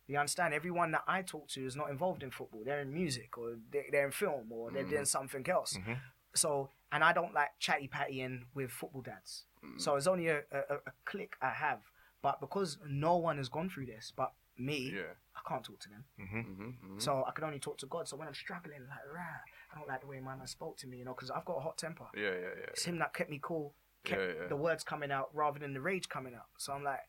You 0.06 0.18
understand? 0.18 0.54
Everyone 0.54 0.90
that 0.92 1.04
I 1.06 1.22
talk 1.22 1.48
to 1.48 1.64
is 1.66 1.76
not 1.76 1.90
involved 1.90 2.22
in 2.22 2.30
football. 2.30 2.62
They're 2.64 2.80
in 2.80 2.92
music 2.92 3.36
or 3.36 3.56
they- 3.70 3.88
they're 3.92 4.06
in 4.06 4.12
film 4.12 4.50
or 4.50 4.70
they're 4.70 4.82
Mm-hmm. 4.82 4.90
doing 4.90 5.04
something 5.04 5.48
else. 5.48 5.76
Mhm. 5.76 5.98
So, 6.34 6.70
and 6.92 7.04
I 7.04 7.12
don't 7.12 7.34
like 7.34 7.50
chatty 7.58 7.88
pattying 7.88 8.44
with 8.54 8.70
football 8.70 9.02
dads. 9.02 9.44
Mm. 9.62 9.80
So 9.80 9.96
it's 9.96 10.06
only 10.06 10.28
a, 10.28 10.38
a, 10.50 10.76
a 10.86 10.92
click 11.04 11.36
I 11.42 11.50
have. 11.50 11.80
But 12.22 12.40
because 12.40 12.78
no 12.86 13.16
one 13.16 13.36
has 13.36 13.48
gone 13.48 13.68
through 13.68 13.86
this 13.86 14.12
but 14.16 14.32
me, 14.56 14.92
Yeah. 14.94 15.14
I 15.36 15.40
can't 15.48 15.62
talk 15.64 15.78
to 15.80 15.88
them. 15.90 16.04
Mhm. 16.18 16.44
hmm 16.44 16.70
hmm 16.70 16.98
So 16.98 17.24
I 17.26 17.30
can 17.32 17.44
only 17.44 17.60
talk 17.60 17.78
to 17.78 17.86
God. 17.86 18.08
So 18.08 18.16
when 18.16 18.26
I'm 18.28 18.34
struggling, 18.34 18.80
like, 18.88 19.06
rah, 19.14 19.40
I 19.72 19.78
don't 19.78 19.86
like 19.88 20.00
the 20.00 20.06
way 20.08 20.20
my 20.20 20.34
man 20.36 20.46
spoke 20.46 20.76
to 20.78 20.86
me, 20.88 20.98
you 20.98 21.04
know, 21.04 21.14
because 21.14 21.30
I've 21.30 21.44
got 21.44 21.58
a 21.58 21.60
hot 21.60 21.76
temper. 21.78 22.06
Yeah, 22.14 22.22
yeah, 22.30 22.54
yeah. 22.60 22.70
It's 22.72 22.84
him 22.84 22.98
that 22.98 23.12
kept 23.14 23.30
me 23.30 23.38
cool, 23.42 23.74
kept 24.04 24.20
Yeah, 24.20 24.28
yeah. 24.42 24.46
the 24.48 24.56
words 24.56 24.84
coming 24.84 25.10
out 25.10 25.28
rather 25.34 25.58
than 25.58 25.74
the 25.74 25.80
rage 25.80 26.08
coming 26.08 26.34
out. 26.34 26.46
So 26.56 26.72
I'm 26.72 26.84
like, 26.84 27.00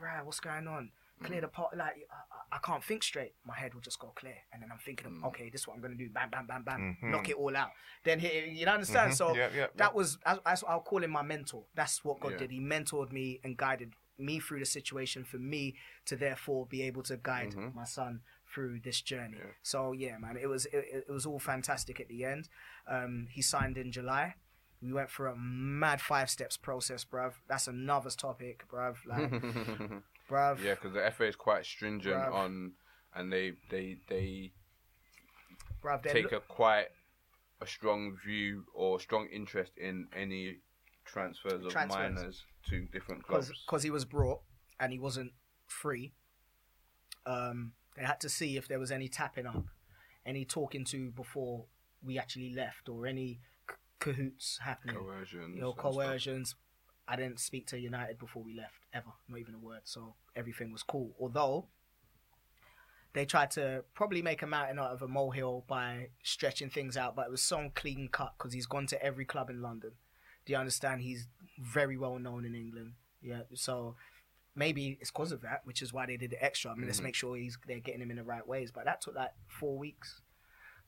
rah, 0.00 0.22
what's 0.24 0.40
going 0.40 0.66
on? 0.68 0.90
Clear 1.22 1.40
the 1.40 1.48
pot. 1.48 1.74
Like 1.74 1.94
I, 2.52 2.56
I- 2.56 2.58
can't 2.62 2.84
think 2.84 3.02
straight. 3.02 3.32
My 3.46 3.54
head 3.56 3.72
will 3.72 3.80
just 3.80 3.98
go 3.98 4.08
clear, 4.14 4.36
and 4.52 4.62
then 4.62 4.70
I'm 4.70 4.76
thinking, 4.78 5.10
Mm. 5.10 5.26
okay, 5.28 5.48
this 5.48 5.62
is 5.62 5.66
what 5.66 5.74
I'm 5.74 5.80
gonna 5.80 5.94
do. 5.94 6.10
Bam, 6.10 6.28
bam, 6.28 6.46
bam, 6.46 6.62
bam. 6.62 6.96
Mhm. 7.02 7.10
Knock 7.10 7.30
it 7.30 7.36
all 7.36 7.56
out. 7.56 7.70
Then 8.04 8.18
he, 8.20 8.50
you 8.50 8.66
understand? 8.66 9.12
Mhm. 9.12 9.16
So 9.16 9.34
Yeah, 9.34 9.68
that 9.76 9.94
was 9.94 10.18
that's 10.44 10.62
what 10.62 10.70
I'll 10.70 10.80
call 10.82 11.02
him 11.02 11.10
my 11.12 11.22
mentor. 11.22 11.64
That's 11.74 12.04
what 12.04 12.20
God 12.20 12.36
did. 12.36 12.50
He 12.50 12.60
mentored 12.60 13.12
me 13.12 13.40
and 13.42 13.56
guided 13.56 13.94
me 14.18 14.40
through 14.40 14.58
the 14.60 14.66
situation 14.66 15.24
for 15.24 15.38
me 15.38 15.74
to 16.06 16.16
therefore 16.16 16.66
be 16.66 16.82
able 16.82 17.02
to 17.04 17.16
guide 17.16 17.52
Mhm. 17.52 17.74
my 17.74 17.84
son 17.84 18.20
through 18.52 18.80
this 18.80 19.00
journey. 19.00 19.38
So 19.62 19.92
yeah, 19.92 20.18
man, 20.18 20.36
it 20.36 20.48
was 20.48 20.66
it, 20.66 21.04
it 21.08 21.10
was 21.10 21.24
all 21.24 21.38
fantastic 21.38 21.98
at 21.98 22.08
the 22.08 22.24
end. 22.26 22.50
Um, 22.86 23.26
he 23.30 23.40
signed 23.40 23.78
in 23.78 23.90
July. 23.90 24.34
We 24.82 24.92
went 24.92 25.10
through 25.10 25.30
a 25.32 25.36
mad 25.36 26.00
five 26.00 26.28
steps 26.30 26.56
process, 26.56 27.04
bruv. 27.04 27.32
That's 27.48 27.66
another 27.66 28.10
topic, 28.10 28.64
bruv. 28.70 28.96
Like, 29.06 29.30
bruv. 30.30 30.62
yeah, 30.62 30.74
because 30.74 30.92
the 30.92 31.10
FA 31.12 31.24
is 31.24 31.36
quite 31.36 31.64
stringent 31.64 32.14
Bruv. 32.16 32.32
on, 32.34 32.72
and 33.14 33.32
they 33.32 33.52
they 33.70 33.98
they 34.08 34.52
bruv. 35.82 36.02
take 36.02 36.32
lo- 36.32 36.38
a 36.38 36.40
quite 36.40 36.88
a 37.60 37.66
strong 37.66 38.16
view 38.24 38.64
or 38.74 39.00
strong 39.00 39.28
interest 39.32 39.72
in 39.78 40.08
any 40.14 40.56
transfers 41.06 41.64
of 41.64 41.70
Transfers. 41.70 41.96
minors 42.14 42.44
to 42.68 42.84
different 42.92 43.22
clubs. 43.26 43.50
because 43.64 43.82
he 43.82 43.90
was 43.90 44.04
brought 44.04 44.40
and 44.78 44.92
he 44.92 44.98
wasn't 44.98 45.32
free. 45.66 46.12
Um, 47.24 47.72
they 47.96 48.02
had 48.04 48.20
to 48.20 48.28
see 48.28 48.56
if 48.56 48.68
there 48.68 48.78
was 48.78 48.90
any 48.92 49.08
tapping 49.08 49.46
up, 49.46 49.64
any 50.26 50.44
talking 50.44 50.84
to 50.86 51.10
before 51.12 51.64
we 52.04 52.18
actually 52.18 52.52
left, 52.54 52.88
or 52.88 53.06
any 53.06 53.40
cahoots 53.98 54.58
happening, 54.62 54.96
Coercions. 54.96 55.54
you 55.54 55.60
know, 55.60 55.72
stuff. 55.72 55.84
coercions. 55.94 56.54
I 57.08 57.16
didn't 57.16 57.38
speak 57.40 57.66
to 57.68 57.78
United 57.78 58.18
before 58.18 58.42
we 58.42 58.54
left 58.54 58.74
ever, 58.92 59.10
not 59.28 59.38
even 59.38 59.54
a 59.54 59.58
word. 59.58 59.82
So 59.84 60.14
everything 60.34 60.72
was 60.72 60.82
cool. 60.82 61.14
Although 61.20 61.66
they 63.12 63.24
tried 63.24 63.50
to 63.52 63.84
probably 63.94 64.22
make 64.22 64.42
a 64.42 64.46
mountain 64.46 64.78
out 64.78 64.90
of 64.90 65.02
a 65.02 65.08
molehill 65.08 65.64
by 65.68 66.08
stretching 66.22 66.68
things 66.68 66.96
out, 66.96 67.14
but 67.16 67.26
it 67.26 67.30
was 67.30 67.42
so 67.42 67.70
clean 67.74 68.08
cut 68.10 68.34
because 68.36 68.52
he's 68.52 68.66
gone 68.66 68.86
to 68.88 69.02
every 69.02 69.24
club 69.24 69.48
in 69.50 69.62
London. 69.62 69.92
Do 70.44 70.52
you 70.52 70.58
understand? 70.58 71.00
He's 71.02 71.26
very 71.58 71.96
well 71.96 72.18
known 72.18 72.44
in 72.44 72.54
England. 72.54 72.92
Yeah, 73.22 73.42
so 73.54 73.96
maybe 74.54 74.98
it's 75.00 75.10
because 75.10 75.32
of 75.32 75.40
that, 75.42 75.60
which 75.64 75.80
is 75.82 75.92
why 75.92 76.06
they 76.06 76.16
did 76.16 76.30
the 76.30 76.44
extra. 76.44 76.70
I 76.70 76.74
mean, 76.74 76.86
let's 76.86 77.00
Mhm. 77.00 77.04
make 77.04 77.14
sure 77.14 77.36
he's 77.36 77.56
they're 77.66 77.80
getting 77.80 78.02
him 78.02 78.10
in 78.10 78.16
the 78.18 78.24
right 78.24 78.46
ways. 78.46 78.70
But 78.70 78.84
that 78.84 79.00
took 79.00 79.14
like 79.14 79.32
four 79.46 79.78
weeks. 79.78 80.20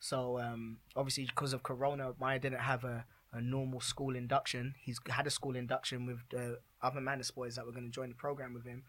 So 0.01 0.39
um, 0.39 0.79
obviously, 0.97 1.25
because 1.27 1.53
of 1.53 1.63
Corona, 1.63 2.13
Miah 2.21 2.39
didn't 2.39 2.61
have 2.61 2.85
a, 2.85 3.05
a 3.33 3.41
normal 3.41 3.81
school 3.81 4.15
induction. 4.17 4.75
He's 4.81 4.99
had 5.09 5.27
a 5.27 5.31
school 5.31 5.57
induction 5.57 6.07
with 6.07 6.19
the 6.31 6.61
other 6.83 7.01
Manus 7.01 7.31
boys 7.31 7.57
that 7.57 7.67
were 7.67 7.73
going 7.73 7.85
to 7.85 7.91
join 7.91 8.09
the 8.11 8.15
program 8.15 8.55
with 8.55 8.65
him. 8.65 8.85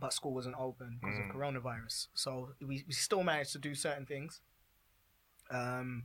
But 0.00 0.12
school 0.12 0.34
wasn't 0.34 0.56
open 0.58 0.98
because 1.00 1.16
Mm. 1.18 1.30
of 1.30 1.36
coronavirus. 1.36 2.08
So 2.14 2.50
we, 2.60 2.84
we 2.86 2.92
still 2.92 3.22
managed 3.22 3.52
to 3.52 3.58
do 3.58 3.74
certain 3.74 4.06
things 4.06 4.40
um, 5.50 6.04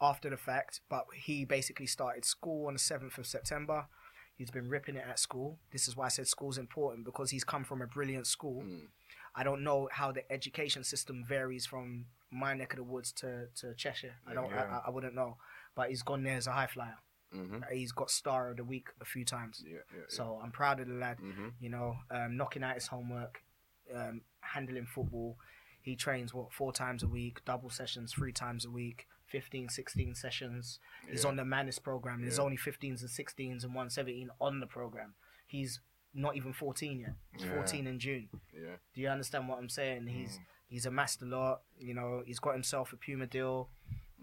after 0.00 0.30
the 0.30 0.36
fact. 0.36 0.80
But 0.88 1.06
he 1.14 1.44
basically 1.44 1.86
started 1.86 2.24
school 2.24 2.66
on 2.68 2.74
the 2.74 2.78
7th 2.78 3.18
of 3.18 3.26
September. 3.26 3.86
He's 4.36 4.50
been 4.50 4.68
ripping 4.68 4.96
it 4.96 5.04
at 5.08 5.18
school. 5.18 5.58
This 5.72 5.88
is 5.88 5.96
why 5.96 6.06
I 6.06 6.08
said 6.08 6.26
school's 6.28 6.58
important 6.58 7.04
because 7.04 7.30
he's 7.30 7.44
come 7.44 7.64
from 7.64 7.82
a 7.82 7.86
brilliant 7.86 8.26
school. 8.26 8.62
Mm. 8.62 8.86
I 9.34 9.44
don't 9.44 9.62
know 9.62 9.88
how 9.92 10.10
the 10.12 10.30
education 10.32 10.82
system 10.84 11.24
varies 11.28 11.66
from 11.66 12.06
my 12.30 12.54
neck 12.54 12.72
of 12.72 12.76
the 12.78 12.84
woods 12.84 13.12
to, 13.12 13.46
to 13.56 13.74
Cheshire. 13.74 14.14
I 14.26 14.34
don't. 14.34 14.50
Yeah. 14.50 14.80
I, 14.84 14.88
I 14.88 14.90
wouldn't 14.90 15.14
know. 15.14 15.36
But 15.74 15.88
he's 15.90 16.02
gone 16.02 16.22
there 16.24 16.36
as 16.36 16.46
a 16.46 16.52
high 16.52 16.66
flyer. 16.66 16.96
Mhm. 17.34 17.62
He's 17.72 17.92
got 17.92 18.10
star 18.10 18.50
of 18.50 18.56
the 18.56 18.64
week 18.64 18.88
a 19.00 19.04
few 19.04 19.24
times. 19.24 19.62
Yeah, 19.66 19.78
yeah. 19.94 20.04
So 20.08 20.40
I'm 20.42 20.50
proud 20.50 20.80
of 20.80 20.88
the 20.88 20.94
lad. 20.94 21.18
hmm 21.20 21.48
You 21.60 21.68
know, 21.70 21.96
um, 22.10 22.36
knocking 22.36 22.62
out 22.64 22.74
his 22.74 22.86
homework, 22.86 23.42
um, 23.94 24.22
handling 24.40 24.86
football. 24.86 25.36
He 25.80 25.94
trains 25.96 26.32
what 26.34 26.52
four 26.52 26.72
times 26.72 27.02
a 27.02 27.08
week, 27.08 27.44
double 27.44 27.70
sessions 27.70 28.12
three 28.12 28.32
times 28.32 28.64
a 28.64 28.70
week, 28.70 29.06
15, 29.26 29.68
16 29.68 30.14
sessions. 30.14 30.80
He's 31.08 31.24
on 31.24 31.36
the 31.36 31.44
Manus 31.44 31.78
program. 31.78 32.22
There's 32.22 32.38
only 32.38 32.56
15s 32.56 33.00
and 33.02 33.10
16s 33.10 33.62
and 33.62 33.74
117 33.74 34.30
on 34.40 34.60
the 34.60 34.66
program. 34.66 35.14
He's 35.46 35.80
not 36.14 36.34
even 36.36 36.52
14 36.54 37.00
yet. 37.00 37.14
He's 37.32 37.44
Yeah. 37.44 37.54
14 37.54 37.86
in 37.86 37.98
June. 37.98 38.28
Yeah. 38.52 38.76
Do 38.94 39.00
you 39.02 39.08
understand 39.08 39.48
what 39.48 39.58
I'm 39.58 39.68
saying? 39.68 40.02
Mm. 40.04 40.38
He's 40.68 40.86
amassed 40.86 41.22
a 41.22 41.26
lot. 41.26 41.62
You 41.78 41.94
know, 41.94 42.22
he's 42.26 42.38
got 42.38 42.54
himself 42.54 42.92
a 42.92 42.96
Puma 42.96 43.26
deal. 43.26 43.70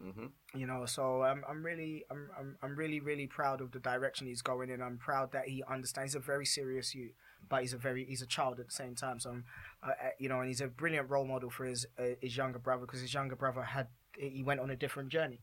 hmm 0.02 0.28
You 0.54 0.68
know, 0.68 0.86
so 0.86 1.24
I'm 1.24 1.44
I'm 1.50 1.64
really 1.66 2.06
I'm 2.12 2.30
I'm, 2.40 2.58
I'm 2.62 2.76
really 2.76 3.00
really 3.00 3.28
proud 3.28 3.62
of 3.62 3.72
the 3.72 3.80
direction 3.80 4.28
he's 4.28 4.42
going 4.42 4.70
in. 4.70 4.82
I'm 4.82 4.98
proud 4.98 5.32
that 5.32 5.48
he 5.48 5.64
understands. 5.70 6.14
He's 6.14 6.22
a 6.22 6.26
very 6.26 6.46
serious 6.46 6.94
youth, 6.94 7.14
but 7.50 7.62
he's 7.62 7.74
a 7.74 7.78
very 7.78 8.06
he's 8.06 8.22
a 8.22 8.28
child 8.28 8.60
at 8.60 8.68
the 8.68 8.74
same 8.74 8.96
time. 8.96 9.20
So 9.20 9.32
I'm, 9.32 9.46
uh, 9.84 9.92
you 10.20 10.30
know, 10.30 10.40
and 10.40 10.48
he's 10.48 10.62
a 10.62 10.68
brilliant 10.68 11.10
role 11.10 11.26
model 11.26 11.50
for 11.50 11.66
his 11.66 11.86
uh, 11.98 12.16
his 12.22 12.38
younger 12.38 12.60
brother 12.60 12.86
because 12.86 13.02
his 13.02 13.14
younger 13.14 13.36
brother 13.36 13.64
had 13.64 13.88
he 14.18 14.44
went 14.44 14.60
on 14.60 14.70
a 14.70 14.76
different 14.76 15.10
journey. 15.10 15.42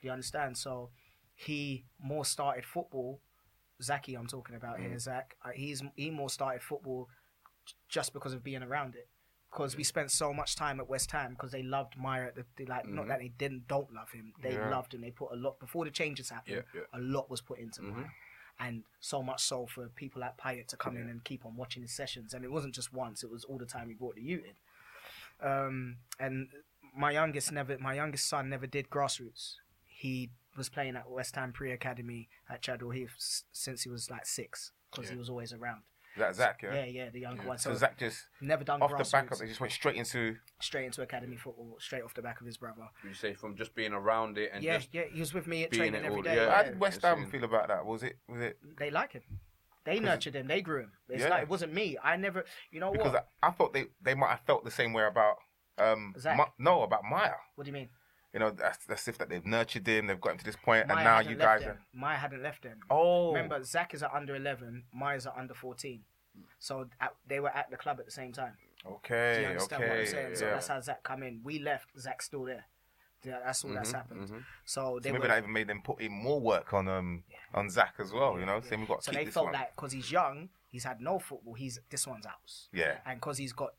Do 0.00 0.06
you 0.08 0.12
understand? 0.12 0.56
So 0.58 0.90
he 1.34 1.84
more 2.00 2.24
started 2.24 2.64
football. 2.64 3.20
Zaki, 3.82 4.14
I'm 4.14 4.26
talking 4.26 4.56
about 4.56 4.80
here, 4.80 4.98
Zach. 4.98 5.36
Uh, 5.44 5.50
he's 5.54 5.82
he 5.96 6.10
more 6.10 6.30
started 6.30 6.62
football 6.62 7.08
just 7.88 8.12
because 8.12 8.32
of 8.32 8.42
being 8.44 8.62
around 8.62 8.94
it. 8.94 9.08
Because 9.50 9.76
we 9.76 9.84
spent 9.84 10.10
so 10.10 10.32
much 10.34 10.54
time 10.56 10.80
at 10.80 10.88
West 10.88 11.10
Ham 11.12 11.30
because 11.32 11.52
they 11.52 11.62
loved 11.62 11.96
Miah. 11.96 12.30
They, 12.34 12.42
they 12.56 12.64
like 12.66 12.86
not 12.86 13.04
Mhm. 13.06 13.08
that 13.08 13.18
they 13.20 13.28
didn't 13.28 13.68
don't 13.68 13.90
love 13.92 14.10
him. 14.12 14.32
They 14.42 14.52
Yeah. 14.54 14.68
loved 14.68 14.92
him. 14.92 15.00
They 15.00 15.10
put 15.10 15.32
a 15.32 15.36
lot 15.36 15.58
before 15.60 15.84
the 15.84 15.90
changes 15.90 16.28
happened. 16.30 16.64
Yeah, 16.74 16.80
yeah. 16.80 16.86
A 16.92 17.00
lot 17.00 17.30
was 17.30 17.40
put 17.40 17.58
into 17.58 17.80
Mhm. 17.80 17.94
Miah, 17.94 18.10
and 18.58 18.84
so 19.00 19.22
much 19.22 19.42
so 19.42 19.66
for 19.66 19.88
people 19.88 20.20
like 20.20 20.36
Pyatt 20.36 20.66
to 20.68 20.76
come 20.76 20.96
in 20.96 21.08
and 21.08 21.24
keep 21.24 21.46
on 21.46 21.56
watching 21.56 21.82
his 21.82 21.94
sessions. 21.94 22.34
And 22.34 22.44
it 22.44 22.50
wasn't 22.50 22.74
just 22.74 22.92
once; 22.92 23.22
it 23.22 23.30
was 23.30 23.44
all 23.44 23.56
the 23.58 23.66
time 23.66 23.88
he 23.88 23.94
brought 23.94 24.16
the 24.16 24.22
youth 24.22 24.44
in. 24.44 24.56
Um, 25.46 25.98
and 26.18 26.50
my 26.94 27.10
youngest 27.12 27.52
never, 27.52 27.78
my 27.78 27.94
youngest 27.94 28.26
son 28.26 28.48
never 28.50 28.66
did 28.66 28.90
grassroots. 28.90 29.56
He 29.84 30.30
was 30.56 30.68
playing 30.68 30.96
at 30.96 31.08
West 31.10 31.34
Ham 31.36 31.52
Pre 31.52 31.70
Academy 31.72 32.28
at 32.48 32.62
Chadwell 32.62 32.90
Heath 32.90 33.14
since 33.52 33.82
he 33.82 33.88
was 33.90 34.10
like 34.10 34.26
six 34.26 34.72
because 34.90 35.08
he 35.10 35.16
was 35.16 35.28
always 35.30 35.52
around. 35.52 35.84
Is 36.16 36.20
that 36.20 36.34
Zach? 36.34 36.60
Yeah. 36.62 36.74
Yeah, 36.74 36.84
yeah, 36.86 37.10
the 37.10 37.20
younger 37.20 37.42
Yeah. 37.42 37.48
one. 37.48 37.58
So 37.58 37.70
So, 37.72 37.76
Zach 37.76 37.98
just 37.98 38.26
never 38.40 38.64
done 38.64 38.80
off 38.80 38.90
the 38.90 39.04
back 39.12 39.30
of 39.30 39.40
it, 39.42 39.46
just 39.48 39.60
went 39.60 39.72
straight 39.72 39.96
into. 39.96 40.36
straight 40.60 40.86
into 40.86 41.02
academy 41.02 41.36
football, 41.36 41.76
straight 41.78 42.02
off 42.02 42.14
the 42.14 42.22
back 42.22 42.40
of 42.40 42.46
his 42.46 42.56
brother. 42.56 42.88
You 43.04 43.12
say 43.12 43.34
from 43.34 43.54
just 43.54 43.74
being 43.74 43.92
around 43.92 44.38
it 44.38 44.50
and 44.52 44.64
yeah, 44.64 44.78
just 44.78 44.94
yeah, 44.94 45.02
he 45.12 45.20
was 45.20 45.34
with 45.34 45.46
me 45.46 45.64
at 45.64 45.72
training 45.72 45.94
it 46.00 46.04
every 46.06 46.16
all- 46.16 46.22
day. 46.22 46.36
yeah. 46.36 46.54
How 46.54 46.62
did 46.62 46.80
West 46.80 47.02
Ham 47.02 47.26
feel 47.30 47.44
about 47.44 47.68
that? 47.68 47.84
Was 47.84 48.02
it? 48.02 48.18
Was 48.28 48.40
it? 48.40 48.58
They 48.78 48.90
like 48.90 49.12
him. 49.12 49.22
They 49.84 50.00
nurtured 50.00 50.34
him. 50.34 50.46
They 50.48 50.62
grew 50.62 50.80
him. 50.80 50.92
It's 51.10 51.22
Yeah. 51.22 51.28
like 51.28 51.42
it 51.42 51.48
wasn't 51.48 51.74
me. 51.74 51.96
I 52.02 52.16
never. 52.16 52.44
You 52.70 52.80
know 52.80 52.90
Because 52.92 53.12
what? 53.12 53.28
I, 53.42 53.48
I 53.48 53.50
thought 53.50 53.72
they 53.74 53.84
they 54.00 54.14
might 54.14 54.30
have 54.30 54.40
felt 54.40 54.64
the 54.64 54.70
same 54.70 54.92
way 54.94 55.04
about. 55.04 55.36
Um, 55.78 56.14
Zach? 56.18 56.38
Ma- 56.38 56.48
no, 56.58 56.82
about 56.82 57.04
Miah. 57.04 57.34
What 57.54 57.64
do 57.64 57.68
you 57.68 57.74
mean? 57.74 57.90
You 58.36 58.40
know, 58.40 58.50
that's 58.50 58.84
that's 58.84 59.08
if 59.08 59.16
that 59.16 59.30
they've 59.30 59.46
nurtured 59.46 59.86
him, 59.88 60.08
they've 60.08 60.20
got 60.20 60.32
him 60.32 60.38
to 60.38 60.44
this 60.44 60.56
point, 60.56 60.86
Miah 60.88 60.96
and 60.96 61.04
now 61.04 61.20
you 61.20 61.36
guys 61.36 61.62
are. 61.62 61.80
Miah 61.94 62.18
hadn't 62.18 62.42
left 62.42 62.64
them. 62.64 62.80
Oh, 62.90 63.32
Remember, 63.32 63.62
Zach 63.64 63.94
is 63.94 64.02
at 64.02 64.12
under 64.12 64.36
eleven. 64.36 64.84
Miah's 64.92 65.26
at 65.26 65.32
under 65.38 65.54
fourteen. 65.54 66.00
So 66.58 66.86
at, 67.00 67.14
they 67.26 67.40
were 67.40 67.48
at 67.48 67.70
the 67.70 67.78
club 67.78 67.98
at 67.98 68.04
the 68.04 68.12
same 68.12 68.32
time. 68.32 68.52
Do 68.84 68.90
Okay, 68.90 69.40
you 69.40 69.46
understand 69.48 69.82
okay, 69.84 69.88
what 69.88 69.98
I'm 70.00 70.06
saying? 70.06 70.34
So 70.34 70.44
that's 70.50 70.68
how 70.68 70.80
Zach 70.82 71.02
come 71.02 71.22
in. 71.22 71.40
We 71.44 71.60
left. 71.60 71.98
Zach's 71.98 72.26
still 72.26 72.44
there. 72.44 72.66
Yeah, 73.24 73.38
that's 73.42 73.64
all 73.64 73.72
that's 73.72 73.90
Mhm, 73.90 73.94
happened. 73.94 74.28
mhm. 74.28 74.44
So 74.66 74.98
they 75.02 75.08
So 75.08 75.12
maybe 75.14 75.22
were, 75.22 75.28
that 75.28 75.38
even 75.38 75.52
made 75.54 75.68
them 75.68 75.80
put 75.80 75.98
in 76.02 76.12
more 76.12 76.38
work 76.38 76.74
on 76.74 76.88
um 76.88 77.24
on 77.54 77.70
Zach 77.70 77.94
as 78.00 78.12
well. 78.12 78.38
You 78.38 78.44
know, 78.44 78.60
saying 78.60 78.80
we've 78.80 78.88
got 78.88 78.98
to 79.00 79.04
so 79.04 79.12
they 79.12 79.24
felt 79.24 79.46
one. 79.46 79.54
like 79.54 79.74
because 79.74 79.92
he's 79.92 80.12
young, 80.12 80.50
he's 80.68 80.84
had 80.84 81.00
no 81.00 81.18
football. 81.18 81.54
He's 81.54 81.80
this 81.88 82.06
one's 82.06 82.26
ours. 82.26 82.68
yeah, 82.70 82.98
and 83.06 83.18
because 83.18 83.38
he's 83.38 83.54
got 83.54 83.72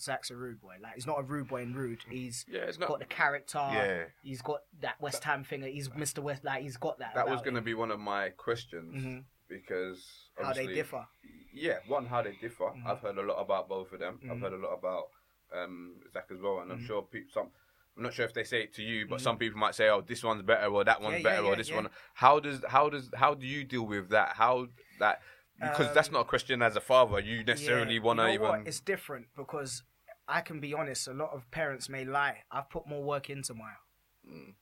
Zach's 0.00 0.30
a 0.30 0.36
rude 0.36 0.60
boy. 0.60 0.76
Like 0.82 0.94
he's 0.94 1.06
not 1.06 1.18
a 1.18 1.22
rude 1.22 1.48
boy 1.48 1.62
in 1.62 1.74
rude. 1.74 2.00
He's 2.08 2.44
Yeah, 2.48 2.60
it's 2.62 2.78
not. 2.78 2.88
got 2.88 2.98
the 3.00 3.04
character. 3.04 3.58
yeah. 3.72 4.04
He's 4.22 4.42
got 4.42 4.60
that 4.80 5.00
West 5.00 5.22
Ham 5.24 5.44
thing. 5.44 5.62
He's 5.62 5.88
Mr. 5.88 6.20
West. 6.20 6.44
Like 6.44 6.62
he's 6.62 6.76
got 6.76 6.98
that. 6.98 7.14
that 7.14 7.28
was 7.28 7.42
going 7.42 7.54
to 7.56 7.60
be 7.62 7.74
one 7.74 7.90
of 7.90 8.00
my 8.00 8.30
questions 8.30 8.94
Mhm. 9.04 9.24
because 9.48 10.28
how 10.40 10.52
they 10.52 10.66
differ. 10.66 11.06
Yeah, 11.52 11.78
one 11.88 12.06
how 12.06 12.22
they 12.22 12.36
differ. 12.40 12.64
Mhm. 12.70 12.86
I've 12.86 13.00
heard 13.00 13.18
a 13.18 13.22
lot 13.22 13.36
about 13.40 13.68
both 13.68 13.92
of 13.92 13.98
them. 13.98 14.20
I've 14.24 14.36
Mhm. 14.36 14.40
heard 14.40 14.52
a 14.52 14.56
lot 14.56 14.72
about 14.78 15.04
um, 15.52 15.96
Zach 16.12 16.26
as 16.30 16.38
well, 16.40 16.60
and 16.60 16.70
I'm 16.70 16.78
Mhm. 16.78 16.86
sure 16.86 17.02
pe- 17.02 17.26
some. 17.28 17.50
I'm 17.96 18.04
not 18.04 18.14
sure 18.14 18.24
if 18.24 18.32
they 18.32 18.44
say 18.44 18.62
it 18.62 18.72
to 18.74 18.84
you, 18.84 19.08
but 19.08 19.20
some 19.20 19.36
people 19.36 19.58
might 19.58 19.74
say, 19.74 19.88
"Oh, 19.88 20.00
this 20.00 20.22
one's 20.22 20.42
better," 20.42 20.66
or 20.68 20.84
"That 20.84 21.00
one's 21.00 21.14
Yeah, 21.14 21.18
yeah, 21.18 21.36
better," 21.40 21.46
or 21.48 21.56
"This 21.56 21.70
yeah. 21.70 21.74
one." 21.76 21.90
How 22.14 22.38
does 22.38 22.64
how 22.68 22.88
does 22.88 23.10
how 23.16 23.34
do 23.34 23.44
you 23.48 23.64
deal 23.64 23.84
with 23.84 24.10
that? 24.10 24.36
How 24.36 24.68
that 25.00 25.20
because 25.60 25.92
that's 25.92 26.06
Um, 26.06 26.14
not 26.14 26.20
a 26.20 26.24
question 26.24 26.62
as 26.62 26.76
a 26.76 26.80
father. 26.80 27.18
You 27.18 27.42
necessarily 27.42 27.94
Yeah, 27.96 28.00
want 28.02 28.18
to 28.20 28.22
you 28.22 28.28
know 28.28 28.34
even. 28.34 28.48
What? 28.60 28.66
It's 28.68 28.78
different 28.80 29.26
because 29.34 29.82
I 30.30 30.40
can 30.40 30.60
be 30.60 30.72
honest. 30.74 31.08
A 31.08 31.12
lot 31.12 31.30
of 31.32 31.50
parents 31.50 31.88
may 31.88 32.04
lie. 32.04 32.38
I've 32.50 32.70
put 32.70 32.86
more 32.86 33.02
work 33.02 33.28
into 33.30 33.52
Miah. 33.54 33.82
Mm. 34.28 34.54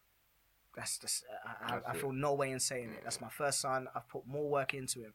That's 0.76 0.98
just. 0.98 1.24
I, 1.44 1.74
I, 1.74 1.90
I 1.90 1.94
feel 1.94 2.12
no 2.12 2.34
way 2.34 2.50
in 2.52 2.60
saying 2.60 2.90
it. 2.90 3.00
That's 3.04 3.20
my 3.20 3.28
first 3.28 3.60
son. 3.60 3.88
I've 3.94 4.08
put 4.08 4.26
more 4.26 4.48
work 4.48 4.74
into 4.74 5.00
him, 5.00 5.12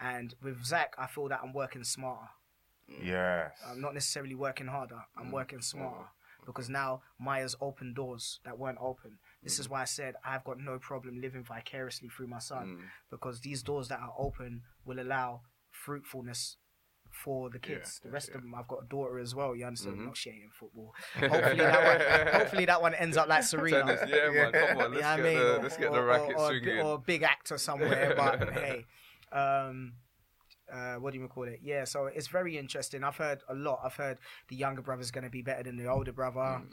and 0.00 0.34
with 0.42 0.64
Zach, 0.64 0.94
I 0.98 1.06
feel 1.06 1.28
that 1.28 1.40
I'm 1.42 1.52
working 1.52 1.84
smarter. 1.84 2.28
Yes. 3.02 3.52
I'm 3.68 3.80
not 3.80 3.94
necessarily 3.94 4.34
working 4.34 4.68
harder. 4.68 5.00
I'm 5.16 5.28
Mm. 5.28 5.32
working 5.32 5.60
smarter 5.60 6.06
because 6.44 6.68
now 6.68 7.02
Miah's 7.18 7.56
opened 7.60 7.96
doors 7.96 8.38
that 8.44 8.56
weren't 8.58 8.78
open. 8.80 9.18
This 9.42 9.58
is 9.58 9.68
why 9.68 9.80
I 9.82 9.86
said 9.86 10.14
I've 10.24 10.44
got 10.44 10.58
no 10.60 10.78
problem 10.78 11.20
living 11.20 11.42
vicariously 11.42 12.08
through 12.08 12.28
my 12.28 12.38
son 12.38 12.66
Mm. 12.76 12.82
because 13.10 13.40
these 13.40 13.64
doors 13.64 13.88
that 13.88 13.98
are 13.98 14.14
open 14.16 14.62
will 14.84 15.00
allow 15.00 15.40
fruitfulness 15.70 16.58
for 17.24 17.50
the 17.50 17.58
Yeah, 17.62 17.76
kids. 17.78 18.00
the 18.04 18.10
rest 18.10 18.28
yeah. 18.30 18.36
of 18.36 18.42
them, 18.42 18.54
I've 18.54 18.68
got 18.68 18.82
a 18.84 18.86
daughter 18.86 19.18
as 19.18 19.34
well. 19.34 19.54
You 19.56 19.66
understand? 19.66 19.96
Mhm. 19.98 20.04
Not 20.06 20.16
shading 20.16 20.50
football. 20.52 20.94
Hopefully 21.14 21.56
that 21.56 22.26
one. 22.26 22.34
Hopefully 22.40 22.64
that 22.66 22.82
one 22.82 22.94
ends 22.94 23.16
up 23.16 23.28
like 23.28 23.42
Serena. 23.52 23.96
Tennis, 23.96 24.00
yeah, 24.08 24.30
man. 24.30 24.52
Come 24.52 24.78
on, 24.78 24.90
let's 24.92 25.02
what 25.02 25.04
I 25.04 25.16
get 25.16 25.24
mean? 25.24 25.38
the 25.38 25.56
Or- 25.56 25.62
let's 25.62 25.76
get 25.76 25.92
the 25.92 26.02
racket 26.02 26.36
or, 26.36 26.38
or, 26.38 26.44
a 26.44 26.60
swinging. 26.60 26.78
or 26.80 26.94
a 26.94 26.98
big 26.98 27.22
actor 27.22 27.58
somewhere. 27.58 28.14
But 28.16 28.52
hey, 28.52 28.84
um, 29.32 29.94
uh, 30.72 30.94
what 30.96 31.12
do 31.12 31.18
you 31.18 31.28
call 31.28 31.44
it? 31.44 31.60
Yeah, 31.62 31.84
so 31.84 32.06
it's 32.06 32.26
very 32.28 32.58
interesting. 32.58 33.02
I've 33.04 33.16
heard 33.16 33.40
a 33.48 33.54
lot. 33.54 33.80
I've 33.84 33.94
heard 33.96 34.18
the 34.48 34.56
younger 34.56 34.82
brother's 34.82 35.10
going 35.10 35.24
to 35.24 35.30
be 35.30 35.42
better 35.42 35.62
than 35.62 35.76
the 35.76 35.86
older 35.88 36.12
brother. 36.12 36.40
Mm. 36.40 36.68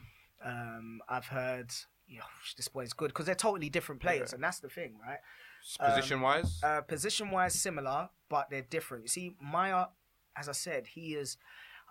Um, 0.46 1.02
I've 1.08 1.28
heard, 1.28 1.72
you 2.08 2.18
know, 2.20 2.26
this 2.58 2.68
boy's 2.68 2.92
good 2.94 3.08
because 3.10 3.26
they're 3.28 3.36
totally 3.36 3.70
different 3.70 4.02
players, 4.02 4.32
Yeah. 4.32 4.36
and 4.36 4.44
that's 4.44 4.60
the 4.60 4.70
thing, 4.70 4.96
right? 5.06 5.20
Position 5.80 6.20
wise, 6.20 6.60
Uh, 6.62 6.82
position 6.82 7.32
wise, 7.32 7.54
similar, 7.54 8.10
but 8.30 8.50
they're 8.50 8.64
different. 8.70 9.04
You 9.06 9.08
see, 9.08 9.36
Miah, 9.42 9.86
as 10.36 10.50
I 10.50 10.54
said, 10.54 10.88
he 10.88 11.16
is. 11.16 11.38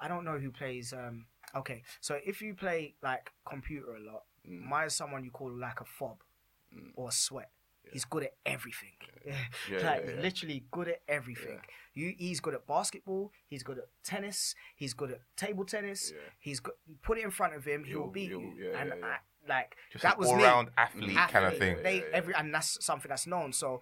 I 0.01 0.09
don't 0.09 0.25
know 0.25 0.39
who 0.39 0.51
plays. 0.51 0.93
Um, 0.93 1.27
okay, 1.55 1.83
so 2.01 2.19
if 2.25 2.41
you 2.43 2.55
play 2.55 2.95
like 3.03 3.31
computer 3.49 3.95
a 3.97 4.01
lot, 4.01 4.25
Mm. 4.49 4.65
Miah's 4.69 4.93
someone 4.97 5.23
you 5.23 5.31
call 5.31 5.53
like 5.53 5.81
a 5.81 5.85
fob 5.85 6.19
Mm. 6.75 6.91
or 6.97 7.11
a 7.11 7.13
sweat. 7.13 7.51
He's 7.93 8.05
good 8.05 8.25
at 8.25 8.35
everything. 8.45 8.91
Yeah, 9.25 9.35
like 9.71 10.05
yeah, 10.05 10.11
yeah. 10.17 10.21
literally 10.21 10.65
good 10.73 10.89
at 10.89 11.03
everything. 11.07 11.61
You, 11.95 12.13
he's 12.19 12.41
good 12.41 12.55
at 12.55 12.67
basketball. 12.67 13.31
He's 13.47 13.63
good 13.63 13.79
at 13.79 13.85
tennis. 14.03 14.57
He's 14.75 14.95
good 14.95 15.11
at 15.13 15.21
table 15.37 15.65
tennis. 15.65 16.11
Yeah. 16.13 16.19
He's 16.41 16.59
good. 16.59 16.75
Put 17.03 17.19
it 17.19 17.25
in 17.25 17.31
front 17.31 17.55
of 17.55 17.65
him, 17.65 17.85
he'll, 17.85 17.99
He'll- 18.03 18.07
beat 18.09 18.31
he'll- 18.31 18.41
you. 18.41 18.55
yeah, 18.73 18.81
and 18.81 18.89
yeah, 18.89 18.95
yeah. 18.99 19.07
I, 19.07 19.17
like 19.49 19.77
Just 19.93 20.03
that 20.03 20.15
an 20.15 20.19
was 20.21 20.29
all 20.31 20.37
round 20.39 20.71
athlete 20.77 21.17
kind 21.17 21.45
of 21.45 21.57
thing. 21.59 21.77
They 21.85 21.97
Yeah, 21.99 22.03
yeah, 22.11 22.17
every 22.17 22.35
and 22.35 22.53
that's 22.55 22.85
something 22.85 23.09
that's 23.09 23.27
known. 23.29 23.53
So 23.53 23.81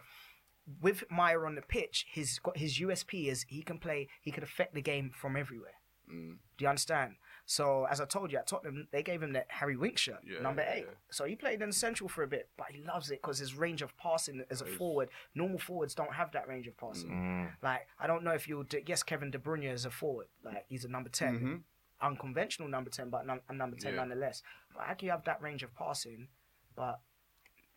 with 0.81 1.05
Miah 1.11 1.41
on 1.41 1.55
the 1.55 1.63
pitch, 1.63 2.07
his 2.13 2.39
got 2.39 2.57
his 2.57 2.79
USP 2.79 3.27
is 3.29 3.45
he 3.49 3.63
can 3.63 3.79
play. 3.79 4.09
He 4.23 4.31
can 4.31 4.43
affect 4.43 4.75
the 4.75 4.83
game 4.83 5.11
from 5.15 5.37
everywhere. 5.37 5.75
Mm. 6.11 6.37
Do 6.59 6.65
you 6.65 6.69
understand? 6.69 7.15
So 7.47 7.87
as 7.91 8.01
I 8.01 8.05
told 8.05 8.31
you 8.33 8.39
at 8.39 8.47
Tottenham, 8.47 8.87
they 8.93 9.03
gave 9.03 9.23
him 9.23 9.33
that 9.33 9.47
Harry 9.49 9.77
Wink 9.77 9.97
shirt, 9.99 10.21
Yeah, 10.25 10.41
number 10.41 10.63
eight. 10.69 10.85
yeah. 10.87 10.95
So 11.11 11.25
he 11.25 11.35
played 11.37 11.63
in 11.63 11.73
central 11.73 12.09
for 12.09 12.23
a 12.23 12.29
bit, 12.29 12.49
but 12.57 12.67
he 12.71 12.83
loves 12.83 13.11
it 13.11 13.21
because 13.23 13.39
his 13.39 13.55
range 13.55 13.81
of 13.83 13.97
passing 13.97 14.45
as 14.51 14.61
a 14.61 14.65
forward, 14.67 15.09
normal 15.35 15.59
forwards 15.59 15.95
don't 15.95 16.13
have 16.13 16.31
that 16.33 16.47
range 16.49 16.67
of 16.69 16.77
passing. 16.77 17.11
Mm. 17.11 17.51
Like 17.63 17.87
I 17.99 18.07
don't 18.07 18.23
know 18.25 18.33
if 18.33 18.47
you'll 18.49 18.65
do, 18.65 18.81
yes, 18.87 19.03
Kevin 19.03 19.31
De 19.31 19.39
Bruyne 19.39 19.73
is 19.73 19.85
a 19.85 19.91
forward, 19.91 20.27
like 20.45 20.65
he's 20.69 20.85
a 20.85 20.89
number 20.89 21.09
10 21.11 21.41
Mhm. 21.41 21.63
unconventional 22.01 22.69
number 22.69 22.91
ten, 22.91 23.11
but 23.11 23.27
num- 23.27 23.43
a 23.49 23.53
number 23.53 23.77
ten 23.77 23.93
Yeah. 23.95 24.01
nonetheless. 24.01 24.43
But 24.75 24.85
how 24.85 24.95
can 24.95 25.07
you 25.07 25.13
have 25.13 25.25
that 25.25 25.41
range 25.43 25.63
of 25.63 25.75
passing, 25.75 26.29
but 26.75 27.01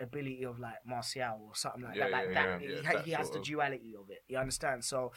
ability 0.02 0.44
of 0.44 0.60
like 0.60 0.76
Martial 0.86 1.40
or 1.42 1.56
something 1.56 1.84
like 1.84 1.96
Yeah, 1.96 2.06
that? 2.10 2.12
Like 2.12 2.28
yeah, 2.32 2.34
that, 2.48 2.62
yeah, 2.62 2.68
he, 2.76 2.82
that 2.82 3.06
he 3.06 3.12
has 3.12 3.30
the 3.30 3.40
of- 3.40 3.46
duality 3.46 3.94
of 4.00 4.10
it. 4.10 4.24
You 4.28 4.38
understand? 4.38 4.84
So 4.84 5.12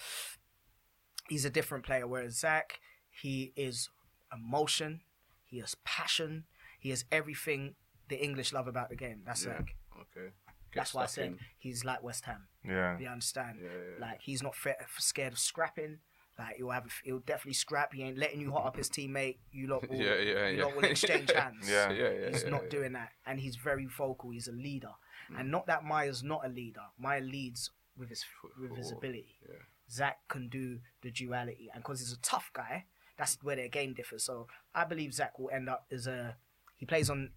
he's 1.28 1.44
a 1.44 1.50
different 1.50 1.84
player. 1.84 2.06
Whereas 2.06 2.38
Zach, 2.38 2.78
he 3.10 3.52
is 3.56 3.88
emotion, 4.32 5.00
he 5.44 5.58
has 5.60 5.74
passion, 5.84 6.44
he 6.78 6.90
has 6.90 7.04
everything 7.10 7.74
the 8.08 8.22
English 8.22 8.52
love 8.52 8.68
about 8.68 8.90
the 8.90 8.96
game. 8.96 9.22
That's. 9.26 9.40
Zach. 9.42 9.74
Okay. 10.00 10.28
That's 10.74 10.92
why 10.92 11.04
I 11.04 11.06
said 11.06 11.26
in. 11.26 11.38
he's 11.58 11.84
like 11.84 12.02
West 12.02 12.26
Ham. 12.26 12.48
Yeah. 12.64 12.98
You 12.98 13.08
understand? 13.08 13.58
Like 13.98 14.20
he's 14.20 14.42
not 14.42 14.54
fe- 14.54 14.74
scared 14.98 15.32
of 15.32 15.38
scrapping. 15.38 15.98
Like 16.38 16.56
he'll 16.56 16.70
have, 16.70 16.84
a, 16.86 16.88
he'll 17.04 17.20
definitely 17.20 17.54
scrap. 17.54 17.94
He 17.94 18.02
ain't 18.02 18.18
letting 18.18 18.40
you 18.40 18.52
hot 18.52 18.66
up 18.66 18.76
his 18.76 18.90
teammate. 18.90 19.38
You 19.52 19.68
lot 19.68 19.88
will, 19.88 19.96
Yeah, 19.96 20.16
yeah, 20.16 20.48
you 20.48 20.58
yeah. 20.58 20.64
lot 20.64 20.76
will 20.76 20.84
exchange 20.84 21.30
hands. 21.34 21.68
Yeah. 21.68 21.90
yeah, 21.92 22.10
yeah. 22.10 22.28
he's 22.30 22.42
yeah, 22.44 22.50
not 22.50 22.64
yeah. 22.64 22.68
doing 22.68 22.92
that, 22.92 23.10
and 23.26 23.40
he's 23.40 23.56
very 23.56 23.86
vocal. 23.86 24.30
He's 24.30 24.48
a 24.48 24.52
leader, 24.52 24.92
Mm. 25.32 25.40
and 25.40 25.50
not 25.50 25.66
that 25.66 25.82
Miah's 25.84 26.22
not 26.22 26.42
a 26.44 26.48
leader. 26.48 26.82
Miah 26.98 27.20
leads 27.20 27.70
with 27.96 28.10
his 28.10 28.24
with 28.60 28.76
his 28.76 28.92
ability. 28.92 29.38
yeah. 29.48 29.56
Zach 29.90 30.18
can 30.28 30.48
do 30.48 30.78
the 31.02 31.10
duality, 31.10 31.68
and 31.72 31.82
because 31.82 32.00
he's 32.00 32.12
a 32.12 32.18
tough 32.20 32.50
guy, 32.52 32.84
that's 33.16 33.38
where 33.42 33.56
their 33.56 33.68
game 33.68 33.92
differs. 33.94 34.24
So 34.24 34.46
I 34.74 34.84
believe 34.84 35.14
Zach 35.14 35.38
will 35.38 35.50
end 35.50 35.68
up 35.68 35.86
as 35.90 36.06
a 36.06 36.36
he 36.76 36.86
plays 36.86 37.08
on 37.10 37.30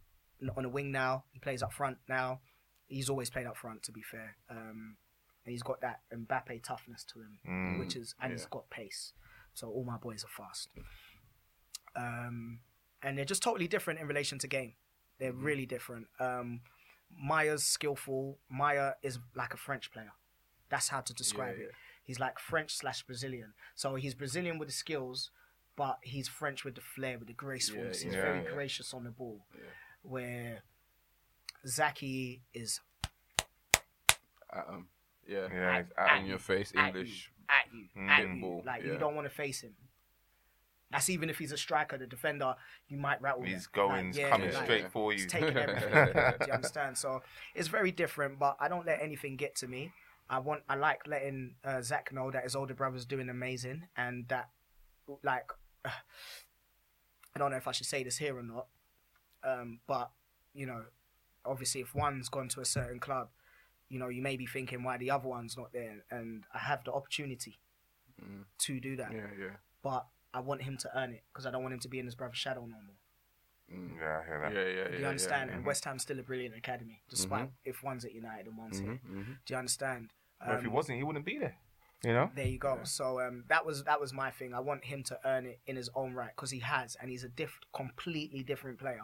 on 0.58 0.66
a 0.66 0.70
wing 0.70 0.92
now. 0.92 1.24
He 1.32 1.40
plays 1.40 1.64
up 1.64 1.74
front 1.74 1.98
now. 2.08 2.42
He's 2.88 3.10
always 3.10 3.30
played 3.30 3.46
up 3.48 3.56
front, 3.58 3.82
to 3.84 3.92
be 3.92 4.02
fair. 4.02 4.36
Um, 4.50 4.98
and 5.46 5.52
he's 5.52 5.64
got 5.64 5.82
that 5.82 6.02
Mbappe 6.14 6.64
toughness 6.64 7.04
to 7.06 7.20
him, 7.20 7.40
Mm. 7.48 7.80
which 7.80 7.96
is 7.96 8.16
and 8.22 8.32
he's 8.32 8.46
got 8.46 8.70
pace. 8.70 9.14
So 9.54 9.68
all 9.70 9.84
my 9.84 9.98
boys 9.98 10.24
are 10.24 10.28
fast. 10.28 10.70
Um, 11.96 12.60
and 13.02 13.18
they're 13.18 13.26
just 13.26 13.42
totally 13.44 13.68
different 13.68 14.00
in 14.00 14.08
relation 14.08 14.38
to 14.40 14.48
game. 14.48 14.74
They're 15.18 15.32
Mm-hmm. 15.34 15.44
really 15.46 15.66
different. 15.66 16.08
Um, 16.20 16.62
Miah's 17.12 17.64
skillful. 17.64 18.38
Miah 18.50 18.94
is 19.02 19.20
like 19.36 19.54
a 19.54 19.58
French 19.58 19.92
player. 19.92 20.12
That's 20.70 20.90
how 20.90 21.02
to 21.02 21.14
describe 21.14 21.58
Yeah, 21.58 21.66
it. 21.66 21.72
He's 22.04 22.20
like 22.20 22.40
French 22.40 22.76
slash 22.76 23.04
Brazilian. 23.04 23.54
So 23.76 23.96
he's 23.96 24.14
Brazilian 24.16 24.60
with 24.60 24.68
the 24.70 24.74
skills, 24.74 25.32
but 25.76 25.98
he's 26.04 26.28
French 26.28 26.64
with 26.64 26.76
the 26.76 26.82
flair, 26.82 27.18
with 27.18 27.28
the 27.28 27.34
gracefulness. 27.34 28.02
Yeah, 28.02 28.06
he's 28.10 28.16
yeah, 28.16 28.22
very 28.22 28.44
yeah. 28.44 28.52
gracious 28.52 28.94
on 28.94 29.04
the 29.04 29.12
ball. 29.12 29.46
Yeah. 29.56 29.62
Where 30.04 30.64
Zaki 31.68 32.44
is 32.54 32.80
At 34.52 34.68
'em. 34.68 34.88
Yeah. 35.30 35.48
Yeah. 35.54 35.78
At- 35.78 35.92
at 36.12 36.20
In 36.22 36.26
your 36.28 36.40
face, 36.40 36.74
at 36.76 36.88
English. 36.88 37.32
you, 37.32 37.46
at 37.50 37.74
you, 37.74 37.88
Mm. 38.02 38.10
at 38.10 38.36
you. 38.36 38.42
ball, 38.42 38.64
Like 38.66 38.84
yeah. 38.84 38.92
you 38.94 38.98
don't 38.98 39.16
want 39.16 39.26
to 39.30 39.34
face 39.34 39.62
him. 39.62 39.76
That's 40.92 41.08
even 41.10 41.30
if 41.30 41.38
he's 41.38 41.52
a 41.52 41.58
striker, 41.58 42.00
the 42.00 42.08
defender, 42.08 42.56
you 42.88 42.98
might 42.98 43.22
rattle. 43.22 43.44
He's 43.44 43.66
him. 43.68 43.72
going, 43.74 43.92
Like, 43.92 44.06
he's 44.08 44.18
yeah, 44.18 44.30
coming 44.30 44.52
yeah, 44.52 44.64
straight 44.64 44.82
yeah. 44.82 44.90
for 44.90 45.14
you. 45.14 45.20
He's 45.20 45.28
taking 45.32 45.56
everything. 45.66 45.92
do 46.40 46.46
you 46.48 46.54
understand? 46.54 46.98
So 46.98 47.22
it's 47.54 47.68
very 47.68 47.92
different, 47.92 48.40
but 48.40 48.58
I 48.60 48.68
don't 48.68 48.86
let 48.88 49.00
anything 49.02 49.36
get 49.36 49.56
to 49.58 49.68
me. 49.68 49.94
I 50.32 50.40
want, 50.40 50.64
I 50.68 50.76
like 50.76 51.08
letting 51.08 51.56
uh, 51.64 51.82
Zach 51.84 52.12
know 52.12 52.32
that 52.32 52.44
his 52.44 52.56
older 52.56 52.74
brother's 52.74 53.06
doing 53.06 53.30
amazing, 53.30 53.88
and 53.96 54.28
that, 54.30 54.50
like, 55.24 55.46
I 55.86 57.38
don't 57.38 57.52
know 57.52 57.58
if 57.58 57.68
I 57.68 57.72
should 57.72 57.86
say 57.88 58.04
this 58.04 58.18
here 58.18 58.36
or 58.38 58.44
not, 58.44 58.68
um, 59.44 59.80
but 59.88 60.12
you 60.54 60.66
know, 60.66 60.84
obviously, 61.46 61.82
if 61.82 61.94
one's 61.96 62.30
gone 62.30 62.48
to 62.50 62.62
a 62.62 62.66
certain 62.66 63.00
club, 63.00 63.30
you 63.90 64.00
know, 64.00 64.08
you 64.10 64.22
may 64.22 64.38
be 64.38 64.46
thinking 64.46 64.84
why 64.84 64.98
the 64.98 65.12
other 65.12 65.28
one's 65.28 65.58
not 65.58 65.74
there, 65.74 66.04
and 66.12 66.44
I 66.54 66.60
have 66.60 66.84
the 66.84 66.94
opportunity 66.94 67.60
Mm. 68.22 68.44
to 68.60 68.80
do 68.82 68.96
that, 68.98 69.12
Yeah, 69.14 69.28
yeah. 69.40 69.56
but 69.82 70.06
I 70.34 70.42
want 70.42 70.62
him 70.64 70.76
to 70.78 70.98
earn 70.98 71.12
it 71.14 71.24
because 71.32 71.46
I 71.46 71.52
don't 71.52 71.62
want 71.64 71.74
him 71.74 71.80
to 71.80 71.88
be 71.88 72.00
in 72.00 72.06
his 72.06 72.16
brother's 72.16 72.38
shadow 72.38 72.62
no 72.66 72.76
more. 72.82 72.96
Mm. 73.72 73.98
Yeah, 73.98 74.20
I 74.22 74.26
hear 74.26 74.40
that. 74.42 74.54
Yeah, 74.54 74.60
yeah, 74.64 74.84
yeah. 74.84 74.88
Do 74.92 74.98
you 74.98 75.06
understand? 75.08 75.50
Yeah, 75.50 75.56
And 75.58 75.66
West 75.66 75.86
Ham's 75.86 76.02
still 76.02 76.20
a 76.20 76.24
brilliant 76.24 76.56
academy, 76.56 77.02
despite 77.10 77.50
if 77.64 77.82
one's 77.84 78.04
at 78.04 78.14
United 78.14 78.48
and 78.48 78.58
one's 78.58 78.80
here. 78.80 79.00
Mhm, 79.06 79.26
mhm. 79.26 79.38
Do 79.46 79.54
you 79.54 79.58
understand? 79.58 80.14
But 80.40 80.56
if 80.56 80.62
he 80.62 80.68
Um, 80.68 80.74
wasn't, 80.74 80.98
he 80.98 81.04
wouldn't 81.04 81.26
be 81.26 81.38
there. 81.38 81.56
You 82.04 82.14
know? 82.14 82.32
There 82.34 82.48
you 82.48 82.58
go. 82.58 82.84
So 82.84 83.20
um, 83.22 83.44
that 83.48 83.66
was 83.66 83.84
that 83.84 84.00
was 84.02 84.12
my 84.14 84.32
thing. 84.32 84.54
I 84.54 84.60
want 84.62 84.86
him 84.86 85.04
to 85.04 85.20
earn 85.28 85.46
it 85.46 85.60
in 85.66 85.76
his 85.76 85.90
own 85.96 86.14
right 86.14 86.34
because 86.36 86.50
he 86.52 86.60
has, 86.60 86.96
and 86.96 87.10
he's 87.12 87.24
a 87.24 87.30
diff- 87.30 87.60
completely 87.74 88.42
different 88.44 88.80
player. 88.80 89.04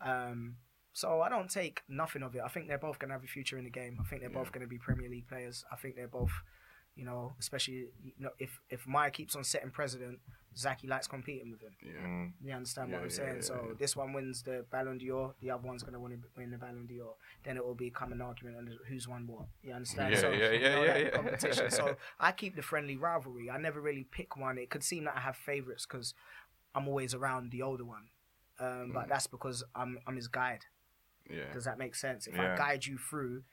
Um, 0.00 0.56
so 0.98 1.20
I 1.22 1.28
don't 1.28 1.48
take 1.48 1.82
nothing 1.88 2.24
of 2.24 2.34
it. 2.34 2.42
I 2.44 2.48
think 2.48 2.66
they're 2.66 2.76
both 2.88 2.98
going 2.98 3.10
to 3.10 3.14
have 3.14 3.22
a 3.22 3.28
future 3.28 3.56
in 3.56 3.62
the 3.64 3.70
game. 3.70 3.98
I 4.00 4.04
think 4.08 4.20
they're 4.20 4.30
both 4.40 4.50
going 4.50 4.62
to 4.62 4.66
be 4.74 4.78
Premier 4.78 5.08
League 5.08 5.28
players. 5.28 5.64
I 5.70 5.76
think 5.76 5.94
they're 5.94 6.08
both, 6.08 6.32
you 6.96 7.04
know, 7.04 7.34
especially 7.38 7.86
you 8.02 8.12
know, 8.18 8.30
if 8.40 8.60
if 8.68 8.84
Miah 8.84 9.12
keeps 9.12 9.36
on 9.36 9.44
setting 9.44 9.70
president, 9.70 10.18
Zaki 10.56 10.88
likes 10.88 11.06
competing 11.06 11.52
with 11.52 11.60
him. 11.60 11.74
Yeah. 11.80 12.04
Mm. 12.04 12.32
You 12.42 12.52
understand 12.52 12.90
what 12.90 12.98
I'm 12.98 13.04
yeah, 13.10 13.14
saying? 13.14 13.34
yeah, 13.36 13.40
so 13.42 13.54
yeah. 13.68 13.74
this 13.78 13.94
one 13.94 14.12
wins 14.12 14.42
the 14.42 14.64
Ballon 14.72 14.98
d'Or, 14.98 15.34
the 15.40 15.52
other 15.52 15.64
one's 15.64 15.84
gonna 15.84 16.00
win, 16.00 16.20
win 16.36 16.50
the 16.50 16.58
Ballon 16.58 16.86
d'Or. 16.86 17.14
Then 17.44 17.56
it 17.56 17.64
will 17.64 17.76
become 17.76 18.10
an 18.10 18.20
argument 18.20 18.56
on 18.56 18.68
who's 18.88 19.06
won 19.06 19.28
what. 19.28 19.46
You 19.62 19.74
understand? 19.74 20.14
Yeah, 20.14 20.20
so, 20.20 20.30
yeah, 20.30 20.50
you 20.50 20.60
yeah, 20.60 20.74
know, 20.74 20.82
yeah, 20.82 20.92
that 20.94 21.02
yeah. 21.04 21.10
Competition. 21.10 21.70
so 21.70 21.96
I 22.18 22.32
keep 22.32 22.56
the 22.56 22.62
friendly 22.62 22.96
rivalry. 22.96 23.48
I 23.48 23.58
never 23.58 23.80
really 23.80 24.02
pick 24.10 24.36
one. 24.36 24.58
It 24.58 24.68
could 24.68 24.82
seem 24.82 25.04
that 25.04 25.14
I 25.16 25.20
have 25.20 25.36
favorites 25.36 25.86
because 25.86 26.12
I'm 26.74 26.88
always 26.88 27.14
around 27.14 27.52
the 27.52 27.62
older 27.62 27.84
one, 27.84 28.08
um, 28.58 28.66
Mm. 28.90 28.94
but 28.94 29.08
that's 29.08 29.28
because 29.28 29.62
I'm 29.76 30.00
I'm 30.08 30.16
his 30.16 30.26
guide. 30.26 30.64
Yeah. 31.30 31.52
Does 31.52 31.64
that 31.64 31.78
make 31.78 31.94
sense? 31.94 32.26
If 32.26 32.34
Yeah. 32.34 32.54
I 32.54 32.56
guide 32.56 32.86
you 32.86 32.98
through, 32.98 33.44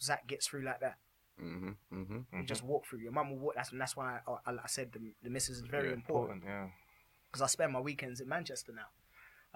Zach 0.00 0.26
gets 0.26 0.46
through 0.46 0.62
like 0.62 0.80
that. 0.80 0.98
Mhm, 1.40 1.76
mhm. 1.92 2.24
You 2.32 2.44
just 2.44 2.62
walk 2.62 2.86
through. 2.86 3.00
Your 3.00 3.12
mum 3.12 3.30
will 3.30 3.38
walk. 3.38 3.54
That's 3.56 3.70
that's 3.70 3.96
why 3.96 4.20
I, 4.26 4.32
I, 4.50 4.52
I 4.62 4.66
said 4.66 4.92
the 4.92 5.14
the 5.22 5.30
missus 5.30 5.56
is 5.58 5.62
very 5.62 5.88
Yeah, 5.88 5.94
important 5.94 6.42
Important, 6.44 6.44
yeah. 6.44 6.70
because 7.26 7.42
I 7.42 7.46
spend 7.46 7.72
my 7.72 7.80
weekends 7.80 8.20
in 8.20 8.28
Manchester 8.28 8.72
now. 8.72 8.88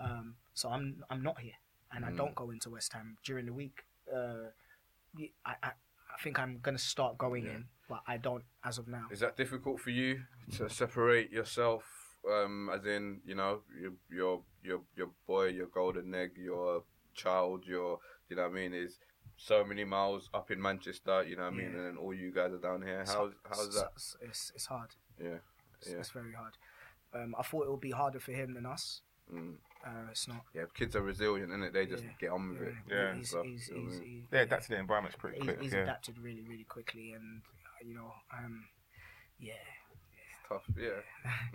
Um, 0.05 0.37
so 0.55 0.71
I'm 0.71 1.05
I'm 1.11 1.23
not 1.23 1.39
here, 1.41 1.59
and 1.93 2.05
I 2.05 2.11
Mm. 2.11 2.17
don't 2.17 2.35
go 2.35 2.51
into 2.51 2.71
West 2.71 2.93
Ham 2.95 3.17
during 3.25 3.47
the 3.47 3.53
week. 3.53 3.85
Uh, 4.13 4.51
y- 5.15 5.31
I, 5.45 5.55
I 5.63 5.73
I 6.15 6.23
think 6.23 6.39
I'm 6.39 6.59
gonna 6.61 6.79
start 6.79 7.17
going 7.19 7.45
Yeah. 7.47 7.53
in, 7.57 7.69
but 7.89 8.03
I 8.09 8.17
don't 8.17 8.45
as 8.65 8.79
of 8.79 8.89
now. 8.89 9.07
Is 9.11 9.21
that 9.21 9.37
difficult 9.37 9.81
for 9.81 9.91
you 9.91 10.25
to 10.57 10.69
separate 10.69 11.31
yourself, 11.31 11.85
um, 12.29 12.71
as 12.71 12.85
in 12.87 13.21
you 13.25 13.37
know 13.37 13.63
your 13.81 13.93
your 14.11 14.45
your 14.65 14.83
your 14.97 15.11
boy, 15.29 15.47
your 15.49 15.69
golden 15.69 16.13
egg, 16.15 16.33
your 16.37 16.83
child, 17.19 17.65
your 17.67 17.99
you 18.29 18.37
know 18.37 18.43
what 18.43 18.53
I 18.53 18.55
mean 18.55 18.73
is 18.75 18.99
so 19.37 19.65
many 19.65 19.85
miles 19.85 20.29
up 20.35 20.51
in 20.51 20.61
Manchester, 20.61 21.25
you 21.29 21.37
know 21.37 21.45
what 21.45 21.53
I 21.55 21.57
mean, 21.57 21.71
Yeah. 21.73 21.79
and 21.79 21.87
then 21.87 21.97
all 21.97 22.15
you 22.15 22.31
guys 22.33 22.53
are 22.53 22.59
down 22.69 22.83
here. 22.83 23.01
It's 23.03 23.13
How's 23.13 23.33
how's 23.49 23.75
that? 23.75 23.91
It's, 23.95 24.17
it's, 24.21 24.53
it's 24.57 24.67
hard. 24.67 24.91
Yeah, 25.23 25.39
It's, 25.81 25.91
Yeah. 25.91 25.99
it's 25.99 26.11
very 26.11 26.33
hard. 26.33 26.55
Um, 27.15 27.35
I 27.39 27.43
thought 27.43 27.65
it 27.67 27.71
would 27.71 27.81
be 27.81 27.93
harder 27.93 28.21
for 28.21 28.33
him 28.33 28.55
than 28.55 28.67
us. 28.67 29.03
mm. 29.33 29.55
Uh, 29.87 30.11
it's 30.11 30.27
not. 30.27 30.43
yeah. 30.55 30.65
Kids 30.75 30.97
are 30.97 31.03
resilient, 31.03 31.53
and 31.53 31.73
they 31.73 31.87
just 31.87 32.03
Yeah. 32.05 32.11
get 32.19 32.31
on 32.31 32.49
with 32.51 32.63
it. 32.63 32.75
Yeah. 32.91 33.15
He's, 33.15 33.31
So, 33.31 33.43
he's, 33.45 33.69
you 33.69 33.75
know 33.77 33.81
he's, 33.91 34.01
mean? 34.01 34.27
he- 34.31 34.37
Yeah, 34.37 34.45
that's 34.47 34.67
the 34.67 34.77
environment's 34.77 35.17
pretty 35.17 35.37
he's, 35.39 35.45
quick. 35.45 35.61
he's 35.63 35.73
yeah. 35.73 35.83
adapted 35.87 36.19
really, 36.19 36.43
really 36.43 36.65
quickly, 36.65 37.13
and 37.13 37.43
you 37.87 37.95
know, 37.95 38.13
um, 38.37 38.65
yeah, 39.39 39.55
Tough, 40.49 40.65
yeah. 40.79 41.01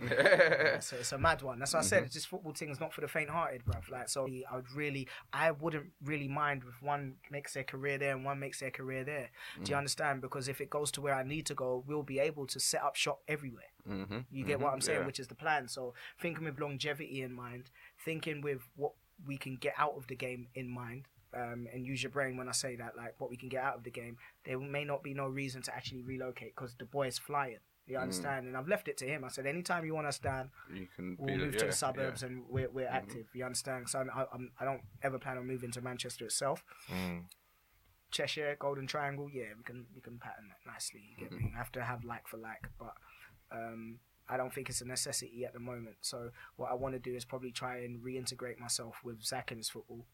it's, 0.76 0.92
a, 0.92 0.96
it's 0.98 1.12
a 1.12 1.18
mad 1.18 1.42
one. 1.42 1.58
That's 1.58 1.72
what 1.72 1.80
I 1.80 1.82
Mm-hmm. 1.82 1.88
said. 2.04 2.12
This 2.12 2.24
football 2.24 2.52
thing 2.52 2.70
is 2.70 2.78
not 2.80 2.92
for 2.94 3.00
the 3.00 3.08
faint-hearted, 3.08 3.64
bruv. 3.64 3.90
Like, 3.90 4.08
so 4.08 4.26
I 4.50 4.54
would 4.56 4.70
really, 4.72 5.08
I 5.32 5.50
wouldn't 5.50 5.86
really 6.04 6.28
mind 6.28 6.62
if 6.68 6.82
one 6.82 7.14
makes 7.30 7.54
their 7.54 7.64
career 7.64 7.98
there 7.98 8.12
and 8.14 8.24
one 8.24 8.38
makes 8.38 8.60
their 8.60 8.70
career 8.70 9.04
there. 9.04 9.30
Do 9.58 9.62
Mm. 9.64 9.68
you 9.70 9.76
understand? 9.76 10.20
Because 10.20 10.48
if 10.48 10.60
it 10.60 10.70
goes 10.70 10.90
to 10.92 11.00
where 11.00 11.14
I 11.14 11.22
need 11.24 11.46
to 11.46 11.54
go, 11.54 11.82
we'll 11.86 12.02
be 12.02 12.18
able 12.18 12.46
to 12.46 12.60
set 12.60 12.82
up 12.82 12.94
shop 12.96 13.20
everywhere. 13.26 13.64
mm-hmm. 13.88 14.18
You 14.30 14.44
get 14.44 14.60
what 14.60 14.72
I'm 14.72 14.80
saying, 14.80 15.00
Yeah. 15.00 15.06
which 15.06 15.18
is 15.20 15.28
the 15.28 15.34
plan. 15.34 15.68
So 15.68 15.94
thinking 16.20 16.44
with 16.44 16.60
longevity 16.60 17.20
in 17.22 17.32
mind, 17.32 17.70
thinking 18.04 18.40
with 18.42 18.62
what 18.76 18.92
we 19.26 19.36
can 19.38 19.56
get 19.56 19.74
out 19.76 19.94
of 19.96 20.06
the 20.06 20.16
game 20.16 20.48
in 20.54 20.68
mind. 20.68 21.08
Um, 21.36 21.66
and 21.72 21.84
use 21.84 22.00
your 22.00 22.10
brain 22.12 22.36
when 22.36 22.48
I 22.48 22.52
say 22.52 22.76
that, 22.76 22.96
like 22.96 23.16
what 23.18 23.28
we 23.28 23.36
can 23.36 23.48
get 23.48 23.64
out 23.64 23.74
of 23.74 23.82
the 23.82 23.90
game. 23.90 24.18
There 24.44 24.56
may 24.60 24.84
not 24.84 25.02
be 25.02 25.14
no 25.14 25.26
reason 25.26 25.62
to 25.62 25.74
actually 25.74 26.02
relocate 26.02 26.54
because 26.54 26.76
the 26.76 26.84
boy 26.84 27.08
is 27.08 27.18
flying. 27.18 27.58
Mm. 27.86 27.90
You 27.92 27.98
understand? 27.98 28.46
And 28.46 28.56
I've 28.56 28.68
left 28.68 28.88
it 28.88 28.96
to 28.98 29.06
him. 29.06 29.24
I 29.24 29.28
said, 29.28 29.46
anytime 29.46 29.84
you 29.84 29.94
want 29.94 30.06
us 30.06 30.18
down, 30.18 30.50
You 30.72 30.88
can 30.96 31.16
we'll 31.18 31.36
move 31.36 31.52
the, 31.52 31.58
to 31.58 31.64
yeah, 31.66 31.70
the 31.70 31.76
suburbs 31.76 32.22
yeah. 32.22 32.28
and 32.28 32.44
we're, 32.48 32.70
we're 32.70 32.86
Mhm. 32.88 32.92
active. 32.94 33.26
You 33.34 33.44
understand? 33.44 33.88
So 33.88 33.98
I, 34.14 34.24
I'm, 34.32 34.52
I 34.58 34.64
don't 34.64 34.82
ever 35.02 35.18
plan 35.18 35.36
on 35.38 35.46
moving 35.46 35.70
to 35.72 35.80
Manchester 35.82 36.24
itself. 36.24 36.64
Mm. 36.90 37.24
Cheshire, 38.10 38.56
Golden 38.58 38.86
Triangle, 38.86 39.28
yeah, 39.32 39.52
we 39.56 39.64
can 39.64 39.86
we 39.94 40.00
can 40.00 40.18
pattern 40.18 40.48
that 40.48 40.70
nicely. 40.70 41.02
You 41.10 41.16
get 41.24 41.32
Mm-hmm. 41.32 41.44
me? 41.46 41.52
I 41.54 41.58
have 41.58 41.72
to 41.72 41.82
have 41.82 42.04
like 42.04 42.28
for 42.28 42.36
like, 42.36 42.68
but 42.78 42.94
um, 43.50 43.98
I 44.28 44.36
don't 44.36 44.54
think 44.54 44.68
it's 44.70 44.80
a 44.80 44.86
necessity 44.86 45.44
at 45.44 45.52
the 45.52 45.58
moment. 45.58 45.96
So 46.00 46.30
what 46.56 46.70
I 46.70 46.74
want 46.74 46.94
to 46.94 47.00
do 47.00 47.14
is 47.14 47.24
probably 47.24 47.50
try 47.50 47.78
and 47.78 48.00
reintegrate 48.04 48.58
myself 48.60 49.00
with 49.04 49.22
Zach 49.22 49.50
and 49.50 49.58
his 49.58 49.68
football, 49.68 50.06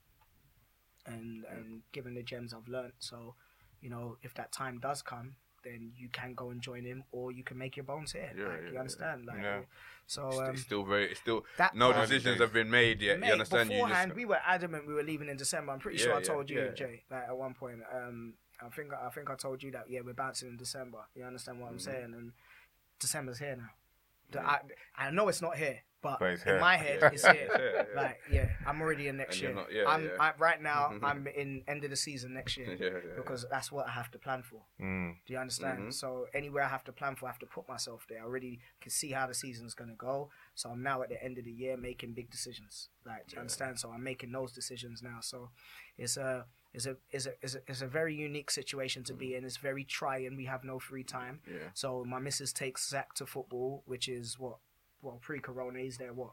and 1.07 1.45
and 1.45 1.83
given 1.93 2.15
the 2.15 2.23
gems 2.23 2.55
I've 2.55 2.69
learnt. 2.69 2.95
So 3.01 3.35
you 3.83 3.91
know, 3.91 4.17
if 4.23 4.33
that 4.35 4.51
time 4.53 4.79
does 4.81 5.03
come, 5.03 5.37
then 5.63 5.93
you 5.97 6.09
can 6.09 6.35
go 6.35 6.51
and 6.51 6.61
join 6.61 6.85
him, 6.85 7.05
or 7.13 7.33
you 7.33 7.43
can 7.45 7.59
make 7.59 7.77
your 7.77 7.85
bones 7.85 8.13
here. 8.13 8.33
Yeah, 8.37 8.49
like, 8.49 8.61
yeah, 8.65 8.71
you 8.73 8.79
understand? 8.79 9.27
Like, 9.27 9.43
Yeah. 9.43 9.61
so 10.07 10.29
It's, 10.29 10.39
um, 10.41 10.55
it's 10.55 10.63
still 10.63 10.85
very. 10.85 11.11
It's 11.11 11.21
still 11.21 11.45
that 11.59 11.75
no 11.75 11.93
decisions 11.93 12.41
have 12.41 12.53
been 12.53 12.71
made 12.71 13.01
yet. 13.03 13.19
Mate, 13.21 13.27
you 13.29 13.33
understand? 13.33 13.71
You 13.71 13.77
Beforehand, 13.77 14.11
just 14.11 14.17
we 14.17 14.25
were 14.25 14.41
adamant 14.45 14.87
we 14.87 14.95
were 14.95 15.03
leaving 15.03 15.29
in 15.29 15.37
December. 15.37 15.73
I'm 15.73 15.79
pretty 15.81 15.99
sure 15.99 16.15
I 16.15 16.21
told 16.23 16.51
you. 16.51 16.73
Jay, 16.75 17.05
like 17.11 17.25
at 17.29 17.37
one 17.37 17.55
point. 17.55 17.81
Um, 17.93 18.35
I 18.63 18.69
think 18.69 18.93
I 18.93 19.09
think 19.11 19.31
I 19.31 19.37
told 19.37 19.63
you 19.63 19.71
that. 19.73 19.85
Yeah, 19.89 20.01
we're 20.05 20.13
bouncing 20.15 20.49
in 20.49 20.57
December. 20.57 20.99
You 21.15 21.25
understand 21.25 21.61
what 21.61 21.69
I'm 21.71 21.79
Mhm. 21.79 21.81
saying? 21.83 22.15
And 22.15 22.33
December's 22.99 23.39
here 23.39 23.57
now. 23.57 23.71
I, 24.41 24.61
I 24.97 25.11
know 25.11 25.29
it's 25.29 25.43
not 25.43 25.57
here, 25.57 25.81
but, 26.03 26.19
But 26.19 26.31
in 26.33 26.39
here. 26.45 26.61
my 26.61 26.77
head, 26.85 26.99
Yeah. 27.03 27.11
it's 27.13 27.27
here. 27.27 27.49
Yeah, 27.51 27.85
yeah. 27.95 28.01
Like, 28.03 28.21
yeah, 28.33 28.49
I'm 28.67 28.81
already 28.81 29.09
in 29.09 29.17
next 29.17 29.41
year. 29.41 29.55
not- 29.55 29.73
yeah, 29.73 29.85
I'm 29.87 30.05
yeah. 30.05 30.11
I, 30.19 30.33
right 30.39 30.61
now. 30.63 30.93
I'm 31.03 31.27
in 31.27 31.63
end 31.69 31.85
of 31.85 31.91
the 31.91 31.97
season 31.97 32.33
next 32.35 32.57
year 32.57 32.75
yeah, 32.81 32.87
yeah, 32.87 33.15
because 33.17 33.45
that's 33.51 33.71
what 33.71 33.87
I 33.87 33.91
have 33.91 34.11
to 34.13 34.19
plan 34.19 34.43
for. 34.43 34.63
Mm. 34.81 35.17
Do 35.27 35.33
you 35.33 35.39
understand? 35.39 35.79
Mhm. 35.81 35.93
So 35.95 36.27
anywhere 36.35 36.63
I 36.65 36.69
have 36.69 36.85
to 36.85 36.93
plan 36.93 37.17
for, 37.17 37.27
I 37.27 37.31
have 37.31 37.39
to 37.41 37.47
put 37.47 37.69
myself 37.69 38.07
there. 38.09 38.21
I 38.21 38.25
already 38.25 38.61
can 38.81 38.91
see 38.91 39.11
how 39.13 39.27
the 39.27 39.35
season's 39.35 39.75
gonna 39.75 39.95
go. 39.95 40.31
So 40.55 40.71
I'm 40.71 40.83
now 40.83 41.03
at 41.03 41.09
the 41.11 41.23
end 41.23 41.39
of 41.39 41.45
the 41.45 41.53
year 41.53 41.77
making 41.77 42.13
big 42.15 42.31
decisions. 42.31 42.89
Like, 43.05 43.27
do 43.29 43.33
you 43.33 43.37
Yeah. 43.37 43.41
understand? 43.41 43.79
So 43.79 43.91
I'm 43.91 44.03
making 44.03 44.33
those 44.33 44.53
decisions 44.53 45.03
now. 45.03 45.19
So 45.21 45.51
it's 45.99 46.17
a 46.17 46.47
it's 46.73 46.87
a 46.87 46.97
it's 47.11 47.27
a 47.27 47.33
it's 47.43 47.55
a, 47.57 47.61
it's 47.67 47.83
a 47.83 47.87
very 47.87 48.15
unique 48.15 48.51
situation 48.51 49.03
to 49.05 49.13
Mm. 49.15 49.19
be 49.19 49.35
in. 49.35 49.45
It's 49.45 49.57
very 49.59 49.85
trying. 49.85 50.37
We 50.37 50.47
have 50.47 50.65
no 50.65 50.79
free 50.79 51.05
time. 51.05 51.41
yeah. 51.47 51.71
So 51.75 52.05
my 52.05 52.19
missus 52.21 52.53
takes 52.53 52.89
Zach 52.89 53.13
to 53.15 53.27
football, 53.27 53.83
which 53.87 54.09
is 54.09 54.39
what 54.39 54.59
well 55.03 55.19
pre-corona. 55.23 55.79
He's 55.81 55.99
there 55.99 56.13
what 56.13 56.31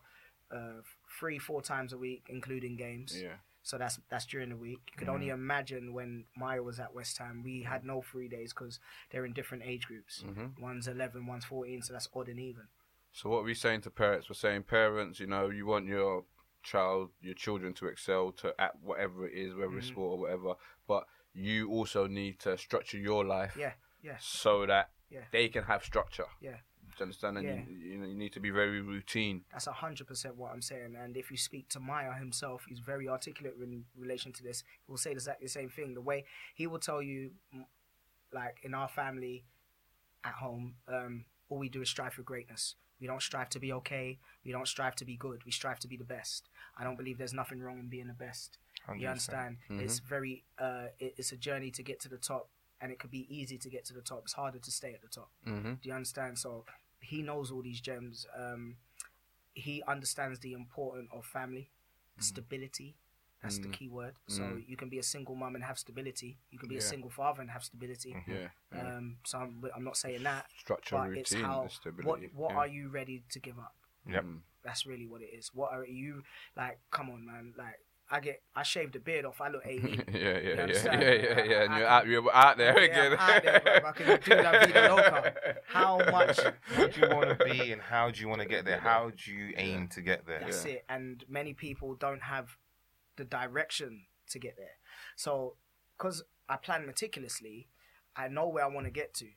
uh, 0.52 0.82
three 1.20 1.40
four 1.40 1.62
times 1.62 1.94
a 1.94 1.98
week, 1.98 2.24
including 2.30 2.76
games. 2.78 3.20
Yeah. 3.22 3.36
So 3.64 3.78
that's 3.78 4.00
that's 4.10 4.26
during 4.26 4.50
the 4.50 4.56
week. 4.56 4.80
You 4.92 4.98
could 4.98 5.10
only 5.10 5.28
imagine 5.30 5.94
when 5.94 6.26
Miah 6.38 6.64
was 6.64 6.80
at 6.80 6.94
West 6.94 7.18
Ham, 7.18 7.42
we 7.44 7.64
had 7.64 7.84
no 7.84 8.02
free 8.02 8.30
days 8.30 8.54
because 8.54 8.80
they're 9.12 9.26
in 9.26 9.34
different 9.34 9.64
age 9.66 9.88
groups. 9.88 10.22
hmm 10.22 10.48
One's 10.62 10.88
11, 10.88 11.26
one's 11.28 11.44
14, 11.46 11.82
so 11.82 11.92
that's 11.94 12.08
odd 12.16 12.30
and 12.30 12.40
even. 12.40 12.64
So 13.12 13.30
what 13.30 13.40
are 13.40 13.44
we 13.44 13.54
saying 13.54 13.82
to 13.82 13.90
parents? 13.90 14.30
We're 14.30 14.36
saying 14.36 14.64
parents, 14.64 15.20
you 15.20 15.28
know, 15.28 15.50
you 15.50 15.66
want 15.66 15.86
your 15.88 16.24
child, 16.64 17.10
your 17.20 17.34
children 17.34 17.74
to 17.74 17.88
excel 17.88 18.32
to 18.34 18.54
at 18.60 18.80
whatever 18.82 19.28
it 19.28 19.34
is, 19.34 19.54
whether 19.54 19.78
it's 19.78 19.88
Mhm. 19.88 19.92
sport 19.92 20.14
or 20.14 20.20
whatever. 20.22 20.54
But 20.88 21.06
you 21.34 21.70
also 21.70 22.08
need 22.08 22.40
to 22.42 22.58
structure 22.58 22.98
your 22.98 23.26
life, 23.26 23.58
Yeah, 23.58 23.74
yeah. 24.02 24.18
so 24.20 24.66
that 24.66 24.92
Yeah. 25.10 25.26
they 25.32 25.50
can 25.50 25.64
have 25.66 25.84
structure. 25.84 26.28
Yeah. 26.40 26.60
Do 26.98 27.04
you 27.04 27.06
understand? 27.06 27.38
And 27.38 27.48
Yeah. 27.48 27.64
you, 27.68 28.06
you, 28.06 28.16
need 28.16 28.34
to 28.34 28.40
be 28.40 28.50
very 28.50 28.82
routine. 28.82 29.46
That's 29.52 29.68
100% 29.68 30.36
what 30.36 30.52
I'm 30.52 30.62
saying. 30.62 30.96
And 30.96 31.16
if 31.16 31.30
you 31.30 31.38
speak 31.38 31.70
to 31.70 31.80
Miah 31.80 32.14
himself, 32.14 32.66
he's 32.68 32.80
very 32.80 33.08
articulate 33.08 33.56
in 33.62 33.86
relation 33.96 34.34
to 34.34 34.44
this. 34.44 34.64
He 34.86 34.92
will 34.92 34.98
say 34.98 35.12
exactly 35.12 35.46
the 35.46 35.52
same 35.52 35.70
thing. 35.70 35.94
The 35.94 36.02
way 36.02 36.26
he 36.56 36.66
will 36.66 36.80
tell 36.80 37.02
you, 37.02 37.32
like 38.34 38.58
in 38.64 38.74
our 38.74 38.88
family 38.88 39.46
at 40.24 40.34
home, 40.34 40.76
um, 40.88 41.26
all 41.50 41.60
we 41.60 41.70
do 41.70 41.82
is 41.82 41.90
strive 41.90 42.14
for 42.14 42.24
greatness. 42.24 42.76
We 43.00 43.06
don't 43.06 43.22
strive 43.22 43.50
to 43.50 43.60
be 43.60 43.72
okay. 43.74 44.18
We 44.44 44.52
don't 44.52 44.68
strive 44.68 44.96
to 44.96 45.06
be 45.06 45.16
good. 45.18 45.44
We 45.46 45.52
strive 45.52 45.80
to 45.80 45.88
be 45.88 45.98
the 45.98 46.04
best. 46.04 46.50
I 46.78 46.84
don't 46.84 46.98
believe 46.98 47.20
there's 47.20 47.34
nothing 47.34 47.62
wrong 47.62 47.80
in 47.80 47.90
being 47.90 48.08
the 48.08 48.14
best. 48.14 48.58
100%. 48.88 49.00
You 49.02 49.08
understand? 49.08 49.58
Mhm. 49.70 49.82
It's 49.82 50.00
very, 50.00 50.44
uh, 50.58 50.88
it, 51.00 51.14
it's 51.18 51.32
a 51.32 51.38
journey 51.38 51.70
to 51.72 51.84
get 51.84 52.00
to 52.02 52.10
the 52.10 52.18
top, 52.18 52.50
and 52.82 52.92
it 52.92 52.98
could 53.00 53.12
be 53.12 53.28
easy 53.30 53.58
to 53.60 53.70
get 53.70 53.86
to 53.86 53.94
the 53.94 54.02
top. 54.02 54.22
It's 54.24 54.34
harder 54.34 54.58
to 54.60 54.72
stay 54.72 54.94
at 54.94 55.02
the 55.02 55.08
top. 55.10 55.30
Mm-hmm. 55.46 55.74
Do 55.76 55.90
you 55.90 55.94
understand? 55.94 56.40
So 56.40 56.66
he 57.00 57.22
knows 57.22 57.52
all 57.52 57.62
these 57.62 57.82
gems. 57.82 58.26
Um, 58.36 58.78
he 59.54 59.82
understands 59.88 60.40
the 60.40 60.54
importance 60.54 61.10
of 61.12 61.26
family, 61.26 61.70
Mm. 62.20 62.24
stability. 62.24 62.96
That's 63.42 63.60
the 63.60 63.68
Mm. 63.68 63.74
key 63.74 63.88
word. 63.90 64.16
So 64.28 64.42
Mm. 64.42 64.68
you 64.68 64.76
can 64.78 64.90
be 64.90 64.98
a 64.98 65.04
single 65.04 65.36
mum 65.36 65.54
and 65.56 65.64
have 65.64 65.78
stability. 65.78 66.40
You 66.50 66.58
can 66.58 66.68
be 66.70 66.78
a 66.78 66.82
single 66.82 67.10
father 67.12 67.42
and 67.42 67.52
have 67.52 67.64
stability. 67.64 68.14
Mm. 68.14 68.28
Yeah. 68.28 68.50
yeah. 68.74 68.96
Um, 68.98 69.18
so 69.26 69.38
I'm, 69.40 69.64
I'm 69.76 69.84
not 69.84 69.96
saying 69.98 70.24
that, 70.24 70.50
Structure, 70.58 70.96
but 70.96 71.10
routine, 71.10 71.22
it's 71.22 71.34
how 71.34 71.68
stability. 71.68 72.28
what 72.28 72.34
what 72.34 72.52
yeah. 72.52 72.58
are 72.58 72.68
you 72.68 72.90
ready 72.90 73.24
to 73.30 73.40
give 73.40 73.60
up? 73.60 73.76
Yep. 74.08 74.24
Mm. 74.24 74.42
That's 74.64 74.86
really 74.86 75.06
what 75.06 75.22
it 75.22 75.30
is. 75.34 75.54
What 75.54 75.72
are 75.72 75.86
you 75.86 76.24
like? 76.56 76.80
Come 76.92 77.10
on, 77.12 77.26
man. 77.26 77.54
Like 77.56 77.80
I 78.10 78.20
get 78.22 78.42
I 78.56 78.64
shaved 78.64 78.94
the 78.94 79.00
beard 79.00 79.26
off. 79.26 79.42
I 79.42 79.50
look 79.50 79.64
18. 79.66 80.04
yeah, 80.14 80.20
yeah, 80.20 80.38
yeah, 80.40 80.62
understand? 80.62 81.02
yeah, 81.02 81.12
yeah, 81.12 81.44
yeah. 81.44 81.64
And 81.64 81.74
I- 81.74 81.78
you're 81.80 81.88
out, 81.88 82.08
you're 82.08 82.34
out 82.36 82.58
there 82.58 82.80
Yeah, 82.80 82.86
again. 82.86 83.18
I'm 83.20 83.36
out 83.36 83.44
there, 83.44 83.60
bruv. 83.60 83.86
I 83.86 83.92
can 83.92 84.20
do 84.22 84.44
La 84.44 84.52
Vida 84.52 84.96
Loca. 84.96 85.34
How 85.68 85.98
much? 86.12 86.40
What 86.78 86.94
do 86.94 87.02
you 87.02 87.10
want 87.10 87.38
to 87.38 87.46
be 87.46 87.72
and 87.72 87.82
how 87.82 88.10
do 88.12 88.22
you 88.22 88.28
want 88.30 88.42
to 88.42 88.48
get 88.48 88.64
there? 88.66 88.80
How 88.80 89.12
do 89.12 89.32
you 89.32 89.54
aim 89.58 89.88
to 89.90 90.02
get 90.02 90.26
there? 90.26 90.40
That's 90.40 90.64
it. 90.66 90.86
And 90.88 91.24
many 91.28 91.54
people 91.54 91.96
don't 91.96 92.22
have 92.24 92.58
the 93.18 93.26
direction 93.26 94.04
to 94.30 94.40
get 94.40 94.56
there. 94.58 94.78
So, 95.16 95.56
because 95.98 96.24
I 96.48 96.56
plan 96.58 96.86
meticulously, 96.86 97.68
I 98.16 98.28
know 98.30 98.48
where 98.48 98.64
I 98.64 98.68
want 98.68 98.86
to 98.86 98.92
get 98.92 99.14
to, 99.16 99.28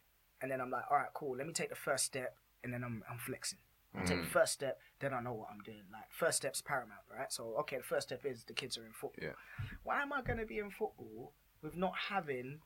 and 0.41 0.51
then 0.51 0.61
I'm 0.61 0.71
like, 0.71 0.85
all 0.91 0.97
right, 0.97 1.09
cool. 1.15 1.37
Let 1.37 1.47
me 1.47 1.53
take 1.53 1.71
the 1.71 1.75
first 1.77 2.05
step, 2.05 2.37
and 2.63 2.73
then 2.73 2.85
I'm 2.85 3.03
I'm 3.11 3.19
flexing. 3.19 3.59
I 3.95 4.05
take 4.05 4.21
the 4.21 4.27
Mm. 4.29 4.31
first 4.31 4.53
step, 4.53 4.81
then 5.01 5.13
I 5.13 5.21
know 5.21 5.33
what 5.33 5.49
I'm 5.51 5.61
doing. 5.61 5.83
Like 5.93 6.11
first 6.11 6.37
step's 6.39 6.63
paramount, 6.63 7.01
right? 7.11 7.33
So 7.33 7.57
okay, 7.61 7.79
the 7.79 7.83
first 7.83 8.09
step 8.09 8.25
is 8.25 8.45
the 8.45 8.53
kids 8.53 8.79
are 8.79 8.87
in 8.87 8.93
football. 8.93 9.23
Yeah. 9.25 9.35
Why 9.83 10.01
am 10.03 10.13
I 10.13 10.23
going 10.23 10.39
to 10.39 10.47
be 10.47 10.59
in 10.59 10.71
football 10.71 11.33
with 11.63 11.77
not 11.77 11.95
having 12.09 12.61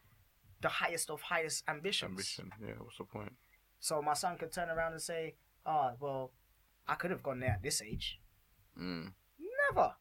the 0.61 0.69
highest 0.69 1.11
of 1.11 1.23
highest 1.23 1.65
ambitions? 1.69 2.11
Ambition. 2.11 2.51
Yeah. 2.61 2.75
What's 2.79 2.99
the 2.99 3.05
point? 3.05 3.33
So 3.81 4.03
my 4.03 4.13
son 4.15 4.37
could 4.39 4.53
turn 4.53 4.69
around 4.71 4.93
and 4.93 5.01
say, 5.03 5.37
"Oh, 5.65 5.93
well, 5.99 6.33
I 6.87 6.95
could 6.95 7.11
have 7.11 7.23
gone 7.23 7.41
there 7.41 7.51
at 7.51 7.63
this 7.63 7.81
age." 7.81 8.21
Mm. 8.79 9.13
Never, 9.71 9.95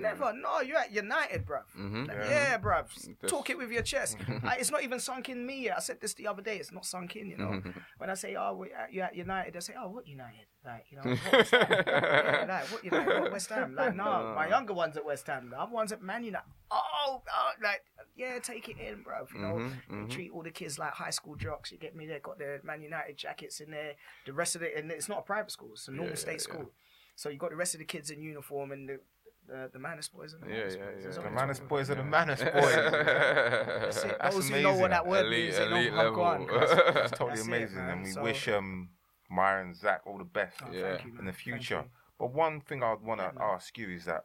never. 0.00 0.32
No, 0.32 0.60
you're 0.60 0.78
at 0.78 0.92
United, 0.92 1.46
bruv. 1.46 1.62
Mm-hmm. 1.78 2.04
Like, 2.04 2.16
Yeah. 2.28 2.58
bruv. 2.58 2.86
Talk 3.26 3.50
it 3.50 3.58
with 3.58 3.70
your 3.70 3.82
chest. 3.82 4.16
Like, 4.42 4.60
it's 4.60 4.70
not 4.70 4.82
even 4.82 5.00
sunk 5.00 5.28
in 5.28 5.44
me 5.44 5.64
yet. 5.64 5.76
I 5.76 5.80
said 5.80 6.00
this 6.00 6.14
the 6.14 6.26
other 6.26 6.42
day. 6.42 6.56
It's 6.56 6.72
not 6.72 6.86
sunk 6.86 7.16
in, 7.16 7.28
you 7.28 7.36
know. 7.36 7.60
When 7.98 8.08
I 8.08 8.14
say, 8.14 8.36
"Oh, 8.36 8.54
we 8.54 8.70
at, 8.72 8.92
you're 8.92 9.04
at 9.04 9.14
United," 9.14 9.52
they 9.52 9.60
say, 9.60 9.74
"Oh, 9.78 9.88
what 9.88 10.06
United?" 10.06 10.46
Like, 10.64 10.86
you 10.90 10.96
know, 10.96 11.02
what 11.16 11.32
West 11.32 11.50
Ham? 11.50 11.66
yeah, 11.70 12.46
like, 12.48 12.64
what 12.72 12.84
United? 12.84 13.20
What 13.20 13.32
West 13.32 13.48
Ham? 13.50 13.74
Like, 13.74 13.96
no, 13.96 14.32
my 14.34 14.48
younger 14.48 14.74
ones 14.74 14.96
at 14.96 15.04
West 15.04 15.26
Ham. 15.26 15.50
The 15.50 15.60
other 15.60 15.72
ones 15.72 15.92
at 15.92 16.02
Man 16.02 16.24
United. 16.24 16.46
Oh, 16.70 17.22
oh, 17.22 17.50
like, 17.62 17.82
yeah, 18.16 18.38
take 18.38 18.68
it 18.68 18.76
in, 18.78 19.04
bruv. 19.04 19.32
You 19.34 19.40
know, 19.40 19.70
they 19.88 19.94
mhm. 19.94 20.10
treat 20.10 20.30
all 20.32 20.42
the 20.42 20.50
kids 20.50 20.78
like 20.78 20.92
high 20.92 21.10
school 21.10 21.36
jocks. 21.36 21.72
You 21.72 21.78
get 21.78 21.96
me? 21.96 22.06
They 22.06 22.18
got 22.18 22.38
their 22.38 22.60
Man 22.64 22.82
United 22.82 23.16
jackets 23.16 23.60
in 23.60 23.70
there. 23.70 23.92
The 24.26 24.32
rest 24.32 24.56
of 24.56 24.62
it, 24.62 24.76
and 24.76 24.90
it's 24.90 25.08
not 25.08 25.20
a 25.20 25.22
private 25.22 25.50
school. 25.50 25.70
It's 25.72 25.88
a 25.88 25.92
normal 25.92 26.16
state 26.16 26.40
school. 26.40 26.70
So 27.16 27.30
you 27.30 27.36
got 27.36 27.50
the 27.50 27.56
rest 27.56 27.74
of 27.74 27.80
the 27.80 27.84
kids 27.84 28.10
in 28.10 28.22
uniform 28.22 28.70
and 28.70 28.88
the 28.88 29.00
the, 29.48 29.70
the 29.72 29.78
Manus 29.78 30.08
boys 30.08 30.34
and 30.34 30.42
the 30.42 30.48
Yeah, 30.48 30.54
Manus 30.58 30.74
yeah, 30.76 30.84
boys. 30.84 30.94
yeah. 31.04 31.10
The 31.10 31.18
always 31.18 31.34
Manus 31.34 31.58
one. 31.60 31.68
boys 31.68 31.90
are 31.90 31.94
the 31.94 32.02
Yeah. 32.02 32.08
Manus 32.08 32.40
boys. 32.40 32.74
That's 32.92 34.04
it. 34.04 34.16
Those 34.30 34.48
who 34.48 34.60
know 34.62 34.68
what 34.70 34.76
amazing. 34.76 34.90
that 34.90 35.06
word 35.06 35.26
Elite- 35.26 35.44
means, 35.44 35.56
they 35.56 35.68
know 35.68 35.90
how 35.96 36.10
level. 36.10 36.46
That's 36.94 37.10
totally 37.12 37.30
That's 37.36 37.46
amazing, 37.46 37.76
man. 37.78 37.90
and 37.90 38.02
we 38.04 38.10
So- 38.10 38.22
wish 38.22 38.48
um 38.48 38.90
Miah 39.30 39.60
and 39.62 39.76
Zach 39.76 40.02
all 40.06 40.18
the 40.18 40.24
best 40.24 40.56
Oh, 40.64 40.72
Yeah. 40.72 40.98
you, 41.04 41.18
in 41.18 41.26
the 41.26 41.32
future. 41.32 41.84
But 42.18 42.32
one 42.32 42.60
thing 42.60 42.82
I'd 42.82 43.00
want 43.00 43.20
to 43.20 43.32
ask 43.42 43.76
you 43.78 43.90
is 43.90 44.04
that 44.06 44.24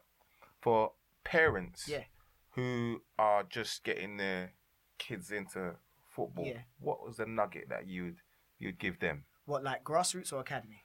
for 0.60 0.92
parents 1.24 1.86
Yeah. 1.88 2.04
who 2.50 3.02
are 3.18 3.42
just 3.44 3.84
getting 3.84 4.16
their 4.16 4.52
kids 4.98 5.30
into 5.30 5.76
football, 6.08 6.46
Yeah. 6.46 6.62
what 6.78 7.04
was 7.04 7.16
the 7.18 7.26
nugget 7.26 7.68
that 7.68 7.86
you'd 7.86 8.18
you'd 8.58 8.78
give 8.78 8.98
them? 9.00 9.24
What, 9.46 9.62
like 9.62 9.84
grassroots 9.84 10.32
or 10.32 10.40
academy? 10.40 10.83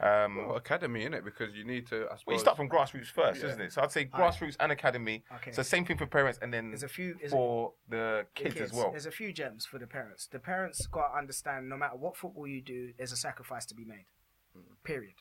Um, 0.00 0.36
Well, 0.46 0.56
academy 0.56 1.04
in 1.04 1.12
it 1.14 1.24
because 1.24 1.54
you 1.54 1.64
need 1.64 1.86
to. 1.88 1.96
I 2.06 2.16
suppose. 2.16 2.22
well, 2.26 2.34
you 2.36 2.40
start 2.40 2.56
from 2.56 2.68
grassroots 2.68 3.08
first, 3.08 3.42
Yeah. 3.42 3.48
isn't 3.50 3.60
it? 3.60 3.72
So 3.72 3.82
I'd 3.82 3.92
say 3.92 4.06
grassroots 4.06 4.56
and 4.58 4.72
academy. 4.72 5.24
Okay. 5.36 5.52
So 5.52 5.62
same 5.62 5.84
thing 5.84 5.98
for 5.98 6.06
parents, 6.06 6.38
and 6.40 6.52
then 6.52 6.70
There's 6.70 6.82
a 6.82 6.88
few. 6.88 7.18
For 7.28 7.74
the 7.88 7.96
the 7.96 8.26
kids, 8.34 8.60
as 8.60 8.72
well. 8.72 8.90
There's 8.90 9.06
a 9.06 9.10
few 9.10 9.32
gems 9.32 9.66
for 9.66 9.78
the 9.78 9.86
parents. 9.86 10.26
The 10.26 10.38
parents 10.38 10.86
got 10.86 11.08
to 11.12 11.18
understand 11.18 11.68
no 11.68 11.76
matter 11.76 11.96
what 11.96 12.16
football 12.16 12.46
you 12.46 12.62
do, 12.62 12.94
there's 12.96 13.12
a 13.12 13.16
sacrifice 13.16 13.66
to 13.66 13.74
be 13.74 13.84
made. 13.84 14.06
Period. 14.84 15.14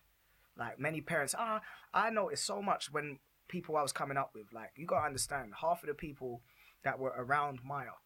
Like 0.56 0.80
many 0.80 1.02
parents, 1.02 1.36
ah, 1.38 1.62
I 1.94 2.10
noticed 2.10 2.46
so 2.46 2.62
much 2.62 2.92
when 2.92 3.20
people 3.48 3.76
I 3.78 3.82
was 3.82 3.92
coming 3.94 4.18
up 4.18 4.32
with. 4.34 4.52
Like 4.54 4.72
you 4.76 4.86
got 4.86 5.00
to 5.02 5.06
understand, 5.06 5.54
half 5.62 5.84
of 5.84 5.88
the 5.88 5.94
people 5.94 6.42
that 6.84 7.00
were 7.00 7.14
around 7.18 7.60
Miah 7.64 8.00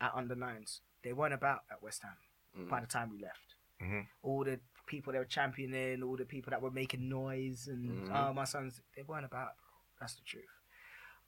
at 0.00 0.12
under 0.14 0.34
nines, 0.36 0.82
they 1.02 1.12
weren't 1.12 1.34
about 1.34 1.60
at 1.70 1.82
West 1.82 2.02
Ham 2.02 2.16
Mm. 2.56 2.68
by 2.70 2.80
the 2.80 2.86
time 2.86 3.10
we 3.10 3.18
left. 3.18 3.54
Mhm. 3.82 4.06
All 4.22 4.44
the 4.44 4.60
people 4.86 5.12
they 5.12 5.18
were 5.18 5.24
championing, 5.24 6.02
all 6.02 6.16
the 6.16 6.24
people 6.24 6.50
that 6.50 6.62
were 6.62 6.70
making 6.70 7.08
noise, 7.08 7.68
and 7.68 8.08
Mhm. 8.08 8.14
oh, 8.14 8.32
my 8.32 8.44
sons, 8.44 8.80
they 8.94 9.02
weren't 9.02 9.24
about. 9.24 9.54
That's 10.00 10.14
the 10.14 10.22
truth. 10.24 10.44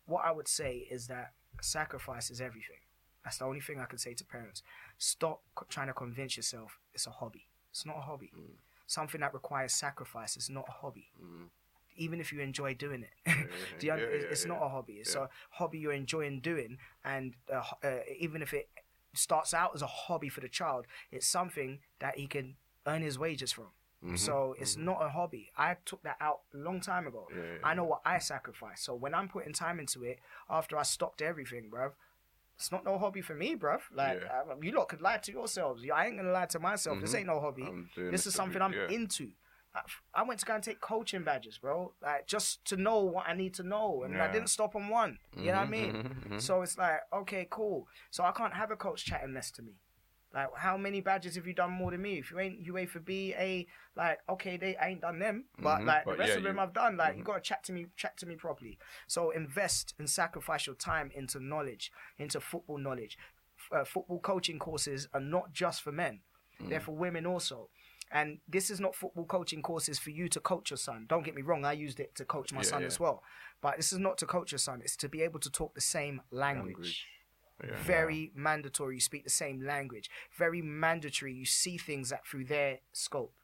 What 0.07 0.25
I 0.25 0.31
would 0.31 0.49
say 0.49 0.87
is 0.91 1.07
that 1.09 1.33
sacrifice 1.61 2.31
is 2.31 2.41
everything. 2.41 2.81
That's 3.25 3.39
the 3.39 3.45
only 3.45 3.61
thing 3.61 3.81
I 3.81 3.85
can 3.85 3.99
say 3.99 4.15
to 4.15 4.25
parents. 4.25 4.63
Stop 4.97 5.43
trying 5.69 5.89
to 5.89 5.93
convince 5.93 6.37
yourself 6.37 6.79
it's 6.95 7.07
a 7.07 7.11
hobby. 7.11 7.47
It's 7.71 7.85
not 7.85 7.97
a 7.99 8.01
hobby. 8.01 8.33
Mm. 8.35 8.57
Something 8.87 9.21
that 9.21 9.35
requires 9.35 9.75
sacrifice 9.75 10.37
is 10.37 10.49
not 10.49 10.65
a 10.69 10.73
hobby. 10.73 11.11
Mm. 11.23 11.49
Even 11.97 12.21
if 12.21 12.33
you 12.33 12.41
enjoy 12.41 12.75
doing 12.75 13.03
it, 13.03 13.11
Yeah, 13.27 13.35
Do 13.81 13.87
you 13.87 13.93
yeah, 13.95 13.99
it's 14.33 14.43
yeah, 14.45 14.49
not 14.49 14.63
a 14.63 14.69
hobby. 14.69 14.95
It's 14.95 15.15
a 15.15 15.29
hobby 15.51 15.79
you're 15.79 15.93
enjoying 15.93 16.41
doing, 16.41 16.79
and 17.05 17.35
uh, 17.53 17.63
uh, 17.83 17.99
even 18.19 18.41
if 18.41 18.55
it 18.55 18.69
starts 19.15 19.53
out 19.53 19.73
as 19.75 19.83
a 19.83 19.87
hobby 19.87 20.29
for 20.29 20.41
the 20.41 20.49
child, 20.49 20.87
it's 21.11 21.27
something 21.27 21.81
that 21.99 22.17
he 22.17 22.27
can 22.29 22.57
earn 22.89 23.03
his 23.03 23.19
wages 23.19 23.53
from. 23.53 23.69
Mhm, 24.03 24.19
So 24.19 24.55
it's 24.59 24.77
mhm. 24.77 24.85
not 24.85 25.03
a 25.03 25.09
hobby. 25.11 25.51
I 25.57 25.77
took 25.85 26.03
that 26.05 26.17
out 26.21 26.41
a 26.55 26.57
long 26.57 26.81
time 26.81 27.07
ago. 27.07 27.29
Yeah, 27.31 27.37
yeah, 27.37 27.59
I 27.69 27.75
know 27.75 27.85
what 27.85 28.01
I 28.05 28.19
sacrifice. 28.19 28.81
So 28.83 28.95
when 28.95 29.15
I'm 29.15 29.29
putting 29.29 29.53
time 29.53 29.79
into 29.81 30.05
it, 30.05 30.21
after 30.49 30.77
I 30.79 30.85
stopped 30.85 31.21
everything, 31.21 31.71
bruv, 31.71 31.93
it's 32.57 32.73
not 32.73 32.85
no 32.85 32.99
hobby 32.99 33.21
for 33.21 33.35
me, 33.35 33.57
bruv. 33.57 33.83
Like 33.93 34.21
Yeah. 34.23 34.43
uh, 34.51 34.57
you 34.63 34.73
lot 34.73 34.89
could 34.89 35.01
lie 35.03 35.19
to 35.19 35.33
yourselves. 35.33 35.83
I 35.93 36.07
ain't 36.07 36.17
gonna 36.17 36.33
lie 36.33 36.47
to 36.47 36.59
myself. 36.59 37.01
This 37.01 37.13
Mhm. 37.13 37.19
ain't 37.19 37.27
no 37.27 37.41
hobby. 37.41 37.69
This 37.97 38.27
is 38.27 38.35
something 38.35 38.63
I'm 38.63 38.73
yeah. 38.73 38.89
into. 38.89 39.33
I, 39.75 39.81
I 40.15 40.23
went 40.23 40.41
to 40.41 40.47
go 40.47 40.55
and 40.55 40.65
take 40.65 40.81
coaching 40.81 41.25
badges, 41.25 41.59
bro. 41.59 41.93
Like 42.01 42.27
just 42.27 42.65
to 42.67 42.77
know 42.77 43.01
what 43.01 43.29
I 43.29 43.35
need 43.35 43.55
to 43.55 43.63
know, 43.63 44.03
and 44.05 44.21
I 44.23 44.33
didn't 44.33 44.49
stop 44.51 44.75
on 44.75 44.89
one. 44.89 45.19
You 45.37 45.53
know 45.53 45.59
what 45.59 45.69
I 45.69 45.71
mean? 45.71 45.93
mhm, 45.93 46.29
mhm. 46.31 46.41
So 46.41 46.63
it's 46.63 46.79
like, 46.79 47.01
okay, 47.13 47.47
cool. 47.51 47.87
So 48.11 48.25
I 48.25 48.33
can't 48.33 48.55
have 48.55 48.71
a 48.71 48.77
coach 48.77 49.05
chatting 49.05 49.35
less 49.35 49.51
to 49.53 49.63
me. 49.63 49.75
Like, 50.35 50.49
how 50.57 50.77
many 50.77 51.01
badges 51.01 51.37
have 51.37 51.47
you 51.47 51.55
done 51.55 51.71
more 51.71 51.91
than 51.91 52.03
me? 52.03 52.19
If 52.19 52.31
you 52.31 52.39
ain't 52.79 52.91
for 52.91 53.01
B, 53.01 53.35
A, 53.39 53.67
like, 53.97 54.19
okay, 54.29 54.59
they 54.59 54.77
I 54.77 54.89
ain't 54.89 55.01
done 55.01 55.19
them, 55.19 55.47
but 55.59 55.81
Mhm, 55.81 55.87
like 55.87 56.05
but 56.05 56.13
the 56.13 56.19
rest 56.19 56.33
yeah, 56.33 56.37
of 56.39 56.43
them 56.43 56.57
you- 56.57 56.63
I've 56.63 56.73
done. 56.75 56.97
Like, 56.99 57.17
you 57.17 57.23
mhm. 57.23 57.27
gotta 57.27 57.41
chat 57.41 57.65
to 57.65 57.73
me, 57.73 57.87
chat 57.97 58.17
to 58.19 58.27
me 58.27 58.37
properly. 58.37 58.79
So 59.07 59.31
invest 59.31 59.95
and 59.99 60.09
sacrifice 60.09 60.67
your 60.67 60.77
time 60.77 61.11
into 61.15 61.41
knowledge, 61.41 61.91
into 62.19 62.41
football 62.41 62.79
knowledge. 62.79 63.17
Uh, 63.73 63.85
football 63.85 64.21
coaching 64.21 64.59
courses 64.59 65.09
are 65.15 65.21
not 65.21 65.53
just 65.53 65.83
for 65.83 65.93
men; 65.93 66.21
they're 66.69 66.81
for 66.81 66.95
women 66.95 67.27
also. 67.27 67.71
And 68.11 68.41
this 68.49 68.71
is 68.71 68.81
not 68.81 68.95
football 68.95 69.27
coaching 69.27 69.61
courses 69.63 69.99
for 69.99 70.11
you 70.11 70.29
to 70.31 70.41
coach 70.41 70.71
your 70.71 70.79
son. 70.79 71.07
Don't 71.09 71.25
get 71.25 71.35
me 71.35 71.43
wrong; 71.43 71.65
I 71.65 71.73
used 71.73 72.01
it 72.01 72.15
to 72.17 72.25
coach 72.25 72.53
my 72.53 72.61
Yeah, 72.63 72.69
son 72.69 72.81
yeah. 72.83 72.87
as 72.87 73.01
well. 73.01 73.23
But 73.61 73.77
this 73.79 73.93
is 73.93 73.99
not 73.99 74.17
to 74.19 74.27
coach 74.27 74.53
your 74.53 74.59
son; 74.59 74.81
it's 74.83 74.97
to 74.99 75.09
be 75.09 75.23
able 75.23 75.41
to 75.41 75.51
talk 75.51 75.75
the 75.75 75.81
same 75.81 76.23
language 76.31 76.67
Language. 76.77 77.07
Yeah. 77.65 77.75
very 77.83 78.31
mandatory 78.35 78.97
you 78.97 79.01
speak 79.01 79.25
the 79.25 79.31
same 79.31 79.61
language. 79.65 80.11
Very 80.37 80.63
mandatory 80.63 81.33
you 81.33 81.45
see 81.45 81.77
things 81.77 82.11
that 82.11 82.27
through 82.27 82.45
their 82.45 82.79
scope. 82.93 83.35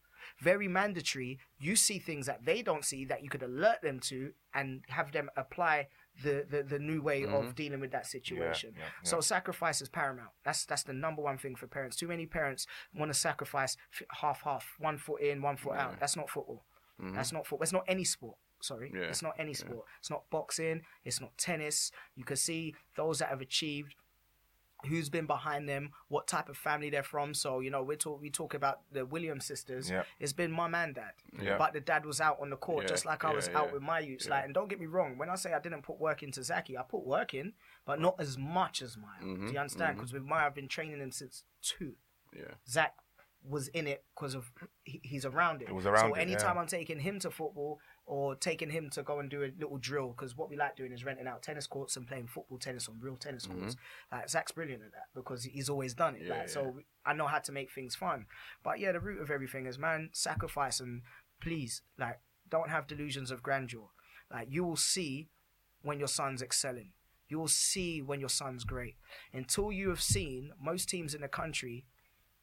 Very 0.41 0.69
mandatory 0.69 1.39
you 1.59 1.77
see 1.77 1.99
things 1.99 2.27
that 2.27 2.45
they 2.45 2.63
don't 2.63 2.85
see 2.85 3.05
that 3.07 3.23
you 3.23 3.29
could 3.29 3.43
alert 3.43 3.83
them 3.83 4.01
to 4.01 4.33
and 4.55 4.83
have 4.89 5.13
them 5.13 5.31
apply 5.37 5.89
the 6.23 6.47
the, 6.49 6.63
the 6.63 6.79
new 6.79 7.03
way 7.03 7.25
of 7.25 7.55
dealing 7.55 7.81
with 7.81 7.91
that 7.91 8.07
situation. 8.07 8.71
Mm-hmm. 8.71 8.81
yeah, 8.81 8.87
yeah. 9.03 9.09
so 9.09 9.21
sacrifice 9.21 9.81
is 9.81 9.89
paramount. 9.89 10.31
That's 10.45 10.65
that's 10.65 10.85
the 10.85 10.93
number 10.93 11.23
one 11.23 11.39
thing 11.39 11.57
for 11.57 11.67
parents. 11.67 11.97
Too 11.97 12.09
many 12.09 12.27
parents 12.27 12.67
want 12.95 13.13
to 13.13 13.19
sacrifice 13.19 13.77
half 14.11 14.43
half 14.43 14.75
one 14.79 14.99
foot 14.99 15.21
in 15.21 15.43
one 15.43 15.57
foot 15.57 15.77
out. 15.77 15.99
That's 15.99 16.17
not 16.17 16.31
football. 16.31 16.65
That's 16.99 17.33
not 17.33 17.47
football 17.47 17.65
it's 17.65 17.73
not 17.73 17.85
any 17.89 18.05
sport 18.05 18.37
sorry. 18.61 18.91
Yeah, 18.95 19.03
it's 19.03 19.23
not 19.23 19.35
any 19.39 19.53
sport. 19.53 19.85
It's 20.01 20.11
not 20.11 20.23
boxing 20.31 20.83
it's 21.05 21.21
not 21.21 21.37
tennis. 21.37 21.91
You 22.17 22.25
can 22.25 22.37
see 22.37 22.75
those 22.97 23.19
that 23.19 23.29
have 23.29 23.41
achieved 23.41 23.95
who's 24.87 25.09
been 25.09 25.27
behind 25.27 25.69
them, 25.69 25.91
what 26.09 26.27
type 26.27 26.49
of 26.49 26.57
family 26.57 26.91
they're 26.91 27.03
from. 27.03 27.35
So 27.35 27.61
you 27.61 27.71
know, 27.71 27.83
we 27.83 27.97
talk 27.97 28.21
we 28.21 28.31
talk 28.31 28.55
about 28.55 28.81
the 28.93 29.05
Williams 29.05 29.45
sisters. 29.47 29.91
Yeah. 29.91 30.05
It's 30.21 30.33
been 30.33 30.51
mum 30.53 30.75
and 30.75 30.95
dad, 30.95 31.13
Yeah. 31.41 31.59
but 31.59 31.73
the 31.73 31.81
dad 31.81 32.05
was 32.07 32.21
out 32.21 32.39
on 32.41 32.51
the 32.51 32.57
court 32.57 32.85
Yeah, 32.85 32.89
just 32.89 33.07
like 33.07 33.25
I 33.25 33.33
was 33.33 33.49
yeah, 33.49 33.59
out 33.59 33.73
with 33.73 33.83
my 33.83 33.99
youths. 34.01 34.27
yeah. 34.27 34.35
Like, 34.37 34.45
and 34.47 34.55
don't 34.55 34.69
get 34.69 34.81
me 34.81 34.87
wrong, 34.87 35.19
when 35.19 35.29
I 35.31 35.35
say 35.37 35.53
I 35.53 35.59
didn't 35.61 35.83
put 35.83 35.99
work 35.99 36.23
into 36.23 36.43
Zaki, 36.43 36.77
I 36.79 36.83
put 36.83 37.05
work 37.05 37.35
in, 37.35 37.53
but 37.87 38.01
not 38.01 38.17
as 38.19 38.37
much 38.39 38.83
as 38.83 38.97
Miah. 38.97 39.21
Do 39.21 39.27
Mhm, 39.27 39.53
you 39.53 39.59
understand? 39.59 39.97
Because 39.97 40.13
with 40.13 40.23
Miah, 40.25 40.47
I've 40.47 40.55
been 40.55 40.69
training 40.69 41.01
him 41.01 41.11
since 41.13 41.45
two. 41.63 41.95
Yeah. 42.37 42.55
Zach 42.69 42.95
was 43.47 43.69
in 43.69 43.87
it 43.87 44.03
because 44.15 44.35
of 44.35 44.51
he, 44.85 45.01
he's 45.05 45.27
around 45.27 45.61
it. 45.61 45.69
It 45.69 45.75
was 45.75 45.85
around 45.85 46.13
so 46.15 46.15
anytime 46.15 46.55
yeah. 46.57 46.63
I'm 46.63 46.67
taking 46.67 46.99
him 46.99 47.19
to 47.21 47.31
football 47.31 47.79
or 48.07 48.35
taking 48.35 48.71
him 48.71 48.91
to 48.91 49.03
go 49.03 49.19
and 49.19 49.31
do 49.31 49.43
a 49.45 49.51
little 49.59 49.79
drill, 49.79 50.09
because 50.09 50.37
what 50.37 50.51
we 50.51 50.57
like 50.57 50.77
doing 50.77 50.93
is 50.93 51.05
renting 51.05 51.27
out 51.27 51.43
tennis 51.43 51.67
courts 51.67 51.97
and 51.97 52.07
playing 52.07 52.27
football 52.27 52.59
tennis 52.59 52.89
on 52.89 52.97
real 53.01 53.17
tennis 53.17 53.47
courts. 53.47 53.77
Like 54.13 54.29
Zach's 54.29 54.53
brilliant 54.53 54.83
at 54.83 54.93
that 54.93 55.07
because 55.15 55.45
he's 55.45 55.69
always 55.69 55.95
done 55.95 56.15
it. 56.15 56.23
Mm-hmm. 56.23 56.33
Yeah, 56.33 56.47
So 56.47 56.81
I 57.07 57.15
know 57.15 57.27
how 57.27 57.39
to 57.39 57.53
make 57.53 57.73
things 57.73 57.95
fun. 57.95 58.27
But 58.63 58.79
yeah, 58.79 58.93
the 58.93 59.01
root 59.01 59.23
of 59.23 59.31
everything 59.31 59.67
is 59.67 59.79
man 59.79 60.11
sacrifice 60.13 60.81
and 60.81 61.03
please 61.41 61.83
like 61.99 62.21
don't 62.51 62.71
have 62.71 62.87
delusions 62.87 63.31
of 63.31 63.43
grandeur. 63.43 63.89
Like 64.31 64.49
you 64.51 64.65
will 64.65 64.77
see 64.77 65.29
when 65.83 65.99
your 65.99 66.09
son's 66.09 66.43
excelling. 66.43 66.93
You 67.29 67.39
will 67.39 67.49
see 67.49 68.03
when 68.03 68.21
your 68.21 68.29
son's 68.29 68.65
great. 68.65 68.97
Until 69.33 69.73
you 69.73 69.89
have 69.89 70.03
seen 70.03 70.53
most 70.61 70.89
teams 70.89 71.15
in 71.15 71.23
the 71.23 71.29
country, 71.29 71.87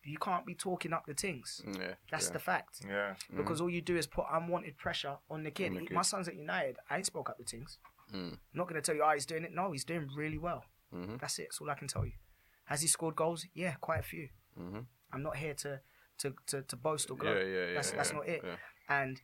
you 0.04 0.18
can't 0.18 0.46
be 0.46 0.56
talking 0.56 0.94
up 0.94 1.06
the 1.06 1.14
things. 1.14 1.62
Yeah. 1.66 1.94
That's 2.10 2.28
yeah. 2.28 2.34
the 2.34 2.40
fact. 2.40 2.82
Yeah. 2.88 3.14
Because 3.36 3.62
all 3.62 3.70
you 3.70 3.82
do 3.82 3.98
is 3.98 4.08
put 4.08 4.26
unwanted 4.32 4.78
pressure 4.78 5.16
on 5.30 5.44
the 5.44 5.52
kid. 5.52 5.70
On 5.70 5.76
the 5.76 5.82
kid. 5.82 5.94
My 5.94 6.02
son's 6.02 6.28
at 6.28 6.36
United. 6.36 6.78
I 6.90 6.98
ain't 6.98 7.06
spoke 7.06 7.30
up 7.30 7.38
the 7.38 7.44
things. 7.44 7.78
Mm. 8.14 8.32
I'm 8.34 8.40
not 8.54 8.68
going 8.68 8.82
to 8.82 8.86
tell 8.86 8.96
you, 8.96 9.04
oh, 9.06 9.12
he's 9.14 9.26
doing 9.26 9.44
it. 9.44 9.54
No, 9.54 9.72
he's 9.72 9.86
doing 9.86 10.08
really 10.16 10.38
well. 10.38 10.66
Mhm. 10.94 11.20
That's 11.20 11.38
it. 11.40 11.44
That's 11.44 11.62
all 11.62 11.70
I 11.70 11.76
can 11.76 11.88
tell 11.88 12.06
you. 12.06 12.14
Has 12.66 12.82
he 12.82 12.88
scored 12.88 13.16
goals? 13.16 13.46
Yeah, 13.54 13.74
quite 13.80 14.00
a 14.00 14.04
few. 14.04 14.30
Mhm. 14.60 14.86
I'm 15.14 15.24
not 15.24 15.38
here 15.38 15.54
to 15.56 15.82
to, 16.20 16.36
to, 16.48 16.62
to 16.62 16.76
boast 16.76 17.10
or 17.10 17.16
Yeah, 17.16 17.22
gloat. 17.22 17.38
yeah, 17.38 17.54
yeah. 17.68 17.74
that's 17.74 17.92
yeah, 17.92 17.98
that's 17.98 18.14
not 18.14 18.28
it. 18.28 18.42
Yeah. 18.44 18.56
And 18.90 19.22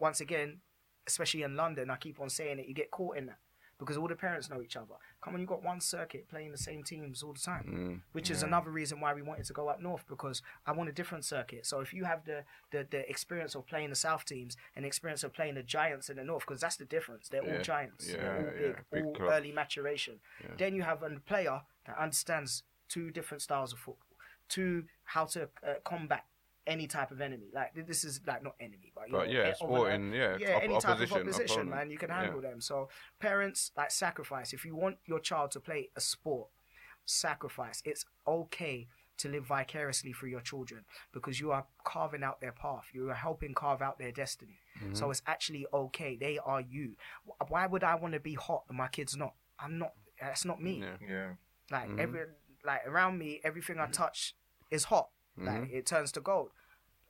once 0.00 0.20
again, 0.20 0.60
especially 1.06 1.42
in 1.42 1.56
London, 1.56 1.90
I 1.90 1.96
keep 1.96 2.20
on 2.20 2.30
saying 2.30 2.58
it, 2.58 2.66
you 2.66 2.74
get 2.74 2.90
caught 2.90 3.16
in 3.18 3.26
that 3.26 3.38
because 3.84 3.96
all 3.98 4.08
the 4.08 4.16
parents 4.16 4.48
know 4.50 4.60
each 4.62 4.76
other. 4.76 4.94
Come 5.22 5.34
on, 5.34 5.40
you've 5.40 5.48
got 5.48 5.62
one 5.62 5.80
circuit 5.80 6.28
playing 6.28 6.50
the 6.52 6.58
same 6.58 6.82
teams 6.82 7.22
all 7.22 7.32
the 7.32 7.38
time, 7.40 7.64
Mm. 7.66 8.00
which 8.12 8.30
is 8.30 8.42
another 8.42 8.70
reason 8.70 9.00
why 9.00 9.12
we 9.14 9.22
wanted 9.22 9.44
to 9.46 9.52
go 9.52 9.68
up 9.68 9.80
north 9.80 10.04
because 10.08 10.42
I 10.66 10.72
want 10.72 10.88
a 10.88 10.92
different 10.92 11.24
circuit. 11.24 11.66
So 11.66 11.80
if 11.80 11.92
you 11.94 12.04
have 12.04 12.24
the 12.24 12.44
the, 12.70 12.86
the 12.90 13.08
experience 13.08 13.54
of 13.54 13.66
playing 13.66 13.90
the 13.90 13.96
south 13.96 14.24
teams 14.24 14.56
and 14.74 14.84
the 14.84 14.88
experience 14.88 15.22
of 15.24 15.32
playing 15.32 15.54
the 15.54 15.62
giants 15.62 16.08
in 16.10 16.16
the 16.16 16.24
north, 16.24 16.44
because 16.46 16.60
that's 16.60 16.76
the 16.76 16.84
difference. 16.86 17.28
They're 17.28 17.42
all 17.42 17.62
giants. 17.62 18.08
Yeah, 18.08 18.16
They're 18.16 18.36
all 18.36 18.42
yeah, 18.44 18.66
big, 18.68 18.76
big 18.92 19.04
all 19.04 19.14
clubs. 19.14 19.32
early 19.32 19.52
maturation. 19.52 20.20
Yeah. 20.42 20.50
Then 20.58 20.74
you 20.74 20.82
have 20.82 21.02
a 21.02 21.10
player 21.20 21.60
that 21.86 21.98
understands 21.98 22.62
two 22.88 23.10
different 23.10 23.42
styles 23.42 23.72
of 23.72 23.78
football, 23.78 24.16
two 24.48 24.84
how 25.04 25.24
to 25.26 25.42
uh, 25.66 25.74
combat 25.84 26.24
any 26.66 26.86
type 26.86 27.10
of 27.10 27.20
enemy. 27.20 27.48
Like 27.52 27.72
this 27.74 28.04
is 28.04 28.20
like 28.26 28.42
not 28.42 28.54
enemy, 28.60 28.92
but 28.94 29.08
you 29.08 29.12
But 29.12 29.26
know, 29.26 29.32
yeah, 29.32 29.40
eh, 29.40 29.50
of 29.50 29.56
sporting, 29.56 30.12
yeah, 30.12 30.36
yeah, 30.38 30.56
op- 30.56 30.62
any 30.62 30.74
type 30.74 30.84
of 30.84 30.90
opposition, 31.12 31.20
opposition, 31.22 31.52
opponent. 31.62 31.70
man, 31.70 31.90
you 31.90 31.98
can 31.98 32.08
Yeah. 32.10 32.20
handle 32.22 32.40
them. 32.40 32.60
So 32.60 32.88
parents 33.18 33.72
like 33.76 33.90
sacrifice. 33.90 34.52
If 34.52 34.64
you 34.64 34.76
want 34.76 34.98
your 35.04 35.20
child 35.20 35.50
to 35.52 35.60
play 35.60 35.90
a 35.96 36.00
sport, 36.00 36.48
sacrifice. 37.04 37.82
It's 37.84 38.04
okay 38.26 38.88
to 39.18 39.28
live 39.28 39.44
vicariously 39.46 40.12
through 40.12 40.30
your 40.30 40.40
children 40.40 40.84
because 41.12 41.38
you 41.40 41.52
are 41.52 41.66
carving 41.84 42.22
out 42.24 42.40
their 42.40 42.52
path. 42.52 42.86
You 42.92 43.10
are 43.10 43.14
helping 43.14 43.54
carve 43.54 43.82
out 43.82 43.98
their 43.98 44.12
destiny. 44.12 44.58
Mm-hmm. 44.78 44.94
So 44.94 45.10
it's 45.10 45.22
actually 45.26 45.66
okay. 45.72 46.16
They 46.16 46.38
are 46.38 46.60
you. 46.60 46.96
Why 47.48 47.66
would 47.66 47.84
I 47.84 47.94
want 47.96 48.14
to 48.14 48.20
be 48.20 48.34
hot 48.34 48.64
and 48.68 48.78
my 48.78 48.88
kid's 48.88 49.16
not? 49.16 49.34
I'm 49.58 49.78
not. 49.78 49.92
That's 50.20 50.44
not 50.44 50.60
me. 50.62 50.80
Yeah. 50.80 50.96
Yeah. 51.06 51.32
Like 51.70 51.88
Mhm. 51.90 51.98
every 52.00 52.20
like 52.64 52.86
around 52.86 53.18
me, 53.18 53.40
everything 53.42 53.78
I 53.80 53.86
touch 53.88 54.34
is 54.70 54.84
hot. 54.84 55.10
Like 55.38 55.54
Mm-hmm. 55.54 55.74
it 55.76 55.86
turns 55.86 56.12
to 56.12 56.20
gold. 56.20 56.50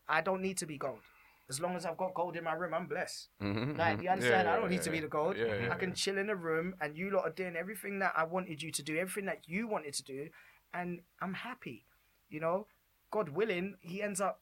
I 0.08 0.20
don't 0.20 0.42
need 0.42 0.58
to 0.58 0.66
be 0.66 0.78
gold. 0.78 1.00
As 1.48 1.60
long 1.60 1.76
as 1.76 1.84
I've 1.84 1.96
got 1.96 2.14
gold 2.14 2.36
in 2.36 2.44
my 2.44 2.52
room, 2.54 2.72
I'm 2.74 2.86
blessed. 2.86 3.28
Mhm, 3.40 3.76
Like, 3.78 4.02
you 4.02 4.08
understand? 4.08 4.46
Yeah, 4.46 4.52
I 4.52 4.56
don't 4.56 4.64
yeah, 4.70 4.76
need 4.76 4.82
to 4.82 4.90
be 4.90 5.00
the 5.00 5.08
gold. 5.08 5.36
Yeah, 5.36 5.72
I 5.72 5.74
can 5.76 5.94
chill 5.94 6.18
in 6.18 6.30
a 6.30 6.36
room 6.36 6.74
and 6.80 6.96
you 6.96 7.10
lot 7.10 7.24
are 7.24 7.30
doing 7.30 7.56
everything 7.56 7.98
that 7.98 8.12
I 8.16 8.24
wanted 8.24 8.62
you 8.62 8.70
to 8.72 8.82
do, 8.82 8.96
everything 8.96 9.26
that 9.26 9.48
you 9.48 9.66
wanted 9.68 9.94
to 9.94 10.02
do, 10.04 10.28
and 10.72 11.00
I'm 11.20 11.34
happy. 11.34 11.84
You 12.30 12.40
know, 12.40 12.66
God 13.10 13.28
willing, 13.30 13.76
he 13.80 14.02
ends 14.02 14.20
up 14.20 14.40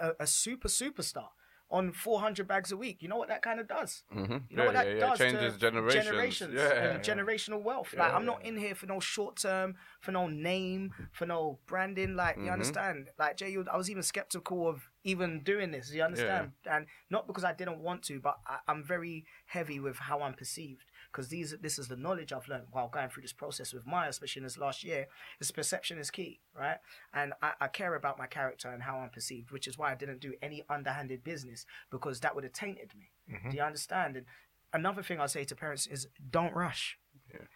a, 0.00 0.12
a 0.20 0.26
super 0.26 0.68
superstar 0.68 1.28
on 1.72 1.90
400 1.90 2.46
bags 2.46 2.70
a 2.70 2.76
week. 2.76 3.02
You 3.02 3.08
know 3.08 3.16
what 3.16 3.28
that 3.28 3.40
kind 3.40 3.58
of 3.58 3.66
does? 3.66 4.04
Mhm. 4.14 4.42
You 4.50 4.56
know 4.56 4.62
yeah, 4.62 4.66
what 4.66 4.74
that 4.74 4.86
yeah, 4.86 4.92
yeah. 4.92 5.00
does 5.00 5.18
Changes 5.18 5.54
to 5.54 5.58
generations. 5.58 6.04
generations 6.04 6.54
Yeah, 6.54 6.84
and 6.84 7.02
generational 7.02 7.62
wealth. 7.62 7.94
Like 7.96 8.12
I'm 8.14 8.26
not 8.26 8.44
in 8.44 8.58
here 8.58 8.74
for 8.74 8.86
no 8.86 9.00
short 9.00 9.36
term, 9.36 9.76
for 10.00 10.12
no 10.12 10.26
name, 10.26 10.92
for 11.12 11.24
no 11.24 11.58
branding. 11.66 12.14
Like 12.14 12.36
you 12.36 12.42
Mhm. 12.44 12.52
understand? 12.52 13.08
Like 13.18 13.38
Jay, 13.38 13.56
I 13.72 13.76
was 13.76 13.88
even 13.90 14.02
skeptical 14.02 14.68
of 14.68 14.90
even 15.02 15.42
doing 15.42 15.70
this. 15.72 15.90
You 15.92 16.02
understand? 16.02 16.52
And 16.66 16.86
not 17.08 17.26
because 17.26 17.42
I 17.42 17.54
didn't 17.54 17.78
want 17.78 18.02
to, 18.04 18.20
but 18.20 18.38
I, 18.46 18.58
I'm 18.68 18.84
very 18.84 19.24
heavy 19.46 19.80
with 19.80 19.96
how 19.96 20.20
I'm 20.20 20.34
perceived. 20.34 20.90
Because 21.12 21.28
these, 21.28 21.54
this 21.60 21.78
is 21.78 21.88
the 21.88 21.96
knowledge 21.96 22.32
I've 22.32 22.48
learned 22.48 22.68
while 22.70 22.88
going 22.88 23.10
through 23.10 23.22
this 23.22 23.34
process 23.34 23.74
with 23.74 23.86
Miah, 23.86 24.08
especially 24.08 24.40
in 24.40 24.44
this 24.44 24.56
last 24.56 24.82
year. 24.82 25.08
Is 25.40 25.50
perception 25.50 25.98
is 25.98 26.10
key, 26.10 26.40
right? 26.58 26.78
And 27.12 27.34
I, 27.42 27.52
I 27.60 27.68
care 27.68 27.94
about 27.94 28.18
my 28.18 28.26
character 28.26 28.70
and 28.70 28.82
how 28.82 28.98
I'm 28.98 29.10
perceived, 29.10 29.50
which 29.50 29.68
is 29.68 29.76
why 29.76 29.92
I 29.92 29.94
didn't 29.94 30.20
do 30.20 30.32
any 30.40 30.64
underhanded 30.70 31.22
business 31.22 31.66
because 31.90 32.20
that 32.20 32.34
would 32.34 32.44
have 32.44 32.54
tainted 32.54 32.92
me. 32.96 33.10
Mm-hmm. 33.30 33.50
Do 33.50 33.56
you 33.56 33.62
understand? 33.62 34.16
And 34.16 34.26
another 34.72 35.02
thing 35.02 35.20
I 35.20 35.26
say 35.26 35.44
to 35.44 35.54
parents 35.54 35.86
is 35.86 36.08
don't 36.30 36.54
rush. 36.54 36.98
Yeah. 37.30 37.46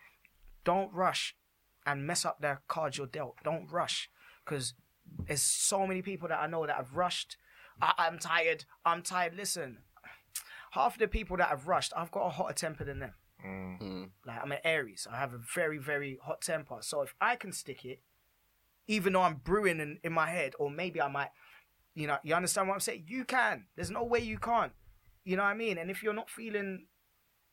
Don't 0.64 0.92
rush 0.92 1.34
and 1.86 2.06
mess 2.06 2.24
up 2.26 2.40
their 2.40 2.60
cards 2.68 2.98
you're 2.98 3.06
dealt. 3.06 3.36
Don't 3.42 3.72
rush 3.72 4.10
because 4.44 4.74
there's 5.26 5.42
so 5.42 5.86
many 5.86 6.02
people 6.02 6.28
that 6.28 6.40
I 6.40 6.46
know 6.46 6.66
that 6.66 6.76
have 6.76 6.94
rushed. 6.94 7.38
I- 7.80 7.94
I'm 7.96 8.18
tired. 8.18 8.64
I'm 8.84 9.02
tired. 9.02 9.34
Listen, 9.34 9.78
half 10.72 10.94
of 10.94 10.98
the 10.98 11.08
people 11.08 11.38
that 11.38 11.48
have 11.48 11.68
rushed, 11.68 11.92
I've 11.96 12.10
got 12.10 12.26
a 12.26 12.30
hotter 12.30 12.54
temper 12.54 12.84
than 12.84 12.98
them. 12.98 13.14
Mm. 13.46 13.80
Mm. 13.80 14.10
Like 14.26 14.42
I'm 14.42 14.52
an 14.52 14.58
Aries. 14.64 15.06
I 15.10 15.16
have 15.18 15.32
a 15.32 15.40
very, 15.54 15.78
very 15.78 16.18
hot 16.22 16.40
temper. 16.40 16.78
So 16.80 17.02
if 17.02 17.14
I 17.20 17.36
can 17.36 17.52
stick 17.52 17.84
it, 17.84 18.00
even 18.88 19.12
though 19.12 19.22
I'm 19.22 19.36
brewing 19.36 19.80
in, 19.80 19.98
in 20.02 20.12
my 20.12 20.28
head, 20.30 20.54
or 20.58 20.70
maybe 20.70 21.00
I 21.00 21.08
might, 21.08 21.30
you 21.94 22.06
know, 22.06 22.18
you 22.22 22.34
understand 22.34 22.68
what 22.68 22.74
I'm 22.74 22.80
saying? 22.80 23.04
You 23.08 23.24
can. 23.24 23.66
There's 23.74 23.90
no 23.90 24.04
way 24.04 24.20
you 24.20 24.38
can't. 24.38 24.72
You 25.24 25.36
know 25.36 25.42
what 25.42 25.50
I 25.50 25.54
mean? 25.54 25.78
And 25.78 25.90
if 25.90 26.02
you're 26.02 26.12
not 26.12 26.30
feeling 26.30 26.86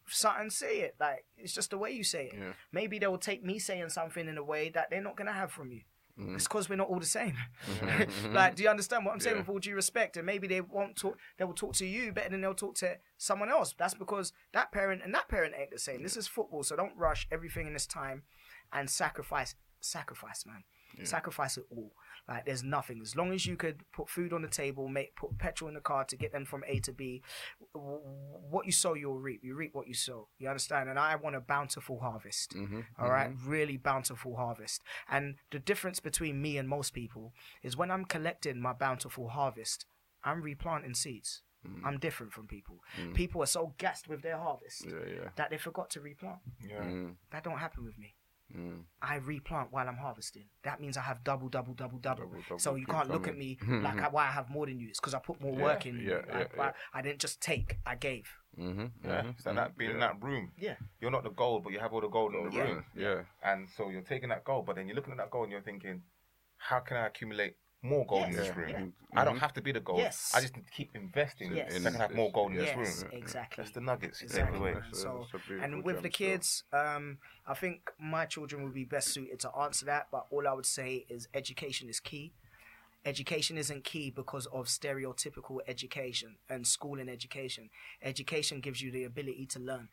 something, 0.07 0.49
say 0.49 0.81
it. 0.81 0.95
Like 0.99 1.25
it's 1.37 1.53
just 1.53 1.71
the 1.71 1.77
way 1.77 1.91
you 1.91 2.03
say 2.03 2.27
it. 2.27 2.35
Yeah. 2.37 2.53
Maybe 2.71 2.99
they 2.99 3.07
will 3.07 3.17
take 3.17 3.43
me 3.43 3.59
saying 3.59 3.89
something 3.89 4.27
in 4.27 4.37
a 4.37 4.43
way 4.43 4.69
that 4.69 4.89
they're 4.89 5.01
not 5.01 5.15
gonna 5.15 5.33
have 5.33 5.51
from 5.51 5.71
you. 5.71 5.81
Mhm. 6.19 6.35
It's 6.35 6.43
because 6.47 6.69
we're 6.69 6.75
not 6.75 6.89
all 6.89 6.99
the 6.99 7.05
same. 7.05 7.35
Mhm. 7.65 8.33
like, 8.33 8.55
do 8.55 8.63
you 8.63 8.69
understand 8.69 9.05
what 9.05 9.13
I'm 9.13 9.19
saying? 9.19 9.35
Yeah. 9.37 9.41
With 9.41 9.49
all 9.49 9.59
due 9.59 9.75
respect, 9.75 10.15
and 10.17 10.25
maybe 10.25 10.47
they 10.47 10.61
won't 10.61 10.95
talk. 10.95 11.17
They 11.37 11.45
will 11.45 11.53
talk 11.53 11.73
to 11.75 11.85
you 11.85 12.11
better 12.11 12.29
than 12.29 12.41
they'll 12.41 12.53
talk 12.53 12.75
to 12.75 12.97
someone 13.17 13.49
else. 13.49 13.73
That's 13.77 13.95
because 13.95 14.31
that 14.53 14.71
parent 14.71 15.01
and 15.03 15.13
that 15.15 15.27
parent 15.27 15.55
ain't 15.57 15.71
the 15.71 15.79
same. 15.79 16.03
This 16.03 16.15
is 16.15 16.27
football, 16.27 16.63
so 16.63 16.75
don't 16.75 16.95
rush 16.95 17.27
everything 17.31 17.65
in 17.67 17.73
this 17.73 17.87
time, 17.87 18.23
and 18.71 18.89
sacrifice. 18.89 19.55
Sacrifice, 19.79 20.45
man. 20.45 20.63
Sacrifice 21.03 21.57
it 21.57 21.65
all. 21.71 21.91
Like, 22.27 22.45
there's 22.45 22.63
nothing. 22.63 23.01
As 23.01 23.15
long 23.17 23.33
as 23.33 23.45
you 23.45 23.57
could 23.57 23.81
put 23.91 24.09
food 24.09 24.31
on 24.31 24.41
the 24.41 24.47
table, 24.47 24.87
make 24.87 25.15
put 25.15 25.37
petrol 25.37 25.67
in 25.67 25.73
the 25.73 25.81
car 25.81 26.05
to 26.05 26.15
get 26.15 26.31
them 26.31 26.45
from 26.45 26.63
A 26.67 26.79
to 26.79 26.93
B. 26.93 27.21
What 27.73 28.65
you 28.65 28.71
sow, 28.71 28.93
you'll 28.93 29.19
reap. 29.19 29.41
You 29.43 29.55
reap 29.55 29.73
what 29.73 29.87
you 29.87 29.93
sow. 29.93 30.27
You 30.37 30.47
understand? 30.47 30.89
And 30.89 30.97
I 30.99 31.15
want 31.15 31.35
a 31.35 31.41
bountiful 31.41 31.99
harvest. 31.99 32.55
Mhm. 32.55 32.85
All 32.97 33.09
right, 33.09 33.31
really 33.45 33.77
bountiful 33.77 34.35
harvest. 34.37 34.81
And 35.09 35.35
the 35.51 35.59
difference 35.59 35.99
between 35.99 36.41
me 36.41 36.57
and 36.57 36.69
most 36.69 36.93
people 36.93 37.33
is 37.61 37.75
when 37.75 37.91
I'm 37.91 38.05
collecting 38.05 38.59
my 38.59 38.73
bountiful 38.73 39.29
harvest, 39.29 39.85
I'm 40.23 40.41
replanting 40.41 40.93
seeds. 40.95 41.41
I'm 41.85 41.97
different 41.97 42.33
from 42.33 42.45
people. 42.47 42.83
People 43.13 43.41
are 43.41 43.45
so 43.47 43.73
gassed 43.77 44.09
with 44.09 44.21
their 44.21 44.37
harvest 44.37 44.85
Yeah, 44.85 44.95
yeah. 45.07 45.29
that 45.37 45.49
they 45.49 45.57
forgot 45.57 45.89
to 45.91 46.01
replant. 46.01 46.39
Yeah. 46.59 46.83
Mm. 46.83 47.15
That 47.31 47.45
don't 47.45 47.57
happen 47.57 47.85
with 47.85 47.97
me. 47.97 48.15
Mm. 48.55 48.83
I 49.01 49.15
replant 49.15 49.71
while 49.71 49.87
I'm 49.87 49.97
harvesting. 49.97 50.45
That 50.63 50.79
means 50.79 50.95
I 50.97 51.01
have 51.01 51.23
double, 51.23 51.49
double, 51.49 51.73
double, 51.73 51.97
double. 51.97 52.23
Double, 52.25 52.37
double, 52.47 52.59
so 52.59 52.75
you 52.75 52.85
can't 52.85 53.09
look 53.09 53.27
at 53.27 53.37
me 53.37 53.57
like 53.67 53.99
I, 53.99 54.09
why 54.09 54.23
I 54.27 54.31
have 54.31 54.49
more 54.49 54.65
than 54.67 54.79
you. 54.79 54.89
It's 54.89 54.99
because 54.99 55.13
I 55.15 55.19
put 55.19 55.41
more 55.41 55.53
Yeah, 55.57 55.63
work 55.63 55.85
in. 55.85 55.95
yeah, 55.95 56.01
you. 56.01 56.09
yeah, 56.27 56.37
Like, 56.37 56.51
yeah. 56.55 56.71
I, 56.93 56.99
I 56.99 57.01
didn't 57.01 57.19
just 57.19 57.41
take. 57.41 57.77
I 57.85 57.95
gave. 57.95 58.27
Mm-hmm, 58.59 58.85
Yeah. 59.07 59.21
Mhm. 59.23 59.41
So 59.41 59.53
that 59.53 59.75
being 59.77 59.91
in 59.91 59.99
that 59.99 60.21
room, 60.21 60.51
Yeah. 60.57 60.75
you're 61.01 61.09
not 61.11 61.23
the 61.23 61.31
gold, 61.31 61.63
but 61.63 61.73
you 61.73 61.79
have 61.79 61.91
all 61.93 62.01
the 62.01 62.07
gold 62.09 62.35
in 62.35 62.49
the 62.49 62.55
Yeah. 62.55 62.63
room. 62.63 62.85
Yeah. 62.95 63.21
And 63.43 63.67
so 63.75 63.89
you're 63.89 64.01
taking 64.01 64.29
that 64.29 64.43
gold, 64.43 64.67
but 64.67 64.75
then 64.75 64.87
you're 64.87 64.95
looking 64.95 65.11
at 65.13 65.17
that 65.17 65.31
gold 65.31 65.45
and 65.45 65.51
you're 65.51 65.61
thinking, 65.61 66.03
how 66.57 66.79
can 66.79 66.97
I 66.97 67.07
accumulate 67.07 67.55
more 67.83 68.05
gold 68.05 68.25
in 68.27 68.31
this 68.33 68.55
room? 68.55 68.69
yeah. 68.69 68.85
I 69.15 69.23
don't 69.25 69.35
Mhm. 69.35 69.39
have 69.41 69.53
to 69.53 69.61
be 69.61 69.71
the 69.71 69.79
gold. 69.79 69.99
Yes. 69.99 70.31
I 70.33 70.41
just 70.41 70.55
need 70.55 70.65
to 70.65 70.71
keep 70.71 70.95
investing 70.95 71.55
Yes. 71.55 71.73
so 71.73 71.87
I 71.87 71.91
can 71.91 71.99
have 72.01 72.11
more 72.15 72.31
gold 72.31 72.51
in 72.53 72.57
Yes, 72.57 72.75
this 72.75 73.03
room. 73.03 73.11
exactly. 73.13 73.61
That's 73.63 73.73
the 73.75 73.81
nuggets 73.81 74.21
you 74.21 74.27
take 74.27 74.37
Exactly. 74.37 74.59
away. 74.59 74.73
man. 74.73 74.93
So, 74.93 75.19
that's 75.19 75.33
a 75.33 75.47
beautiful 75.47 75.63
and 75.63 75.83
with 75.83 76.01
the 76.01 76.09
kids, 76.09 76.63
um, 76.71 77.19
I 77.45 77.53
think 77.53 77.91
my 77.99 78.25
children 78.25 78.63
would 78.63 78.73
be 78.73 78.85
best 78.85 79.09
suited 79.09 79.39
to 79.41 79.51
answer 79.55 79.85
that. 79.85 80.07
But 80.11 80.25
all 80.31 80.47
I 80.47 80.53
would 80.53 80.65
say 80.65 81.05
is 81.09 81.27
education 81.33 81.89
is 81.89 81.99
key. 81.99 82.33
Education 83.05 83.57
isn't 83.57 83.83
key 83.83 84.09
because 84.09 84.45
of 84.47 84.67
stereotypical 84.67 85.59
education 85.67 86.37
and 86.49 86.65
school 86.65 86.99
and 86.99 87.09
education. 87.09 87.69
Education 88.01 88.61
gives 88.61 88.81
you 88.81 88.91
the 88.91 89.03
ability 89.03 89.45
to 89.47 89.59
learn. 89.59 89.89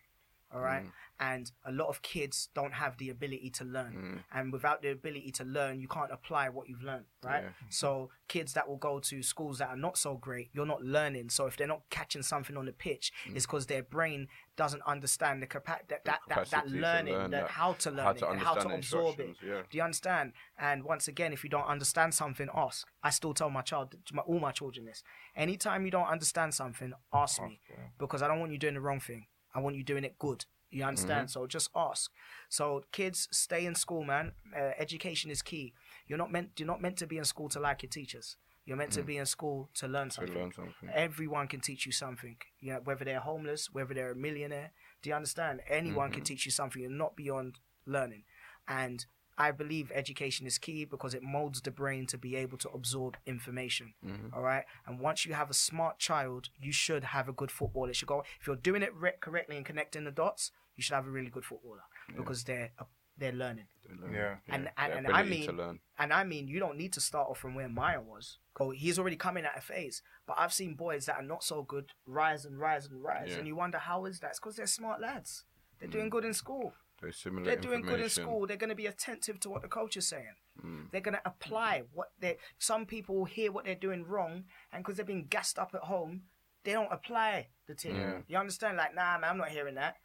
All 0.53 0.61
right, 0.61 0.83
Mm. 0.85 0.93
and 1.21 1.53
a 1.65 1.71
lot 1.71 1.87
of 1.89 2.03
kids 2.03 2.49
don't 2.55 2.73
have 2.73 2.97
the 2.97 3.09
ability 3.09 3.51
to 3.51 3.65
learn, 3.65 3.93
Mm. 4.33 4.37
and 4.37 4.53
without 4.53 4.83
the 4.83 4.91
ability 4.91 5.31
to 5.33 5.45
learn, 5.45 5.79
you 5.79 5.87
can't 5.87 6.11
apply 6.11 6.49
what 6.49 6.69
you've 6.69 6.83
learned, 6.83 7.07
right? 7.23 7.45
Yeah. 7.45 7.51
So 7.69 8.11
kids 8.27 8.53
that 8.55 8.67
will 8.69 8.77
go 8.77 8.99
to 8.99 9.23
schools 9.23 9.59
that 9.59 9.69
are 9.69 9.77
not 9.77 9.97
so 9.97 10.17
great, 10.17 10.51
you're 10.53 10.67
not 10.67 10.83
learning. 10.83 11.31
So 11.31 11.47
if 11.47 11.57
they're 11.57 11.69
not 11.69 11.83
catching 11.91 12.23
something 12.23 12.57
on 12.57 12.65
the 12.67 12.73
pitch, 12.73 13.13
it's 13.27 13.47
because 13.47 13.67
their 13.67 13.83
brain 13.85 14.27
doesn't 14.57 14.83
understand 14.83 15.41
the 15.41 15.47
capa- 15.47 15.81
that, 15.89 16.05
that, 16.05 16.05
that, 16.05 16.21
that 16.29 16.39
Mm. 16.39 16.45
capacity 16.45 16.75
to 16.75 16.81
learning, 16.81 17.15
learn 17.15 17.31
that 17.31 17.43
that, 17.43 17.51
how 17.51 17.73
to 17.75 17.91
learn 17.93 18.05
how 18.07 18.11
it, 18.11 18.19
to 18.19 18.29
and 18.31 18.41
how 18.41 18.55
to 18.55 18.69
absorb 18.75 19.21
it. 19.21 19.37
yeah. 19.43 19.63
Do 19.71 19.79
you 19.79 19.85
understand? 19.85 20.33
And 20.59 20.83
once 20.85 21.07
again, 21.07 21.33
if 21.33 21.45
you 21.45 21.51
don't 21.51 21.67
understand 21.67 22.13
something, 22.15 22.49
ask. 22.55 22.89
I 23.05 23.11
still 23.11 23.35
tell 23.35 23.51
my 23.51 23.63
child, 23.63 23.95
my, 24.13 24.23
all 24.23 24.41
my 24.41 24.51
children 24.53 24.85
this. 24.87 25.03
Anytime 25.37 25.85
you 25.85 25.91
don't 25.93 26.09
understand 26.09 26.55
something, 26.55 26.93
ask 27.13 27.41
me 27.41 27.61
because 27.99 28.21
I 28.21 28.27
don't 28.29 28.41
want 28.41 28.51
you 28.53 28.59
doing 28.59 28.75
the 28.75 28.81
wrong 28.81 28.99
thing. 29.01 29.27
I 29.55 29.61
want 29.61 29.77
you 29.77 29.85
doing 29.85 30.05
it 30.05 30.19
good. 30.19 30.45
You 30.71 30.85
understand? 30.85 31.29
Mm-hmm. 31.29 31.41
So 31.41 31.47
just 31.47 31.71
ask. 31.75 32.11
So 32.49 32.85
kids, 32.93 33.29
stay 33.33 33.67
in 33.67 33.75
school, 33.75 34.05
man. 34.05 34.33
Uh, 34.57 34.71
education 34.79 35.31
is 35.31 35.43
key. 35.43 35.75
You're 36.07 36.19
not 36.19 36.31
meant. 36.31 36.51
You're 36.59 36.67
not 36.69 36.81
meant 36.81 36.97
to 36.99 37.07
be 37.07 37.19
in 37.19 37.25
school 37.25 37.49
to 37.51 37.61
like 37.61 37.83
your 37.83 37.91
teachers. 37.91 38.37
You're 38.65 38.77
meant 38.77 38.93
to 38.93 39.03
mm. 39.03 39.07
be 39.07 39.17
in 39.17 39.27
school 39.27 39.69
to 39.75 39.89
learn 39.89 40.11
To 40.11 40.15
something. 40.15 40.35
learn 40.35 40.53
something. 40.53 40.91
Everyone 40.95 41.49
can 41.49 41.61
teach 41.61 41.87
you 41.87 41.93
something. 41.93 42.37
You 42.61 42.75
know, 42.75 42.81
whether 42.85 43.05
they're 43.05 43.19
homeless, 43.19 43.69
whether 43.73 43.95
they're 43.95 44.13
a 44.13 44.17
millionaire. 44.17 44.71
Do 45.03 45.11
you 45.11 45.17
understand? 45.17 45.61
Anyone 45.69 46.11
can 46.11 46.21
mm-hmm. 46.21 46.25
teach 46.25 46.45
you 46.45 46.53
something. 46.53 46.81
You're 46.81 46.91
not 46.91 47.17
beyond 47.17 47.59
learning. 47.87 48.25
And 48.69 49.05
I 49.47 49.51
believe 49.63 49.91
education 50.03 50.47
is 50.47 50.59
key 50.59 50.85
because 50.85 51.15
it 51.15 51.23
molds 51.23 51.61
the 51.63 51.71
brain 51.71 52.07
to 52.13 52.19
be 52.19 52.33
able 52.37 52.59
to 52.59 52.69
absorb 52.79 53.17
information. 53.27 53.95
all 54.35 54.43
right. 54.43 54.65
And 54.87 55.01
once 55.01 55.25
you 55.27 55.33
have 55.35 55.51
a 55.51 55.55
smart 55.55 55.99
child, 55.99 56.43
you 56.67 56.73
should 56.73 57.05
have 57.17 57.27
a 57.29 57.33
good 57.33 57.51
footballer. 57.51 57.91
It 57.91 57.97
should 57.97 58.09
go. 58.09 58.23
If 58.41 58.47
you're 58.47 58.57
doing 58.57 58.83
it 58.83 58.95
re- 58.95 59.21
correctly 59.21 59.57
and 59.57 59.65
connecting 59.65 60.05
the 60.05 60.11
dots, 60.11 60.53
you 60.77 60.83
should 60.83 60.95
have 60.95 61.07
a 61.07 61.11
really 61.11 61.31
good 61.31 61.45
footballer 61.45 61.85
because 62.17 62.45
they're 62.45 62.71
uh, 62.79 62.85
they're 63.21 63.33
learning. 63.45 63.67
To 63.87 63.91
learn. 64.01 64.13
Yeah. 64.15 64.35
And- 64.49 64.65
The 64.67 64.81
and- 64.81 64.93
and 64.99 65.07
I 65.09 65.21
ability 65.21 65.47
to 65.47 65.53
mean- 65.53 65.57
learn. 65.63 65.81
And 65.99 66.13
I 66.13 66.23
mean, 66.25 66.49
you 66.49 66.59
don't 66.65 66.79
need 66.79 66.93
to 66.95 67.01
start 67.01 67.29
off 67.31 67.39
from 67.39 67.55
where 67.55 67.69
Miah 67.69 68.01
was. 68.01 68.39
Oh, 68.59 68.71
he's 68.71 68.99
already 68.99 69.17
coming 69.17 69.45
at 69.45 69.57
a 69.59 69.61
phase. 69.61 70.03
But 70.27 70.37
I've 70.39 70.53
seen 70.61 70.75
boys 70.75 71.05
that 71.07 71.17
are 71.17 71.29
not 71.35 71.43
so 71.45 71.63
good 71.63 71.87
rise 72.07 72.45
and 72.47 72.59
rise 72.59 72.87
and 72.87 73.03
rise, 73.03 73.31
Yeah. 73.31 73.39
and 73.39 73.47
you 73.49 73.57
wonder 73.57 73.79
how 73.79 73.99
is 74.07 74.21
that? 74.21 74.31
It's 74.31 74.41
because 74.41 74.57
they're 74.57 74.67
smart 74.81 75.01
lads. 75.03 75.45
They're 75.79 75.89
doing 75.97 76.09
good 76.11 76.25
in 76.25 76.35
school. 76.35 76.73
They 77.03 77.13
simulate 77.13 77.47
They're 77.47 77.71
doing 77.71 77.83
good 77.83 78.01
in 78.01 78.11
school. 78.11 78.47
They're 78.47 78.57
going 78.57 78.71
to 78.71 78.77
be 78.77 78.87
attentive 78.87 79.41
to 79.41 79.51
what 79.51 79.63
the 79.63 79.69
coach 79.69 79.97
is 79.97 80.07
saying. 80.07 80.35
Mm. 80.65 80.91
They're 80.91 81.01
going 81.01 81.15
to 81.15 81.23
apply 81.25 81.85
what 81.93 82.09
they. 82.21 82.37
Some 82.59 82.85
people 82.85 83.25
hear 83.25 83.51
what 83.53 83.65
they're 83.65 83.75
doing 83.75 84.05
wrong, 84.05 84.45
and 84.73 84.85
because 84.85 84.97
they've 84.97 85.07
been 85.07 85.27
gassed 85.27 85.59
up 85.59 85.75
at 85.75 85.83
home, 85.83 86.23
they 86.65 86.73
don't 86.73 86.93
apply 86.93 87.49
the 87.67 87.75
thing. 87.75 87.97
Yeah. 87.97 88.19
You 88.29 88.37
understand? 88.37 88.77
Like, 88.77 88.95
nah, 88.95 89.19
man, 89.19 89.31
I'm 89.31 89.39
not 89.39 89.49
hearing 89.49 89.77
that, 89.77 89.97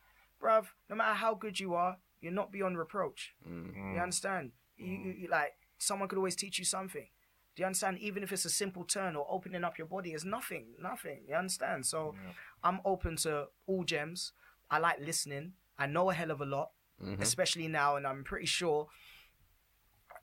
bruv. 0.41 0.67
No 0.89 0.95
matter 0.95 1.15
how 1.15 1.35
good 1.35 1.59
you 1.59 1.73
are, 1.73 1.97
you're 2.21 2.31
not 2.31 2.51
beyond 2.51 2.77
reproach. 2.77 3.33
Mm. 3.47 3.95
You 3.95 3.99
understand? 3.99 4.51
You, 4.77 4.93
you, 4.93 5.15
you 5.19 5.27
like 5.27 5.53
someone 5.77 6.07
could 6.07 6.17
always 6.17 6.35
teach 6.35 6.59
you 6.59 6.65
something. 6.65 7.07
Do 7.55 7.61
you 7.61 7.65
understand? 7.65 7.99
Even 7.99 8.23
if 8.23 8.31
it's 8.31 8.45
a 8.45 8.49
simple 8.49 8.83
turn 8.83 9.15
or 9.15 9.25
opening 9.29 9.63
up 9.63 9.77
your 9.77 9.87
body, 9.87 10.11
is 10.11 10.25
nothing, 10.25 10.67
nothing. 10.81 11.21
You 11.27 11.35
understand? 11.35 11.85
So 11.85 12.15
I'm 12.63 12.79
open 12.83 13.15
to 13.17 13.45
all 13.65 13.83
gems. 13.85 14.33
I 14.69 14.79
like 14.79 14.99
listening. 14.99 15.53
I 15.77 15.87
know 15.87 16.09
a 16.09 16.13
hell 16.13 16.31
of 16.31 16.41
a 16.41 16.45
lot, 16.45 16.71
Mhm. 17.01 17.21
especially 17.21 17.67
now, 17.67 17.95
and 17.95 18.07
I'm 18.07 18.23
pretty 18.23 18.45
sure 18.45 18.87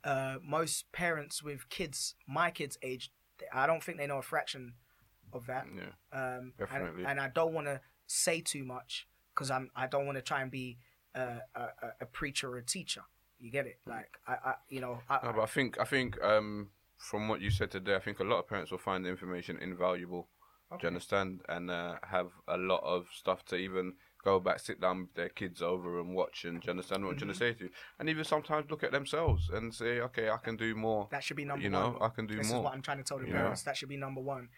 uh, 0.03 0.37
most 0.43 0.91
parents 0.91 1.41
with 1.41 1.69
kids, 1.69 2.15
my 2.27 2.51
kids' 2.51 2.77
age, 2.81 3.11
I 3.53 3.67
don't 3.67 3.83
think 3.83 3.97
they 3.97 4.07
know 4.07 4.17
a 4.17 4.23
fraction 4.23 4.73
of 5.31 5.45
that. 5.47 5.67
Yeah. 5.75 5.83
Um, 6.11 6.53
Definitely. 6.57 7.03
And, 7.03 7.11
and 7.11 7.19
I 7.19 7.29
don't 7.29 7.53
want 7.53 7.67
to 7.67 7.81
say 8.07 8.41
too 8.41 8.63
much 8.63 9.07
because 9.33 9.49
I'm 9.49 9.69
I 9.75 9.87
don't 9.87 10.05
want 10.05 10.17
to 10.17 10.21
try 10.21 10.41
and 10.41 10.51
be 10.51 10.77
uh, 11.15 11.39
a, 11.55 11.67
a, 12.01 12.05
preacher 12.05 12.51
or 12.51 12.57
a 12.57 12.65
teacher. 12.65 13.01
You 13.39 13.51
get 13.51 13.65
it? 13.65 13.79
Like 13.85 14.17
I, 14.27 14.33
I 14.33 14.53
you 14.69 14.81
know, 14.81 14.99
I, 15.09 15.19
No, 15.23 15.33
but 15.33 15.41
I 15.41 15.47
think 15.47 15.79
I 15.79 15.85
think 15.85 16.21
um, 16.21 16.69
from 16.97 17.27
what 17.27 17.41
you 17.41 17.49
said 17.49 17.71
today, 17.71 17.95
I 17.95 17.99
think 17.99 18.19
a 18.19 18.23
lot 18.23 18.39
of 18.39 18.47
parents 18.47 18.71
will 18.71 18.77
find 18.77 19.05
the 19.05 19.09
information 19.09 19.57
invaluable. 19.61 20.29
Do 20.71 20.77
you 20.81 20.87
understand? 20.87 21.41
And 21.49 21.69
uh, 21.69 21.97
have 22.01 22.31
a 22.47 22.57
lot 22.57 22.81
of 22.83 23.05
stuff 23.13 23.45
to 23.45 23.55
even 23.55 23.93
go 24.23 24.39
back, 24.39 24.59
sit 24.59 24.79
down 24.79 25.01
with 25.01 25.13
their 25.15 25.29
kids 25.29 25.61
over 25.61 25.99
and 25.99 26.15
watch. 26.15 26.45
And 26.45 26.61
do 26.61 26.65
you 26.67 26.71
understand 26.71 27.03
what 27.03 27.11
I'm 27.11 27.17
trying 27.17 27.33
to 27.33 27.33
Mm-hmm. 27.33 27.39
say 27.39 27.53
to 27.53 27.63
you? 27.65 27.69
And 27.99 28.09
even 28.09 28.23
sometimes 28.23 28.69
look 28.71 28.83
at 28.83 28.91
themselves 28.91 29.49
and 29.53 29.73
say, 29.73 29.99
okay, 30.01 30.29
I 30.29 30.37
can 30.37 30.55
do 30.55 30.75
more. 30.75 31.07
that 31.11 31.23
should 31.23 31.37
be 31.37 31.45
number 31.45 31.63
You 31.63 31.69
know. 31.69 31.97
I 32.01 32.09
can 32.09 32.25
do 32.27 32.35
this 32.37 32.49
more. 32.49 32.59
is 32.59 32.63
what 32.63 32.73
I'm 32.73 32.81
trying 32.81 32.97
to 32.97 33.03
tell 33.03 33.19
the 33.19 33.25
parents. 33.25 33.63
That 33.63 33.75
should 33.77 33.89
be 33.89 33.97
number 33.97 34.21
one. 34.21 34.49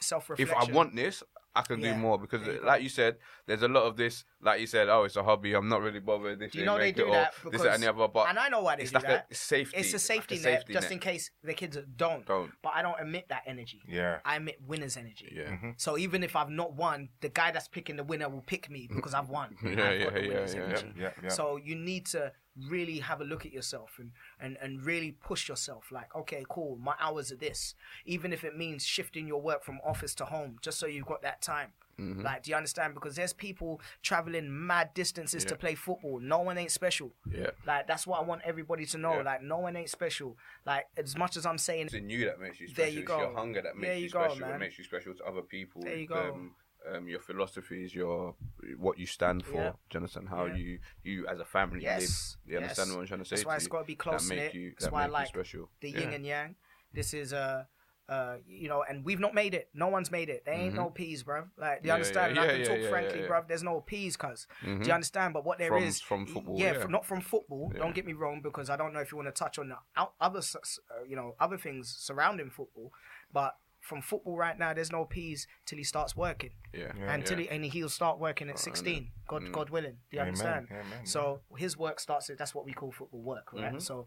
Self 0.00 0.30
reflection. 0.30 0.56
if. 0.62 0.68
I 0.68 0.72
want 0.72 0.94
this, 0.96 1.22
I 1.54 1.62
can 1.62 1.80
Yeah. 1.80 1.92
do 1.94 1.98
more 2.00 2.18
because, 2.18 2.42
There 2.42 2.54
you 2.54 2.60
go. 2.60 2.66
like 2.66 2.82
you 2.82 2.88
said, 2.88 3.18
there's 3.46 3.62
a 3.62 3.68
lot 3.68 3.82
of 3.84 3.96
this. 3.96 4.24
Like 4.40 4.60
you 4.60 4.66
said, 4.66 4.88
oh, 4.88 5.04
it's 5.04 5.16
a 5.16 5.22
hobby. 5.22 5.52
I'm 5.54 5.68
not 5.68 5.82
really 5.82 6.00
bothered. 6.00 6.40
If 6.40 6.52
Do 6.52 6.58
you 6.58 6.64
ain't 6.64 6.66
know 6.72 6.78
they 6.78 6.92
do 6.92 7.04
it, 7.04 7.08
or 7.08 7.12
that 7.12 7.32
this 7.34 7.42
because- 7.44 7.62
that, 7.62 7.74
and 7.74 7.82
the 7.82 7.90
other. 7.90 8.08
But 8.08 8.28
and 8.30 8.38
I 8.38 8.48
know 8.48 8.62
why 8.62 8.76
they 8.76 8.82
it's 8.82 8.90
do 8.92 8.96
like 8.98 9.06
that. 9.06 9.26
a 9.30 9.34
safety. 9.34 9.76
It's 9.76 9.92
a 9.92 9.98
safety, 9.98 10.36
like 10.36 10.44
net, 10.44 10.68
just 10.70 10.90
in 10.90 10.98
case 10.98 11.30
the 11.44 11.52
kids 11.54 11.76
don't. 11.96 12.24
Don't. 12.26 12.50
But 12.62 12.72
I 12.74 12.82
don't 12.82 12.98
emit 13.00 13.26
that 13.28 13.42
energy. 13.46 13.82
Yeah. 13.86 14.20
I 14.24 14.36
emit 14.36 14.60
winner's 14.66 14.96
energy. 14.96 15.32
Yeah. 15.36 15.50
Mm-hmm. 15.50 15.70
So 15.76 15.98
even 15.98 16.22
if 16.24 16.36
I've 16.36 16.48
not 16.50 16.72
won, 16.74 17.10
the 17.20 17.28
guy 17.28 17.50
that's 17.50 17.68
picking 17.68 17.96
the 17.96 18.04
winner 18.04 18.28
will 18.28 18.42
pick 18.42 18.70
me 18.70 18.88
because 18.92 19.12
I've 19.14 19.28
won. 19.28 19.56
Yeah, 19.62 19.70
I've 19.70 19.76
yeah, 19.98 20.04
got 20.04 20.14
the 20.14 20.20
yeah, 20.22 20.28
yeah, 20.32 20.46
Yeah. 20.56 20.82
Yeah. 20.98 21.10
Yeah. 21.24 21.28
So 21.28 21.56
you 21.56 21.74
need 21.74 22.06
to 22.06 22.32
really 22.68 22.98
have 22.98 23.20
a 23.20 23.24
look 23.24 23.46
at 23.46 23.52
yourself 23.52 23.98
and, 23.98 24.10
and, 24.40 24.56
and 24.60 24.84
really 24.84 25.12
push 25.12 25.48
yourself. 25.48 25.90
Like, 25.90 26.14
okay, 26.14 26.44
cool, 26.48 26.76
my 26.80 26.94
hours 27.00 27.32
are 27.32 27.36
this. 27.36 27.74
Even 28.04 28.32
if 28.32 28.44
it 28.44 28.56
means 28.56 28.84
shifting 28.84 29.26
your 29.26 29.40
work 29.40 29.64
from 29.64 29.80
office 29.84 30.14
to 30.16 30.24
home, 30.24 30.58
just 30.60 30.78
so 30.78 30.86
you've 30.86 31.06
got 31.06 31.22
that 31.22 31.42
time. 31.42 31.68
Mm-hmm. 32.00 32.22
Like, 32.22 32.42
do 32.42 32.50
you 32.50 32.56
understand? 32.56 32.94
Because 32.94 33.16
there's 33.16 33.32
people 33.32 33.80
traveling 34.02 34.66
mad 34.66 34.94
distances 34.94 35.44
to 35.44 35.56
play 35.56 35.74
football. 35.74 36.20
No 36.20 36.40
one 36.40 36.56
ain't 36.58 36.70
special. 36.70 37.10
Yeah. 37.30 37.50
Like, 37.66 37.86
that's 37.86 38.06
what 38.06 38.18
I 38.18 38.22
want 38.22 38.42
everybody 38.44 38.86
to 38.86 38.98
know. 38.98 39.16
Yeah. 39.16 39.22
Like, 39.22 39.42
no 39.42 39.58
one 39.58 39.76
ain't 39.76 39.90
special. 39.90 40.36
Like, 40.64 40.86
as 40.96 41.16
much 41.16 41.36
as 41.36 41.44
I'm 41.46 41.58
saying, 41.58 41.86
It's 41.86 41.94
in 41.94 42.08
you 42.08 42.24
that 42.24 42.40
makes 42.40 42.60
you 42.60 42.68
special 42.68 42.84
There 42.84 42.92
you 42.92 43.00
It's 43.02 43.08
your 43.10 43.34
hunger 43.34 43.62
that 43.62 43.76
makes 43.76 43.86
There 43.86 43.96
you, 43.96 44.04
you 44.04 44.10
go, 44.10 44.24
special. 44.28 44.40
man. 44.40 44.54
It 44.54 44.58
makes 44.58 44.78
you 44.78 44.84
special 44.84 45.14
to 45.14 45.24
other 45.24 45.42
people. 45.42 45.82
There 45.82 45.96
you 45.96 46.06
go. 46.06 46.32
Um, 46.34 46.52
um, 46.90 47.08
your 47.08 47.20
philosophies, 47.20 47.94
your 47.94 48.34
what 48.78 48.98
you 48.98 49.06
stand 49.06 49.44
for. 49.44 49.54
Yeah. 49.54 49.70
Do 49.70 49.92
you 49.92 49.98
understand 49.98 50.28
how 50.28 50.46
Yeah. 50.46 50.54
you 50.56 50.78
you 51.02 51.26
as 51.28 51.40
a 51.40 51.44
family 51.44 51.82
Yes. 51.82 52.36
live? 52.46 52.50
You 52.52 52.56
understand 52.58 52.90
what 52.92 53.00
I'm 53.00 53.06
trying 53.06 53.20
to 53.20 53.24
say 53.26 53.36
That's 53.36 53.46
why 53.46 53.54
you? 53.54 53.56
it's 53.58 53.68
got 53.68 53.78
to 53.80 53.84
be 53.84 53.94
close 53.96 54.28
knit. 54.28 54.54
you 54.54 54.70
That's 54.70 54.84
that 54.86 54.92
why 54.92 55.04
I 55.04 55.06
like 55.06 55.28
special. 55.28 55.70
the 55.80 55.90
Yeah. 55.90 56.00
yin 56.00 56.12
and 56.14 56.26
yang. 56.26 56.56
This 56.92 57.14
is 57.14 57.32
uh 57.32 57.64
uh 58.08 58.36
you 58.46 58.68
know, 58.68 58.82
and 58.82 59.04
we've 59.04 59.20
not 59.20 59.32
made 59.32 59.54
it. 59.54 59.70
No 59.74 59.88
one's 59.88 60.10
made 60.10 60.28
it. 60.28 60.44
There 60.44 60.54
ain't 60.54 60.74
no 60.74 60.90
peas, 60.90 61.22
bruv. 61.22 61.48
Like, 61.56 61.82
do 61.82 61.86
you 61.86 61.90
Yeah, 61.90 61.94
understand? 61.94 62.34
yeah, 62.34 62.42
and 62.42 62.50
I 62.50 62.52
yeah, 62.52 62.52
can 62.52 62.60
yeah, 62.60 62.66
talk 62.66 62.78
yeah, 62.82 62.90
frankly, 62.90 63.18
yeah, 63.20 63.24
yeah. 63.24 63.30
bruv. 63.30 63.48
There's 63.48 63.62
no 63.62 63.80
peas, 63.80 64.16
cuz. 64.16 64.46
Do 64.60 64.66
Mhm. 64.68 64.86
you 64.86 64.92
understand? 64.92 65.32
But 65.34 65.44
what 65.44 65.58
there 65.58 65.76
is 65.78 66.00
From- 66.00 66.26
from 66.26 66.34
football, 66.34 66.58
yeah, 66.58 66.72
yeah. 66.72 66.80
From, 66.80 66.90
not 66.92 67.06
from 67.06 67.20
football. 67.20 67.70
Yeah. 67.72 67.78
Don't 67.78 67.94
get 67.94 68.04
me 68.04 68.12
wrong, 68.12 68.42
because 68.42 68.68
I 68.68 68.76
don't 68.76 68.92
know 68.92 69.00
if 69.00 69.12
you 69.12 69.16
want 69.16 69.28
to 69.28 69.32
touch 69.44 69.56
on 69.58 69.68
the 69.68 69.78
other, 70.20 70.40
uh, 70.40 71.04
you 71.06 71.14
know, 71.16 71.36
other 71.38 71.56
things 71.56 71.94
surrounding 71.96 72.50
football. 72.50 72.92
But 73.32 73.56
from 73.82 74.00
football 74.00 74.36
right 74.36 74.56
now, 74.58 74.72
there's 74.72 74.92
no 74.92 75.04
peas 75.04 75.46
till 75.66 75.76
he 75.76 75.82
starts 75.84 76.16
working, 76.16 76.50
Yeah. 76.72 76.92
Yeah. 76.96 77.12
and 77.12 77.26
till 77.26 77.38
yeah. 77.40 77.50
he, 77.50 77.50
and 77.50 77.64
he'll 77.64 77.88
start 77.88 78.18
working 78.20 78.48
at 78.48 78.58
16. 78.58 79.10
God, 79.26 79.42
Mm. 79.42 79.52
God 79.52 79.70
willing. 79.70 79.98
Do 80.10 80.16
you 80.16 80.20
Amen, 80.20 80.28
understand? 80.28 80.68
amen, 80.70 81.04
So 81.04 81.42
his 81.56 81.76
work 81.76 81.98
starts. 81.98 82.30
At, 82.30 82.38
that's 82.38 82.54
what 82.54 82.64
we 82.64 82.72
call 82.72 82.92
football 82.92 83.20
work, 83.22 83.52
right? 83.52 83.74
Mhm. 83.74 83.82
So 83.82 84.06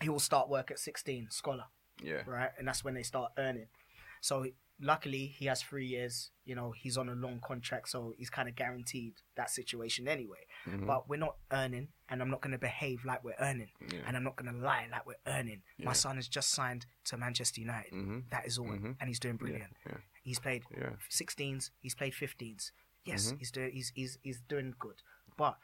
he 0.00 0.08
will 0.08 0.18
start 0.18 0.48
work 0.48 0.70
at 0.70 0.78
16, 0.78 1.28
scholar 1.30 1.66
yeah. 2.02 2.22
right? 2.26 2.50
And 2.58 2.66
that's 2.66 2.82
when 2.82 2.94
they 2.94 3.02
start 3.02 3.32
earning. 3.36 3.68
So 4.22 4.46
luckily, 4.80 5.26
he 5.26 5.46
has 5.46 5.62
three 5.62 5.86
years. 5.86 6.30
You 6.44 6.54
know, 6.54 6.72
he's 6.72 6.96
on 6.96 7.08
a 7.08 7.14
long 7.14 7.40
contract, 7.40 7.88
so 7.90 8.14
he's 8.18 8.30
kind 8.30 8.48
of 8.48 8.54
guaranteed 8.56 9.14
that 9.36 9.50
situation 9.50 10.08
anyway. 10.08 10.46
Mhm. 10.66 10.86
But 10.86 11.08
we're 11.08 11.16
not 11.18 11.36
earning, 11.52 11.88
and 12.08 12.20
I'm 12.22 12.30
not 12.30 12.40
going 12.40 12.52
to 12.52 12.58
behave 12.58 13.04
like 13.04 13.22
we're 13.22 13.36
earning, 13.38 13.70
Yeah. 13.92 14.00
and 14.06 14.16
I'm 14.16 14.24
not 14.24 14.36
going 14.36 14.52
to 14.52 14.58
lie 14.58 14.88
like 14.90 15.06
we're 15.06 15.14
earning. 15.26 15.62
Yeah. 15.78 15.86
My 15.86 15.92
son 15.92 16.16
has 16.16 16.26
just 16.28 16.50
signed 16.50 16.86
to 17.04 17.16
Manchester 17.16 17.60
United. 17.60 17.92
Mhm. 17.92 18.30
That 18.30 18.46
is 18.46 18.58
all, 18.58 18.66
Mhm. 18.66 18.96
and 18.98 19.08
he's 19.08 19.20
doing 19.20 19.36
brilliant. 19.36 19.76
Yeah. 19.86 19.98
He's 20.22 20.38
played 20.40 20.64
Yeah. 20.76 20.96
16s. 21.08 21.70
He's 21.80 21.94
played 21.94 22.14
15s. 22.14 22.72
Yes, 23.04 23.32
Mhm. 23.32 23.38
he's 23.38 23.50
doing. 23.50 23.72
He's, 23.72 23.90
he's 23.94 24.18
he's 24.22 24.40
doing 24.40 24.74
good, 24.78 25.02
but. 25.36 25.58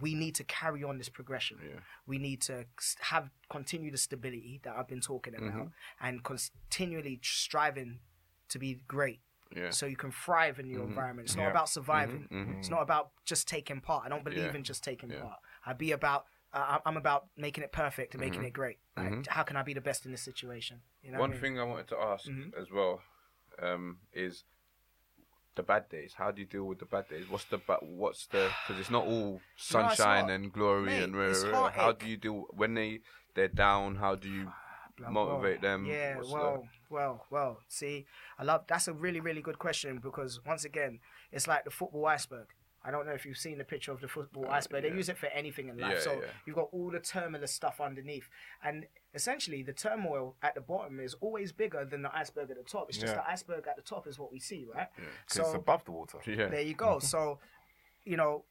We 0.00 0.14
need 0.14 0.34
to 0.34 0.44
carry 0.44 0.84
on 0.84 0.98
this 0.98 1.08
progression 1.08 1.58
Yeah. 1.64 1.80
we 2.06 2.18
need 2.18 2.42
to 2.42 2.66
have 3.00 3.30
continue 3.48 3.90
the 3.90 3.96
stability 3.96 4.60
that 4.62 4.76
I've 4.76 4.86
been 4.86 5.00
talking 5.00 5.34
about 5.34 5.48
Mm-hmm. 5.50 6.06
and 6.06 6.22
continually 6.22 7.18
striving 7.22 8.00
to 8.50 8.58
be 8.58 8.74
great 8.86 9.20
Yeah. 9.54 9.70
so 9.70 9.86
you 9.86 9.96
can 9.96 10.10
thrive 10.12 10.58
in 10.58 10.66
your 10.66 10.80
Mhm. 10.84 10.88
environment. 10.88 11.28
It's 11.28 11.36
Yeah. 11.36 11.44
not 11.44 11.50
about 11.50 11.68
surviving. 11.68 12.28
Mhm, 12.28 12.46
mhm. 12.46 12.58
It's 12.58 12.68
not 12.68 12.82
about 12.82 13.12
just 13.24 13.48
taking 13.48 13.80
part. 13.80 14.04
I 14.04 14.08
don't 14.08 14.24
believe 14.24 14.52
Yeah. 14.52 14.54
in 14.56 14.64
just 14.64 14.82
taking 14.84 15.10
Yeah. 15.10 15.22
part. 15.22 15.40
I 15.64 15.72
be 15.72 15.92
about 15.92 16.26
uh, 16.50 16.78
I'm 16.86 16.96
about 16.96 17.28
making 17.36 17.62
it 17.62 17.72
perfect 17.72 18.14
and 18.14 18.22
making 18.22 18.40
Mhm. 18.40 18.46
it 18.46 18.52
great. 18.54 18.78
Like, 18.96 19.12
Mhm. 19.12 19.26
how 19.26 19.42
can 19.42 19.56
I 19.58 19.62
be 19.62 19.74
the 19.74 19.82
best 19.82 20.06
in 20.06 20.12
this 20.12 20.22
situation? 20.22 20.80
You 21.02 21.12
know 21.12 21.18
One 21.20 21.28
I 21.28 21.32
mean? 21.34 21.40
thing 21.42 21.60
I 21.60 21.62
wanted 21.64 21.88
to 21.88 21.98
ask 21.98 22.26
as 22.56 22.70
well 22.70 23.02
um, 23.58 24.00
is 24.14 24.44
the 25.56 25.62
bad 25.62 25.90
days. 25.90 26.14
How 26.14 26.30
do 26.30 26.40
you 26.40 26.46
deal 26.46 26.64
with 26.64 26.78
the 26.78 26.86
bad 26.86 27.06
days? 27.08 27.28
What's 27.28 27.44
the 27.44 27.58
ba- 27.58 27.80
what's 27.82 28.26
the 28.28 28.50
because 28.66 28.80
it's 28.80 28.88
not 28.90 29.04
all 29.04 29.42
sunshine 29.56 30.28
not. 30.28 30.32
and 30.34 30.50
glory 30.52 30.86
Mate, 30.86 31.02
and 31.02 31.14
rah, 31.16 31.26
rah, 31.32 31.50
rah. 31.64 31.70
how 31.70 31.92
do 31.92 32.06
you 32.08 32.16
deal 32.16 32.46
when 32.50 32.72
they 32.72 33.00
they're 33.34 33.48
down? 33.48 33.96
How 33.96 34.14
do 34.14 34.28
you 34.30 34.50
Like, 35.00 35.12
motivate 35.12 35.62
well, 35.62 35.70
them? 35.72 35.86
Yeah, 35.86 36.16
What's 36.16 36.30
well, 36.30 36.68
well, 36.90 37.26
well. 37.30 37.60
See, 37.68 38.06
I 38.38 38.44
love 38.44 38.64
that's 38.66 38.88
a 38.88 38.92
really, 38.92 39.20
really 39.20 39.42
good 39.42 39.58
question 39.58 39.98
because 39.98 40.40
once 40.46 40.64
again, 40.64 41.00
it's 41.32 41.46
like 41.46 41.64
the 41.64 41.70
football 41.70 42.06
iceberg. 42.06 42.46
I 42.84 42.90
don't 42.92 43.06
know 43.06 43.12
if 43.12 43.26
you've 43.26 43.36
seen 43.36 43.58
the 43.58 43.64
picture 43.64 43.90
of 43.92 44.00
the 44.00 44.08
football 44.08 44.46
Uh, 44.46 44.50
iceberg. 44.52 44.82
They 44.84 44.90
use 44.90 45.08
it 45.08 45.18
for 45.18 45.26
anything 45.26 45.68
in 45.68 45.78
life. 45.78 45.94
Yeah, 45.96 46.00
so 46.00 46.12
yeah. 46.12 46.28
you've 46.46 46.54
got 46.56 46.68
all 46.72 46.90
the 46.90 47.00
turmoil 47.00 47.46
stuff 47.48 47.80
underneath, 47.80 48.28
and 48.62 48.86
essentially 49.14 49.62
the 49.64 49.72
turmoil 49.72 50.36
at 50.42 50.54
the 50.54 50.60
bottom 50.60 51.00
is 51.00 51.14
always 51.14 51.50
bigger 51.52 51.84
than 51.84 52.02
the 52.02 52.16
iceberg 52.16 52.50
at 52.50 52.56
the 52.56 52.62
top. 52.62 52.88
It's 52.88 52.96
just 52.98 53.12
Yeah. 53.14 53.20
the 53.22 53.28
iceberg 53.28 53.66
at 53.66 53.76
the 53.76 53.82
top 53.82 54.06
is 54.06 54.18
what 54.18 54.30
we 54.30 54.38
see, 54.38 54.64
right? 54.72 54.88
Yeah. 54.96 55.04
'Cause 55.26 55.38
it's 55.38 55.50
So 55.50 55.54
above 55.56 55.84
the 55.84 55.90
water. 55.92 56.18
yeah. 56.24 56.46
there 56.48 56.62
you 56.62 56.74
go. 56.74 56.98
So, 57.14 57.40
you 58.04 58.16
know, 58.16 58.44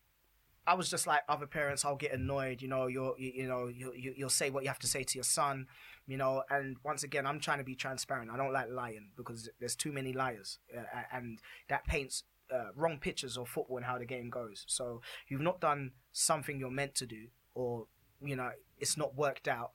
I 0.67 0.73
was 0.73 0.89
just 0.89 1.07
like 1.07 1.21
other 1.29 1.47
parents. 1.47 1.85
I'll 1.85 1.95
get 1.95 2.11
annoyed. 2.11 2.61
You 2.61 2.67
know, 2.67 2.87
you'll 2.87 3.15
you, 3.17 3.31
you 3.33 3.47
know 3.47 3.67
you, 3.67 3.93
you 3.93 4.13
you'll 4.17 4.29
say 4.29 4.49
what 4.49 4.63
you 4.63 4.67
have 4.69 4.79
to 4.79 4.87
say 4.87 5.03
to 5.03 5.17
your 5.17 5.23
son. 5.23 5.67
You 6.07 6.17
know, 6.17 6.43
and 6.49 6.77
once 6.83 7.03
again, 7.03 7.25
I'm 7.25 7.39
trying 7.39 7.57
to 7.57 7.65
be 7.65 7.75
transparent. 7.75 8.31
I 8.31 8.37
don't 8.37 8.53
like 8.53 8.69
lying 8.69 9.09
because 9.17 9.49
there's 9.59 9.75
too 9.75 9.91
many 9.91 10.13
liars, 10.13 10.59
uh, 10.75 10.83
and 11.11 11.39
that 11.67 11.85
paints 11.85 12.23
uh, 12.51 12.69
wrong 12.75 12.97
pictures 12.97 13.37
of 13.37 13.49
football 13.49 13.77
and 13.77 13.85
how 13.85 13.97
the 13.97 14.05
game 14.05 14.29
goes. 14.29 14.63
So 14.67 15.01
you've 15.27 15.41
not 15.41 15.59
done 15.59 15.91
something 16.13 16.59
you're 16.59 16.71
meant 16.71 16.95
to 16.95 17.05
do, 17.05 17.27
or 17.55 17.87
you 18.21 18.35
know, 18.35 18.51
it's 18.79 18.97
not 18.97 19.15
worked 19.15 19.47
out. 19.47 19.71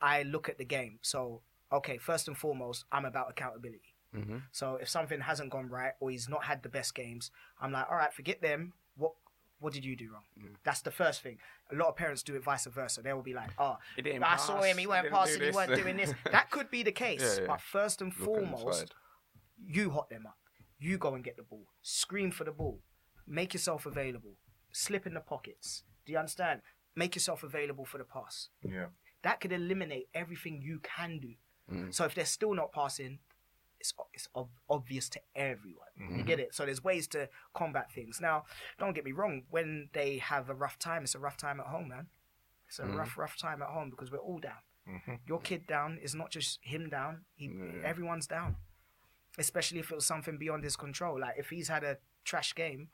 I 0.00 0.22
look 0.22 0.48
at 0.48 0.58
the 0.58 0.64
game. 0.64 0.98
So 1.02 1.42
okay, 1.72 1.98
first 1.98 2.28
and 2.28 2.36
foremost, 2.36 2.84
I'm 2.90 3.04
about 3.04 3.30
accountability. 3.30 3.94
Mm-hmm. 4.16 4.38
So 4.52 4.78
if 4.80 4.88
something 4.88 5.20
hasn't 5.20 5.50
gone 5.50 5.68
right 5.68 5.92
or 6.00 6.10
he's 6.10 6.28
not 6.28 6.44
had 6.44 6.62
the 6.62 6.68
best 6.68 6.94
games, 6.94 7.30
I'm 7.60 7.72
like, 7.72 7.86
all 7.90 7.96
right, 7.96 8.12
forget 8.12 8.40
them. 8.40 8.72
What 9.64 9.72
did 9.72 9.86
you 9.86 9.96
do 9.96 10.10
wrong? 10.12 10.24
Mm. 10.38 10.56
That's 10.62 10.82
the 10.82 10.90
first 10.90 11.22
thing. 11.22 11.38
A 11.72 11.74
lot 11.74 11.88
of 11.88 11.96
parents 11.96 12.22
do 12.22 12.34
it 12.34 12.44
vice 12.44 12.66
versa. 12.66 13.00
They 13.00 13.14
will 13.14 13.22
be 13.22 13.32
like, 13.32 13.48
oh, 13.58 13.78
I 14.22 14.36
saw 14.36 14.60
him, 14.60 14.76
he 14.76 14.86
weren't 14.86 15.08
passing, 15.08 15.40
he 15.40 15.52
weren't 15.52 15.74
doing 15.74 15.96
this. 15.96 16.12
That 16.30 16.50
could 16.50 16.70
be 16.70 16.82
the 16.82 16.92
case. 17.06 17.22
Yeah, 17.22 17.40
yeah. 17.40 17.46
But 17.46 17.62
first 17.62 18.02
and 18.02 18.12
Look 18.20 18.26
foremost, 18.26 18.94
you 19.66 19.88
hot 19.88 20.10
them 20.10 20.26
up. 20.26 20.36
You 20.78 20.98
go 20.98 21.14
and 21.14 21.24
get 21.24 21.38
the 21.38 21.44
ball. 21.44 21.64
Scream 21.80 22.30
for 22.30 22.44
the 22.44 22.52
ball. 22.52 22.80
Make 23.26 23.54
yourself 23.54 23.86
available. 23.86 24.34
Slip 24.70 25.06
in 25.06 25.14
the 25.14 25.20
pockets. 25.20 25.84
Do 26.04 26.12
you 26.12 26.18
understand? 26.18 26.60
Make 26.94 27.14
yourself 27.14 27.42
available 27.42 27.86
for 27.86 27.96
the 27.96 28.04
pass. 28.04 28.50
Yeah. 28.62 28.88
That 29.22 29.40
could 29.40 29.52
eliminate 29.52 30.08
everything 30.12 30.60
you 30.62 30.80
can 30.82 31.20
do. 31.20 31.32
Mm. 31.72 31.94
So 31.94 32.04
if 32.04 32.14
they're 32.14 32.26
still 32.26 32.52
not 32.52 32.70
passing, 32.70 33.20
it's 33.84 33.92
it's 34.14 34.28
ob- 34.34 34.48
obvious 34.70 35.08
to 35.10 35.20
everyone. 35.36 35.88
You 36.16 36.22
get 36.24 36.40
it. 36.40 36.54
So 36.54 36.64
there's 36.64 36.82
ways 36.82 37.06
to 37.08 37.28
combat 37.52 37.92
things. 37.92 38.18
Now, 38.20 38.44
don't 38.78 38.94
get 38.94 39.04
me 39.04 39.12
wrong. 39.12 39.42
When 39.50 39.90
they 39.92 40.18
have 40.18 40.48
a 40.48 40.54
rough 40.54 40.78
time, 40.78 41.02
it's 41.04 41.14
a 41.14 41.18
rough 41.18 41.36
time 41.36 41.60
at 41.60 41.66
home, 41.66 41.88
man. 41.88 42.06
It's 42.66 42.78
a 42.78 42.86
rough, 42.86 43.18
rough 43.18 43.36
time 43.36 43.60
at 43.62 43.68
home 43.68 43.90
because 43.90 44.10
we're 44.10 44.18
all 44.18 44.38
down. 44.40 44.62
Mhm. 44.88 45.20
Your 45.26 45.40
kid 45.40 45.66
down 45.66 45.98
is 45.98 46.14
not 46.14 46.30
just 46.30 46.58
him 46.62 46.88
down. 46.88 47.24
He, 47.36 47.46
Yeah. 47.46 47.82
Everyone's 47.84 48.26
down. 48.26 48.56
Especially 49.38 49.80
if 49.80 49.90
it 49.90 49.94
was 49.94 50.06
something 50.06 50.38
beyond 50.38 50.64
his 50.64 50.76
control. 50.76 51.20
Like 51.20 51.36
if 51.38 51.50
he's 51.50 51.68
had 51.68 51.84
a 51.84 51.98
trash 52.24 52.54
game, 52.54 52.88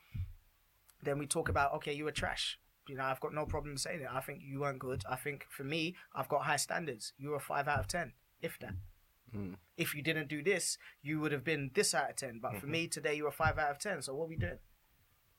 then 1.02 1.18
we 1.18 1.26
talk 1.26 1.48
about 1.48 1.72
okay, 1.74 1.92
you 1.92 2.04
were 2.04 2.12
trash. 2.12 2.58
You 2.88 2.96
know, 2.96 3.04
I've 3.04 3.20
got 3.20 3.32
no 3.32 3.46
problem 3.46 3.76
saying 3.76 4.00
it. 4.02 4.08
I 4.10 4.20
think 4.20 4.40
you 4.42 4.60
weren't 4.60 4.78
good. 4.80 5.04
I 5.08 5.16
think 5.16 5.46
for 5.48 5.62
me, 5.64 5.94
I've 6.14 6.28
got 6.28 6.42
high 6.44 6.56
standards. 6.56 7.12
You 7.18 7.30
were 7.30 7.36
a 7.36 7.40
five 7.40 7.68
out 7.68 7.78
of 7.78 7.86
ten, 7.86 8.14
if 8.42 8.58
that. 8.58 8.74
Mm. 9.34 9.56
If 9.76 9.94
you 9.94 10.02
didn't 10.02 10.28
do 10.28 10.42
this, 10.42 10.76
you 11.02 11.20
would 11.20 11.32
have 11.32 11.44
been 11.44 11.70
this 11.74 11.94
out 11.94 12.10
of 12.10 12.16
ten. 12.16 12.38
But 12.40 12.56
for 12.58 12.66
me 12.66 12.86
today, 12.88 13.14
you 13.14 13.24
were 13.24 13.30
five 13.30 13.58
out 13.58 13.70
of 13.70 13.78
ten. 13.78 14.02
So 14.02 14.14
what 14.14 14.28
we 14.28 14.36
doing? 14.36 14.58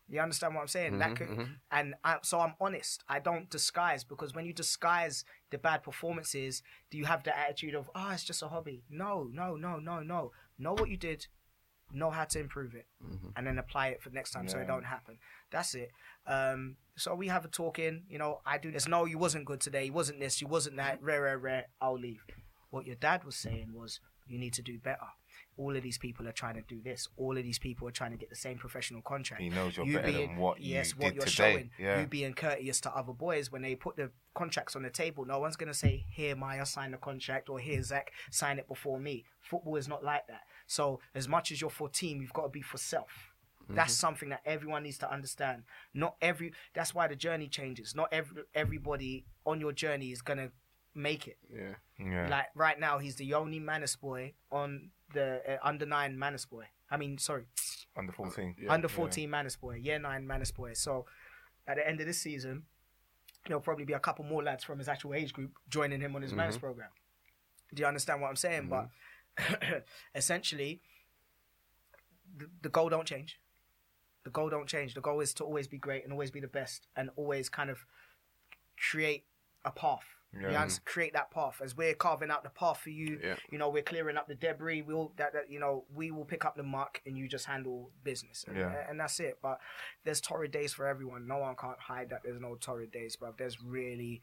You 0.09 0.19
understand 0.19 0.55
what 0.55 0.61
I'm 0.61 0.67
saying? 0.67 0.97
that 0.99 1.11
Mhm, 1.11 1.15
could, 1.15 1.27
mhm. 1.29 1.55
and 1.71 1.95
I, 2.03 2.17
so 2.21 2.41
I'm 2.41 2.55
honest. 2.59 3.01
I 3.07 3.19
don't 3.19 3.49
disguise 3.49 4.03
because 4.03 4.33
when 4.35 4.45
you 4.45 4.51
disguise 4.53 5.23
the 5.51 5.57
bad 5.57 5.83
performances, 5.83 6.63
do 6.89 6.97
you 6.97 7.05
have 7.05 7.23
the 7.23 7.37
attitude 7.37 7.75
of, 7.75 7.89
oh, 7.95 8.09
it's 8.11 8.23
just 8.25 8.41
a 8.41 8.49
hobby? 8.49 8.83
No, 8.89 9.29
no, 9.31 9.55
no, 9.55 9.77
no, 9.79 10.01
no. 10.01 10.31
Know 10.57 10.73
what 10.73 10.89
you 10.89 10.97
did, 10.97 11.27
know 11.93 12.09
how 12.09 12.25
to 12.25 12.39
improve 12.39 12.75
it, 12.75 12.87
Mhm. 13.01 13.31
and 13.37 13.47
then 13.47 13.57
apply 13.57 13.87
it 13.89 14.01
for 14.01 14.09
next 14.09 14.31
time 14.31 14.49
so 14.49 14.59
it 14.59 14.67
don't 14.67 14.83
happen. 14.83 15.17
That's 15.49 15.75
it. 15.75 15.91
Um, 16.25 16.75
so 16.97 17.15
we 17.15 17.27
have 17.29 17.45
a 17.45 17.47
talk 17.47 17.79
in. 17.79 18.03
You 18.09 18.17
know, 18.17 18.41
I 18.45 18.57
do 18.57 18.69
this. 18.69 18.87
No, 18.89 19.05
you 19.05 19.17
wasn't 19.17 19.45
good 19.45 19.61
today. 19.61 19.85
You 19.85 19.93
wasn't 19.93 20.19
this. 20.19 20.41
You 20.41 20.47
wasn't 20.47 20.75
that. 20.75 21.01
Rare, 21.01 21.21
rare, 21.21 21.37
rare. 21.37 21.67
I'll 21.79 21.97
leave. 21.97 22.25
What 22.71 22.85
your 22.85 22.95
dad 22.95 23.23
was 23.23 23.35
saying 23.35 23.71
was, 23.73 23.99
you 24.27 24.39
need 24.39 24.53
to 24.53 24.61
do 24.61 24.79
better. 24.79 25.07
All 25.57 25.75
of 25.75 25.83
these 25.83 25.97
people 25.97 26.27
are 26.27 26.31
trying 26.31 26.55
to 26.55 26.61
do 26.61 26.81
this. 26.81 27.07
All 27.17 27.37
of 27.37 27.43
these 27.43 27.59
people 27.59 27.87
are 27.87 27.91
trying 27.91 28.11
to 28.11 28.17
get 28.17 28.29
the 28.29 28.35
same 28.35 28.57
professional 28.57 29.01
contract 29.01 29.41
He 29.41 29.49
knows 29.49 29.75
you're 29.75 29.85
you 29.85 29.95
better 29.97 30.11
being 30.11 30.29
than 30.29 30.37
what 30.37 30.61
yes, 30.61 30.91
you 30.91 30.95
what 30.99 31.07
did 31.09 31.15
you're 31.15 31.25
today. 31.25 31.53
showing. 31.53 31.69
Yeah. 31.77 31.99
You 31.99 32.07
being 32.07 32.33
courteous 32.33 32.79
to 32.81 32.95
other 32.95 33.13
boys 33.13 33.51
when 33.51 33.61
they 33.61 33.75
put 33.75 33.97
the 33.97 34.11
contracts 34.33 34.75
on 34.75 34.83
the 34.83 34.89
table. 34.89 35.25
No 35.25 35.39
one's 35.39 35.57
gonna 35.57 35.73
say, 35.73 36.05
"Here, 36.09 36.35
Miah, 36.35 36.65
sign 36.65 36.91
the 36.91 36.97
contract," 36.97 37.49
or 37.49 37.59
"Here, 37.59 37.81
Zach, 37.83 38.11
sign 38.31 38.57
it 38.57 38.67
before 38.67 38.99
me." 38.99 39.25
Football 39.41 39.75
is 39.75 39.87
not 39.87 40.03
like 40.03 40.25
that. 40.27 40.41
So, 40.67 41.01
as 41.13 41.27
much 41.27 41.51
as 41.51 41.59
you're 41.59 41.69
for 41.69 41.89
team, 41.89 42.21
you've 42.21 42.33
got 42.33 42.43
to 42.43 42.49
be 42.49 42.61
for 42.61 42.77
self. 42.77 43.33
Mm-hmm. 43.63 43.75
That's 43.75 43.93
something 43.93 44.29
that 44.29 44.41
everyone 44.45 44.83
needs 44.83 44.97
to 44.99 45.11
understand. 45.11 45.63
Not 45.93 46.15
every. 46.21 46.53
That's 46.73 46.95
why 46.95 47.07
the 47.07 47.15
journey 47.15 47.47
changes. 47.47 47.95
Not 47.95 48.09
every 48.11 48.43
everybody 48.53 49.25
on 49.45 49.59
your 49.59 49.73
journey 49.73 50.11
is 50.11 50.21
gonna 50.21 50.51
make 50.93 51.27
it. 51.27 51.37
Yeah. 51.53 51.75
yeah. 51.99 52.27
Like 52.29 52.47
right 52.55 52.79
now, 52.79 52.97
he's 52.99 53.15
the 53.15 53.33
only 53.33 53.59
Manus 53.59 53.95
boy 53.95 54.33
on 54.51 54.89
the 55.13 55.41
uh, 55.47 55.57
under 55.63 55.85
nine 55.85 56.17
Manus 56.17 56.45
boy. 56.45 56.65
I 56.89 56.97
mean, 56.97 57.17
sorry, 57.17 57.45
Under 57.95 58.11
14. 58.11 58.55
Yeah. 58.61 58.73
under 58.73 58.89
14 58.89 59.29
Manus 59.29 59.55
boy, 59.55 59.75
year 59.75 59.97
nine 59.99 60.27
Manus 60.27 60.51
boy. 60.51 60.73
So 60.73 61.05
at 61.67 61.77
the 61.77 61.87
end 61.87 62.01
of 62.01 62.07
this 62.07 62.19
season, 62.19 62.63
there'll 63.47 63.61
probably 63.61 63.85
be 63.85 63.93
a 63.93 63.99
couple 63.99 64.25
more 64.25 64.43
lads 64.43 64.63
from 64.63 64.79
his 64.79 64.89
actual 64.89 65.13
age 65.13 65.31
group 65.33 65.51
joining 65.69 66.01
him 66.01 66.15
on 66.15 66.21
his 66.21 66.33
Manus 66.33 66.57
program. 66.57 66.89
Do 67.73 67.81
you 67.81 67.87
understand 67.87 68.21
what 68.21 68.27
I'm 68.27 68.35
saying? 68.35 68.67
But 68.69 68.89
essentially, 70.15 70.81
the, 72.37 72.47
the 72.61 72.69
goal 72.69 72.89
don't 72.89 73.07
change. 73.07 73.39
The 74.25 74.29
goal 74.29 74.49
don't 74.49 74.67
change. 74.67 74.93
The 74.93 75.01
goal 75.01 75.21
is 75.21 75.33
to 75.35 75.43
always 75.43 75.67
be 75.67 75.77
great 75.77 76.03
and 76.03 76.11
always 76.11 76.29
be 76.31 76.41
the 76.41 76.47
best 76.47 76.87
and 76.95 77.09
always 77.15 77.49
kind 77.49 77.69
of 77.69 77.85
create 78.89 79.25
a 79.65 79.71
path. 79.71 80.03
You 80.33 80.49
Yeah. 80.49 80.61
understand? 80.61 80.85
create 80.85 81.13
that 81.13 81.29
path 81.31 81.61
as 81.61 81.75
we're 81.75 81.93
carving 81.93 82.31
out 82.31 82.43
the 82.43 82.49
path 82.49 82.79
for 82.79 82.89
you. 82.89 83.19
Yeah. 83.21 83.35
You 83.49 83.57
know, 83.57 83.69
we're 83.69 83.83
clearing 83.83 84.15
up 84.17 84.27
the 84.27 84.35
debris. 84.35 84.81
We'll 84.81 85.11
that, 85.17 85.33
that 85.33 85.49
you 85.49 85.59
know 85.59 85.85
we 85.93 86.09
will 86.11 86.25
pick 86.25 86.45
up 86.45 86.55
the 86.55 86.63
muck 86.63 87.01
and 87.05 87.17
you 87.17 87.27
just 87.27 87.45
handle 87.45 87.91
business. 88.03 88.45
And, 88.47 88.55
Yeah. 88.57 88.85
and 88.89 88.99
that's 88.99 89.19
it. 89.19 89.39
But 89.41 89.59
there's 90.05 90.21
torrid 90.21 90.51
days 90.51 90.73
for 90.73 90.87
everyone. 90.87 91.27
No 91.27 91.39
one 91.39 91.55
can't 91.55 91.79
hide 91.79 92.09
that 92.11 92.23
there's 92.23 92.39
no 92.39 92.55
torrid 92.55 92.91
days, 92.91 93.15
bro. 93.17 93.33
There's 93.37 93.61
really 93.61 94.21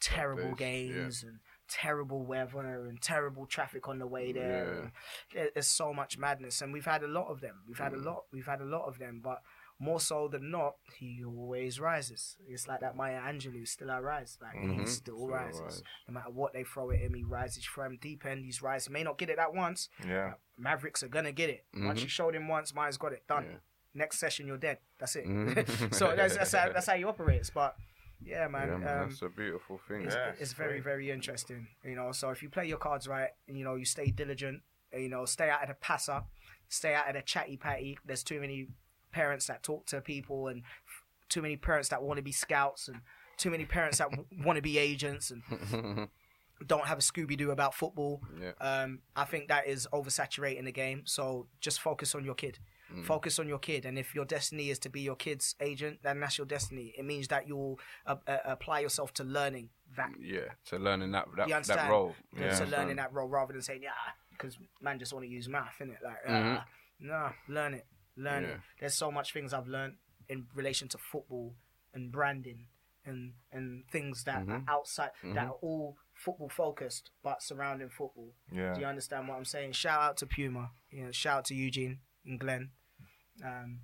terrible 0.00 0.54
days, 0.54 0.90
yeah. 0.90 0.94
games 1.02 1.22
and 1.24 1.40
terrible 1.68 2.24
weather 2.24 2.58
and 2.88 3.00
terrible 3.02 3.46
traffic 3.46 3.86
on 3.88 3.98
the 3.98 4.06
way 4.06 4.32
there. 4.32 4.90
Yeah. 5.34 5.46
There's 5.54 5.66
so 5.68 5.92
much 5.92 6.16
madness, 6.18 6.62
and 6.62 6.72
we've 6.72 6.84
had 6.86 7.02
a 7.02 7.08
lot 7.08 7.28
of 7.28 7.40
them. 7.40 7.62
We've 7.66 7.76
Mm. 7.76 7.84
had 7.84 7.92
a 7.92 7.98
lot. 7.98 8.24
We've 8.32 8.46
had 8.46 8.60
a 8.60 8.64
lot 8.64 8.86
of 8.86 8.98
them, 8.98 9.20
but 9.20 9.42
more 9.82 9.98
so 9.98 10.28
than 10.28 10.50
not, 10.50 10.74
he 10.98 11.24
always 11.24 11.80
rises. 11.80 12.36
It's 12.46 12.68
like 12.68 12.80
that 12.80 12.94
Maya 12.94 13.20
Angelou 13.20 13.66
still 13.66 13.90
I 13.90 13.98
rise. 13.98 14.38
Like 14.40 14.54
Mhm. 14.54 14.80
he 14.80 14.86
still 14.86 15.16
Still 15.16 15.28
rises. 15.28 15.60
rise. 15.60 15.82
No 16.06 16.14
matter 16.14 16.30
what 16.30 16.52
they 16.52 16.62
throw 16.64 16.90
at 16.90 16.98
him, 16.98 17.14
he 17.14 17.24
rises 17.24 17.64
from 17.64 17.96
deep 17.96 18.24
end. 18.26 18.44
He's 18.44 18.60
rising. 18.62 18.92
May 18.92 19.02
not 19.02 19.16
get 19.18 19.30
it 19.30 19.36
that 19.36 19.54
once. 19.54 19.88
Yeah. 20.06 20.34
Mavericks 20.58 21.02
are 21.02 21.08
gonna 21.08 21.32
get 21.32 21.48
it. 21.50 21.64
Once 21.74 21.98
Mhm. 22.00 22.02
you 22.02 22.08
showed 22.08 22.34
him 22.36 22.46
once, 22.46 22.74
Miah's 22.74 22.98
got 22.98 23.12
it 23.14 23.26
done. 23.26 23.44
Yeah. 23.50 23.58
Next 23.94 24.18
session, 24.20 24.46
you're 24.46 24.58
dead. 24.58 24.78
That's 24.98 25.16
it. 25.16 25.24
Mhm. 25.26 25.48
so 25.94 26.14
that's 26.14 26.36
that's 26.36 26.52
how, 26.52 26.70
that's 26.72 26.86
how 26.86 26.94
he 26.96 27.04
operates. 27.04 27.48
But 27.50 27.74
yeah, 28.20 28.42
Yeah, 28.42 28.48
man. 28.48 28.68
man, 28.80 29.02
um, 29.02 29.08
that's 29.08 29.22
a 29.22 29.30
beautiful 29.30 29.78
thing. 29.88 30.02
it's, 30.02 30.14
Yeah, 30.14 30.32
it's 30.38 30.52
very 30.52 30.78
very 30.80 31.10
interesting 31.10 31.68
you 31.82 31.94
know 31.96 32.12
so 32.12 32.28
if 32.28 32.42
you 32.42 32.50
play 32.50 32.66
your 32.66 32.76
cards 32.76 33.08
right 33.08 33.30
you 33.46 33.64
know 33.64 33.76
you 33.76 33.86
stay 33.86 34.10
diligent 34.10 34.62
you 34.92 35.08
know 35.08 35.24
stay 35.24 35.48
out 35.48 35.62
of 35.62 35.68
the 35.68 35.74
passer 35.74 36.22
stay 36.68 36.92
out 36.94 37.08
of 37.08 37.14
the 37.14 37.22
chatty 37.22 37.56
patty 37.56 37.98
there's 38.04 38.22
too 38.22 38.38
many 38.38 38.68
parents 39.12 39.46
that 39.46 39.62
talk 39.62 39.86
to 39.86 40.00
people 40.00 40.48
and 40.48 40.62
f- 40.62 41.04
too 41.28 41.42
many 41.42 41.56
parents 41.56 41.88
that 41.90 42.02
want 42.02 42.16
to 42.18 42.22
be 42.22 42.32
scouts 42.32 42.88
and 42.88 43.00
too 43.36 43.50
many 43.50 43.64
parents 43.64 43.98
that 43.98 44.08
want 44.44 44.56
to 44.56 44.62
be 44.62 44.78
agents 44.78 45.30
and 45.30 45.42
don't 46.66 46.86
have 46.86 46.98
a 46.98 47.00
scooby-doo 47.02 47.50
about 47.50 47.74
football 47.74 48.20
yeah. 48.40 48.52
um, 48.60 48.98
I 49.16 49.24
think 49.24 49.48
that 49.48 49.66
is 49.66 49.88
oversaturating 49.92 50.64
the 50.64 50.72
game. 50.72 51.02
So 51.06 51.46
just 51.60 51.80
focus 51.80 52.14
on 52.14 52.24
your 52.24 52.34
kid. 52.34 52.58
Mm. 52.94 53.04
Focus 53.06 53.38
on 53.38 53.46
your 53.46 53.60
kid, 53.60 53.86
and 53.86 53.96
if 53.96 54.16
your 54.16 54.24
destiny 54.24 54.68
is 54.68 54.78
to 54.80 54.88
be 54.88 55.00
your 55.00 55.14
kid's 55.14 55.54
agent, 55.60 56.00
then 56.02 56.18
that's 56.18 56.36
your 56.36 56.46
destiny. 56.46 56.92
It 56.98 57.04
means 57.04 57.28
that 57.28 57.46
you'll 57.46 57.78
uh, 58.04 58.16
uh, 58.26 58.38
apply 58.44 58.80
yourself 58.80 59.14
to 59.14 59.22
learning 59.24 59.68
that, 59.96 60.10
Yeah. 60.20 60.48
To 60.66 60.76
learning 60.76 61.12
that 61.12 61.28
that, 61.36 61.48
You 61.48 61.54
that 61.62 61.88
role. 61.88 62.16
Yeah. 62.36 62.58
to 62.58 62.66
learning 62.66 62.96
that 62.96 63.12
role 63.12 63.28
rather 63.28 63.52
than 63.52 63.62
saying 63.62 63.82
yeah, 63.84 63.90
because 64.32 64.58
man 64.80 64.98
just 64.98 65.12
want 65.12 65.24
to 65.24 65.30
use 65.30 65.48
math, 65.48 65.76
innit? 65.80 66.02
Like, 66.02 66.24
Mhm. 66.28 66.56
uh, 66.58 66.60
nah, 66.98 67.30
learn 67.48 67.74
it, 67.74 67.86
learn 68.20 68.44
Yeah. 68.44 68.60
There's 68.78 68.94
so 68.94 69.10
much 69.10 69.32
things 69.32 69.52
I've 69.52 69.68
learned 69.68 69.96
in 70.28 70.46
relation 70.54 70.88
to 70.88 70.98
football 70.98 71.56
and 71.92 72.12
branding 72.12 72.68
and 73.04 73.34
and 73.50 73.88
things 73.90 74.24
that 74.24 74.44
Mhm. 74.46 74.50
are 74.68 74.74
outside 74.76 75.10
that 75.22 75.34
Mhm. 75.34 75.48
are 75.50 75.58
all 75.62 75.98
football 76.14 76.48
focused 76.50 77.10
but 77.22 77.42
surrounding 77.42 77.88
football. 77.88 78.34
Yeah. 78.52 78.74
Do 78.74 78.80
you 78.80 78.86
understand 78.86 79.26
what 79.28 79.36
I'm 79.38 79.44
saying? 79.46 79.72
Shout 79.72 80.00
out 80.00 80.16
to 80.18 80.26
Puma. 80.26 80.70
You 80.90 81.04
know, 81.06 81.12
shout 81.12 81.38
out 81.38 81.44
to 81.46 81.54
Eugene 81.54 82.00
and 82.26 82.38
Glenn, 82.38 82.72
um, 83.42 83.80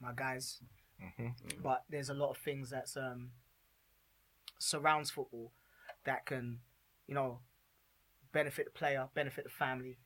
my 0.00 0.12
guys. 0.12 0.62
Mhm. 1.00 1.62
But 1.62 1.84
there's 1.88 2.10
a 2.10 2.14
lot 2.14 2.30
of 2.30 2.38
things 2.38 2.70
that's 2.70 2.96
um, 2.96 3.32
surrounds 4.58 5.10
football 5.10 5.52
that 6.04 6.26
can, 6.26 6.60
you 7.06 7.14
know, 7.14 7.40
benefit 8.32 8.66
the 8.66 8.70
player, 8.72 9.08
benefit 9.14 9.44
the 9.44 9.50
family. 9.50 9.98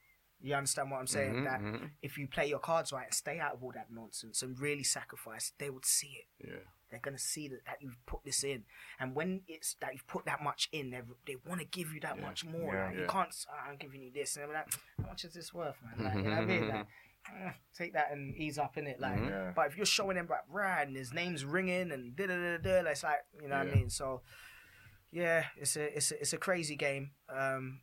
You 0.43 0.55
understand 0.55 0.91
what 0.91 0.99
I'm 0.99 1.07
saying? 1.07 1.35
Mhm, 1.35 1.45
That 1.45 1.61
mhm. 1.61 1.91
if 2.03 2.19
you 2.19 2.27
play 2.27 2.47
your 2.49 2.59
cards 2.59 2.93
right 2.93 3.05
and 3.07 3.15
stay 3.15 3.39
out 3.39 3.55
of 3.55 3.63
all 3.63 3.73
that 3.73 3.91
nonsense 3.93 4.43
and 4.43 4.59
really 4.59 4.83
sacrifice, 4.83 5.53
they 5.59 5.71
would 5.71 5.85
see 5.85 6.19
it. 6.19 6.47
Yeah. 6.49 6.57
They're 6.91 7.01
gonna 7.01 7.17
see 7.19 7.49
that, 7.49 7.65
that 7.65 7.81
you've 7.81 8.05
put 8.05 8.23
this 8.25 8.43
in, 8.45 8.65
and 8.99 9.15
when 9.15 9.43
it's 9.49 9.75
that 9.81 9.93
you've 9.95 10.07
put 10.07 10.25
that 10.27 10.43
much 10.43 10.69
in, 10.73 10.91
they 10.91 11.01
they 11.27 11.37
want 11.47 11.61
to 11.61 11.67
give 11.67 11.95
you 11.95 12.01
that 12.01 12.17
Yeah. 12.17 12.23
much 12.27 12.45
more. 12.45 12.75
Yeah. 12.75 12.87
Like, 12.89 12.97
You 12.99 13.07
can't. 13.07 13.47
"Oh, 13.51 13.55
I'm 13.71 13.77
giving 13.77 14.03
you 14.03 14.11
this, 14.13 14.37
and 14.37 14.45
I'm 14.47 14.53
like, 14.53 14.75
how 15.01 15.07
much 15.07 15.25
is 15.25 15.33
this 15.33 15.55
worth, 15.55 15.77
man? 15.83 16.05
Like, 16.05 16.15
you 16.17 16.23
know 16.23 16.31
what 16.31 16.39
I 16.39 16.45
mean? 16.45 16.69
Like, 16.69 16.87
eh, 17.33 17.53
take 17.75 17.93
that 17.95 18.11
and 18.11 18.37
ease 18.37 18.59
up 18.59 18.77
in 18.77 18.87
it, 18.89 19.01
like. 19.01 19.19
Mhm. 19.19 19.29
Yeah. 19.31 19.53
But 19.55 19.69
if 19.69 19.77
you're 19.77 19.87
showing 19.87 20.17
them 20.17 20.27
like 20.29 20.47
Brad 20.49 20.89
and 20.89 20.97
his 20.97 21.13
name's 21.15 21.45
ringing 21.47 21.93
and 21.93 22.15
da 22.17 22.27
da 22.27 22.35
da 22.37 22.57
da, 22.59 22.91
it's 22.91 23.05
like 23.05 23.25
you 23.41 23.49
know 23.49 23.59
what 23.59 23.69
I 23.69 23.75
mean. 23.75 23.89
So 23.89 24.23
yeah, 25.11 25.47
it's 25.57 25.77
a 25.77 25.97
it's 25.97 26.11
a, 26.13 26.21
it's 26.21 26.33
a 26.35 26.39
crazy 26.39 26.77
game. 26.77 27.13
Um, 27.29 27.81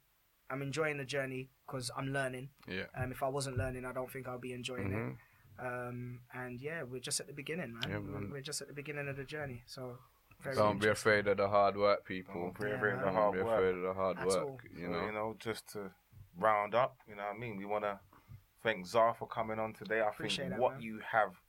I'm 0.50 0.62
enjoying 0.62 0.98
the 0.98 1.06
journey 1.06 1.50
because 1.66 1.92
I'm 1.96 2.12
learning. 2.12 2.50
Yeah. 2.68 2.86
Um, 2.96 3.12
if 3.12 3.22
I 3.24 3.28
wasn't 3.28 3.58
learning, 3.58 3.86
I 3.86 3.94
don't 3.94 4.12
think 4.12 4.28
I'll 4.28 4.40
be 4.40 4.54
enjoying 4.54 4.90
Mhm. 4.90 5.12
it. 5.14 5.18
Um, 5.66 6.22
and 6.34 6.60
yeah, 6.62 6.84
we're 6.84 7.02
just 7.02 7.20
at 7.20 7.28
the 7.28 7.34
beginning, 7.34 7.74
man. 7.74 7.90
Yeah, 7.90 7.98
We're- 8.00 8.14
man. 8.22 8.32
We're 8.32 8.42
just 8.42 8.62
at 8.62 8.68
the 8.68 8.74
beginning 8.74 9.08
of 9.10 9.18
the 9.18 9.26
journey. 9.26 9.64
So 9.66 10.00
very 10.42 10.56
Don't 10.56 10.80
be 10.80 10.88
afraid 10.88 11.28
of 11.28 11.38
the 11.38 11.50
hard 11.50 11.76
work, 11.78 12.06
people. 12.06 12.34
Don't 12.34 12.60
be 12.60 12.68
Yeah, 12.70 12.76
afraid 12.76 12.94
of 12.94 12.96
man. 13.00 13.06
the 13.06 13.12
Don't 13.12 13.16
hard 13.22 13.34
be 13.36 13.42
work. 13.44 13.54
afraid 13.60 13.76
of 13.76 13.82
the 13.82 13.94
hard 13.94 14.18
At 14.18 14.28
work. 14.28 14.44
all. 14.44 14.60
You 14.74 14.86
So, 14.86 14.92
know. 14.92 15.06
you 15.06 15.12
know, 15.12 15.36
just 15.38 15.68
to 15.74 15.92
round 16.38 16.74
up. 16.76 16.98
You 17.08 17.16
know 17.16 17.26
what 17.26 17.36
I 17.36 17.38
mean? 17.38 17.58
We 17.58 17.66
want 17.66 17.84
to 17.84 18.00
thank 18.64 18.86
Zar 18.88 19.14
for 19.14 19.28
coming 19.28 19.60
on 19.60 19.74
today. 19.74 20.00
I 20.02 20.10
Appreciate 20.10 20.46
think 20.46 20.52
that, 20.52 20.60
what 20.62 20.74
man. 20.76 20.82
you 20.82 21.00
have 21.00 21.42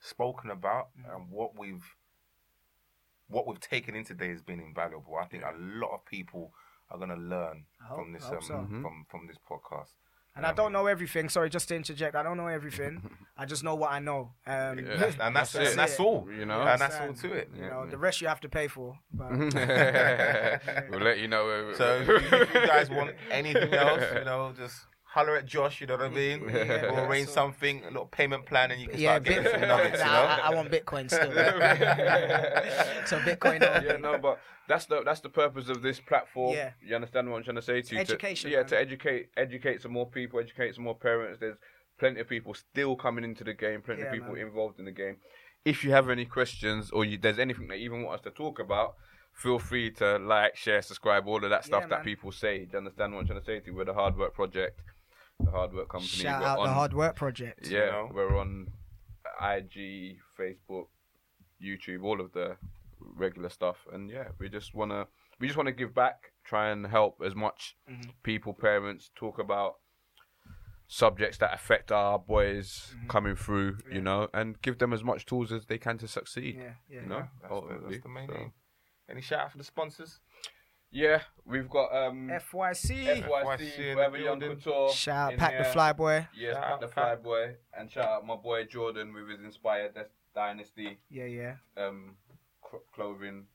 spoken 0.00 0.50
about 0.50 0.90
Mm. 0.98 1.14
and 1.16 1.30
what 1.30 1.58
we've 1.58 1.96
what 3.28 3.44
we've 3.46 3.58
taken 3.58 3.96
in 3.96 4.04
today 4.04 4.28
has 4.28 4.40
been 4.40 4.60
invaluable. 4.60 5.16
I 5.16 5.24
think 5.26 5.42
a 5.42 5.50
lot 5.56 5.92
of 5.92 6.04
people 6.04 6.54
are 6.90 6.98
going 6.98 7.10
to 7.10 7.16
learn 7.16 7.64
hope- 7.86 7.98
from 7.98 8.12
this 8.12 8.24
um, 8.24 8.38
so. 8.42 8.54
Mhm. 8.54 8.82
from 8.82 9.06
from 9.10 9.26
this 9.26 9.36
podcast. 9.50 9.90
And 10.36 10.44
I 10.44 10.52
don't 10.52 10.70
know 10.70 10.86
everything. 10.86 11.30
Sorry, 11.30 11.48
just 11.48 11.66
to 11.68 11.74
interject, 11.74 12.14
I 12.14 12.22
don't 12.22 12.36
know 12.36 12.48
everything. 12.48 13.00
I 13.38 13.46
just 13.46 13.64
know 13.64 13.74
what 13.74 13.90
I 13.90 14.00
know. 14.00 14.34
Um, 14.46 14.78
Yeah. 14.78 14.96
That's- 14.96 15.16
and 15.18 15.34
that's, 15.34 15.52
That's 15.52 15.70
and 15.70 15.78
that's 15.78 15.94
it. 15.94 16.00
all. 16.00 16.28
You 16.30 16.44
know? 16.44 16.60
and 16.60 16.78
that's 16.78 16.96
all 17.00 17.14
to 17.14 17.32
it. 17.32 17.48
You 17.56 17.62
know, 17.70 17.84
yeah. 17.84 17.90
the 17.90 17.96
rest 17.96 18.20
you 18.20 18.28
have 18.28 18.40
to 18.40 18.48
pay 18.50 18.68
for. 18.68 18.98
But 19.14 19.30
we'll 20.90 21.00
let 21.00 21.18
you 21.20 21.28
know. 21.28 21.46
Where, 21.46 21.74
So 21.74 21.96
if 22.02 22.08
you, 22.08 22.16
if 22.16 22.54
you 22.54 22.66
guys 22.66 22.90
want 22.90 23.12
anything 23.30 23.72
else, 23.72 24.02
you 24.14 24.24
know, 24.24 24.52
just 24.54 24.76
holler 25.04 25.36
at 25.36 25.46
Josh. 25.46 25.80
You 25.80 25.86
know 25.86 25.96
what 25.96 26.04
I 26.04 26.10
mean? 26.10 26.46
Yeah, 26.50 26.90
or 26.92 27.06
arrange 27.06 27.28
so- 27.28 27.34
something, 27.40 27.82
a 27.84 27.86
little 27.86 28.04
payment 28.06 28.44
plan, 28.44 28.70
and 28.72 28.78
you 28.80 28.88
can 28.88 29.00
yeah, 29.00 29.12
start 29.12 29.24
getting 29.24 29.42
bit, 29.44 29.52
some 29.52 29.60
nuggets. 29.62 29.98
You 30.00 30.04
know? 30.04 30.10
I, 30.12 30.40
I 30.50 30.54
want 30.54 30.70
Bitcoin 30.70 31.06
still. 31.10 31.32
so 33.06 33.18
Bitcoin. 33.20 33.66
only. 33.66 33.86
yeah, 33.88 33.96
no, 33.96 34.18
but 34.18 34.38
that's 34.68 34.86
the 34.86 35.02
that's 35.04 35.20
the 35.20 35.28
purpose 35.28 35.68
of 35.68 35.82
this 35.82 36.00
platform. 36.00 36.54
Yeah. 36.54 36.70
You 36.84 36.94
understand 36.94 37.30
what 37.30 37.38
I'm 37.38 37.44
trying 37.44 37.56
to 37.56 37.62
say 37.62 37.82
to 37.82 37.94
you? 37.96 38.04
To- 38.04 38.12
Education, 38.12 38.50
yeah, 38.50 38.58
man. 38.58 38.66
to 38.66 38.78
educate 38.78 39.28
educate 39.36 39.82
some 39.82 39.92
more 39.92 40.06
people, 40.06 40.40
educate 40.40 40.74
some 40.74 40.84
more 40.84 40.94
parents. 40.96 41.40
There's 41.40 41.56
plenty 41.98 42.20
of 42.20 42.28
people 42.28 42.54
still 42.54 42.96
coming 42.96 43.24
into 43.24 43.44
the 43.44 43.54
game, 43.54 43.82
plenty 43.82 44.02
of 44.02 44.12
people 44.12 44.34
man. 44.34 44.46
involved 44.46 44.78
in 44.78 44.84
the 44.84 44.92
game. 44.92 45.16
If 45.64 45.82
you 45.84 45.90
have 45.92 46.10
any 46.10 46.24
questions 46.24 46.90
or 46.90 47.04
you, 47.04 47.18
there's 47.18 47.38
anything 47.38 47.68
that 47.68 47.78
you 47.78 47.86
even 47.86 48.02
want 48.02 48.16
us 48.20 48.24
to 48.24 48.30
talk 48.30 48.58
about, 48.60 48.94
feel 49.32 49.58
free 49.58 49.90
to 49.92 50.18
like, 50.18 50.54
share, 50.56 50.80
subscribe, 50.82 51.26
all 51.26 51.42
of 51.42 51.50
that 51.50 51.64
stuff 51.64 51.82
Yeah, 51.82 51.88
that 51.88 51.96
man. 51.98 52.04
people 52.04 52.30
say. 52.30 52.58
Do 52.66 52.70
you 52.72 52.78
understand 52.78 53.12
what 53.14 53.20
I'm 53.20 53.26
trying 53.26 53.40
to 53.40 53.44
say 53.44 53.60
to 53.60 53.66
you? 53.66 53.74
We're 53.74 53.84
the 53.84 53.94
Hard 53.94 54.16
Work 54.16 54.34
Project, 54.34 54.78
the 55.40 55.50
Hard 55.50 55.72
Work 55.72 55.88
Company. 55.88 56.08
Shout 56.08 56.40
We're 56.40 56.46
out 56.46 56.58
on, 56.60 56.66
the 56.68 56.72
Hard 56.72 56.94
Work 56.94 57.16
Project. 57.16 57.66
Yeah, 57.66 57.78
you 57.78 57.86
know? 57.92 58.10
we're 58.14 58.38
on 58.38 58.68
IG, 59.42 60.18
Facebook, 60.38 60.86
YouTube, 61.62 62.04
all 62.04 62.20
of 62.20 62.32
the 62.32 62.56
regular 63.00 63.48
stuff, 63.48 63.86
and 63.92 64.10
yeah, 64.10 64.28
we 64.38 64.48
just 64.48 64.74
wanna 64.74 65.06
we 65.38 65.46
just 65.46 65.56
wanna 65.56 65.72
give 65.72 65.94
back, 65.94 66.32
try 66.44 66.70
and 66.70 66.86
help 66.86 67.20
as 67.24 67.34
much 67.34 67.76
Mhm. 67.90 68.12
people, 68.22 68.54
parents, 68.54 69.10
talk 69.14 69.38
about 69.38 69.74
subjects 70.88 71.38
that 71.38 71.52
affect 71.52 71.90
our 71.90 72.18
boys 72.18 72.94
Mhm. 72.96 73.08
coming 73.08 73.36
through, 73.36 73.78
Yeah. 73.88 73.94
you 73.96 74.00
know, 74.00 74.28
and 74.32 74.60
give 74.62 74.78
them 74.78 74.92
as 74.92 75.02
much 75.02 75.26
tools 75.26 75.50
as 75.52 75.66
they 75.66 75.78
can 75.78 75.98
to 75.98 76.06
succeed. 76.08 76.56
Yeah, 76.56 76.74
yeah. 76.88 77.00
You 77.00 77.06
know, 77.06 77.28
that's, 77.42 77.52
the, 77.52 77.78
that's 77.88 78.02
the 78.02 78.08
main 78.08 78.28
so- 78.28 78.36
aim. 78.36 78.52
Any 79.08 79.20
shout 79.20 79.40
out 79.40 79.52
for 79.52 79.58
the 79.58 79.64
sponsors? 79.64 80.20
Yeah, 80.90 81.22
we've 81.44 81.68
got 81.68 81.92
um 81.94 82.28
FYC. 82.30 83.22
FYC, 83.22 83.22
FYC 83.24 84.14
in 84.18 84.24
Young. 84.24 84.40
Couture. 84.40 84.90
Shout 84.92 85.16
out 85.16 85.32
in 85.34 85.38
Pack 85.38 85.58
the 85.58 85.64
here. 85.64 85.72
Flyboy. 85.74 86.28
Yes, 86.34 86.54
Shout 86.54 86.62
Pat 86.62 86.72
out 86.72 86.80
the 86.80 86.88
Pat. 86.88 87.22
Flyboy, 87.22 87.56
and 87.76 87.90
shout 87.90 88.04
out 88.08 88.26
my 88.26 88.36
boy 88.36 88.64
Jordan 88.64 89.12
with 89.12 89.28
his 89.28 89.40
Inspired 89.42 89.94
Dynasty. 90.34 90.98
Yeah, 91.08 91.24
yeah. 91.24 91.56
um, 91.76 92.16
cl- 92.25 92.25
clothing 92.94 93.46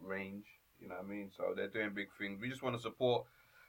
range. 0.00 0.44
You 0.80 0.88
know 0.88 0.96
what 0.96 1.04
I 1.04 1.08
mean? 1.08 1.30
So 1.36 1.52
they're 1.56 1.68
doing 1.68 1.90
big 1.94 2.08
things. 2.18 2.40
We 2.40 2.48
just 2.48 2.62
want 2.62 2.76
to 2.76 2.82
support 2.82 3.24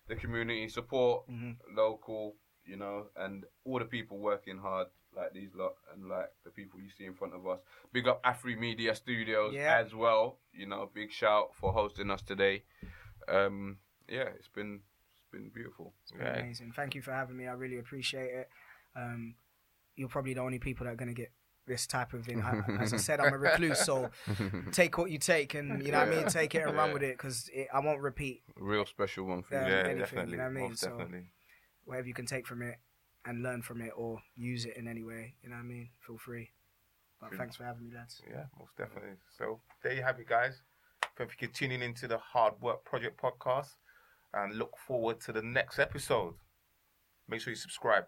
the 0.08 0.16
community, 0.16 0.68
support 0.70 1.28
Mhm. 1.30 1.58
local, 1.74 2.36
you 2.66 2.76
know, 2.78 3.10
and 3.16 3.46
all 3.64 3.80
the 3.80 3.86
people 3.86 4.18
working 4.20 4.58
hard 4.58 4.88
like 5.16 5.32
these 5.34 5.54
lot 5.56 5.76
and 5.94 6.10
like 6.10 6.30
the 6.44 6.50
people 6.50 6.80
you 6.82 6.90
see 6.90 7.06
in 7.06 7.14
front 7.14 7.34
of 7.34 7.48
us. 7.48 7.60
Big 7.94 8.06
up 8.08 8.22
Afri 8.24 8.58
Media 8.58 8.94
Studios 8.94 9.54
Yeah. 9.54 9.78
as 9.78 9.94
well. 9.96 10.40
You 10.52 10.66
know, 10.68 10.88
big 10.94 11.12
shout 11.12 11.56
for 11.56 11.72
hosting 11.72 12.12
us 12.12 12.22
today. 12.22 12.64
Um, 13.28 13.80
yeah, 14.10 14.28
it's 14.38 14.50
been 14.50 14.82
it's 15.12 15.24
been 15.32 15.50
beautiful. 15.50 15.94
It's 16.04 16.12
Yeah. 16.12 16.40
Amazing. 16.40 16.74
Thank 16.74 16.96
you 16.96 17.02
for 17.02 17.14
having 17.14 17.38
me. 17.38 17.48
I 17.48 17.54
really 17.54 17.78
appreciate 17.78 18.30
it. 18.34 18.50
Um, 18.96 19.36
you're 19.96 20.10
probably 20.10 20.34
the 20.34 20.42
only 20.42 20.60
people 20.60 20.86
that 20.86 20.92
are 20.92 20.96
going 20.98 21.08
to 21.16 21.22
get 21.22 21.32
this 21.68 21.88
type 21.88 22.14
of 22.14 22.26
thing. 22.26 22.42
I, 22.42 22.62
as 22.82 22.94
I 22.94 22.98
said, 22.98 23.20
I'm 23.20 23.34
a 23.34 23.38
recluse, 23.50 23.80
so 23.80 24.10
take 24.72 24.98
what 24.98 25.10
you 25.12 25.18
take 25.18 25.54
and, 25.56 25.84
you 25.86 25.92
know 25.92 26.00
what 26.00 26.08
I 26.08 26.12
mean? 26.12 26.28
Take 26.28 26.54
it 26.56 26.64
and 26.68 26.76
run 26.76 26.94
with 26.94 27.02
it 27.04 27.18
because 27.18 27.50
I 27.74 27.80
won't 27.80 28.02
repeat. 28.02 28.44
Real 28.58 28.86
special 28.86 29.26
one 29.26 29.42
for 29.44 29.56
Yeah. 29.56 29.62
you. 29.62 29.66
Um, 29.66 29.72
yeah, 29.72 29.78
anything, 29.80 30.00
definitely. 30.00 30.32
you 30.32 30.38
know 30.38 30.44
what 30.44 30.50
I 30.50 30.54
mean? 30.54 30.70
Most 30.70 30.80
So- 30.82 30.90
definitely. 30.90 31.30
Whatever 31.86 32.08
you 32.08 32.14
can 32.16 32.26
take 32.26 32.48
from 32.48 32.62
it 32.64 32.78
and 33.26 33.44
learn 33.44 33.62
from 33.62 33.82
it 33.82 33.92
or 33.96 34.20
use 34.36 34.66
it 34.66 34.76
in 34.78 34.88
any 34.88 35.04
way, 35.04 35.36
you 35.44 35.50
know 35.50 35.56
what 35.56 35.62
I 35.62 35.66
mean? 35.66 35.90
Feel 36.06 36.18
free. 36.18 36.52
But 37.22 37.36
thanks 37.36 37.56
for 37.56 37.64
having 37.64 37.84
me, 37.86 37.92
lads. 37.96 38.22
Yeah, 38.30 38.46
most 38.60 38.76
definitely. 38.78 39.18
So 39.38 39.60
there 39.84 39.94
you 39.94 40.02
have 40.04 40.20
it, 40.20 40.28
guys. 40.28 40.62
Thank 41.18 41.32
you 41.42 41.48
for 41.48 41.54
tuning 41.54 41.82
into 41.82 42.08
the 42.08 42.18
Hard 42.18 42.56
Work 42.62 42.84
Project 42.86 43.20
podcast 43.22 43.70
and 44.34 44.56
look 44.58 44.78
forward 44.78 45.22
to 45.22 45.32
the 45.32 45.42
next 45.42 45.80
episode. 45.80 46.34
Make 47.28 47.40
sure 47.42 47.52
you 47.52 47.56
subscribe. 47.58 48.06